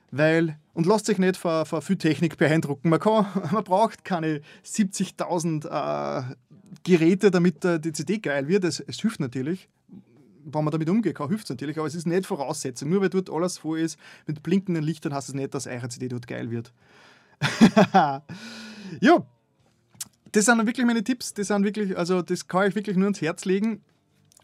Weil, 0.10 0.58
und 0.74 0.88
lasst 0.88 1.08
euch 1.08 1.20
nicht 1.20 1.38
von, 1.38 1.68
von 1.68 1.84
viel 1.84 1.98
Technik 1.98 2.36
beeindrucken. 2.36 2.90
Man, 2.90 3.00
kann, 3.00 3.28
man 3.52 3.64
braucht 3.64 4.04
keine 4.04 4.42
70.000 4.66 5.68
äh, 5.68 6.36
Geräte, 6.84 7.30
damit 7.30 7.64
äh, 7.64 7.80
die 7.80 7.92
CD 7.92 8.18
geil 8.18 8.48
wird. 8.48 8.64
Es, 8.64 8.80
es 8.80 9.00
hilft 9.00 9.20
natürlich. 9.20 9.70
Wenn 10.44 10.64
man 10.64 10.72
damit 10.72 10.90
umgehen 10.90 11.14
kann, 11.14 11.30
hilft 11.30 11.44
es 11.44 11.52
natürlich, 11.52 11.78
aber 11.78 11.86
es 11.86 11.94
ist 11.94 12.08
nicht 12.08 12.26
Voraussetzung. 12.26 12.90
Nur 12.90 13.02
weil 13.02 13.10
dort 13.10 13.30
alles 13.30 13.60
voll 13.60 13.80
ist 13.80 14.00
mit 14.26 14.42
blinkenden 14.42 14.84
Lichtern, 14.84 15.14
heißt 15.14 15.30
es 15.30 15.36
nicht, 15.36 15.54
dass 15.54 15.68
eure 15.68 15.88
CD 15.90 16.08
dort 16.08 16.26
geil 16.26 16.50
wird. 16.50 16.74
ja, 17.94 18.24
das 20.32 20.46
sind 20.46 20.66
wirklich 20.66 20.88
meine 20.88 21.04
Tipps. 21.04 21.36
Das 21.36 21.50
sind 21.50 21.64
wirklich, 21.64 21.96
also 21.96 22.24
das 22.24 22.48
kann 22.48 22.68
ich 22.68 22.74
wirklich 22.76 22.98
nur 22.98 23.06
ans 23.06 23.22
Herz 23.22 23.46
legen. 23.46 23.84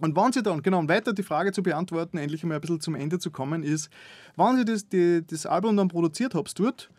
Und 0.02 0.16
wenn 0.16 0.34
Sie 0.34 0.43
dann, 0.43 0.62
genau, 0.64 0.80
und 0.80 0.89
weiter 0.89 1.14
die 1.14 1.24
Frage 1.24 1.52
zu 1.52 1.64
beantworten, 1.64 2.18
endlich 2.18 2.43
einmal 2.43 2.58
ein 2.58 2.62
bisschen 2.62 2.82
zum 2.82 2.95
Ende 2.95 3.20
zu 3.20 3.32
kommen, 3.32 3.64
ist, 3.64 3.89
wenn 4.36 4.58
Sie 4.58 4.66
das, 4.66 4.89
die, 4.89 5.26
das 5.26 5.45
Album 5.45 5.78
dann 5.78 5.88
produziert 5.88 6.34
habt 6.36 6.60
dort, 6.60 6.89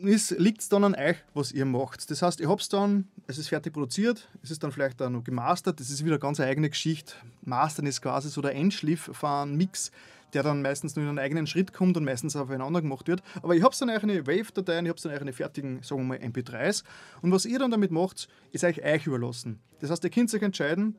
liegt 0.00 0.60
es 0.60 0.68
dann 0.68 0.84
an 0.84 0.94
euch, 0.94 1.16
was 1.34 1.50
ihr 1.50 1.64
macht. 1.64 2.08
Das 2.10 2.22
heißt, 2.22 2.38
ihr 2.38 2.48
habt 2.48 2.62
es 2.62 2.68
dann, 2.68 3.08
es 3.26 3.36
ist 3.36 3.48
fertig 3.48 3.72
produziert, 3.72 4.28
es 4.44 4.52
ist 4.52 4.62
dann 4.62 4.70
vielleicht 4.70 5.02
auch 5.02 5.10
noch 5.10 5.24
gemastert, 5.24 5.80
das 5.80 5.90
ist 5.90 6.04
wieder 6.04 6.14
eine 6.14 6.20
ganz 6.20 6.38
eigene 6.38 6.70
Geschichte. 6.70 7.14
Mastern 7.42 7.86
ist 7.86 8.00
quasi 8.00 8.28
so 8.28 8.40
der 8.40 8.54
Endschliff 8.54 9.10
von 9.12 9.30
einem 9.30 9.56
Mix, 9.56 9.90
der 10.34 10.44
dann 10.44 10.62
meistens 10.62 10.94
nur 10.94 11.04
in 11.04 11.08
einen 11.08 11.18
eigenen 11.18 11.46
Schritt 11.48 11.72
kommt 11.72 11.96
und 11.96 12.04
meistens 12.04 12.36
aufeinander 12.36 12.80
gemacht 12.80 13.08
wird. 13.08 13.22
Aber 13.42 13.56
ich 13.56 13.62
habe 13.62 13.74
dann 13.78 13.90
euch 13.90 14.02
eine 14.02 14.26
Wave-Datei, 14.26 14.80
ich 14.82 14.88
habe 14.88 15.00
dann 15.02 15.12
euch 15.12 15.20
eine 15.20 15.32
fertigen, 15.32 15.82
sagen 15.82 16.02
wir 16.02 16.18
mal, 16.18 16.18
MP3s. 16.18 16.84
Und 17.22 17.32
was 17.32 17.44
ihr 17.44 17.58
dann 17.58 17.70
damit 17.70 17.90
macht, 17.90 18.28
ist 18.52 18.62
euch 18.62 18.84
euch 18.84 19.06
überlassen. 19.06 19.58
Das 19.80 19.90
heißt, 19.90 20.04
ihr 20.04 20.10
könnt 20.10 20.32
euch 20.32 20.42
entscheiden, 20.42 20.96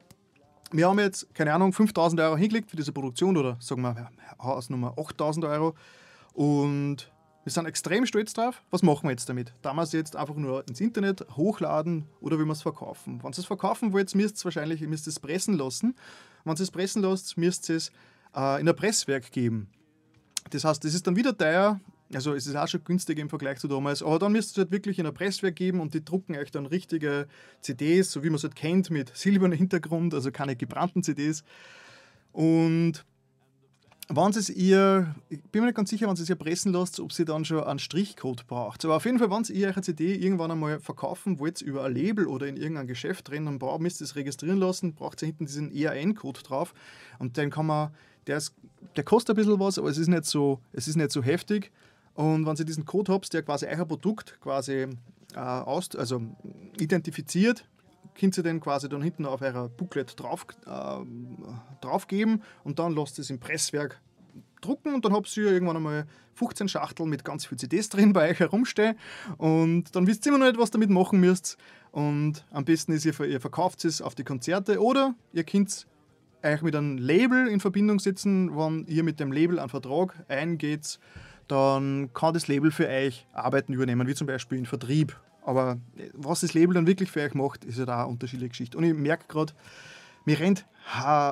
wir 0.72 0.88
haben 0.88 1.00
jetzt, 1.00 1.34
keine 1.34 1.54
Ahnung, 1.54 1.74
5000 1.74 2.22
Euro 2.22 2.38
hingelegt 2.38 2.70
für 2.70 2.78
diese 2.78 2.92
Produktion 2.92 3.38
oder 3.38 3.58
sagen 3.60 3.82
wir 3.82 4.10
Hausnummer 4.40 4.94
8000 4.98 5.46
Euro 5.46 5.76
und 6.34 7.12
wir 7.44 7.52
sind 7.52 7.66
extrem 7.66 8.06
stolz 8.06 8.34
drauf. 8.34 8.62
Was 8.70 8.84
machen 8.84 9.06
wir 9.06 9.12
jetzt 9.12 9.28
damit? 9.30 9.54
Damals 9.62 9.92
jetzt 9.94 10.16
einfach 10.16 10.36
nur 10.36 10.68
ins 10.68 10.82
Internet 10.82 11.26
hochladen 11.36 12.06
oder 12.22 12.38
will 12.38 12.46
wir 12.46 12.52
es 12.52 12.62
verkaufen? 12.62 13.24
Wenn 13.24 13.32
ihr 13.32 13.40
es 13.40 13.46
verkaufen 13.46 13.94
wollt, 13.94 14.14
müsst 14.14 14.36
ihr 14.36 14.38
es 14.38 14.46
wahrscheinlich 14.46 14.82
müsst 14.82 15.08
es 15.08 15.20
pressen 15.20 15.58
lassen. 15.58 15.96
Wenn 16.44 16.56
ihr 16.56 16.62
es 16.62 16.72
pressen 16.72 17.02
lasst, 17.02 17.38
müsst 17.38 17.70
ihr 17.70 17.78
es 17.78 17.92
äh, 18.36 18.62
in 18.62 18.70
ein 18.70 18.76
Presswerk 18.76 19.32
geben. 19.32 19.70
Das 20.52 20.64
heißt, 20.64 20.84
das 20.84 20.94
ist 20.94 21.08
dann 21.08 21.16
wieder 21.16 21.38
teuer, 21.38 21.80
also 22.14 22.34
es 22.34 22.48
ist 22.48 22.56
auch 22.56 22.68
schon 22.68 22.84
günstig 22.84 23.20
im 23.20 23.30
Vergleich 23.30 23.60
zu 23.60 23.68
damals, 23.68 24.02
aber 24.02 24.20
dann 24.20 24.32
müsst 24.32 24.52
ihr 24.52 24.62
es 24.62 24.66
halt 24.66 24.72
wirklich 24.72 25.00
in 25.00 25.06
ein 25.06 25.14
Presswerk 25.14 25.56
geben 25.56 25.80
und 25.80 25.94
die 25.94 26.04
drucken 26.04 26.36
euch 26.36 26.52
dann 26.52 26.66
richtige 26.66 27.28
CDs, 27.62 28.12
so 28.12 28.24
wie 28.24 28.30
man 28.30 28.36
es 28.36 28.44
halt 28.44 28.56
kennt, 28.56 28.90
mit 28.90 29.16
silbernem 29.16 29.58
Hintergrund, 29.58 30.14
also 30.14 30.32
keine 30.32 30.56
gebrannten 30.56 31.04
CDs. 31.04 31.44
Und 32.32 33.06
wenn 34.12 34.32
es 34.32 34.50
ihr, 34.50 35.14
ich 35.30 35.40
bin 35.44 35.62
mir 35.62 35.68
nicht 35.68 35.76
ganz 35.76 35.92
sicher, 35.92 36.08
wenn 36.08 36.16
es 36.16 36.28
ihr 36.28 36.36
pressen 36.36 36.74
lasst, 36.74 37.00
ob 37.00 37.14
sie 37.14 37.26
dann 37.26 37.46
schon 37.46 37.64
einen 37.64 37.78
Strichcode 37.78 38.48
braucht. 38.48 38.84
Aber 38.84 38.96
auf 38.96 39.06
jeden 39.06 39.20
Fall, 39.20 39.30
wenn 39.30 39.44
ihr 39.56 39.68
eure 39.68 39.82
CD 39.82 40.16
irgendwann 40.16 40.50
einmal 40.50 40.80
verkaufen 40.80 41.38
wollt 41.38 41.62
über 41.62 41.84
ein 41.84 41.94
Label 41.94 42.26
oder 42.26 42.48
in 42.48 42.58
irgendein 42.58 42.88
Geschäft 42.88 43.30
drin, 43.30 43.46
dann 43.46 43.60
braucht, 43.60 43.82
müsst 43.82 44.02
ihr 44.02 44.06
es 44.06 44.16
registrieren 44.16 44.58
lassen, 44.58 44.96
braucht 44.96 45.22
ihr 45.22 45.28
hinten 45.28 45.46
diesen 45.46 45.72
ERN-Code 45.72 46.42
drauf 46.42 46.74
und 47.20 47.38
den 47.38 47.52
kann 47.52 47.68
man, 47.68 47.92
der, 48.26 48.38
ist, 48.38 48.56
der 48.96 49.04
kostet 49.04 49.36
ein 49.36 49.44
bisschen 49.44 49.60
was, 49.60 49.78
aber 49.78 49.90
es 49.90 50.00
ist 50.00 50.08
nicht 50.08 50.26
so, 50.26 50.60
es 50.74 50.88
ist 50.88 50.96
nicht 50.96 51.12
so 51.12 51.22
heftig. 51.22 51.72
Und 52.20 52.46
wenn 52.46 52.58
Sie 52.58 52.66
diesen 52.66 52.84
Code 52.84 53.14
habt, 53.14 53.32
der 53.32 53.44
quasi 53.44 53.66
euer 53.66 53.86
Produkt 53.86 54.42
quasi 54.42 54.88
äh, 55.36 55.40
aus, 55.40 55.96
also 55.96 56.22
identifiziert, 56.78 57.64
könnt 58.20 58.36
ihr 58.36 58.44
den 58.44 58.60
quasi 58.60 58.90
dann 58.90 59.02
hinten 59.02 59.26
auf 59.26 59.42
eurer 59.42 59.70
Booklet 59.70 60.20
drauf, 60.20 60.46
äh, 60.66 61.80
drauf 61.80 62.08
geben 62.08 62.42
und 62.66 62.78
dann 62.78 62.94
lasst 62.94 63.20
es 63.20 63.30
im 63.30 63.40
Presswerk 63.40 64.02
drucken 64.60 64.94
und 64.94 65.06
dann 65.06 65.14
habt 65.14 65.36
ihr 65.38 65.50
irgendwann 65.50 65.78
einmal 65.78 66.08
15 66.34 66.68
Schachteln 66.68 67.08
mit 67.08 67.24
ganz 67.24 67.46
viel 67.46 67.58
CDs 67.58 67.88
drin 67.88 68.12
bei 68.12 68.32
euch 68.32 68.40
herumstehen. 68.42 68.98
Und 69.38 69.96
dann 69.96 70.06
wisst 70.06 70.26
ihr 70.26 70.34
immer 70.34 70.40
noch 70.40 70.52
nicht, 70.52 70.60
was 70.60 70.72
damit 70.72 70.90
machen 70.90 71.22
müsst. 71.22 71.58
Und 71.94 72.44
am 72.52 72.66
besten 72.66 72.92
ist, 72.92 73.06
ihr, 73.06 73.18
ihr 73.22 73.40
verkauft 73.40 73.86
es 73.86 74.02
auf 74.02 74.14
die 74.14 74.26
Konzerte 74.26 74.82
oder 74.82 75.16
ihr 75.32 75.46
könnt 75.46 75.88
euch 76.44 76.62
mit 76.64 76.76
einem 76.76 76.98
Label 76.98 77.48
in 77.48 77.62
Verbindung 77.62 78.00
setzen, 78.00 78.58
wenn 78.58 78.86
ihr 78.88 79.04
mit 79.04 79.22
dem 79.22 79.32
Label 79.32 79.58
einen 79.58 79.70
Vertrag 79.70 80.22
eingeht 80.28 81.00
dann 81.50 82.12
kann 82.14 82.34
das 82.34 82.48
Label 82.48 82.72
für 82.72 82.88
euch 82.88 83.26
Arbeiten 83.34 83.74
übernehmen, 83.74 84.08
wie 84.08 84.16
zum 84.16 84.28
Beispiel 84.28 84.58
in 84.58 84.66
Vertrieb. 84.66 85.20
Aber 85.44 85.78
äh, 85.98 86.10
was 86.14 86.42
das 86.42 86.54
Label 86.54 86.76
dann 86.76 86.88
wirklich 86.88 87.12
für 87.12 87.22
euch 87.22 87.34
macht, 87.34 87.66
ist 87.66 87.80
ja 87.80 87.86
da 87.86 88.04
eine 88.04 88.08
unterschiedliche 88.08 88.50
Geschichte. 88.50 88.78
Und 88.78 88.84
ich 88.84 88.94
merke 88.94 89.26
gerade, 89.28 89.54
mir 90.26 90.40
rennt 90.40 90.66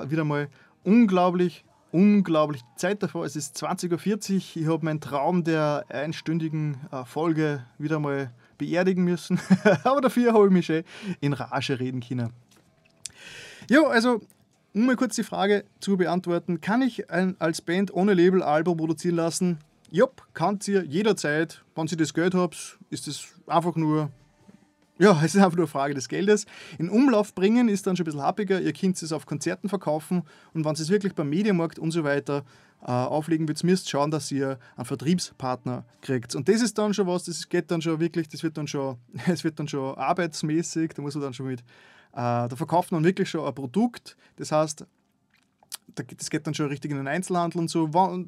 wieder 0.09 0.23
mal 0.23 0.49
unglaublich, 0.83 1.63
unglaublich 1.91 2.61
Zeit 2.75 3.01
davor. 3.01 3.25
Es 3.25 3.35
ist 3.35 3.57
20.40 3.57 3.91
Uhr. 3.91 4.37
Ich 4.55 4.67
habe 4.67 4.85
meinen 4.85 5.01
Traum 5.01 5.43
der 5.43 5.85
einstündigen 5.89 6.77
äh, 6.91 7.05
Folge 7.05 7.65
wieder 7.77 7.99
mal 7.99 8.31
beerdigen 8.57 9.03
müssen. 9.03 9.39
Aber 9.83 10.01
dafür 10.01 10.33
habe 10.33 10.47
ich 10.47 10.51
mich 10.51 10.65
schon 10.65 10.83
in 11.21 11.33
Rage 11.33 11.79
reden 11.79 12.01
können. 12.01 12.33
Ja, 13.69 13.83
also 13.83 14.21
um 14.73 14.85
mal 14.85 14.95
kurz 14.95 15.15
die 15.15 15.23
Frage 15.23 15.63
zu 15.79 15.97
beantworten, 15.97 16.61
kann 16.61 16.81
ich 16.81 17.09
ein, 17.09 17.35
als 17.39 17.61
Band 17.61 17.93
ohne 17.93 18.13
Label 18.13 18.41
Album 18.43 18.77
produzieren 18.77 19.15
lassen? 19.15 19.59
Jupp, 19.89 20.27
könnt 20.33 20.67
ihr 20.67 20.83
jederzeit, 20.83 21.63
wenn 21.75 21.87
ihr 21.87 21.97
das 21.97 22.13
Geld 22.13 22.35
habt, 22.35 22.77
ist 22.89 23.07
es 23.07 23.27
einfach 23.47 23.75
nur, 23.75 24.11
ja, 24.99 25.17
es 25.23 25.33
ist 25.33 25.37
einfach 25.37 25.55
nur 25.55 25.65
eine 25.65 25.67
Frage 25.67 25.93
des 25.93 26.09
Geldes. 26.09 26.45
In 26.77 26.89
Umlauf 26.89 27.33
bringen 27.33 27.69
ist 27.69 27.87
dann 27.87 27.95
schon 27.95 28.03
ein 28.03 28.07
bisschen 28.07 28.21
happiger, 28.21 28.59
ihr 28.59 28.73
könnt 28.73 29.01
es 29.01 29.13
auf 29.13 29.25
Konzerten 29.25 29.69
verkaufen. 29.69 30.23
Und 30.53 30.65
wenn 30.65 30.73
es 30.73 30.89
wirklich 30.89 31.15
beim 31.15 31.29
Mediamarkt 31.29 31.79
und 31.79 31.91
so 31.91 32.03
weiter 32.03 32.43
äh, 32.81 32.91
auflegen 32.91 33.47
wird, 33.47 33.63
müsst 33.63 33.89
schauen, 33.89 34.11
dass 34.11 34.29
ihr 34.31 34.59
einen 34.75 34.85
Vertriebspartner 34.85 35.85
kriegt. 36.01 36.35
Und 36.35 36.49
das 36.49 36.61
ist 36.61 36.77
dann 36.77 36.93
schon 36.93 37.07
was, 37.07 37.23
das 37.23 37.47
geht 37.47 37.71
dann 37.71 37.81
schon 37.81 37.99
wirklich, 37.99 38.27
das 38.27 38.43
wird 38.43 38.57
dann 38.57 38.67
schon, 38.67 38.97
es 39.27 39.43
wird 39.43 39.57
dann 39.57 39.69
schon 39.69 39.95
arbeitsmäßig, 39.95 40.93
da 40.93 41.01
muss 41.01 41.15
man 41.15 41.23
dann 41.23 41.33
schon 41.33 41.47
mit, 41.47 41.61
äh, 41.61 41.63
da 42.13 42.49
verkauft 42.55 42.91
man 42.91 43.05
wirklich 43.05 43.29
schon 43.29 43.45
ein 43.45 43.55
Produkt, 43.55 44.17
das 44.35 44.51
heißt, 44.51 44.85
das 45.95 46.29
geht 46.29 46.45
dann 46.45 46.53
schon 46.53 46.67
richtig 46.67 46.91
in 46.91 46.97
den 46.97 47.07
Einzelhandel 47.07 47.59
und 47.59 47.69
so. 47.69 47.87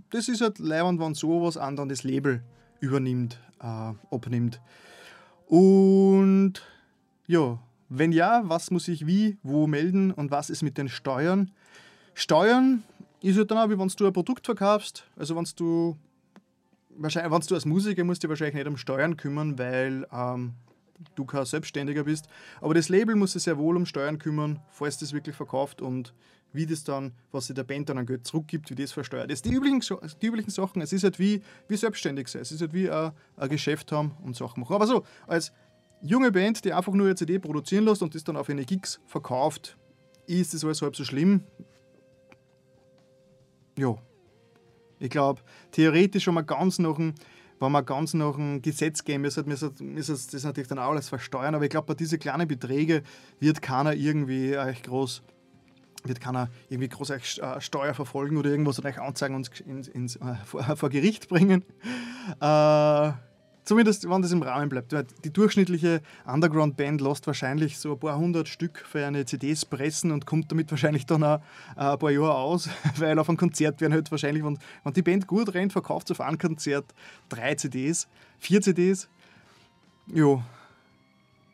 Das 0.10 0.28
ist 0.28 0.42
halt 0.42 0.60
leibend, 0.60 1.00
wenn 1.00 1.14
sowas 1.14 1.58
an 1.58 1.76
dann 1.76 1.90
das 1.90 2.04
Label 2.04 2.44
übernimmt, 2.80 3.40
äh, 3.62 3.94
abnimmt. 4.12 4.62
Und 5.48 6.54
ja, 7.28 7.60
wenn 7.90 8.12
ja, 8.12 8.42
was 8.46 8.72
muss 8.72 8.88
ich 8.88 9.06
wie, 9.08 9.38
wo 9.44 9.68
melden 9.68 10.12
und 10.12 10.32
was 10.32 10.50
ist 10.50 10.62
mit 10.62 10.78
den 10.78 10.90
Steuern? 10.90 11.52
Steuern 12.14 12.84
ist 13.22 13.38
halt 13.38 13.52
dann 13.52 13.58
auch, 13.58 13.70
wie 13.70 13.78
wenn 13.78 13.88
du 13.88 14.06
ein 14.06 14.14
Produkt 14.14 14.46
verkaufst. 14.46 15.06
Also 15.16 15.36
wenn 15.36 15.48
du 15.56 15.98
wahrscheinlich, 16.98 17.32
wenn 17.32 17.42
du 17.42 17.56
als 17.56 17.66
Musiker 17.66 18.04
musst 18.04 18.24
du 18.24 18.30
wahrscheinlich 18.30 18.56
nicht 18.56 18.68
um 18.68 18.78
Steuern 18.78 19.18
kümmern, 19.18 19.58
weil 19.58 20.08
ähm, 20.12 20.54
du 21.16 21.26
kein 21.26 21.46
Selbstständiger 21.46 22.04
bist. 22.04 22.28
Aber 22.62 22.74
das 22.74 22.90
Label 22.90 23.16
muss 23.16 23.34
sich 23.34 23.44
sehr 23.44 23.58
wohl 23.58 23.76
um 23.76 23.86
Steuern 23.86 24.20
kümmern, 24.20 24.60
falls 24.70 24.98
das 24.98 25.14
wirklich 25.14 25.36
verkauft 25.36 25.82
und 25.82 26.14
wie 26.52 26.66
das 26.66 26.84
dann, 26.84 27.14
was 27.32 27.48
sich 27.48 27.56
der 27.56 27.64
Band 27.64 27.90
dann 27.90 27.98
an 27.98 28.06
Geld 28.06 28.26
zurückgibt, 28.26 28.70
wie 28.70 28.76
das 28.76 28.92
versteuert 28.92 29.32
ist. 29.32 29.46
Die 29.46 29.54
üblichen, 29.54 29.82
die 30.22 30.28
üblichen 30.28 30.50
Sachen, 30.50 30.82
es 30.82 30.92
ist 30.94 31.04
halt 31.04 31.20
wie, 31.20 31.42
wie 31.68 31.78
selbstständig 31.78 32.28
sein, 32.28 32.42
es 32.42 32.52
ist 32.52 32.62
halt 32.62 32.74
wie 32.74 32.90
ein, 32.90 33.12
ein 33.38 33.50
Geschäft 33.50 33.92
haben 33.92 34.16
und 34.24 34.36
Sachen 34.36 34.62
machen. 34.62 34.74
Aber 34.74 34.88
so, 34.88 35.04
als 35.28 35.52
junge 36.02 36.32
Band, 36.32 36.66
die 36.66 36.74
einfach 36.74 36.94
nur 36.94 37.08
eine 37.08 37.16
CD 37.16 37.40
produzieren 37.40 37.86
lässt 37.86 38.02
und 38.02 38.16
das 38.16 38.24
dann 38.24 38.38
auf 38.38 38.50
eine 38.50 38.66
Gigs 38.66 39.00
verkauft, 39.06 39.78
ist 40.26 40.54
das 40.54 40.64
alles 40.64 40.82
halb 40.82 40.96
so 40.96 41.04
schlimm. 41.04 41.44
Ja. 43.78 43.96
Ich 45.00 45.10
glaube, 45.10 45.42
theoretisch, 45.72 46.28
wenn 46.28 46.34
man 46.34 46.46
ganz 46.46 46.78
nach 46.80 46.96
dem, 46.96 47.14
wenn 47.60 47.72
man 47.72 47.86
ganz 47.86 48.14
nach 48.14 48.36
dem 48.36 48.62
Gesetz 48.62 49.04
gehen 49.04 49.22
müsste, 49.22 49.44
müsste 49.44 49.72
das 50.14 50.44
natürlich 50.44 50.68
dann 50.68 50.80
auch 50.80 50.92
alles 50.92 51.10
versteuern. 51.10 51.56
Aber 51.56 51.64
ich 51.64 51.70
glaube, 51.70 51.88
bei 51.88 51.94
diesen 51.94 52.20
kleinen 52.20 52.48
Beträgen 52.48 53.04
wird 53.40 53.62
keiner 53.62 53.94
irgendwie 53.94 54.58
euch 54.58 54.84
groß 54.84 55.24
wird 56.04 56.20
keiner 56.20 56.50
irgendwie 56.70 56.90
groß 56.90 57.12
euch 57.12 57.42
Steuer 57.60 57.94
verfolgen 57.94 58.38
oder 58.38 58.50
irgendwas 58.50 58.80
oder 58.80 58.90
euch 58.90 59.00
anzeigen 59.00 59.36
und 59.36 59.60
ins, 59.62 59.88
ins, 59.88 60.16
äh, 60.18 60.36
vor, 60.46 60.64
vor, 60.76 60.90
Gericht 60.90 61.30
bringen. 61.30 61.64
Äh, 62.40 63.12
Zumindest, 63.70 64.10
wenn 64.10 64.24
das 64.24 64.32
im 64.32 64.42
Rahmen 64.42 64.68
bleibt. 64.68 64.96
Die 65.24 65.32
durchschnittliche 65.32 66.02
Underground-Band 66.26 67.02
lässt 67.02 67.28
wahrscheinlich 67.28 67.78
so 67.78 67.92
ein 67.92 68.00
paar 68.00 68.18
hundert 68.18 68.48
Stück 68.48 68.84
für 68.90 69.06
eine 69.06 69.26
CDs 69.26 69.64
pressen 69.64 70.12
und 70.12 70.26
kommt 70.26 70.52
damit 70.52 70.72
wahrscheinlich 70.72 71.06
dann 71.06 71.24
auch 71.24 71.40
äh, 71.78 71.82
ein 71.82 72.00
paar 72.00 72.10
Jahre 72.10 72.34
aus, 72.34 72.68
weil 72.98 73.20
auf 73.20 73.30
einem 73.30 73.38
Konzert 73.38 73.80
werden 73.80 73.94
halt 73.94 74.10
wahrscheinlich, 74.10 74.44
wenn, 74.44 74.58
wenn 74.84 74.94
die 74.94 75.04
Band 75.04 75.28
gut 75.28 75.54
rennt, 75.54 75.72
verkauft 75.72 76.08
sie 76.08 76.14
auf 76.14 76.22
einem 76.22 76.40
Konzert 76.40 76.96
drei 77.30 77.54
CDs, 77.54 78.08
vier 78.40 78.60
CDs. 78.60 79.08
Jo. 80.08 80.42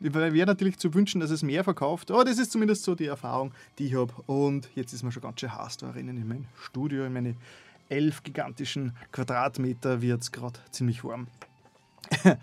Wäre 0.00 0.46
natürlich 0.46 0.78
zu 0.78 0.92
wünschen, 0.92 1.20
dass 1.20 1.30
es 1.30 1.42
mehr 1.42 1.64
verkauft, 1.64 2.10
aber 2.10 2.24
das 2.24 2.38
ist 2.38 2.52
zumindest 2.52 2.84
so 2.84 2.94
die 2.94 3.06
Erfahrung, 3.06 3.52
die 3.78 3.86
ich 3.86 3.94
habe. 3.94 4.12
Und 4.26 4.68
jetzt 4.74 4.92
ist 4.92 5.02
mir 5.02 5.12
schon 5.12 5.22
ganz 5.22 5.40
schön 5.40 5.54
heiß 5.54 5.78
da 5.78 5.90
rennen 5.90 6.16
in 6.16 6.28
mein 6.28 6.46
Studio, 6.62 7.04
in 7.04 7.12
meine 7.12 7.36
elf 7.88 8.22
gigantischen 8.22 8.96
Quadratmeter 9.12 10.02
wird 10.02 10.22
es 10.22 10.32
gerade 10.32 10.58
ziemlich 10.70 11.04
warm. 11.04 11.28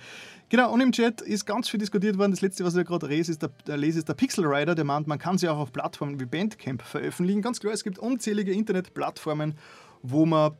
genau, 0.49 0.73
und 0.73 0.81
im 0.81 0.91
Chat 0.91 1.21
ist 1.21 1.45
ganz 1.45 1.69
viel 1.69 1.79
diskutiert 1.79 2.17
worden. 2.17 2.31
Das 2.31 2.41
letzte, 2.41 2.63
was 2.65 2.75
ich 2.75 2.85
gerade 2.85 3.07
lese, 3.07 3.31
ist 3.31 3.41
der, 3.41 3.77
lese, 3.77 3.99
ist 3.99 4.09
der 4.09 4.13
Pixel 4.13 4.45
Rider, 4.45 4.75
der 4.75 4.85
meint, 4.85 5.07
man 5.07 5.19
kann 5.19 5.37
sie 5.37 5.47
auch 5.47 5.57
auf 5.57 5.71
Plattformen 5.71 6.19
wie 6.19 6.25
Bandcamp 6.25 6.81
veröffentlichen. 6.81 7.41
Ganz 7.41 7.59
klar, 7.59 7.73
es 7.73 7.83
gibt 7.83 7.99
unzählige 7.99 8.51
Internetplattformen, 8.51 9.55
wo 10.01 10.25
man, 10.25 10.53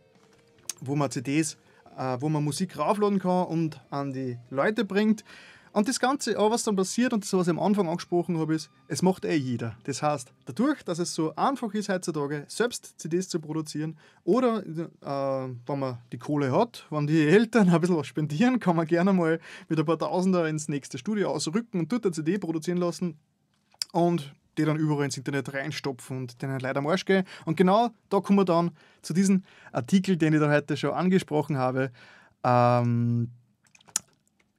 wo 0.82 0.95
man 0.95 1.11
CDs, 1.11 1.57
äh, 1.98 2.18
wo 2.20 2.30
man 2.30 2.44
Musik 2.44 2.78
raufladen 2.78 3.20
kann 3.20 3.48
und 3.48 3.82
an 3.90 4.14
die 4.14 4.38
Leute 4.49 4.86
bringt. 4.86 5.24
Und 5.74 5.88
das 5.88 6.00
Ganze, 6.00 6.38
aber 6.38 6.52
was 6.52 6.64
dann 6.64 6.76
passiert, 6.76 7.14
und 7.14 7.24
das, 7.24 7.34
was 7.34 7.48
ich 7.48 7.52
am 7.52 7.60
Anfang 7.60 7.90
angesprochen 7.90 8.38
habe, 8.38 8.54
ist, 8.54 8.70
es 8.88 9.02
macht 9.02 9.26
eh 9.26 9.36
jeder. 9.36 9.76
Das 9.86 10.04
heißt, 10.04 10.32
dadurch, 10.45 10.84
dass 10.84 11.00
es 11.00 11.16
so 11.16 11.36
einfach 11.36 11.74
ist 11.74 11.90
heutzutage, 11.90 12.45
selbst 12.48 13.00
CDs 13.00 13.28
zu 13.28 13.40
produzieren, 13.40 13.98
oder 14.24 14.64
äh, 14.64 15.50
wenn 15.66 15.80
man 15.80 15.98
die 16.12 16.20
Kohle 16.20 16.52
hat, 16.52 16.86
wenn 16.91 17.08
die 17.08 17.28
Eltern 17.28 17.70
ein 17.72 17.82
bisschen 17.82 17.98
was 17.98 18.06
spendieren, 18.06 18.60
kann 18.60 18.76
man 18.76 18.86
gerne 18.86 19.14
mal 19.14 19.40
mit 19.68 19.80
ein 19.80 19.86
paar 19.86 19.98
Tausender 19.98 20.48
ins 20.48 20.70
nächste 20.70 21.00
Studio 21.00 21.32
ausrücken 21.32 21.80
und 21.80 21.91
dort 21.91 22.06
eine 22.06 22.14
CD 22.14 22.38
produzieren 22.38 22.78
lassen 22.78 23.18
und 23.94 24.32
die 24.60 24.66
dann 24.66 24.78
überall 24.78 25.06
ins 25.06 25.18
Internet 25.18 25.52
reinstopfen 25.56 26.18
und 26.18 26.40
denen 26.44 26.60
leider 26.60 26.78
am 26.78 26.88
Arsch 26.88 27.06
gehen. 27.06 27.26
Und 27.45 27.58
genau 27.58 27.90
da 28.10 28.20
kommen 28.20 28.38
wir 28.38 28.45
dann 28.45 28.70
zu 29.02 29.14
diesem 29.14 29.44
Artikel, 29.72 30.18
den 30.18 30.34
ich 30.34 30.40
da 30.40 30.52
heute 30.52 30.78
schon 30.78 30.91
angesprochen 30.91 31.58
habe. 31.58 31.91
Ähm, 32.44 33.32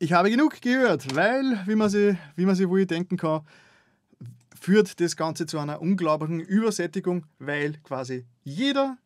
ich 0.05 0.13
habe 0.13 0.31
genug 0.31 0.61
gehört, 0.61 1.17
weil, 1.17 1.63
wie 1.67 1.77
man 1.77 1.89
sich, 1.89 2.15
wie 2.37 2.45
man 2.45 2.55
sich 2.55 2.69
wohl 2.69 2.85
denken 2.85 3.17
kann, 3.17 3.41
führt 4.55 5.01
das 5.01 5.17
Ganze 5.17 5.47
zu 5.47 5.59
einer 5.59 5.81
unglaublichen 5.81 6.41
Übersättigung, 6.41 7.25
weil 7.39 7.79
quasi 7.85 8.27
jeder 8.43 8.99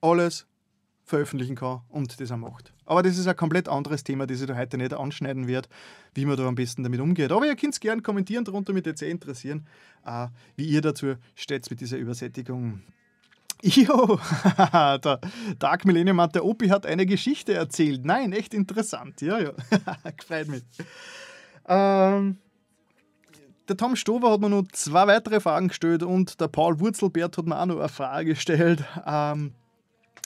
alles 0.00 0.46
veröffentlichen 1.04 1.56
kann 1.56 1.80
und 1.88 2.20
das 2.20 2.30
auch 2.30 2.36
macht. 2.36 2.72
Aber 2.84 3.02
das 3.02 3.18
ist 3.18 3.26
ein 3.26 3.34
komplett 3.34 3.68
anderes 3.68 4.04
Thema, 4.04 4.28
das 4.28 4.40
ich 4.40 4.46
da 4.46 4.56
heute 4.56 4.78
nicht 4.78 4.94
anschneiden 4.94 5.48
werde, 5.48 5.68
wie 6.14 6.24
man 6.24 6.36
da 6.36 6.46
am 6.46 6.54
besten 6.54 6.84
damit 6.84 7.00
umgeht. 7.00 7.32
Aber 7.32 7.44
ihr 7.44 7.56
könnt 7.56 7.74
es 7.74 7.80
gerne 7.80 8.00
kommentieren, 8.00 8.44
darunter 8.44 8.72
mit 8.72 8.96
sehr 8.96 9.08
interessieren, 9.08 9.66
äh, 10.06 10.28
wie 10.54 10.66
ihr 10.66 10.82
dazu 10.82 11.16
steht 11.34 11.68
mit 11.68 11.80
dieser 11.80 11.96
Übersättigung. 11.96 12.82
Jo, 13.64 14.18
der 14.58 15.20
Dark 15.60 15.84
Millennium 15.84 16.20
hat 16.20 16.34
der 16.34 16.44
Opi 16.44 16.68
hat 16.68 16.84
eine 16.84 17.06
Geschichte 17.06 17.54
erzählt. 17.54 18.04
Nein, 18.04 18.32
echt 18.32 18.54
interessant. 18.54 19.20
Ja, 19.20 19.38
ja. 19.38 19.52
Gefreut 20.16 20.48
mich. 20.48 20.64
Ähm, 21.68 22.38
der 23.68 23.76
Tom 23.76 23.94
Stover 23.94 24.32
hat 24.32 24.40
mir 24.40 24.50
noch 24.50 24.64
zwei 24.72 25.06
weitere 25.06 25.38
Fragen 25.38 25.68
gestellt 25.68 26.02
und 26.02 26.40
der 26.40 26.48
Paul 26.48 26.80
Wurzelbert 26.80 27.38
hat 27.38 27.46
mir 27.46 27.60
auch 27.60 27.66
noch 27.66 27.78
eine 27.78 27.88
Frage 27.88 28.30
gestellt. 28.30 28.84
Ähm, 29.06 29.54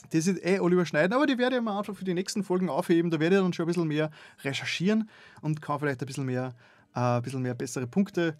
das 0.09 0.25
ist 0.25 0.43
eh 0.43 0.57
alle 0.57 0.73
überschneiden, 0.73 1.13
aber 1.13 1.27
die 1.27 1.37
werde 1.37 1.57
ich 1.57 1.61
mir 1.61 1.77
einfach 1.77 1.95
für 1.95 2.05
die 2.05 2.15
nächsten 2.15 2.43
Folgen 2.43 2.69
aufheben. 2.69 3.11
Da 3.11 3.19
werde 3.19 3.35
ich 3.35 3.41
dann 3.43 3.53
schon 3.53 3.65
ein 3.65 3.67
bisschen 3.67 3.87
mehr 3.87 4.09
recherchieren 4.43 5.09
und 5.41 5.61
kann 5.61 5.79
vielleicht 5.79 6.01
ein 6.01 6.07
bisschen 6.07 6.25
mehr, 6.25 6.55
äh, 6.95 6.99
ein 6.99 7.21
bisschen 7.21 7.43
mehr 7.43 7.53
bessere 7.53 7.85
Punkte, 7.85 8.35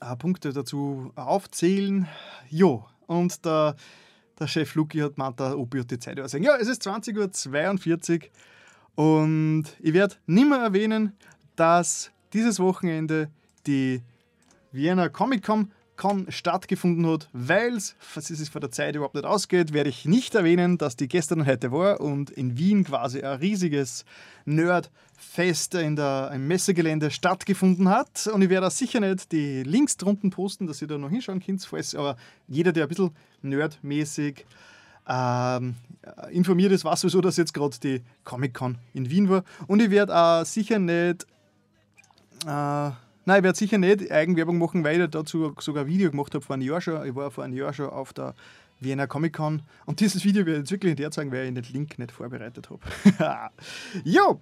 äh, 0.00 0.16
Punkte 0.16 0.54
dazu 0.54 1.12
aufzählen. 1.16 2.08
Jo, 2.48 2.86
und 3.10 3.44
der, 3.44 3.74
der 4.38 4.46
Chef 4.46 4.74
Luki 4.76 4.98
hat 4.98 5.16
gemeint, 5.16 5.40
der 5.40 5.58
Opi 5.58 5.84
die 5.84 5.98
Zeit 5.98 6.16
übersehen. 6.16 6.44
Ja, 6.44 6.56
es 6.56 6.68
ist 6.68 6.86
20.42 6.86 8.22
Uhr 8.96 9.04
und 9.04 9.64
ich 9.80 9.92
werde 9.92 10.14
nimmer 10.26 10.58
erwähnen, 10.58 11.16
dass 11.56 12.12
dieses 12.32 12.60
Wochenende 12.60 13.28
die 13.66 14.02
Vienna 14.70 15.08
Comic 15.08 15.44
Con 15.96 16.26
stattgefunden 16.30 17.06
hat, 17.06 17.28
weil 17.34 17.74
es, 17.74 17.94
es 18.16 18.48
von 18.48 18.62
der 18.62 18.70
Zeit 18.70 18.94
überhaupt 18.94 19.16
nicht 19.16 19.26
ausgeht, 19.26 19.74
werde 19.74 19.90
ich 19.90 20.06
nicht 20.06 20.34
erwähnen, 20.34 20.78
dass 20.78 20.96
die 20.96 21.08
gestern 21.08 21.40
und 21.40 21.46
heute 21.46 21.72
war 21.72 22.00
und 22.00 22.30
in 22.30 22.56
Wien 22.56 22.84
quasi 22.84 23.20
ein 23.20 23.38
riesiges 23.38 24.06
Nerdfest 25.20 25.74
in 25.74 25.96
der, 25.96 26.30
im 26.34 26.48
Messegelände 26.48 27.10
stattgefunden 27.10 27.88
hat. 27.88 28.26
Und 28.26 28.42
ich 28.42 28.48
werde 28.48 28.66
auch 28.66 28.70
sicher 28.70 29.00
nicht 29.00 29.32
die 29.32 29.62
Links 29.62 29.96
drunten 29.96 30.30
posten, 30.30 30.66
dass 30.66 30.80
ihr 30.82 30.88
da 30.88 30.98
noch 30.98 31.10
hinschauen 31.10 31.40
könnt, 31.40 31.64
falls 31.64 31.94
aber 31.94 32.16
jeder, 32.48 32.72
der 32.72 32.84
ein 32.84 32.88
bisschen 32.88 33.10
nerdmäßig 33.42 34.46
ähm, 35.08 35.74
informiert 36.30 36.72
ist, 36.72 36.84
weiß 36.84 37.02
sowieso, 37.02 37.20
dass 37.20 37.36
jetzt 37.36 37.54
gerade 37.54 37.76
die 37.82 38.02
Comic-Con 38.24 38.78
in 38.94 39.10
Wien 39.10 39.28
war. 39.28 39.44
Und 39.66 39.82
ich 39.82 39.90
werde 39.90 40.16
auch 40.16 40.44
sicher 40.44 40.78
nicht. 40.78 41.26
Äh, 42.46 42.90
Nein, 43.26 43.38
ich 43.38 43.44
werde 43.44 43.58
sicher 43.58 43.78
nicht 43.78 44.10
Eigenwerbung 44.10 44.58
machen, 44.58 44.82
weil 44.82 45.00
ich 45.00 45.10
dazu 45.10 45.54
sogar 45.60 45.84
ein 45.84 45.88
Video 45.88 46.10
gemacht 46.10 46.34
habe 46.34 46.44
vor 46.44 46.54
einem 46.54 46.66
Jahr 46.66 46.80
schon. 46.80 47.06
Ich 47.06 47.14
war 47.14 47.30
vor 47.30 47.44
einem 47.44 47.54
Jahr 47.54 47.72
schon 47.72 47.90
auf 47.90 48.12
der 48.14 48.34
Vienna 48.80 49.06
Comic 49.06 49.34
Con 49.34 49.62
und 49.84 50.00
dieses 50.00 50.24
Video 50.24 50.46
werde 50.46 50.52
ich 50.52 50.62
jetzt 50.62 50.70
wirklich 50.72 50.98
nicht 50.98 51.12
zeigen, 51.12 51.30
weil 51.30 51.46
ich 51.46 51.54
den 51.54 51.72
Link 51.74 51.98
nicht 51.98 52.12
vorbereitet 52.12 52.70
habe. 52.70 53.50
jo! 54.04 54.40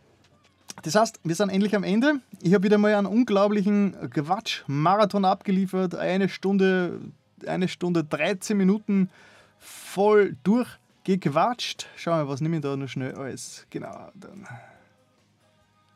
Das 0.82 0.94
heißt, 0.94 1.20
wir 1.24 1.34
sind 1.34 1.50
endlich 1.50 1.74
am 1.74 1.84
Ende. 1.84 2.20
Ich 2.42 2.54
habe 2.54 2.64
wieder 2.64 2.78
mal 2.78 2.94
einen 2.94 3.06
unglaublichen 3.06 3.96
Quatsch-Marathon 4.10 5.24
abgeliefert. 5.24 5.94
Eine 5.94 6.28
Stunde, 6.28 7.00
eine 7.46 7.68
Stunde 7.68 8.04
13 8.04 8.56
Minuten 8.56 9.10
voll 9.58 10.36
durchgequatscht. 10.44 11.86
Schauen 11.96 12.24
wir, 12.24 12.28
was 12.28 12.40
nehme 12.40 12.56
ich 12.56 12.62
da 12.62 12.76
noch 12.76 12.88
schnell 12.88 13.14
alles. 13.14 13.66
Genau, 13.70 14.10
dann. 14.14 14.46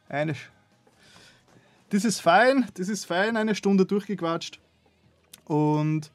Eine 0.08 0.34
das 1.92 2.06
ist 2.06 2.20
fein, 2.20 2.66
das 2.72 2.88
ist 2.88 3.04
fein, 3.04 3.36
eine 3.36 3.54
Stunde 3.54 3.84
durchgequatscht. 3.84 4.58
Und 5.44 6.10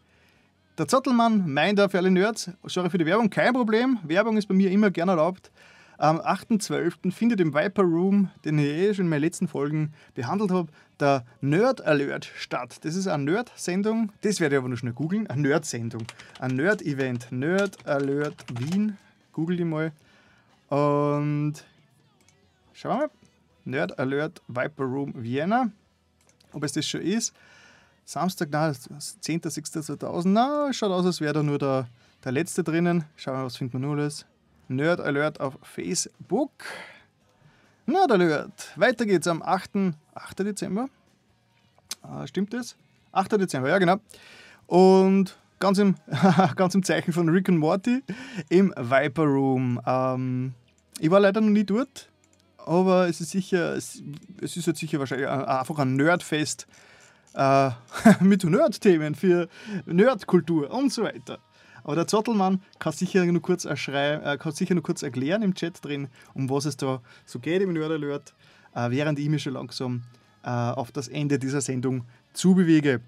der 0.79 0.87
Zottelmann 0.87 1.53
meint 1.53 1.79
auch 1.79 1.91
für 1.91 1.99
alle 1.99 2.09
Nerds, 2.09 2.49
sorry 2.63 2.89
für 2.89 2.97
die 2.97 3.05
Werbung, 3.05 3.29
kein 3.29 3.53
Problem. 3.53 3.99
Werbung 4.01 4.37
ist 4.37 4.47
bei 4.47 4.55
mir 4.55 4.71
immer 4.71 4.89
gerne 4.89 5.11
erlaubt. 5.11 5.51
Am 5.99 6.19
8.12. 6.19 7.11
findet 7.11 7.41
im 7.41 7.53
Viper 7.53 7.81
Room, 7.81 8.29
den 8.45 8.59
ich 8.59 8.65
eh 8.65 8.93
schon 8.93 9.05
in 9.05 9.09
meinen 9.09 9.21
letzten 9.21 9.47
Folgen 9.47 9.93
behandelt 10.13 10.51
habe, 10.51 10.71
der 10.99 11.25
Nerd 11.41 11.81
Alert 11.81 12.25
statt. 12.37 12.77
Das 12.81 12.95
ist 12.95 13.07
eine 13.07 13.23
Nerd-Sendung, 13.23 14.11
das 14.21 14.39
werde 14.39 14.55
ich 14.55 14.59
aber 14.59 14.67
nur 14.67 14.77
schnell 14.77 14.93
googeln, 14.93 15.27
eine 15.27 15.41
Nerd-Sendung. 15.41 16.03
Ein 16.39 16.55
Nerd-Event, 16.55 17.31
Nerd 17.31 17.85
Alert 17.87 18.45
Wien, 18.59 18.97
google 19.33 19.57
die 19.57 19.63
mal. 19.63 19.91
Und 20.69 21.55
schauen 22.73 22.99
wir 22.99 23.07
mal, 23.07 23.09
Nerd 23.65 23.97
Alert 23.97 24.41
Viper 24.47 24.83
Room 24.83 25.13
Vienna. 25.15 25.71
Ob 26.53 26.63
es 26.63 26.73
das 26.73 26.85
schon 26.85 27.01
ist. 27.01 27.33
Samstag, 28.05 28.49
na, 28.51 28.69
10.06.2000, 28.69 30.27
na, 30.27 30.71
schaut 30.71 30.91
aus, 30.91 31.05
als 31.05 31.21
wäre 31.21 31.33
da 31.33 31.43
nur 31.43 31.57
der 31.57 31.87
der 32.23 32.31
letzte 32.31 32.63
drinnen. 32.63 33.05
Schauen 33.15 33.37
wir, 33.37 33.45
was 33.45 33.57
finden 33.57 33.73
wir 33.73 33.79
nur 33.79 33.95
alles. 33.95 34.25
Nerd 34.67 34.99
Alert 34.99 35.39
auf 35.39 35.57
Facebook. 35.61 36.51
Nerd 37.85 38.11
Alert. 38.11 38.73
Weiter 38.75 39.05
geht's 39.05 39.27
am 39.27 39.41
8. 39.41 39.71
8. 40.13 40.39
Dezember. 40.39 40.89
Äh, 42.03 42.27
stimmt 42.27 42.53
das? 42.53 42.75
8. 43.11 43.33
Dezember, 43.33 43.69
ja 43.69 43.77
genau. 43.77 43.97
Und 44.65 45.37
ganz 45.59 45.77
im, 45.77 45.95
ganz 46.55 46.75
im 46.75 46.83
Zeichen 46.83 47.13
von 47.13 47.29
Rick 47.29 47.49
und 47.49 47.57
Morty 47.57 48.03
im 48.49 48.73
Viper 48.77 49.23
Room. 49.23 49.81
Ähm, 49.85 50.53
ich 50.99 51.09
war 51.09 51.19
leider 51.19 51.41
noch 51.41 51.49
nie 51.49 51.63
dort, 51.63 52.09
aber 52.57 53.07
es 53.07 53.21
ist 53.21 53.31
sicher, 53.31 53.73
es, 53.75 54.01
ist 54.41 54.67
jetzt 54.67 54.79
sicher 54.79 54.99
wahrscheinlich 54.99 55.29
einfach 55.29 55.79
ein 55.79 55.95
Nerdfest 55.95 56.67
äh, 57.35 57.69
mit 58.19 58.43
Nerd-Themen 58.43 59.15
für 59.15 59.47
Nerdkultur 59.85 60.71
und 60.71 60.91
so 60.91 61.03
weiter. 61.03 61.39
Aber 61.87 61.95
der 61.95 62.05
Zottelmann 62.05 62.61
kann 62.79 62.91
sicher 62.91 63.25
nur 63.25 63.41
kurz, 63.41 63.63
äh, 63.63 64.37
kann 64.37 64.51
sicher 64.51 64.73
nur 64.73 64.83
kurz 64.83 65.03
erklären 65.03 65.41
im 65.41 65.55
Chat 65.55 65.83
drin, 65.83 66.09
um 66.33 66.49
was 66.49 66.65
es 66.65 66.75
da 66.75 67.01
so 67.25 67.39
geht 67.39 67.61
im 67.61 67.71
Nerd 67.71 67.91
Alert, 67.91 68.33
äh, 68.75 68.91
während 68.91 69.17
ich 69.19 69.29
mich 69.29 69.43
schon 69.43 69.53
langsam 69.53 70.03
äh, 70.43 70.49
auf 70.49 70.91
das 70.91 71.07
Ende 71.07 71.39
dieser 71.39 71.61
Sendung 71.61 72.03
zubewege. 72.33 72.99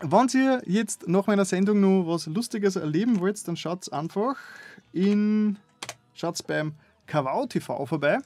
Wenn 0.00 0.26
ihr 0.34 0.62
jetzt 0.66 1.06
nach 1.06 1.28
meiner 1.28 1.44
Sendung 1.44 1.80
noch 1.80 2.12
was 2.12 2.26
Lustiges 2.26 2.74
erleben 2.74 3.20
wollt, 3.20 3.46
dann 3.46 3.56
schaut 3.56 3.92
einfach 3.92 4.34
in 4.92 5.58
schaut's 6.12 6.42
beim 6.42 6.74
Kawau 7.06 7.46
TV 7.46 7.86
vorbei. 7.86 8.18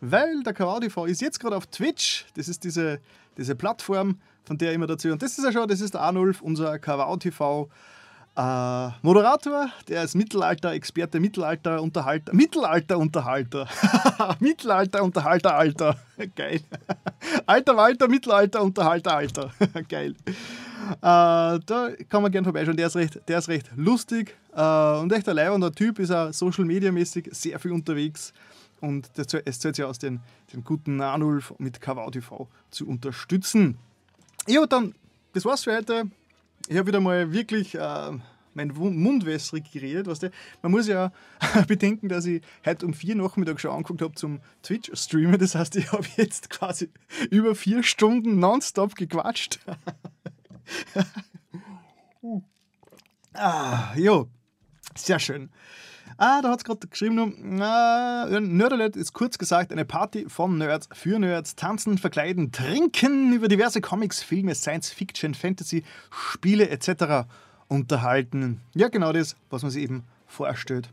Weil 0.00 0.42
der 0.42 0.52
Kawau 0.52 0.80
TV 0.80 1.06
ist 1.06 1.20
jetzt 1.20 1.38
gerade 1.38 1.56
auf 1.56 1.68
Twitch. 1.68 2.26
Das 2.34 2.48
ist 2.48 2.64
diese, 2.64 2.98
diese 3.38 3.54
Plattform, 3.54 4.20
von 4.44 4.58
der 4.58 4.70
ich 4.70 4.74
immer 4.74 4.88
dazu. 4.88 5.12
Und 5.12 5.22
das 5.22 5.38
ist 5.38 5.44
ja 5.44 5.52
schon, 5.52 5.68
das 5.68 5.80
ist 5.80 5.94
der 5.94 6.00
Arnulf, 6.00 6.42
unser 6.42 6.76
Kawau 6.80 7.16
TV 7.18 7.70
äh, 8.36 8.90
Moderator, 9.02 9.70
der 9.88 10.04
ist 10.04 10.14
Mittelalter-Experte, 10.14 11.20
Mittelalter-Unterhalter, 11.20 12.34
Mittelalter-Unterhalter, 12.34 13.66
Mittelalter-Unterhalter, 14.40 15.54
Alter, 15.54 15.96
geil. 16.36 16.60
Alter 17.46 17.76
Walter, 17.76 18.08
Mittelalter-Unterhalter, 18.08 19.16
Alter, 19.16 19.50
geil. 19.88 20.14
Äh, 20.90 20.94
da 21.00 21.88
kann 22.08 22.22
man 22.22 22.30
gerne 22.30 22.44
vorbeischauen, 22.44 22.76
der 22.76 22.88
ist 22.88 22.96
recht, 22.96 23.20
der 23.26 23.38
ist 23.38 23.48
recht 23.48 23.70
lustig 23.74 24.36
äh, 24.54 24.98
und 24.98 25.10
echt 25.12 25.28
ein 25.28 25.36
leibender 25.36 25.72
Typ, 25.72 25.98
ist 25.98 26.10
auch 26.10 26.32
social-media-mäßig 26.32 27.30
sehr 27.32 27.58
viel 27.58 27.72
unterwegs 27.72 28.34
und 28.80 29.08
das, 29.14 29.32
es 29.46 29.58
zählt 29.60 29.76
sich 29.76 29.84
aus, 29.84 29.98
den, 29.98 30.20
den 30.52 30.62
guten 30.62 31.00
Anulf 31.00 31.54
mit 31.58 31.80
KV 31.80 32.10
TV 32.10 32.48
zu 32.70 32.86
unterstützen. 32.86 33.78
Ja, 34.46 34.66
dann, 34.66 34.94
das 35.32 35.44
war's 35.46 35.64
für 35.64 35.74
heute 35.74 36.10
ich 36.68 36.76
habe 36.76 36.88
wieder 36.88 37.00
mal 37.00 37.32
wirklich 37.32 37.74
äh, 37.74 38.12
mein 38.56 38.68
Mund 38.68 39.26
wässrig 39.26 39.70
geredet. 39.70 40.06
Weißt 40.06 40.24
du? 40.24 40.30
Man 40.62 40.72
muss 40.72 40.88
ja 40.88 41.12
bedenken, 41.68 42.08
dass 42.08 42.24
ich 42.24 42.42
heute 42.64 42.86
um 42.86 42.94
vier 42.94 43.14
Nachmittag 43.14 43.60
schon 43.60 43.70
angeguckt 43.70 44.02
habe 44.02 44.14
zum 44.14 44.40
Twitch-Streamen. 44.62 45.38
Das 45.38 45.54
heißt, 45.54 45.76
ich 45.76 45.92
habe 45.92 46.06
jetzt 46.16 46.50
quasi 46.50 46.90
über 47.30 47.54
vier 47.54 47.82
Stunden 47.82 48.38
nonstop 48.38 48.96
gequatscht. 48.96 49.60
ah, 53.34 53.94
jo, 53.94 54.28
sehr 54.96 55.20
schön. 55.20 55.50
Ah, 56.18 56.40
da 56.40 56.50
hat 56.50 56.60
es 56.60 56.64
gerade 56.64 56.86
geschrieben, 56.86 57.60
äh, 57.60 58.40
Nerdalert 58.40 58.96
ist 58.96 59.12
kurz 59.12 59.36
gesagt 59.36 59.70
eine 59.70 59.84
Party 59.84 60.26
von 60.28 60.56
Nerds 60.56 60.88
für 60.92 61.18
Nerds. 61.18 61.56
Tanzen, 61.56 61.98
verkleiden, 61.98 62.52
trinken, 62.52 63.34
über 63.34 63.48
diverse 63.48 63.82
Comics, 63.82 64.22
Filme, 64.22 64.54
Science 64.54 64.90
Fiction, 64.90 65.34
Fantasy, 65.34 65.84
Spiele 66.10 66.70
etc. 66.70 67.28
unterhalten. 67.68 68.62
Ja, 68.74 68.88
genau 68.88 69.12
das, 69.12 69.36
was 69.50 69.60
man 69.60 69.70
sich 69.70 69.82
eben 69.82 70.04
vorstellt. 70.26 70.88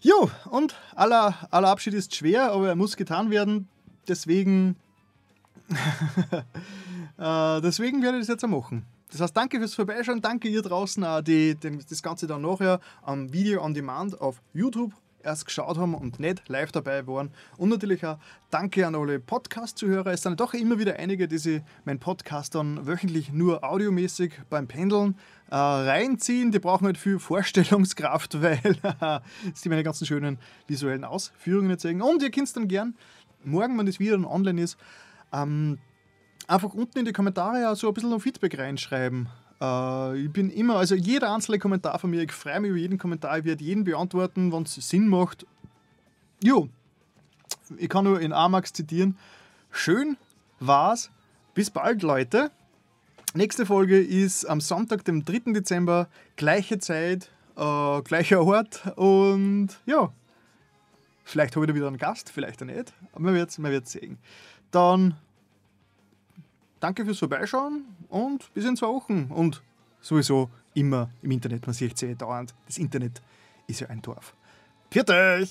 Jo, 0.00 0.30
und 0.50 0.76
aller, 0.94 1.34
aller 1.50 1.68
Abschied 1.68 1.94
ist 1.94 2.14
schwer, 2.14 2.52
aber 2.52 2.68
er 2.68 2.76
muss 2.76 2.96
getan 2.96 3.30
werden. 3.30 3.66
Deswegen, 4.06 4.76
äh, 7.18 7.60
deswegen 7.60 8.00
werde 8.02 8.18
ich 8.18 8.22
das 8.22 8.28
jetzt 8.28 8.44
auch 8.44 8.48
machen. 8.48 8.86
Das 9.10 9.20
heißt, 9.20 9.36
danke 9.36 9.58
fürs 9.58 9.74
Vorbeischauen, 9.74 10.20
danke 10.20 10.48
ihr 10.48 10.62
draußen, 10.62 11.24
die, 11.24 11.54
die 11.54 11.78
das 11.88 12.02
Ganze 12.02 12.26
dann 12.26 12.42
nachher 12.42 12.80
am 13.02 13.32
Video 13.32 13.62
on 13.62 13.72
Demand 13.72 14.20
auf 14.20 14.42
YouTube 14.52 14.92
erst 15.26 15.44
geschaut 15.44 15.76
haben 15.76 15.94
und 15.94 16.18
nicht 16.20 16.48
live 16.48 16.72
dabei 16.72 17.06
waren. 17.06 17.30
Und 17.58 17.68
natürlich 17.68 18.06
auch 18.06 18.18
danke 18.50 18.86
an 18.86 18.94
alle 18.94 19.18
Podcast-Zuhörer. 19.18 20.12
Es 20.12 20.22
sind 20.22 20.40
doch 20.40 20.54
immer 20.54 20.78
wieder 20.78 20.96
einige, 20.96 21.28
die 21.28 21.38
sich 21.38 21.62
meinen 21.84 21.98
Podcast 21.98 22.54
dann 22.54 22.86
wöchentlich 22.86 23.32
nur 23.32 23.62
audiomäßig 23.64 24.32
beim 24.48 24.68
Pendeln 24.68 25.18
äh, 25.50 25.56
reinziehen. 25.56 26.52
Die 26.52 26.60
brauchen 26.60 26.86
halt 26.86 26.96
viel 26.96 27.18
Vorstellungskraft, 27.18 28.40
weil 28.40 28.60
sie 29.54 29.68
meine 29.68 29.82
ganzen 29.82 30.06
schönen 30.06 30.38
visuellen 30.68 31.04
Ausführungen 31.04 31.76
sehen. 31.78 32.00
Und 32.00 32.22
ihr 32.22 32.30
könnt 32.30 32.46
es 32.46 32.52
dann 32.54 32.68
gern, 32.68 32.94
morgen, 33.44 33.76
wenn 33.78 33.86
das 33.86 33.98
Video 33.98 34.16
dann 34.16 34.24
online 34.24 34.62
ist, 34.62 34.78
ähm, 35.32 35.78
einfach 36.46 36.74
unten 36.74 36.98
in 36.98 37.04
die 37.04 37.12
Kommentare 37.12 37.74
so 37.76 37.88
ein 37.88 37.94
bisschen 37.94 38.10
noch 38.10 38.20
Feedback 38.20 38.58
reinschreiben. 38.58 39.28
Äh, 39.60 40.18
ich 40.20 40.32
bin 40.32 40.50
immer, 40.50 40.76
also 40.76 40.94
jeder 40.94 41.32
einzelne 41.32 41.58
Kommentar 41.58 41.98
von 41.98 42.10
mir, 42.10 42.22
ich 42.22 42.32
freue 42.32 42.60
mich 42.60 42.70
über 42.70 42.78
jeden 42.78 42.98
Kommentar, 42.98 43.38
ich 43.38 43.44
werde 43.44 43.64
jeden 43.64 43.84
beantworten, 43.84 44.52
wenn 44.52 44.62
es 44.62 44.74
Sinn 44.74 45.08
macht. 45.08 45.46
Jo, 46.42 46.68
ich 47.76 47.88
kann 47.88 48.04
nur 48.04 48.20
in 48.20 48.32
Amax 48.32 48.72
zitieren. 48.72 49.16
Schön 49.70 50.16
war's. 50.60 51.10
Bis 51.54 51.70
bald, 51.70 52.02
Leute. 52.02 52.50
Nächste 53.34 53.66
Folge 53.66 54.00
ist 54.00 54.44
am 54.44 54.60
Sonntag, 54.60 55.04
dem 55.04 55.24
3. 55.24 55.52
Dezember, 55.52 56.08
gleiche 56.36 56.78
Zeit, 56.78 57.30
äh, 57.56 58.02
gleicher 58.02 58.42
Ort 58.42 58.86
und 58.96 59.68
ja, 59.84 60.12
vielleicht 61.24 61.54
habe 61.56 61.66
ich 61.66 61.70
da 61.70 61.74
wieder 61.74 61.86
einen 61.86 61.98
Gast, 61.98 62.30
vielleicht 62.30 62.62
auch 62.62 62.66
nicht, 62.66 62.94
aber 63.12 63.24
man 63.24 63.34
wird 63.34 63.50
es 63.50 63.58
man 63.58 63.84
sehen. 63.84 64.18
Dann 64.70 65.16
danke 66.86 67.04
fürs 67.04 67.18
Vorbeischauen 67.18 67.84
und 68.08 68.54
bis 68.54 68.64
in 68.64 68.76
zwei 68.76 68.86
Wochen. 68.86 69.24
Und 69.30 69.60
sowieso 70.00 70.48
immer 70.74 71.10
im 71.20 71.32
Internet, 71.32 71.66
man 71.66 71.74
sieht 71.74 71.94
es 71.94 72.00
ja 72.00 72.14
dauernd, 72.14 72.54
das 72.66 72.78
Internet 72.78 73.20
ist 73.66 73.80
ja 73.80 73.88
ein 73.88 74.00
Dorf. 74.02 74.34
Viert 74.90 75.10
euch! 75.10 75.50